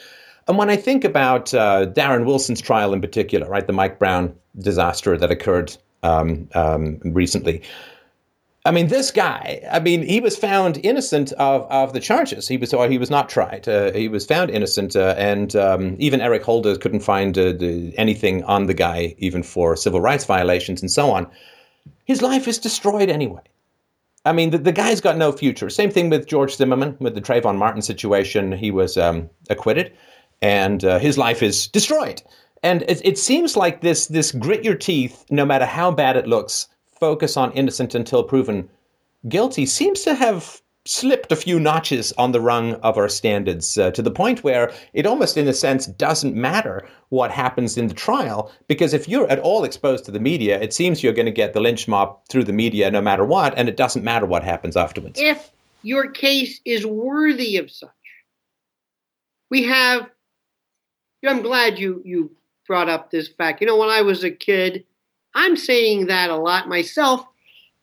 And 0.46 0.58
when 0.58 0.70
I 0.70 0.76
think 0.76 1.04
about 1.04 1.52
uh, 1.54 1.86
Darren 1.86 2.24
Wilson's 2.24 2.60
trial 2.60 2.92
in 2.92 3.00
particular, 3.00 3.48
right, 3.48 3.66
the 3.66 3.72
Mike 3.72 3.98
Brown 3.98 4.34
disaster 4.58 5.16
that 5.16 5.30
occurred 5.30 5.76
um, 6.02 6.48
um, 6.54 7.00
recently, 7.04 7.62
I 8.64 8.70
mean, 8.70 8.88
this 8.88 9.10
guy. 9.10 9.66
I 9.70 9.80
mean, 9.80 10.02
he 10.02 10.20
was 10.20 10.36
found 10.36 10.80
innocent 10.82 11.32
of, 11.32 11.62
of 11.70 11.92
the 11.92 12.00
charges. 12.00 12.48
He 12.48 12.56
was 12.56 12.74
or 12.74 12.88
he 12.88 12.98
was 12.98 13.10
not 13.10 13.28
tried. 13.28 13.68
Uh, 13.68 13.92
he 13.92 14.08
was 14.08 14.26
found 14.26 14.50
innocent, 14.50 14.96
uh, 14.96 15.14
and 15.16 15.54
um, 15.56 15.96
even 15.98 16.20
Eric 16.20 16.42
Holder 16.42 16.76
couldn't 16.76 17.00
find 17.00 17.38
uh, 17.38 17.52
the, 17.52 17.96
anything 17.96 18.44
on 18.44 18.66
the 18.66 18.74
guy, 18.74 19.14
even 19.18 19.42
for 19.42 19.76
civil 19.76 20.00
rights 20.00 20.24
violations 20.24 20.82
and 20.82 20.90
so 20.90 21.10
on. 21.10 21.28
His 22.04 22.20
life 22.20 22.48
is 22.48 22.58
destroyed 22.58 23.08
anyway. 23.08 23.42
I 24.24 24.32
mean, 24.32 24.50
the, 24.50 24.58
the 24.58 24.72
guy's 24.72 25.00
got 25.00 25.16
no 25.16 25.32
future. 25.32 25.70
Same 25.70 25.90
thing 25.90 26.10
with 26.10 26.26
George 26.26 26.56
Zimmerman 26.56 26.96
with 27.00 27.14
the 27.14 27.20
Trayvon 27.20 27.56
Martin 27.56 27.80
situation. 27.80 28.52
He 28.52 28.70
was 28.70 28.98
um, 28.98 29.30
acquitted, 29.48 29.92
and 30.42 30.84
uh, 30.84 30.98
his 30.98 31.16
life 31.16 31.42
is 31.42 31.68
destroyed. 31.68 32.22
And 32.62 32.82
it, 32.82 33.00
it 33.04 33.18
seems 33.18 33.56
like 33.56 33.80
this 33.82 34.08
this 34.08 34.32
grit 34.32 34.64
your 34.64 34.74
teeth, 34.74 35.24
no 35.30 35.46
matter 35.46 35.64
how 35.64 35.92
bad 35.92 36.16
it 36.16 36.26
looks 36.26 36.66
focus 37.00 37.36
on 37.36 37.52
innocent 37.52 37.94
until 37.94 38.22
proven 38.22 38.68
guilty 39.28 39.66
seems 39.66 40.02
to 40.02 40.14
have 40.14 40.60
slipped 40.88 41.30
a 41.30 41.36
few 41.36 41.60
notches 41.60 42.12
on 42.16 42.32
the 42.32 42.40
rung 42.40 42.72
of 42.76 42.96
our 42.96 43.10
standards 43.10 43.76
uh, 43.76 43.90
to 43.90 44.00
the 44.00 44.10
point 44.10 44.42
where 44.42 44.72
it 44.94 45.04
almost, 45.04 45.36
in 45.36 45.46
a 45.46 45.52
sense, 45.52 45.86
doesn't 45.86 46.34
matter 46.34 46.88
what 47.10 47.30
happens 47.30 47.76
in 47.76 47.88
the 47.88 47.94
trial 47.94 48.50
because 48.68 48.94
if 48.94 49.06
you're 49.06 49.30
at 49.30 49.38
all 49.40 49.64
exposed 49.64 50.06
to 50.06 50.10
the 50.10 50.20
media, 50.20 50.58
it 50.60 50.72
seems 50.72 51.02
you're 51.02 51.12
going 51.12 51.26
to 51.26 51.32
get 51.32 51.52
the 51.52 51.60
lynch 51.60 51.88
mob 51.88 52.18
through 52.30 52.44
the 52.44 52.54
media 52.54 52.90
no 52.90 53.02
matter 53.02 53.24
what, 53.24 53.52
and 53.58 53.68
it 53.68 53.76
doesn't 53.76 54.04
matter 54.04 54.24
what 54.24 54.42
happens 54.42 54.76
afterwards. 54.76 55.20
If 55.20 55.50
your 55.82 56.10
case 56.10 56.58
is 56.64 56.86
worthy 56.86 57.58
of 57.58 57.70
such, 57.70 57.90
we 59.50 59.64
have. 59.64 60.08
I'm 61.26 61.42
glad 61.42 61.78
you 61.78 62.00
you 62.04 62.30
brought 62.66 62.88
up 62.88 63.10
this 63.10 63.28
fact. 63.28 63.60
You 63.60 63.66
know, 63.66 63.76
when 63.76 63.90
I 63.90 64.02
was 64.02 64.24
a 64.24 64.30
kid, 64.30 64.84
I'm 65.34 65.56
saying 65.56 66.06
that 66.06 66.30
a 66.30 66.36
lot 66.36 66.68
myself, 66.68 67.24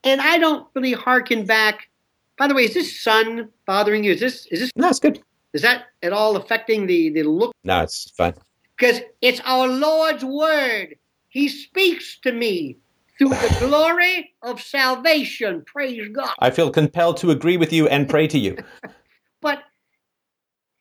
and 0.04 0.22
I 0.22 0.38
don't 0.38 0.68
really 0.76 0.94
harken 0.94 1.46
back. 1.46 1.90
By 2.38 2.48
the 2.48 2.56
way, 2.56 2.64
is 2.64 2.74
this 2.74 3.02
sun 3.02 3.50
bothering 3.66 4.04
you? 4.04 4.14
Is 4.14 4.20
this 4.20 4.46
is 4.48 4.60
this? 4.60 4.72
No, 4.76 4.90
it's 4.90 5.00
good. 5.00 5.22
Is 5.54 5.62
that 5.62 5.86
at 6.04 6.12
all 6.12 6.36
affecting 6.36 6.88
the 6.88 7.10
the 7.10 7.24
look? 7.24 7.54
No, 7.64 7.82
it's 7.82 8.12
fine. 8.12 8.34
Because 8.78 9.02
it's 9.22 9.40
our 9.46 9.68
Lord's 9.68 10.24
word. 10.24 10.96
He 11.30 11.48
speaks 11.48 12.18
to 12.24 12.32
me 12.32 12.78
through 13.18 13.30
the 13.30 13.56
glory 13.68 14.34
of 14.42 14.62
salvation. 14.62 15.64
Praise 15.66 16.10
God. 16.10 16.34
I 16.40 16.52
feel 16.52 16.70
compelled 16.72 17.18
to 17.18 17.32
agree 17.32 17.58
with 17.58 17.72
you 17.72 17.88
and 17.88 18.10
pray 18.10 18.28
to 18.28 18.38
you. 18.38 18.58
but 19.42 19.64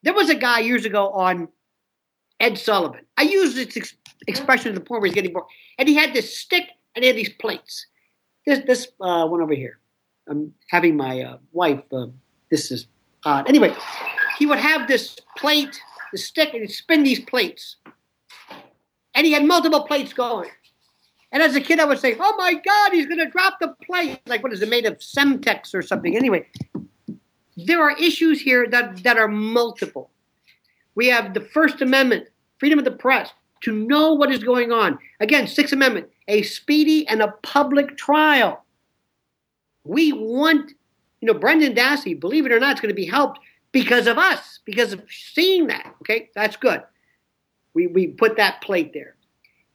there 0.03 0.15
was 0.15 0.28
a 0.31 0.35
guy 0.35 0.61
years 0.61 0.85
ago 0.85 1.11
on 1.11 1.49
Ed 2.41 2.59
Sullivan. 2.59 3.07
I 3.16 3.23
use 3.23 3.55
this 3.55 3.77
ex- 3.77 3.97
expression 4.27 4.73
to 4.73 4.78
the 4.78 4.85
where 4.86 5.05
he's 5.05 5.15
getting 5.15 5.32
bored. 5.32 5.47
And 5.78 5.89
he 5.89 5.95
had 5.95 6.15
this 6.15 6.36
stick 6.36 6.69
and 6.95 7.03
he 7.03 7.09
had 7.09 7.16
these 7.16 7.32
plates. 7.35 7.86
This 8.47 8.61
this 8.66 8.89
uh, 9.01 9.27
one 9.27 9.41
over 9.41 9.55
here. 9.55 9.78
I'm 10.28 10.55
having 10.69 10.97
my 10.97 11.23
uh, 11.23 11.39
wife. 11.53 11.82
Uh, 11.93 12.07
this 12.51 12.70
is 12.70 12.86
odd. 13.24 13.49
Anyway, 13.49 13.74
he 14.39 14.47
would 14.47 14.59
have 14.59 14.89
this 14.89 15.16
plate, 15.36 15.81
the 16.12 16.19
stick, 16.19 16.51
and 16.53 16.62
he'd 16.62 16.70
spin 16.70 17.03
these 17.03 17.20
plates. 17.20 17.77
And 19.15 19.27
he 19.27 19.32
had 19.32 19.45
multiple 19.45 19.85
plates 19.85 20.12
going. 20.12 20.51
And 21.31 21.43
as 21.43 21.57
a 21.57 21.61
kid, 21.61 21.81
I 21.81 21.85
would 21.85 21.99
say, 21.99 22.16
"Oh 22.19 22.35
my 22.36 22.55
God, 22.55 22.93
he's 22.93 23.07
going 23.07 23.19
to 23.19 23.28
drop 23.28 23.59
the 23.61 23.74
plate!" 23.85 24.20
Like 24.27 24.43
what 24.43 24.53
is 24.53 24.62
it 24.62 24.69
made 24.69 24.86
of? 24.86 24.99
Semtex 24.99 25.74
or 25.74 25.82
something. 25.82 26.16
Anyway, 26.16 26.47
there 27.57 27.82
are 27.82 27.97
issues 27.99 28.41
here 28.41 28.66
that 28.69 29.03
that 29.03 29.16
are 29.16 29.28
multiple. 29.28 30.11
We 30.95 31.09
have 31.09 31.35
the 31.35 31.41
First 31.41 31.82
Amendment, 31.82 32.28
freedom 32.59 32.78
of 32.78 32.85
the 32.85 32.93
press, 32.93 33.31
to 33.65 33.73
know 33.73 34.12
what 34.15 34.31
is 34.31 34.45
going 34.45 34.73
on. 34.73 34.99
Again, 35.20 35.47
Sixth 35.47 35.73
Amendment, 35.73 36.09
a 36.28 36.43
speedy 36.43 37.07
and 37.09 37.23
a 37.23 37.35
public 37.43 37.97
trial. 37.97 38.65
We 39.85 40.12
want, 40.12 40.73
you 41.20 41.27
know, 41.27 41.39
Brendan 41.39 41.74
Dassey, 41.74 42.19
believe 42.19 42.47
it 42.47 42.53
or 42.53 42.61
not, 42.61 42.77
is 42.77 42.81
going 42.81 42.91
to 42.91 42.95
be 42.95 43.07
helped 43.07 43.41
because 43.73 44.07
of 44.07 44.19
us, 44.19 44.61
because 44.65 44.93
of 44.93 45.03
seeing 45.09 45.66
that. 45.69 45.95
Okay, 46.03 46.31
that's 46.35 46.57
good. 46.57 46.82
We, 47.74 47.86
we 47.86 48.09
put 48.09 48.36
that 48.36 48.61
plate 48.61 48.93
there. 48.93 49.16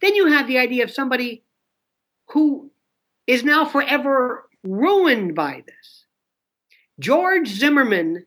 Then 0.01 0.15
you 0.15 0.27
have 0.27 0.47
the 0.47 0.57
idea 0.57 0.83
of 0.83 0.91
somebody 0.91 1.43
who 2.27 2.71
is 3.27 3.43
now 3.43 3.65
forever 3.65 4.47
ruined 4.63 5.35
by 5.35 5.63
this. 5.65 6.05
George 6.99 7.47
Zimmerman 7.47 8.25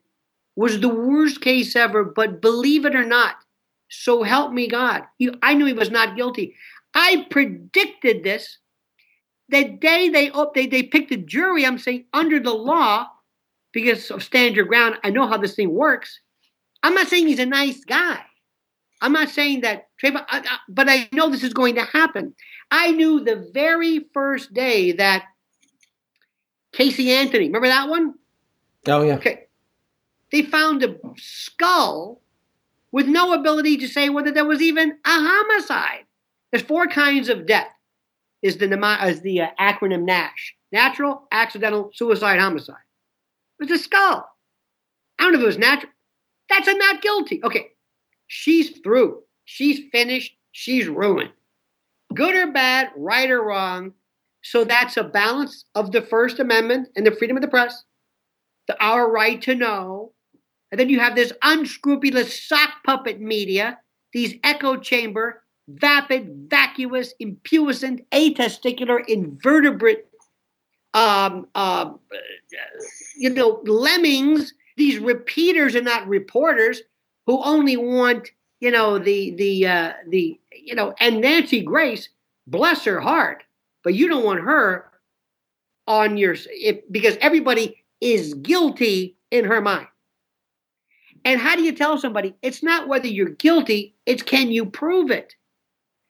was 0.56 0.80
the 0.80 0.88
worst 0.88 1.40
case 1.40 1.76
ever, 1.76 2.04
but 2.04 2.42
believe 2.42 2.84
it 2.84 2.94
or 2.94 3.04
not, 3.04 3.36
so 3.92 4.22
help 4.22 4.52
me 4.52 4.68
God. 4.68 5.02
He, 5.18 5.30
I 5.42 5.54
knew 5.54 5.66
he 5.66 5.72
was 5.74 5.90
not 5.90 6.16
guilty. 6.16 6.56
I 6.94 7.26
predicted 7.30 8.24
this. 8.24 8.58
The 9.48 9.64
day 9.64 10.08
they, 10.08 10.30
they 10.54 10.66
they 10.66 10.82
picked 10.82 11.12
a 11.12 11.18
jury, 11.18 11.66
I'm 11.66 11.78
saying 11.78 12.06
under 12.14 12.40
the 12.40 12.54
law, 12.54 13.06
because 13.72 14.10
of 14.10 14.22
stand 14.22 14.56
your 14.56 14.64
ground, 14.64 14.96
I 15.04 15.10
know 15.10 15.26
how 15.26 15.36
this 15.36 15.54
thing 15.54 15.72
works. 15.72 16.20
I'm 16.82 16.94
not 16.94 17.08
saying 17.08 17.26
he's 17.28 17.38
a 17.38 17.46
nice 17.46 17.84
guy. 17.84 18.20
I'm 19.02 19.12
not 19.12 19.28
saying 19.28 19.60
that, 19.60 19.88
Trayvon, 20.02 20.24
but 20.68 20.88
I 20.88 21.08
know 21.12 21.28
this 21.28 21.42
is 21.42 21.52
going 21.52 21.74
to 21.74 21.84
happen. 21.84 22.34
I 22.70 22.92
knew 22.92 23.20
the 23.20 23.50
very 23.52 24.06
first 24.14 24.54
day 24.54 24.92
that 24.92 25.24
Casey 26.72 27.10
Anthony, 27.10 27.46
remember 27.46 27.68
that 27.68 27.88
one? 27.88 28.14
Oh, 28.86 29.02
yeah. 29.02 29.16
Okay. 29.16 29.44
They 30.30 30.42
found 30.42 30.82
a 30.82 30.96
skull 31.18 32.21
with 32.92 33.06
no 33.06 33.32
ability 33.32 33.78
to 33.78 33.88
say 33.88 34.08
whether 34.08 34.30
there 34.30 34.44
was 34.44 34.62
even 34.62 34.90
a 34.90 34.94
homicide. 35.04 36.04
There's 36.50 36.62
four 36.62 36.86
kinds 36.86 37.28
of 37.28 37.46
death. 37.46 37.68
Is 38.42 38.58
the 38.58 38.66
is 39.06 39.20
the 39.20 39.40
uh, 39.40 39.48
acronym 39.58 40.04
NASH: 40.04 40.54
natural, 40.72 41.26
accidental, 41.30 41.90
suicide, 41.94 42.38
homicide. 42.38 42.76
It's 43.60 43.72
a 43.72 43.78
skull. 43.78 44.28
I 45.18 45.22
don't 45.22 45.32
know 45.32 45.38
if 45.38 45.44
it 45.44 45.46
was 45.46 45.58
natural. 45.58 45.92
That's 46.48 46.68
a 46.68 46.74
not 46.74 47.02
guilty. 47.02 47.40
Okay, 47.44 47.68
she's 48.26 48.78
through. 48.80 49.22
She's 49.44 49.80
finished. 49.92 50.36
She's 50.50 50.88
ruined. 50.88 51.30
Good 52.14 52.34
or 52.34 52.52
bad, 52.52 52.90
right 52.96 53.30
or 53.30 53.42
wrong. 53.42 53.92
So 54.42 54.64
that's 54.64 54.96
a 54.96 55.04
balance 55.04 55.64
of 55.74 55.92
the 55.92 56.02
First 56.02 56.40
Amendment 56.40 56.88
and 56.96 57.06
the 57.06 57.12
freedom 57.12 57.36
of 57.36 57.42
the 57.42 57.48
press, 57.48 57.84
the, 58.66 58.76
our 58.82 59.10
right 59.10 59.40
to 59.42 59.54
know, 59.54 60.12
and 60.72 60.80
then 60.80 60.88
you 60.88 60.98
have 60.98 61.14
this 61.14 61.32
unscrupulous 61.42 62.48
sock 62.48 62.70
puppet 62.84 63.20
media, 63.20 63.78
these 64.14 64.34
echo 64.42 64.76
chamber, 64.78 65.42
vapid, 65.68 66.46
vacuous, 66.48 67.12
impuissant, 67.20 68.00
atesticular, 68.10 69.06
invertebrate, 69.06 70.06
um, 70.94 71.46
uh, 71.54 71.90
you 73.16 73.28
know, 73.30 73.60
lemmings. 73.64 74.54
These 74.78 74.98
repeaters 74.98 75.76
are 75.76 75.82
not 75.82 76.08
reporters 76.08 76.80
who 77.26 77.42
only 77.44 77.76
want, 77.76 78.30
you 78.60 78.70
know, 78.70 78.98
the 78.98 79.32
the 79.32 79.66
uh, 79.66 79.92
the 80.08 80.40
you 80.54 80.74
know, 80.74 80.94
and 81.00 81.20
Nancy 81.20 81.60
Grace, 81.60 82.08
bless 82.46 82.84
her 82.86 83.00
heart, 83.00 83.44
but 83.84 83.92
you 83.92 84.08
don't 84.08 84.24
want 84.24 84.40
her 84.40 84.90
on 85.86 86.16
your 86.16 86.34
if, 86.46 86.80
because 86.90 87.18
everybody 87.20 87.84
is 88.00 88.32
guilty 88.34 89.16
in 89.30 89.44
her 89.44 89.60
mind. 89.60 89.86
And 91.24 91.40
how 91.40 91.56
do 91.56 91.62
you 91.62 91.72
tell 91.72 91.98
somebody? 91.98 92.34
It's 92.42 92.62
not 92.62 92.88
whether 92.88 93.06
you're 93.06 93.30
guilty, 93.30 93.94
it's 94.06 94.22
can 94.22 94.50
you 94.50 94.66
prove 94.66 95.10
it? 95.10 95.34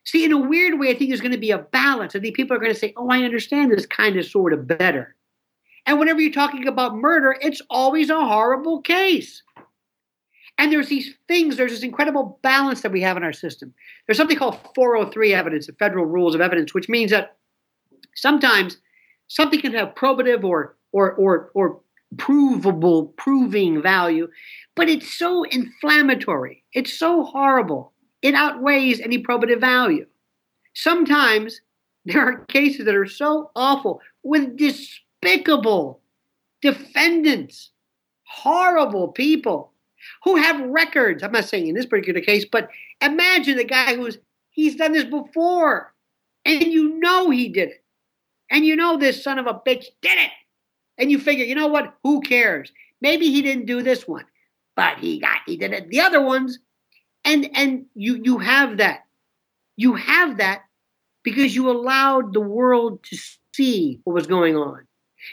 See, 0.04 0.24
in 0.24 0.32
a 0.32 0.38
weird 0.38 0.80
way, 0.80 0.90
I 0.90 0.94
think 0.94 1.10
there's 1.10 1.20
going 1.20 1.32
to 1.32 1.38
be 1.38 1.52
a 1.52 1.58
balance. 1.58 2.16
I 2.16 2.20
think 2.20 2.34
people 2.34 2.56
are 2.56 2.60
going 2.60 2.72
to 2.72 2.78
say, 2.78 2.92
oh, 2.96 3.08
I 3.08 3.22
understand 3.22 3.70
this 3.70 3.86
kind 3.86 4.16
of 4.16 4.26
sort 4.26 4.52
of 4.52 4.66
better. 4.66 5.14
And 5.86 5.98
whenever 5.98 6.20
you're 6.20 6.32
talking 6.32 6.66
about 6.66 6.96
murder, 6.96 7.36
it's 7.40 7.60
always 7.70 8.10
a 8.10 8.24
horrible 8.24 8.80
case. 8.82 9.42
And 10.58 10.72
there's 10.72 10.88
these 10.88 11.14
things, 11.28 11.56
there's 11.56 11.72
this 11.72 11.82
incredible 11.82 12.38
balance 12.42 12.82
that 12.82 12.92
we 12.92 13.00
have 13.00 13.16
in 13.16 13.22
our 13.22 13.32
system. 13.32 13.72
There's 14.06 14.16
something 14.16 14.36
called 14.36 14.58
403 14.74 15.34
evidence, 15.34 15.66
the 15.66 15.72
federal 15.74 16.04
rules 16.04 16.34
of 16.34 16.40
evidence, 16.40 16.74
which 16.74 16.88
means 16.88 17.10
that 17.10 17.36
sometimes 18.14 18.76
something 19.28 19.60
can 19.60 19.72
have 19.74 19.94
probative 19.94 20.44
or 20.44 20.76
or 20.92 21.12
or 21.14 21.50
or 21.54 21.80
provable, 22.16 23.06
proving 23.16 23.82
value, 23.82 24.28
but 24.74 24.88
it's 24.88 25.18
so 25.18 25.44
inflammatory. 25.44 26.64
It's 26.72 26.98
so 26.98 27.24
horrible. 27.24 27.92
It 28.22 28.34
outweighs 28.34 29.00
any 29.00 29.22
probative 29.22 29.60
value. 29.60 30.06
Sometimes 30.74 31.60
there 32.04 32.20
are 32.20 32.44
cases 32.46 32.84
that 32.86 32.94
are 32.94 33.06
so 33.06 33.50
awful 33.54 34.00
with 34.22 34.56
despicable 34.56 36.00
defendants, 36.60 37.70
horrible 38.24 39.08
people 39.08 39.72
who 40.24 40.36
have 40.36 40.60
records. 40.68 41.22
I'm 41.22 41.32
not 41.32 41.44
saying 41.44 41.68
in 41.68 41.74
this 41.74 41.86
particular 41.86 42.20
case, 42.20 42.44
but 42.50 42.68
imagine 43.00 43.58
a 43.58 43.64
guy 43.64 43.94
who's 43.96 44.18
he's 44.50 44.76
done 44.76 44.92
this 44.92 45.04
before 45.04 45.92
and 46.44 46.62
you 46.62 46.98
know 46.98 47.30
he 47.30 47.48
did 47.48 47.70
it. 47.70 47.84
And 48.50 48.66
you 48.66 48.76
know 48.76 48.96
this 48.96 49.22
son 49.22 49.38
of 49.38 49.46
a 49.46 49.54
bitch 49.54 49.86
did 50.02 50.18
it. 50.18 50.30
And 50.98 51.10
you 51.10 51.18
figure, 51.18 51.44
you 51.44 51.54
know 51.54 51.68
what? 51.68 51.94
Who 52.02 52.20
cares? 52.20 52.72
Maybe 53.00 53.30
he 53.30 53.42
didn't 53.42 53.66
do 53.66 53.82
this 53.82 54.06
one 54.06 54.24
but 54.74 54.98
he 54.98 55.18
got 55.18 55.38
he 55.46 55.56
did 55.56 55.72
it 55.72 55.88
the 55.88 56.00
other 56.00 56.20
ones. 56.20 56.58
And 57.24 57.48
and 57.54 57.86
you 57.94 58.20
you 58.22 58.38
have 58.38 58.78
that. 58.78 59.04
You 59.76 59.94
have 59.94 60.38
that 60.38 60.62
because 61.22 61.54
you 61.54 61.70
allowed 61.70 62.32
the 62.32 62.40
world 62.40 63.02
to 63.04 63.16
see 63.54 64.00
what 64.04 64.14
was 64.14 64.26
going 64.26 64.56
on. 64.56 64.86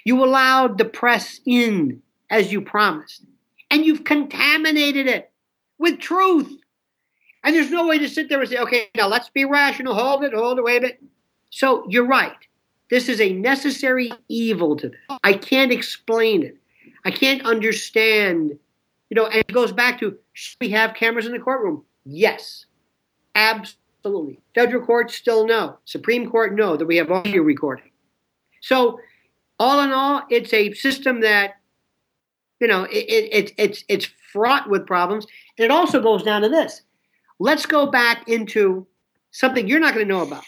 You 0.05 0.23
allowed 0.23 0.77
the 0.77 0.85
press 0.85 1.39
in 1.45 2.01
as 2.29 2.51
you 2.51 2.61
promised. 2.61 3.25
And 3.71 3.85
you've 3.85 4.03
contaminated 4.03 5.07
it 5.07 5.31
with 5.77 5.99
truth. 5.99 6.51
And 7.43 7.55
there's 7.55 7.71
no 7.71 7.87
way 7.87 7.99
to 7.99 8.09
sit 8.09 8.29
there 8.29 8.41
and 8.41 8.49
say 8.49 8.57
okay 8.57 8.89
now 8.95 9.07
let's 9.07 9.29
be 9.29 9.45
rational. 9.45 9.95
Hold 9.95 10.23
it 10.23 10.33
hold 10.33 10.59
it 10.59 10.63
wait 10.63 10.77
a 10.77 10.81
bit. 10.81 11.03
so 11.49 11.85
you're 11.89 12.05
right 12.05 12.37
this 12.89 13.09
is 13.09 13.21
a 13.21 13.33
necessary 13.33 14.11
evil 14.27 14.75
to 14.75 14.89
this 14.89 14.99
i 15.23 15.33
can't 15.33 15.71
explain 15.71 16.43
it 16.43 16.57
i 17.05 17.11
can't 17.11 17.45
understand 17.45 18.57
you 19.09 19.15
know, 19.15 19.25
and 19.25 19.35
it 19.35 19.51
goes 19.51 19.71
back 19.71 19.99
to 19.99 20.17
should 20.33 20.57
we 20.61 20.69
have 20.69 20.93
cameras 20.93 21.25
in 21.25 21.31
the 21.31 21.39
courtroom? 21.39 21.83
Yes, 22.05 22.65
absolutely. 23.35 24.39
Federal 24.53 24.85
courts 24.85 25.15
still 25.15 25.47
no. 25.47 25.77
Supreme 25.85 26.29
Court 26.29 26.55
no 26.55 26.77
that 26.77 26.85
we 26.85 26.97
have 26.97 27.11
audio 27.11 27.41
recording. 27.41 27.91
So, 28.61 28.99
all 29.59 29.81
in 29.81 29.91
all, 29.91 30.23
it's 30.29 30.53
a 30.53 30.73
system 30.73 31.21
that 31.21 31.55
You 32.59 32.67
know, 32.67 32.83
it, 32.83 33.05
it, 33.09 33.33
it, 33.33 33.51
it's 33.57 33.83
it's 33.87 34.09
fraught 34.31 34.69
with 34.69 34.85
problems. 34.85 35.25
And 35.57 35.65
it 35.65 35.71
also 35.71 36.01
goes 36.01 36.23
down 36.23 36.41
to 36.43 36.49
this. 36.49 36.83
Let's 37.39 37.65
go 37.65 37.87
back 37.87 38.27
into 38.27 38.85
something 39.31 39.67
you're 39.67 39.79
not 39.79 39.93
going 39.93 40.05
to 40.07 40.13
know 40.13 40.21
about. 40.21 40.43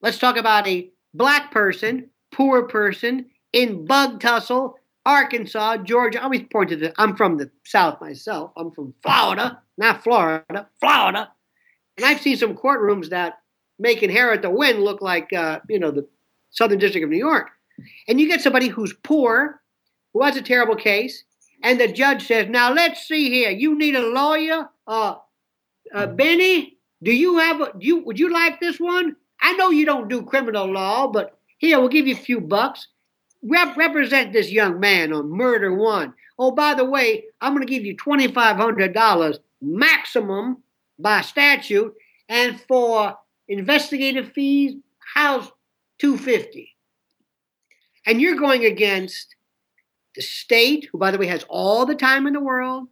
Let's 0.00 0.18
talk 0.18 0.36
about 0.36 0.66
a 0.68 0.88
black 1.14 1.50
person, 1.50 2.10
poor 2.32 2.64
person 2.68 3.26
in 3.52 3.86
Bug 3.86 4.20
Tussle, 4.20 4.74
Arkansas, 5.04 5.78
Georgia. 5.78 6.20
I 6.20 6.24
always 6.24 6.42
point 6.52 6.70
to 6.70 6.76
the. 6.76 6.92
I'm 7.00 7.16
from 7.16 7.36
the 7.36 7.50
South 7.64 8.00
myself. 8.00 8.52
I'm 8.56 8.72
from 8.72 8.92
Florida, 9.02 9.62
not 9.78 10.02
Florida, 10.02 10.68
Florida. 10.80 11.30
And 11.96 12.04
I've 12.04 12.20
seen 12.20 12.36
some 12.36 12.56
courtrooms 12.56 13.08
that 13.10 13.38
make 13.78 14.02
Inherit 14.02 14.42
the 14.42 14.50
Wind 14.50 14.82
look 14.82 15.00
like, 15.00 15.32
uh, 15.32 15.60
you 15.68 15.78
know, 15.78 15.90
the 15.90 16.06
Southern 16.50 16.78
District 16.78 17.04
of 17.04 17.10
New 17.10 17.18
York. 17.18 17.48
And 18.08 18.20
you 18.20 18.26
get 18.26 18.40
somebody 18.40 18.68
who's 18.68 18.92
poor, 19.04 19.60
who 20.12 20.22
has 20.24 20.36
a 20.36 20.42
terrible 20.42 20.76
case, 20.76 21.24
and 21.62 21.80
the 21.80 21.88
judge 21.88 22.26
says, 22.26 22.48
"Now 22.48 22.72
let's 22.72 23.06
see 23.06 23.30
here. 23.30 23.50
You 23.50 23.76
need 23.78 23.94
a 23.94 24.06
lawyer, 24.06 24.68
uh, 24.86 25.16
uh, 25.94 26.06
Benny. 26.06 26.78
Do 27.02 27.12
you 27.12 27.38
have 27.38 27.60
a? 27.60 27.72
Do 27.78 27.86
you 27.86 27.98
would 28.04 28.18
you 28.18 28.32
like 28.32 28.60
this 28.60 28.80
one? 28.80 29.16
I 29.46 29.52
know 29.52 29.70
you 29.70 29.86
don't 29.86 30.08
do 30.08 30.24
criminal 30.24 30.66
law, 30.66 31.06
but 31.06 31.38
here 31.58 31.78
we'll 31.78 31.88
give 31.88 32.08
you 32.08 32.14
a 32.14 32.18
few 32.18 32.40
bucks. 32.40 32.88
Rep- 33.44 33.76
represent 33.76 34.32
this 34.32 34.50
young 34.50 34.80
man 34.80 35.12
on 35.12 35.30
murder 35.30 35.72
one. 35.72 36.14
Oh, 36.36 36.50
by 36.50 36.74
the 36.74 36.84
way, 36.84 37.26
I'm 37.40 37.54
going 37.54 37.64
to 37.64 37.72
give 37.72 37.84
you 37.84 37.96
twenty 37.96 38.26
five 38.26 38.56
hundred 38.56 38.92
dollars 38.92 39.38
maximum 39.62 40.64
by 40.98 41.20
statute, 41.20 41.94
and 42.28 42.60
for 42.62 43.16
investigative 43.46 44.32
fees, 44.32 44.74
house 45.14 45.48
two 46.00 46.18
fifty? 46.18 46.74
And 48.04 48.20
you're 48.20 48.34
going 48.34 48.64
against 48.64 49.36
the 50.16 50.22
state, 50.22 50.88
who, 50.90 50.98
by 50.98 51.12
the 51.12 51.18
way, 51.18 51.28
has 51.28 51.46
all 51.48 51.86
the 51.86 51.94
time 51.94 52.26
in 52.26 52.32
the 52.32 52.40
world, 52.40 52.88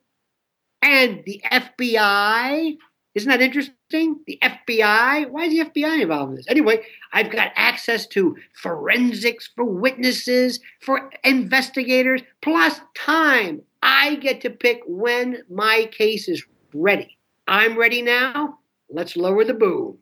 and 0.83 1.25
the 1.27 1.43
FBI. 1.51 2.77
Isn't 3.17 3.29
that 3.29 3.43
interesting? 3.43 3.75
The 3.95 4.39
FBI. 4.43 5.31
Why 5.31 5.45
is 5.45 5.53
the 5.53 5.71
FBI 5.71 6.03
involved 6.03 6.31
in 6.31 6.37
this? 6.37 6.47
Anyway, 6.49 6.85
I've 7.13 7.31
got 7.31 7.53
access 7.55 8.07
to 8.09 8.37
forensics 8.61 9.49
for 9.55 9.65
witnesses, 9.65 10.59
for 10.81 11.11
investigators, 11.23 12.23
plus 12.43 12.81
time. 12.97 13.63
I 13.83 14.17
get 14.17 14.41
to 14.41 14.51
pick 14.51 14.81
when 14.87 15.43
my 15.49 15.89
case 15.93 16.29
is 16.29 16.45
ready. 16.75 17.17
I'm 17.47 17.79
ready 17.79 18.03
now. 18.03 18.59
Let's 18.91 19.17
lower 19.17 19.45
the 19.45 19.55
boom. 19.55 19.99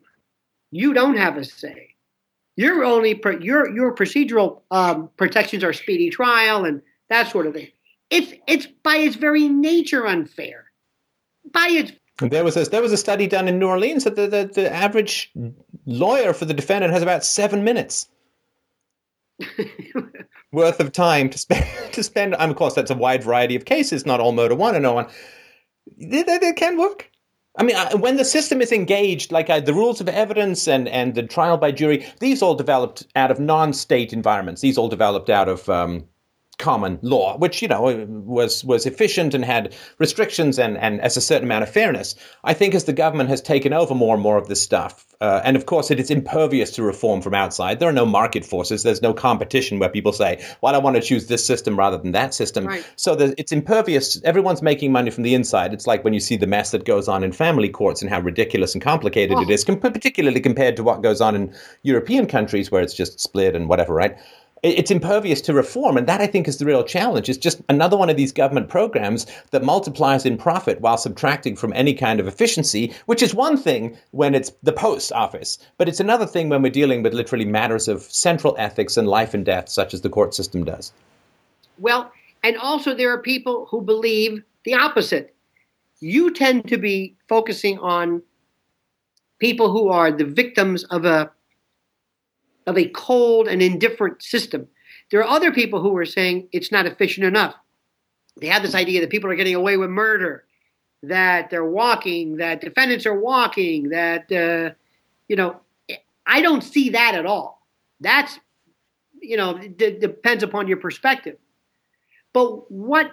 You 0.71 0.93
don't 0.93 1.17
have 1.17 1.37
a 1.37 1.45
say. 1.45 1.89
Your 2.55 2.83
only 2.83 3.21
your 3.41 3.69
your 3.69 3.93
procedural 3.93 4.61
um, 4.71 5.09
protections 5.17 5.63
are 5.63 5.73
speedy 5.73 6.09
trial 6.09 6.65
and 6.65 6.81
that 7.09 7.29
sort 7.29 7.45
of 7.45 7.53
thing. 7.53 7.69
It's 8.09 8.33
it's 8.47 8.67
by 8.83 8.97
its 8.97 9.15
very 9.15 9.47
nature 9.47 10.07
unfair. 10.07 10.71
By 11.51 11.67
its 11.71 11.91
there 12.19 12.43
was 12.43 12.55
a 12.55 12.65
there 12.65 12.81
was 12.81 12.91
a 12.91 12.97
study 12.97 13.27
done 13.27 13.47
in 13.47 13.59
New 13.59 13.67
Orleans 13.67 14.03
that 14.03 14.15
the, 14.15 14.27
the, 14.27 14.51
the 14.53 14.73
average 14.73 15.31
lawyer 15.85 16.33
for 16.33 16.45
the 16.45 16.53
defendant 16.53 16.93
has 16.93 17.01
about 17.01 17.25
seven 17.25 17.63
minutes 17.63 18.07
worth 20.51 20.79
of 20.79 20.91
time 20.91 21.29
to 21.29 21.37
spend 21.37 21.65
to 21.93 22.03
spend. 22.03 22.35
And 22.37 22.51
of 22.51 22.57
course, 22.57 22.75
that's 22.75 22.91
a 22.91 22.95
wide 22.95 23.23
variety 23.23 23.55
of 23.55 23.65
cases, 23.65 24.05
not 24.05 24.19
all 24.19 24.31
murder 24.31 24.55
one 24.55 24.75
and 24.75 24.83
no 24.83 24.93
one. 24.93 25.07
They, 25.97 26.23
they, 26.23 26.37
they 26.37 26.53
can 26.53 26.77
work. 26.77 27.09
I 27.55 27.63
mean, 27.63 27.75
when 27.99 28.17
the 28.17 28.25
system 28.25 28.61
is 28.61 28.71
engaged, 28.71 29.31
like 29.31 29.47
uh, 29.47 29.59
the 29.59 29.75
rules 29.75 30.01
of 30.01 30.09
evidence 30.09 30.67
and, 30.67 30.87
and 30.87 31.13
the 31.13 31.21
trial 31.21 31.57
by 31.57 31.71
jury, 31.71 32.07
these 32.19 32.41
all 32.41 32.55
developed 32.55 33.05
out 33.15 33.29
of 33.29 33.39
non-state 33.39 34.11
environments. 34.11 34.61
These 34.61 34.75
all 34.75 34.89
developed 34.89 35.29
out 35.29 35.47
of 35.47 35.69
um, 35.69 36.03
common 36.57 36.99
law, 37.01 37.37
which 37.37 37.61
you 37.61 37.67
know 37.67 38.05
was 38.07 38.63
was 38.63 38.85
efficient 38.85 39.33
and 39.33 39.43
had 39.43 39.75
restrictions 39.97 40.59
and 40.59 40.77
and 40.77 41.01
as 41.01 41.17
a 41.17 41.21
certain 41.21 41.45
amount 41.45 41.63
of 41.63 41.69
fairness. 41.69 42.15
I 42.43 42.53
think 42.53 42.75
as 42.75 42.85
the 42.85 42.93
government 42.93 43.29
has 43.29 43.41
taken 43.41 43.73
over 43.73 43.95
more 43.95 44.13
and 44.13 44.23
more 44.23 44.37
of 44.37 44.47
this 44.47 44.61
stuff, 44.61 45.05
uh, 45.21 45.41
and 45.43 45.55
of 45.55 45.65
course 45.65 45.89
it 45.91 45.99
is 45.99 46.11
impervious 46.11 46.71
to 46.71 46.83
reform 46.83 47.21
from 47.21 47.33
outside. 47.33 47.79
There 47.79 47.89
are 47.89 47.93
no 47.93 48.05
market 48.05 48.45
forces. 48.45 48.83
There's 48.83 49.01
no 49.01 49.13
competition 49.13 49.79
where 49.79 49.89
people 49.89 50.13
say, 50.13 50.43
"Well, 50.61 50.75
I 50.75 50.77
want 50.77 50.95
to 50.95 51.01
choose 51.01 51.27
this 51.27 51.45
system 51.45 51.77
rather 51.77 51.97
than 51.97 52.11
that 52.11 52.33
system." 52.33 52.67
Right. 52.67 52.85
So 52.95 53.13
it's 53.37 53.51
impervious. 53.51 54.21
Everyone's 54.23 54.61
making 54.61 54.91
money 54.91 55.09
from 55.09 55.23
the 55.23 55.33
inside. 55.33 55.73
It's 55.73 55.87
like 55.87 56.03
when 56.03 56.13
you 56.13 56.19
see 56.19 56.37
the 56.37 56.47
mess 56.47 56.71
that 56.71 56.85
goes 56.85 57.07
on 57.07 57.23
in 57.23 57.31
family 57.31 57.69
courts 57.69 58.01
and 58.01 58.09
how 58.09 58.19
ridiculous 58.19 58.73
and 58.73 58.81
complicated 58.81 59.37
oh. 59.37 59.41
it 59.41 59.49
is, 59.49 59.63
particularly 59.65 60.39
compared 60.39 60.75
to 60.77 60.83
what 60.83 61.01
goes 61.01 61.21
on 61.21 61.35
in 61.35 61.53
European 61.81 62.27
countries 62.27 62.71
where 62.71 62.81
it's 62.81 62.93
just 62.93 63.19
split 63.19 63.55
and 63.55 63.67
whatever, 63.67 63.93
right? 63.93 64.17
It's 64.63 64.91
impervious 64.91 65.41
to 65.41 65.53
reform. 65.53 65.97
And 65.97 66.07
that, 66.07 66.21
I 66.21 66.27
think, 66.27 66.47
is 66.47 66.57
the 66.57 66.65
real 66.65 66.83
challenge. 66.83 67.27
It's 67.27 67.37
just 67.37 67.61
another 67.67 67.97
one 67.97 68.09
of 68.09 68.15
these 68.15 68.31
government 68.31 68.69
programs 68.69 69.27
that 69.51 69.63
multiplies 69.63 70.25
in 70.25 70.37
profit 70.37 70.79
while 70.79 70.97
subtracting 70.97 71.57
from 71.57 71.73
any 71.73 71.93
kind 71.93 72.21
of 72.21 72.27
efficiency, 72.27 72.93
which 73.05 73.21
is 73.21 73.35
one 73.35 73.57
thing 73.57 73.97
when 74.11 74.33
it's 74.33 74.53
the 74.63 74.71
post 74.71 75.11
office. 75.11 75.57
But 75.77 75.89
it's 75.89 75.99
another 75.99 76.25
thing 76.25 76.47
when 76.47 76.61
we're 76.61 76.71
dealing 76.71 77.03
with 77.03 77.13
literally 77.13 77.45
matters 77.45 77.89
of 77.89 78.03
central 78.03 78.55
ethics 78.57 78.95
and 78.95 79.07
life 79.07 79.33
and 79.33 79.45
death, 79.45 79.67
such 79.67 79.93
as 79.93 79.99
the 79.99 80.09
court 80.09 80.33
system 80.33 80.63
does. 80.63 80.93
Well, 81.77 82.11
and 82.41 82.55
also 82.57 82.95
there 82.95 83.11
are 83.11 83.21
people 83.21 83.67
who 83.69 83.81
believe 83.81 84.43
the 84.63 84.75
opposite. 84.75 85.35
You 85.99 86.31
tend 86.31 86.69
to 86.69 86.77
be 86.77 87.17
focusing 87.27 87.79
on 87.79 88.21
people 89.39 89.71
who 89.71 89.89
are 89.89 90.09
the 90.09 90.23
victims 90.23 90.85
of 90.85 91.03
a 91.03 91.32
of 92.65 92.77
a 92.77 92.87
cold 92.89 93.47
and 93.47 93.61
indifferent 93.61 94.21
system. 94.23 94.67
There 95.11 95.19
are 95.21 95.29
other 95.29 95.51
people 95.51 95.81
who 95.81 95.95
are 95.97 96.05
saying 96.05 96.47
it's 96.51 96.71
not 96.71 96.85
efficient 96.85 97.25
enough. 97.25 97.55
They 98.39 98.47
have 98.47 98.63
this 98.63 98.75
idea 98.75 99.01
that 99.01 99.09
people 99.09 99.29
are 99.29 99.35
getting 99.35 99.55
away 99.55 99.77
with 99.77 99.89
murder, 99.89 100.45
that 101.03 101.49
they're 101.49 101.65
walking, 101.65 102.37
that 102.37 102.61
defendants 102.61 103.05
are 103.05 103.19
walking, 103.19 103.89
that, 103.89 104.31
uh, 104.31 104.73
you 105.27 105.35
know, 105.35 105.59
I 106.25 106.41
don't 106.41 106.63
see 106.63 106.89
that 106.91 107.15
at 107.15 107.25
all. 107.25 107.65
That's, 107.99 108.39
you 109.21 109.37
know, 109.37 109.57
d- 109.57 109.99
depends 109.99 110.43
upon 110.43 110.67
your 110.67 110.77
perspective. 110.77 111.37
But 112.33 112.71
what 112.71 113.11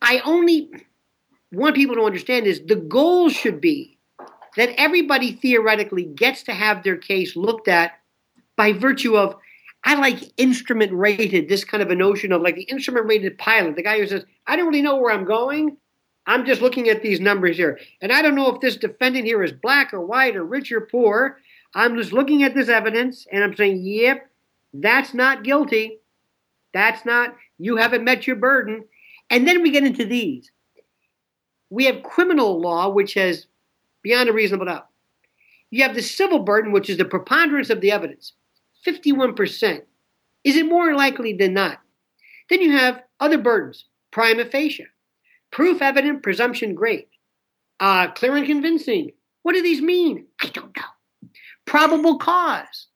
I 0.00 0.20
only 0.20 0.70
want 1.52 1.74
people 1.74 1.96
to 1.96 2.04
understand 2.04 2.46
is 2.46 2.62
the 2.64 2.76
goal 2.76 3.28
should 3.28 3.60
be 3.60 3.98
that 4.56 4.70
everybody 4.76 5.32
theoretically 5.32 6.04
gets 6.04 6.42
to 6.44 6.52
have 6.52 6.82
their 6.82 6.96
case 6.96 7.36
looked 7.36 7.68
at 7.68 7.99
by 8.60 8.74
virtue 8.74 9.16
of 9.16 9.36
I 9.84 9.94
like 9.94 10.34
instrument 10.36 10.92
rated, 10.92 11.48
this 11.48 11.64
kind 11.64 11.82
of 11.82 11.88
a 11.88 11.94
notion 11.94 12.30
of 12.30 12.42
like 12.42 12.56
the 12.56 12.64
instrument 12.64 13.06
rated 13.06 13.38
pilot, 13.38 13.74
the 13.74 13.82
guy 13.82 13.98
who 13.98 14.06
says, 14.06 14.26
I 14.46 14.54
don't 14.54 14.66
really 14.66 14.82
know 14.82 14.96
where 14.96 15.14
I'm 15.14 15.24
going. 15.24 15.78
I'm 16.26 16.44
just 16.44 16.60
looking 16.60 16.90
at 16.90 17.00
these 17.00 17.20
numbers 17.20 17.56
here. 17.56 17.80
And 18.02 18.12
I 18.12 18.20
don't 18.20 18.34
know 18.34 18.54
if 18.54 18.60
this 18.60 18.76
defendant 18.76 19.24
here 19.24 19.42
is 19.42 19.52
black 19.52 19.94
or 19.94 20.04
white 20.04 20.36
or 20.36 20.44
rich 20.44 20.70
or 20.72 20.82
poor. 20.82 21.38
I'm 21.74 21.96
just 21.96 22.12
looking 22.12 22.42
at 22.42 22.54
this 22.54 22.68
evidence 22.68 23.26
and 23.32 23.42
I'm 23.42 23.56
saying, 23.56 23.80
yep, 23.82 24.28
that's 24.74 25.14
not 25.14 25.42
guilty. 25.42 26.00
That's 26.74 27.06
not, 27.06 27.34
you 27.56 27.78
haven't 27.78 28.04
met 28.04 28.26
your 28.26 28.36
burden. 28.36 28.84
And 29.30 29.48
then 29.48 29.62
we 29.62 29.70
get 29.70 29.84
into 29.84 30.04
these. 30.04 30.52
We 31.70 31.86
have 31.86 32.02
criminal 32.02 32.60
law, 32.60 32.90
which 32.90 33.14
has 33.14 33.46
beyond 34.02 34.28
a 34.28 34.34
reasonable 34.34 34.66
doubt. 34.66 34.88
You 35.70 35.82
have 35.84 35.94
the 35.94 36.02
civil 36.02 36.40
burden, 36.40 36.72
which 36.72 36.90
is 36.90 36.98
the 36.98 37.06
preponderance 37.06 37.70
of 37.70 37.80
the 37.80 37.92
evidence. 37.92 38.34
51%. 38.86 39.82
Is 40.44 40.56
it 40.56 40.66
more 40.66 40.94
likely 40.94 41.34
than 41.34 41.54
not? 41.54 41.78
Then 42.48 42.60
you 42.60 42.72
have 42.72 43.02
other 43.20 43.38
burdens, 43.38 43.84
prima 44.10 44.44
facie, 44.44 44.86
proof 45.50 45.82
evident, 45.82 46.22
presumption 46.22 46.74
great, 46.74 47.08
uh, 47.78 48.08
clear 48.08 48.36
and 48.36 48.46
convincing. 48.46 49.12
What 49.42 49.54
do 49.54 49.62
these 49.62 49.80
mean? 49.80 50.26
I 50.40 50.48
don't 50.48 50.76
know. 50.76 51.28
Probable 51.66 52.18
cause. 52.18 52.88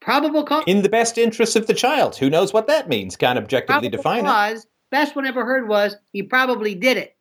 Probable 0.00 0.44
cause. 0.44 0.64
In 0.66 0.82
the 0.82 0.88
best 0.88 1.18
interest 1.18 1.56
of 1.56 1.66
the 1.66 1.74
child. 1.74 2.16
Who 2.16 2.30
knows 2.30 2.52
what 2.52 2.66
that 2.68 2.88
means? 2.88 3.16
Can't 3.16 3.38
objectively 3.38 3.90
Probable 3.90 3.96
define 3.96 4.24
cause, 4.24 4.64
it. 4.64 4.70
Best 4.90 5.14
one 5.14 5.26
ever 5.26 5.44
heard 5.44 5.68
was 5.68 5.96
he 6.12 6.22
probably 6.22 6.74
did 6.74 6.96
it. 6.96 7.16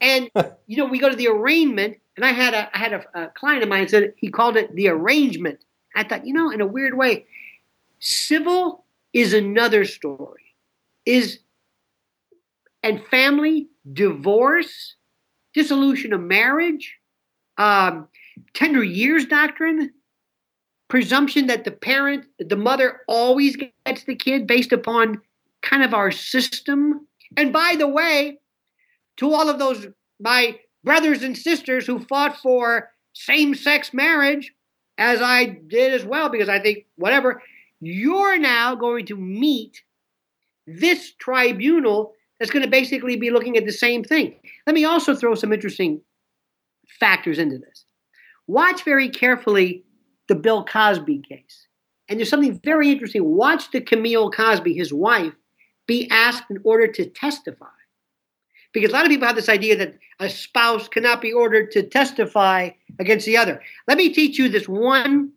And 0.00 0.30
you 0.66 0.76
know, 0.76 0.86
we 0.86 0.98
go 0.98 1.08
to 1.08 1.16
the 1.16 1.28
arraignment, 1.28 1.96
and 2.16 2.24
I 2.24 2.32
had 2.32 2.54
a 2.54 2.70
I 2.74 2.78
had 2.78 2.92
a, 2.92 3.04
a 3.14 3.28
client 3.28 3.62
of 3.62 3.68
mine 3.68 3.88
said 3.88 4.14
he 4.16 4.30
called 4.30 4.56
it 4.56 4.74
the 4.74 4.88
arrangement. 4.88 5.64
I 5.96 6.04
thought, 6.04 6.26
you 6.26 6.34
know, 6.34 6.50
in 6.50 6.60
a 6.60 6.66
weird 6.66 6.96
way, 6.96 7.24
civil 7.98 8.84
is 9.12 9.32
another 9.32 9.84
story. 9.84 10.54
Is 11.06 11.40
and 12.82 13.02
family, 13.06 13.68
divorce, 13.92 14.94
dissolution 15.54 16.12
of 16.12 16.20
marriage, 16.20 16.96
um, 17.58 18.06
tender 18.54 18.84
years 18.84 19.24
doctrine, 19.24 19.92
presumption 20.88 21.46
that 21.48 21.64
the 21.64 21.70
parent, 21.70 22.26
the 22.38 22.56
mother 22.56 23.00
always 23.08 23.56
gets 23.56 24.04
the 24.04 24.14
kid 24.14 24.46
based 24.46 24.72
upon 24.72 25.20
kind 25.62 25.82
of 25.82 25.94
our 25.94 26.12
system. 26.12 27.06
And 27.36 27.52
by 27.52 27.74
the 27.76 27.88
way, 27.88 28.38
to 29.16 29.32
all 29.32 29.48
of 29.48 29.58
those, 29.58 29.88
my 30.20 30.58
brothers 30.84 31.22
and 31.22 31.36
sisters 31.36 31.86
who 31.86 31.98
fought 31.98 32.36
for 32.36 32.90
same 33.14 33.54
sex 33.54 33.92
marriage, 33.92 34.52
as 34.98 35.20
I 35.20 35.44
did 35.44 35.92
as 35.92 36.04
well, 36.04 36.28
because 36.28 36.48
I 36.48 36.60
think, 36.60 36.86
whatever, 36.96 37.42
you're 37.80 38.38
now 38.38 38.74
going 38.74 39.06
to 39.06 39.16
meet 39.16 39.82
this 40.66 41.12
tribunal 41.18 42.12
that's 42.38 42.50
going 42.50 42.64
to 42.64 42.70
basically 42.70 43.16
be 43.16 43.30
looking 43.30 43.56
at 43.56 43.66
the 43.66 43.72
same 43.72 44.04
thing. 44.04 44.34
Let 44.66 44.74
me 44.74 44.84
also 44.84 45.14
throw 45.14 45.34
some 45.34 45.52
interesting 45.52 46.00
factors 47.00 47.38
into 47.38 47.58
this. 47.58 47.84
Watch 48.46 48.84
very 48.84 49.08
carefully 49.08 49.84
the 50.28 50.34
Bill 50.34 50.64
Cosby 50.64 51.22
case. 51.28 51.66
And 52.08 52.18
there's 52.18 52.30
something 52.30 52.60
very 52.62 52.90
interesting. 52.90 53.24
Watch 53.24 53.70
the 53.70 53.80
Camille 53.80 54.30
Cosby, 54.30 54.74
his 54.74 54.92
wife, 54.92 55.34
be 55.86 56.08
asked 56.10 56.44
in 56.50 56.58
order 56.64 56.86
to 56.86 57.06
testify. 57.06 57.66
Because 58.76 58.90
a 58.90 58.92
lot 58.92 59.06
of 59.06 59.10
people 59.10 59.26
have 59.26 59.36
this 59.36 59.48
idea 59.48 59.74
that 59.76 59.94
a 60.20 60.28
spouse 60.28 60.86
cannot 60.86 61.22
be 61.22 61.32
ordered 61.32 61.70
to 61.70 61.82
testify 61.82 62.68
against 62.98 63.24
the 63.24 63.34
other. 63.34 63.62
Let 63.88 63.96
me 63.96 64.10
teach 64.10 64.38
you 64.38 64.50
this 64.50 64.68
one 64.68 65.32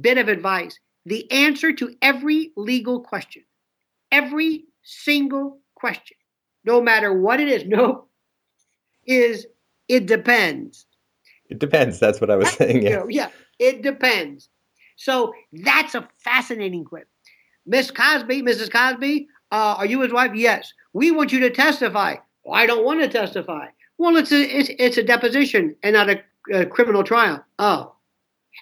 bit 0.00 0.18
of 0.18 0.28
advice 0.28 0.78
the 1.04 1.28
answer 1.32 1.72
to 1.72 1.96
every 2.00 2.52
legal 2.56 3.00
question, 3.00 3.42
every 4.12 4.66
single 4.84 5.58
question, 5.74 6.16
no 6.64 6.80
matter 6.80 7.12
what 7.12 7.40
it 7.40 7.48
is, 7.48 7.64
no, 7.66 8.04
is 9.04 9.48
it 9.88 10.06
depends. 10.06 10.86
It 11.50 11.58
depends. 11.58 11.98
That's 11.98 12.20
what 12.20 12.30
I 12.30 12.36
was 12.36 12.50
saying. 12.50 12.84
Yeah. 12.84 13.02
yeah, 13.08 13.30
it 13.58 13.82
depends. 13.82 14.48
So 14.94 15.34
that's 15.52 15.96
a 15.96 16.08
fascinating 16.18 16.84
quip. 16.84 17.08
Miss 17.66 17.90
Cosby, 17.90 18.42
Mrs. 18.42 18.70
Cosby, 18.70 19.26
uh, 19.50 19.74
are 19.76 19.86
you 19.86 20.02
his 20.02 20.12
wife? 20.12 20.36
Yes. 20.36 20.72
We 20.92 21.10
want 21.10 21.32
you 21.32 21.40
to 21.40 21.50
testify. 21.50 22.14
Well, 22.46 22.54
I 22.54 22.64
don't 22.66 22.84
want 22.84 23.00
to 23.00 23.08
testify. 23.08 23.66
Well, 23.98 24.16
it's 24.16 24.30
a 24.30 24.40
it's, 24.40 24.70
it's 24.78 24.96
a 24.98 25.02
deposition 25.02 25.74
and 25.82 25.94
not 25.94 26.08
a, 26.08 26.22
a 26.52 26.64
criminal 26.64 27.02
trial. 27.02 27.44
Oh, 27.58 27.96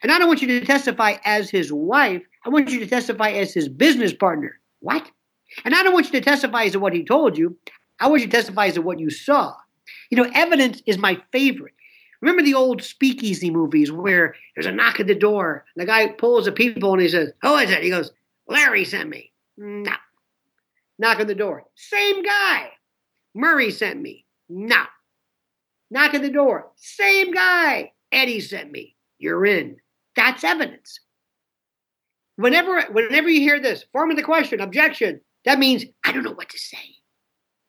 and 0.03 0.11
I 0.11 0.19
don't 0.19 0.27
want 0.27 0.41
you 0.41 0.49
to 0.49 0.65
testify 0.65 1.17
as 1.25 1.51
his 1.51 1.71
wife. 1.71 2.23
I 2.47 2.49
want 2.49 2.71
you 2.71 2.81
to 2.81 2.87
testify 2.87 3.31
as 3.33 3.53
his 3.53 3.69
business 3.69 4.15
partner. 4.15 4.59
What? 4.81 5.11
And 5.67 5.75
I 5.75 5.83
don't 5.83 5.93
want 5.93 6.07
you 6.07 6.13
to 6.13 6.23
testify 6.23 6.65
as 6.65 6.73
to 6.73 6.81
what 6.81 6.95
he 6.95 7.05
told 7.05 7.37
you. 7.37 7.59
I 8.01 8.09
want 8.09 8.23
you 8.23 8.27
to 8.27 8.33
testify 8.33 8.67
as 8.67 8.75
to 8.75 8.83
what 8.83 8.99
you 8.99 9.11
saw. 9.11 9.55
You 10.11 10.17
know, 10.17 10.31
evidence 10.35 10.83
is 10.87 10.97
my 10.97 11.21
favorite. 11.31 11.75
Remember 12.23 12.43
the 12.43 12.55
old 12.55 12.83
speakeasy 12.83 13.51
movies 13.51 13.93
where 13.93 14.35
there's 14.57 14.67
a 14.67 14.73
knock 14.73 14.99
at 14.99 15.07
the 15.07 15.15
door, 15.15 15.67
the 15.77 15.85
guy 15.85 16.09
pulls 16.09 16.47
the 16.47 16.53
people 16.53 16.95
and 16.95 17.03
he 17.03 17.09
says, 17.09 17.33
Who 17.43 17.55
is 17.57 17.71
it? 17.71 17.83
He 17.83 17.91
goes, 17.91 18.13
Larry 18.49 18.87
sent 18.87 19.11
me. 19.11 19.31
No. 19.59 19.93
Knock 20.99 21.21
on 21.21 21.27
the 21.27 21.35
door. 21.35 21.65
Same 21.75 22.23
guy. 22.23 22.71
Murray 23.35 23.71
sent 23.71 24.01
me. 24.01 24.25
No. 24.49 24.85
Knock 25.91 26.15
at 26.15 26.23
the 26.23 26.31
door. 26.31 26.73
Same 26.77 27.33
guy. 27.33 27.93
Eddie 28.13 28.41
sent 28.41 28.71
me. 28.71 28.97
You're 29.19 29.45
in. 29.47 29.77
That's 30.17 30.45
evidence. 30.45 31.01
Whenever, 32.37 32.83
whenever 32.93 33.29
you 33.29 33.41
hear 33.41 33.61
this, 33.61 33.85
forming 33.93 34.17
the 34.17 34.23
question, 34.23 34.61
objection, 34.61 35.21
that 35.45 35.59
means 35.59 35.85
I 36.05 36.13
don't 36.13 36.25
know 36.25 36.33
what 36.33 36.49
to 36.51 36.59
say. 36.59 36.79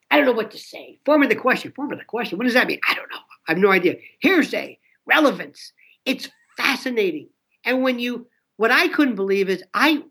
I 0.09 0.17
don't 0.17 0.25
know 0.25 0.31
what 0.31 0.51
to 0.51 0.57
say. 0.57 0.99
Form 1.05 1.23
of 1.23 1.29
the 1.29 1.35
question, 1.35 1.73
form 1.75 1.91
of 1.91 1.99
the 1.99 2.05
question. 2.05 2.37
What 2.37 2.45
does 2.45 2.53
that 2.53 2.67
mean? 2.67 2.79
I 2.87 2.93
don't 2.93 3.11
know. 3.11 3.19
I 3.47 3.51
have 3.51 3.57
no 3.57 3.71
idea. 3.71 3.95
Hearsay, 4.21 4.79
relevance. 5.05 5.73
It's 6.05 6.29
fascinating. 6.57 7.29
And 7.63 7.83
when 7.83 7.99
you, 7.99 8.27
what 8.57 8.71
I 8.71 8.87
couldn't 8.87 9.15
believe 9.15 9.49
is 9.49 9.63
I, 9.73 10.03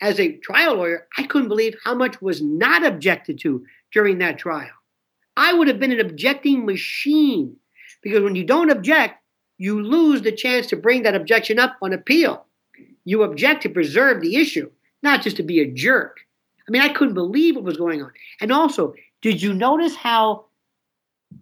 as 0.00 0.18
a 0.18 0.36
trial 0.38 0.76
lawyer, 0.76 1.06
I 1.16 1.22
couldn't 1.24 1.48
believe 1.48 1.76
how 1.84 1.94
much 1.94 2.20
was 2.20 2.42
not 2.42 2.84
objected 2.84 3.38
to 3.40 3.64
during 3.94 4.18
that 4.18 4.38
trial. 4.38 4.70
I 5.36 5.54
would 5.54 5.68
have 5.68 5.80
been 5.80 5.92
an 5.92 6.00
objecting 6.00 6.66
machine 6.66 7.56
because 8.02 8.22
when 8.22 8.34
you 8.34 8.44
don't 8.44 8.70
object, 8.70 9.22
you 9.56 9.82
lose 9.82 10.22
the 10.22 10.32
chance 10.32 10.66
to 10.66 10.76
bring 10.76 11.04
that 11.04 11.14
objection 11.14 11.58
up 11.58 11.76
on 11.80 11.92
appeal. 11.92 12.44
You 13.04 13.22
object 13.22 13.62
to 13.62 13.68
preserve 13.68 14.20
the 14.20 14.36
issue, 14.36 14.70
not 15.02 15.22
just 15.22 15.36
to 15.36 15.42
be 15.42 15.60
a 15.60 15.70
jerk. 15.70 16.18
I 16.66 16.70
mean, 16.70 16.82
I 16.82 16.88
couldn't 16.88 17.14
believe 17.14 17.54
what 17.54 17.64
was 17.64 17.76
going 17.76 18.02
on. 18.02 18.10
And 18.40 18.50
also, 18.50 18.94
did 19.22 19.40
you 19.40 19.54
notice 19.54 19.94
how, 19.94 20.46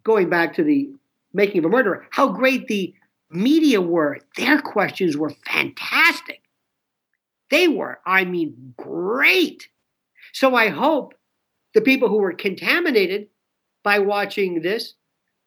going 0.04 0.28
back 0.28 0.54
to 0.54 0.64
the 0.64 0.90
making 1.32 1.58
of 1.60 1.64
a 1.64 1.68
murderer, 1.68 2.06
how 2.10 2.28
great 2.28 2.66
the 2.66 2.94
media 3.30 3.80
were? 3.80 4.18
Their 4.36 4.60
questions 4.60 5.16
were 5.16 5.32
fantastic. 5.46 6.42
They 7.50 7.68
were, 7.68 8.00
I 8.04 8.24
mean, 8.24 8.74
great. 8.76 9.68
So 10.32 10.54
I 10.54 10.68
hope 10.68 11.14
the 11.74 11.80
people 11.80 12.08
who 12.08 12.18
were 12.18 12.32
contaminated 12.32 13.28
by 13.82 13.98
watching 13.98 14.62
this 14.62 14.94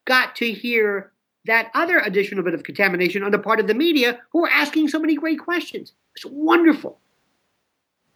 got 0.04 0.36
to 0.36 0.52
hear 0.52 1.12
that 1.46 1.70
other 1.74 1.98
additional 1.98 2.44
bit 2.44 2.54
of 2.54 2.64
contamination 2.64 3.22
on 3.22 3.30
the 3.30 3.38
part 3.38 3.60
of 3.60 3.66
the 3.66 3.74
media 3.74 4.18
who 4.30 4.44
are 4.44 4.50
asking 4.50 4.88
so 4.88 4.98
many 4.98 5.14
great 5.14 5.38
questions. 5.38 5.92
It's 6.16 6.26
wonderful. 6.26 6.98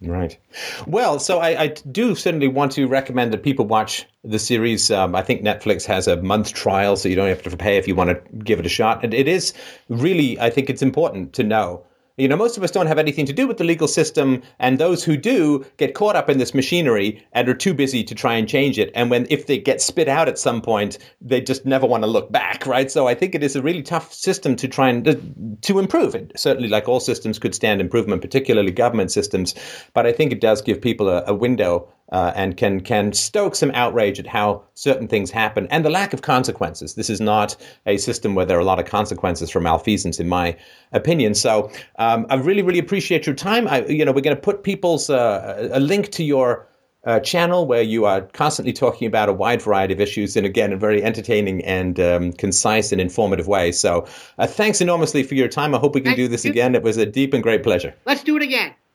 Right. 0.03 0.39
Well, 0.87 1.19
so 1.19 1.41
I, 1.41 1.63
I, 1.63 1.67
do 1.69 2.15
certainly 2.15 2.49
want 2.49 2.73
to 2.73 2.89
recommend 2.89 3.35
that 3.35 3.43
people 3.43 3.67
watch 3.67 4.07
the 4.25 4.39
series. 4.39 4.91
Um, 4.91 5.15
I 5.15 5.21
think 5.21 5.43
Netflix 5.43 5.85
has 5.85 6.09
a 6.09 6.17
month 6.23 6.55
trial, 6.55 6.97
so 6.97 7.11
you 7.11 7.17
don't 7.17 7.29
have 7.29 7.43
to 7.43 7.55
pay 7.55 7.77
if 7.77 7.87
you 7.87 7.95
want 7.95 8.09
to 8.09 8.37
give 8.39 8.59
it 8.59 8.65
a 8.65 8.71
shot. 8.71 9.05
And 9.05 9.13
it 9.13 9.29
is 9.29 9.53
really, 9.91 10.41
I 10.41 10.49
think 10.49 10.71
it's 10.71 10.81
important 10.81 11.35
to 11.35 11.45
know 11.45 11.85
you 12.21 12.29
know, 12.29 12.37
most 12.37 12.57
of 12.57 12.63
us 12.63 12.71
don't 12.71 12.87
have 12.87 12.99
anything 12.99 13.27
to 13.27 13.33
do 13.33 13.47
with 13.47 13.57
the 13.57 13.65
legal 13.65 13.89
system, 13.89 14.43
and 14.59 14.79
those 14.79 15.03
who 15.03 15.17
do 15.17 15.65
get 15.79 15.95
caught 15.95 16.17
up 16.17 16.29
in 16.29 16.39
this 16.39 16.55
machinery 16.55 17.25
and 17.33 17.49
are 17.49 17.55
too 17.55 17.75
busy 17.75 18.05
to 18.05 18.15
try 18.15 18.35
and 18.35 18.49
change 18.49 18.79
it. 18.79 18.91
And 18.95 19.11
when 19.11 19.27
if 19.31 19.47
they 19.47 19.59
get 19.59 19.81
spit 19.81 20.09
out 20.09 20.29
at 20.29 20.39
some 20.39 20.61
point, 20.61 20.99
they 21.21 21.41
just 21.41 21.65
never 21.65 21.87
want 21.87 22.03
to 22.03 22.07
look 22.07 22.31
back, 22.31 22.67
right? 22.67 22.91
So 22.91 23.09
I 23.09 23.15
think 23.15 23.35
it 23.35 23.43
is 23.43 23.57
a 23.57 23.63
really 23.63 23.83
tough 23.83 24.13
system 24.13 24.57
to 24.57 24.69
try 24.69 24.89
and 24.89 25.59
to 25.63 25.79
improve 25.79 26.15
it. 26.15 26.33
Certainly, 26.37 26.69
like 26.69 26.89
all 26.89 27.01
systems 27.01 27.39
could 27.39 27.55
stand 27.55 27.81
improvement, 27.81 28.23
particularly 28.23 28.71
government 28.71 29.11
systems. 29.11 29.55
But 29.95 30.07
I 30.07 30.13
think 30.13 30.33
it 30.33 30.41
does 30.41 30.61
give 30.63 30.81
people 30.81 31.09
a, 31.09 31.25
a 31.27 31.35
window 31.35 31.89
uh, 32.11 32.33
and 32.35 32.57
can 32.57 32.81
can 32.81 33.13
stoke 33.13 33.55
some 33.55 33.71
outrage 33.73 34.19
at 34.19 34.27
how 34.27 34.63
certain 34.75 35.09
things 35.09 35.31
happen 35.31 35.67
and 35.71 35.85
the 35.85 35.91
lack 35.91 36.13
of 36.13 36.23
consequences. 36.23 36.95
This 36.95 37.11
is 37.11 37.21
not 37.21 37.57
a 37.87 37.97
system 37.97 38.35
where 38.35 38.47
there 38.47 38.57
are 38.57 38.61
a 38.61 38.65
lot 38.65 38.79
of 38.79 38.87
consequences 38.87 39.51
for 39.51 39.61
malfeasance, 39.61 40.19
in 40.19 40.29
my 40.29 40.57
opinion. 40.93 41.35
So 41.35 41.71
um, 41.99 42.27
I 42.31 42.37
really, 42.37 42.63
really 42.63 42.79
appreciate 42.79 43.27
your 43.27 43.35
time. 43.35 43.69
I, 43.69 43.85
you 43.87 44.05
know, 44.05 44.13
we're 44.13 44.21
going 44.23 44.37
to 44.37 44.43
put 44.43 44.63
people's 44.63 45.11
uh, 45.11 45.71
a 45.73 45.81
link 45.81 46.11
to 46.13 46.25
your. 46.25 46.67
Uh, 47.03 47.19
channel 47.19 47.67
where 47.67 47.81
you 47.81 48.05
are 48.05 48.21
constantly 48.21 48.75
talking 48.75 49.09
about 49.09 49.31
a 49.31 49.33
wide 49.33 49.63
variety 49.63 49.95
of 49.95 50.03
issues 50.03 50.37
in 50.37 50.45
again 50.45 50.71
a 50.71 50.77
very 50.77 51.03
entertaining 51.03 51.65
and 51.65 51.99
um, 51.99 52.31
concise 52.31 52.93
and 52.93 53.01
informative 53.01 53.49
way. 53.49 53.73
So, 53.73 54.07
uh, 54.37 54.47
thanks 54.47 54.83
enormously 54.83 55.23
for 55.23 55.35
your 55.35 55.49
time. 55.49 55.75
I 55.75 55.79
hope 55.79 55.95
we 55.95 56.03
can 56.03 56.15
do 56.15 56.29
this 56.29 56.45
again. 56.45 56.75
It 56.75 56.83
was 56.83 56.99
a 56.99 57.07
deep 57.07 57.33
and 57.33 57.43
great 57.43 57.63
pleasure. 57.63 57.95
Let's 58.05 58.23
do 58.23 58.37
it 58.37 58.43
again. 58.43 58.75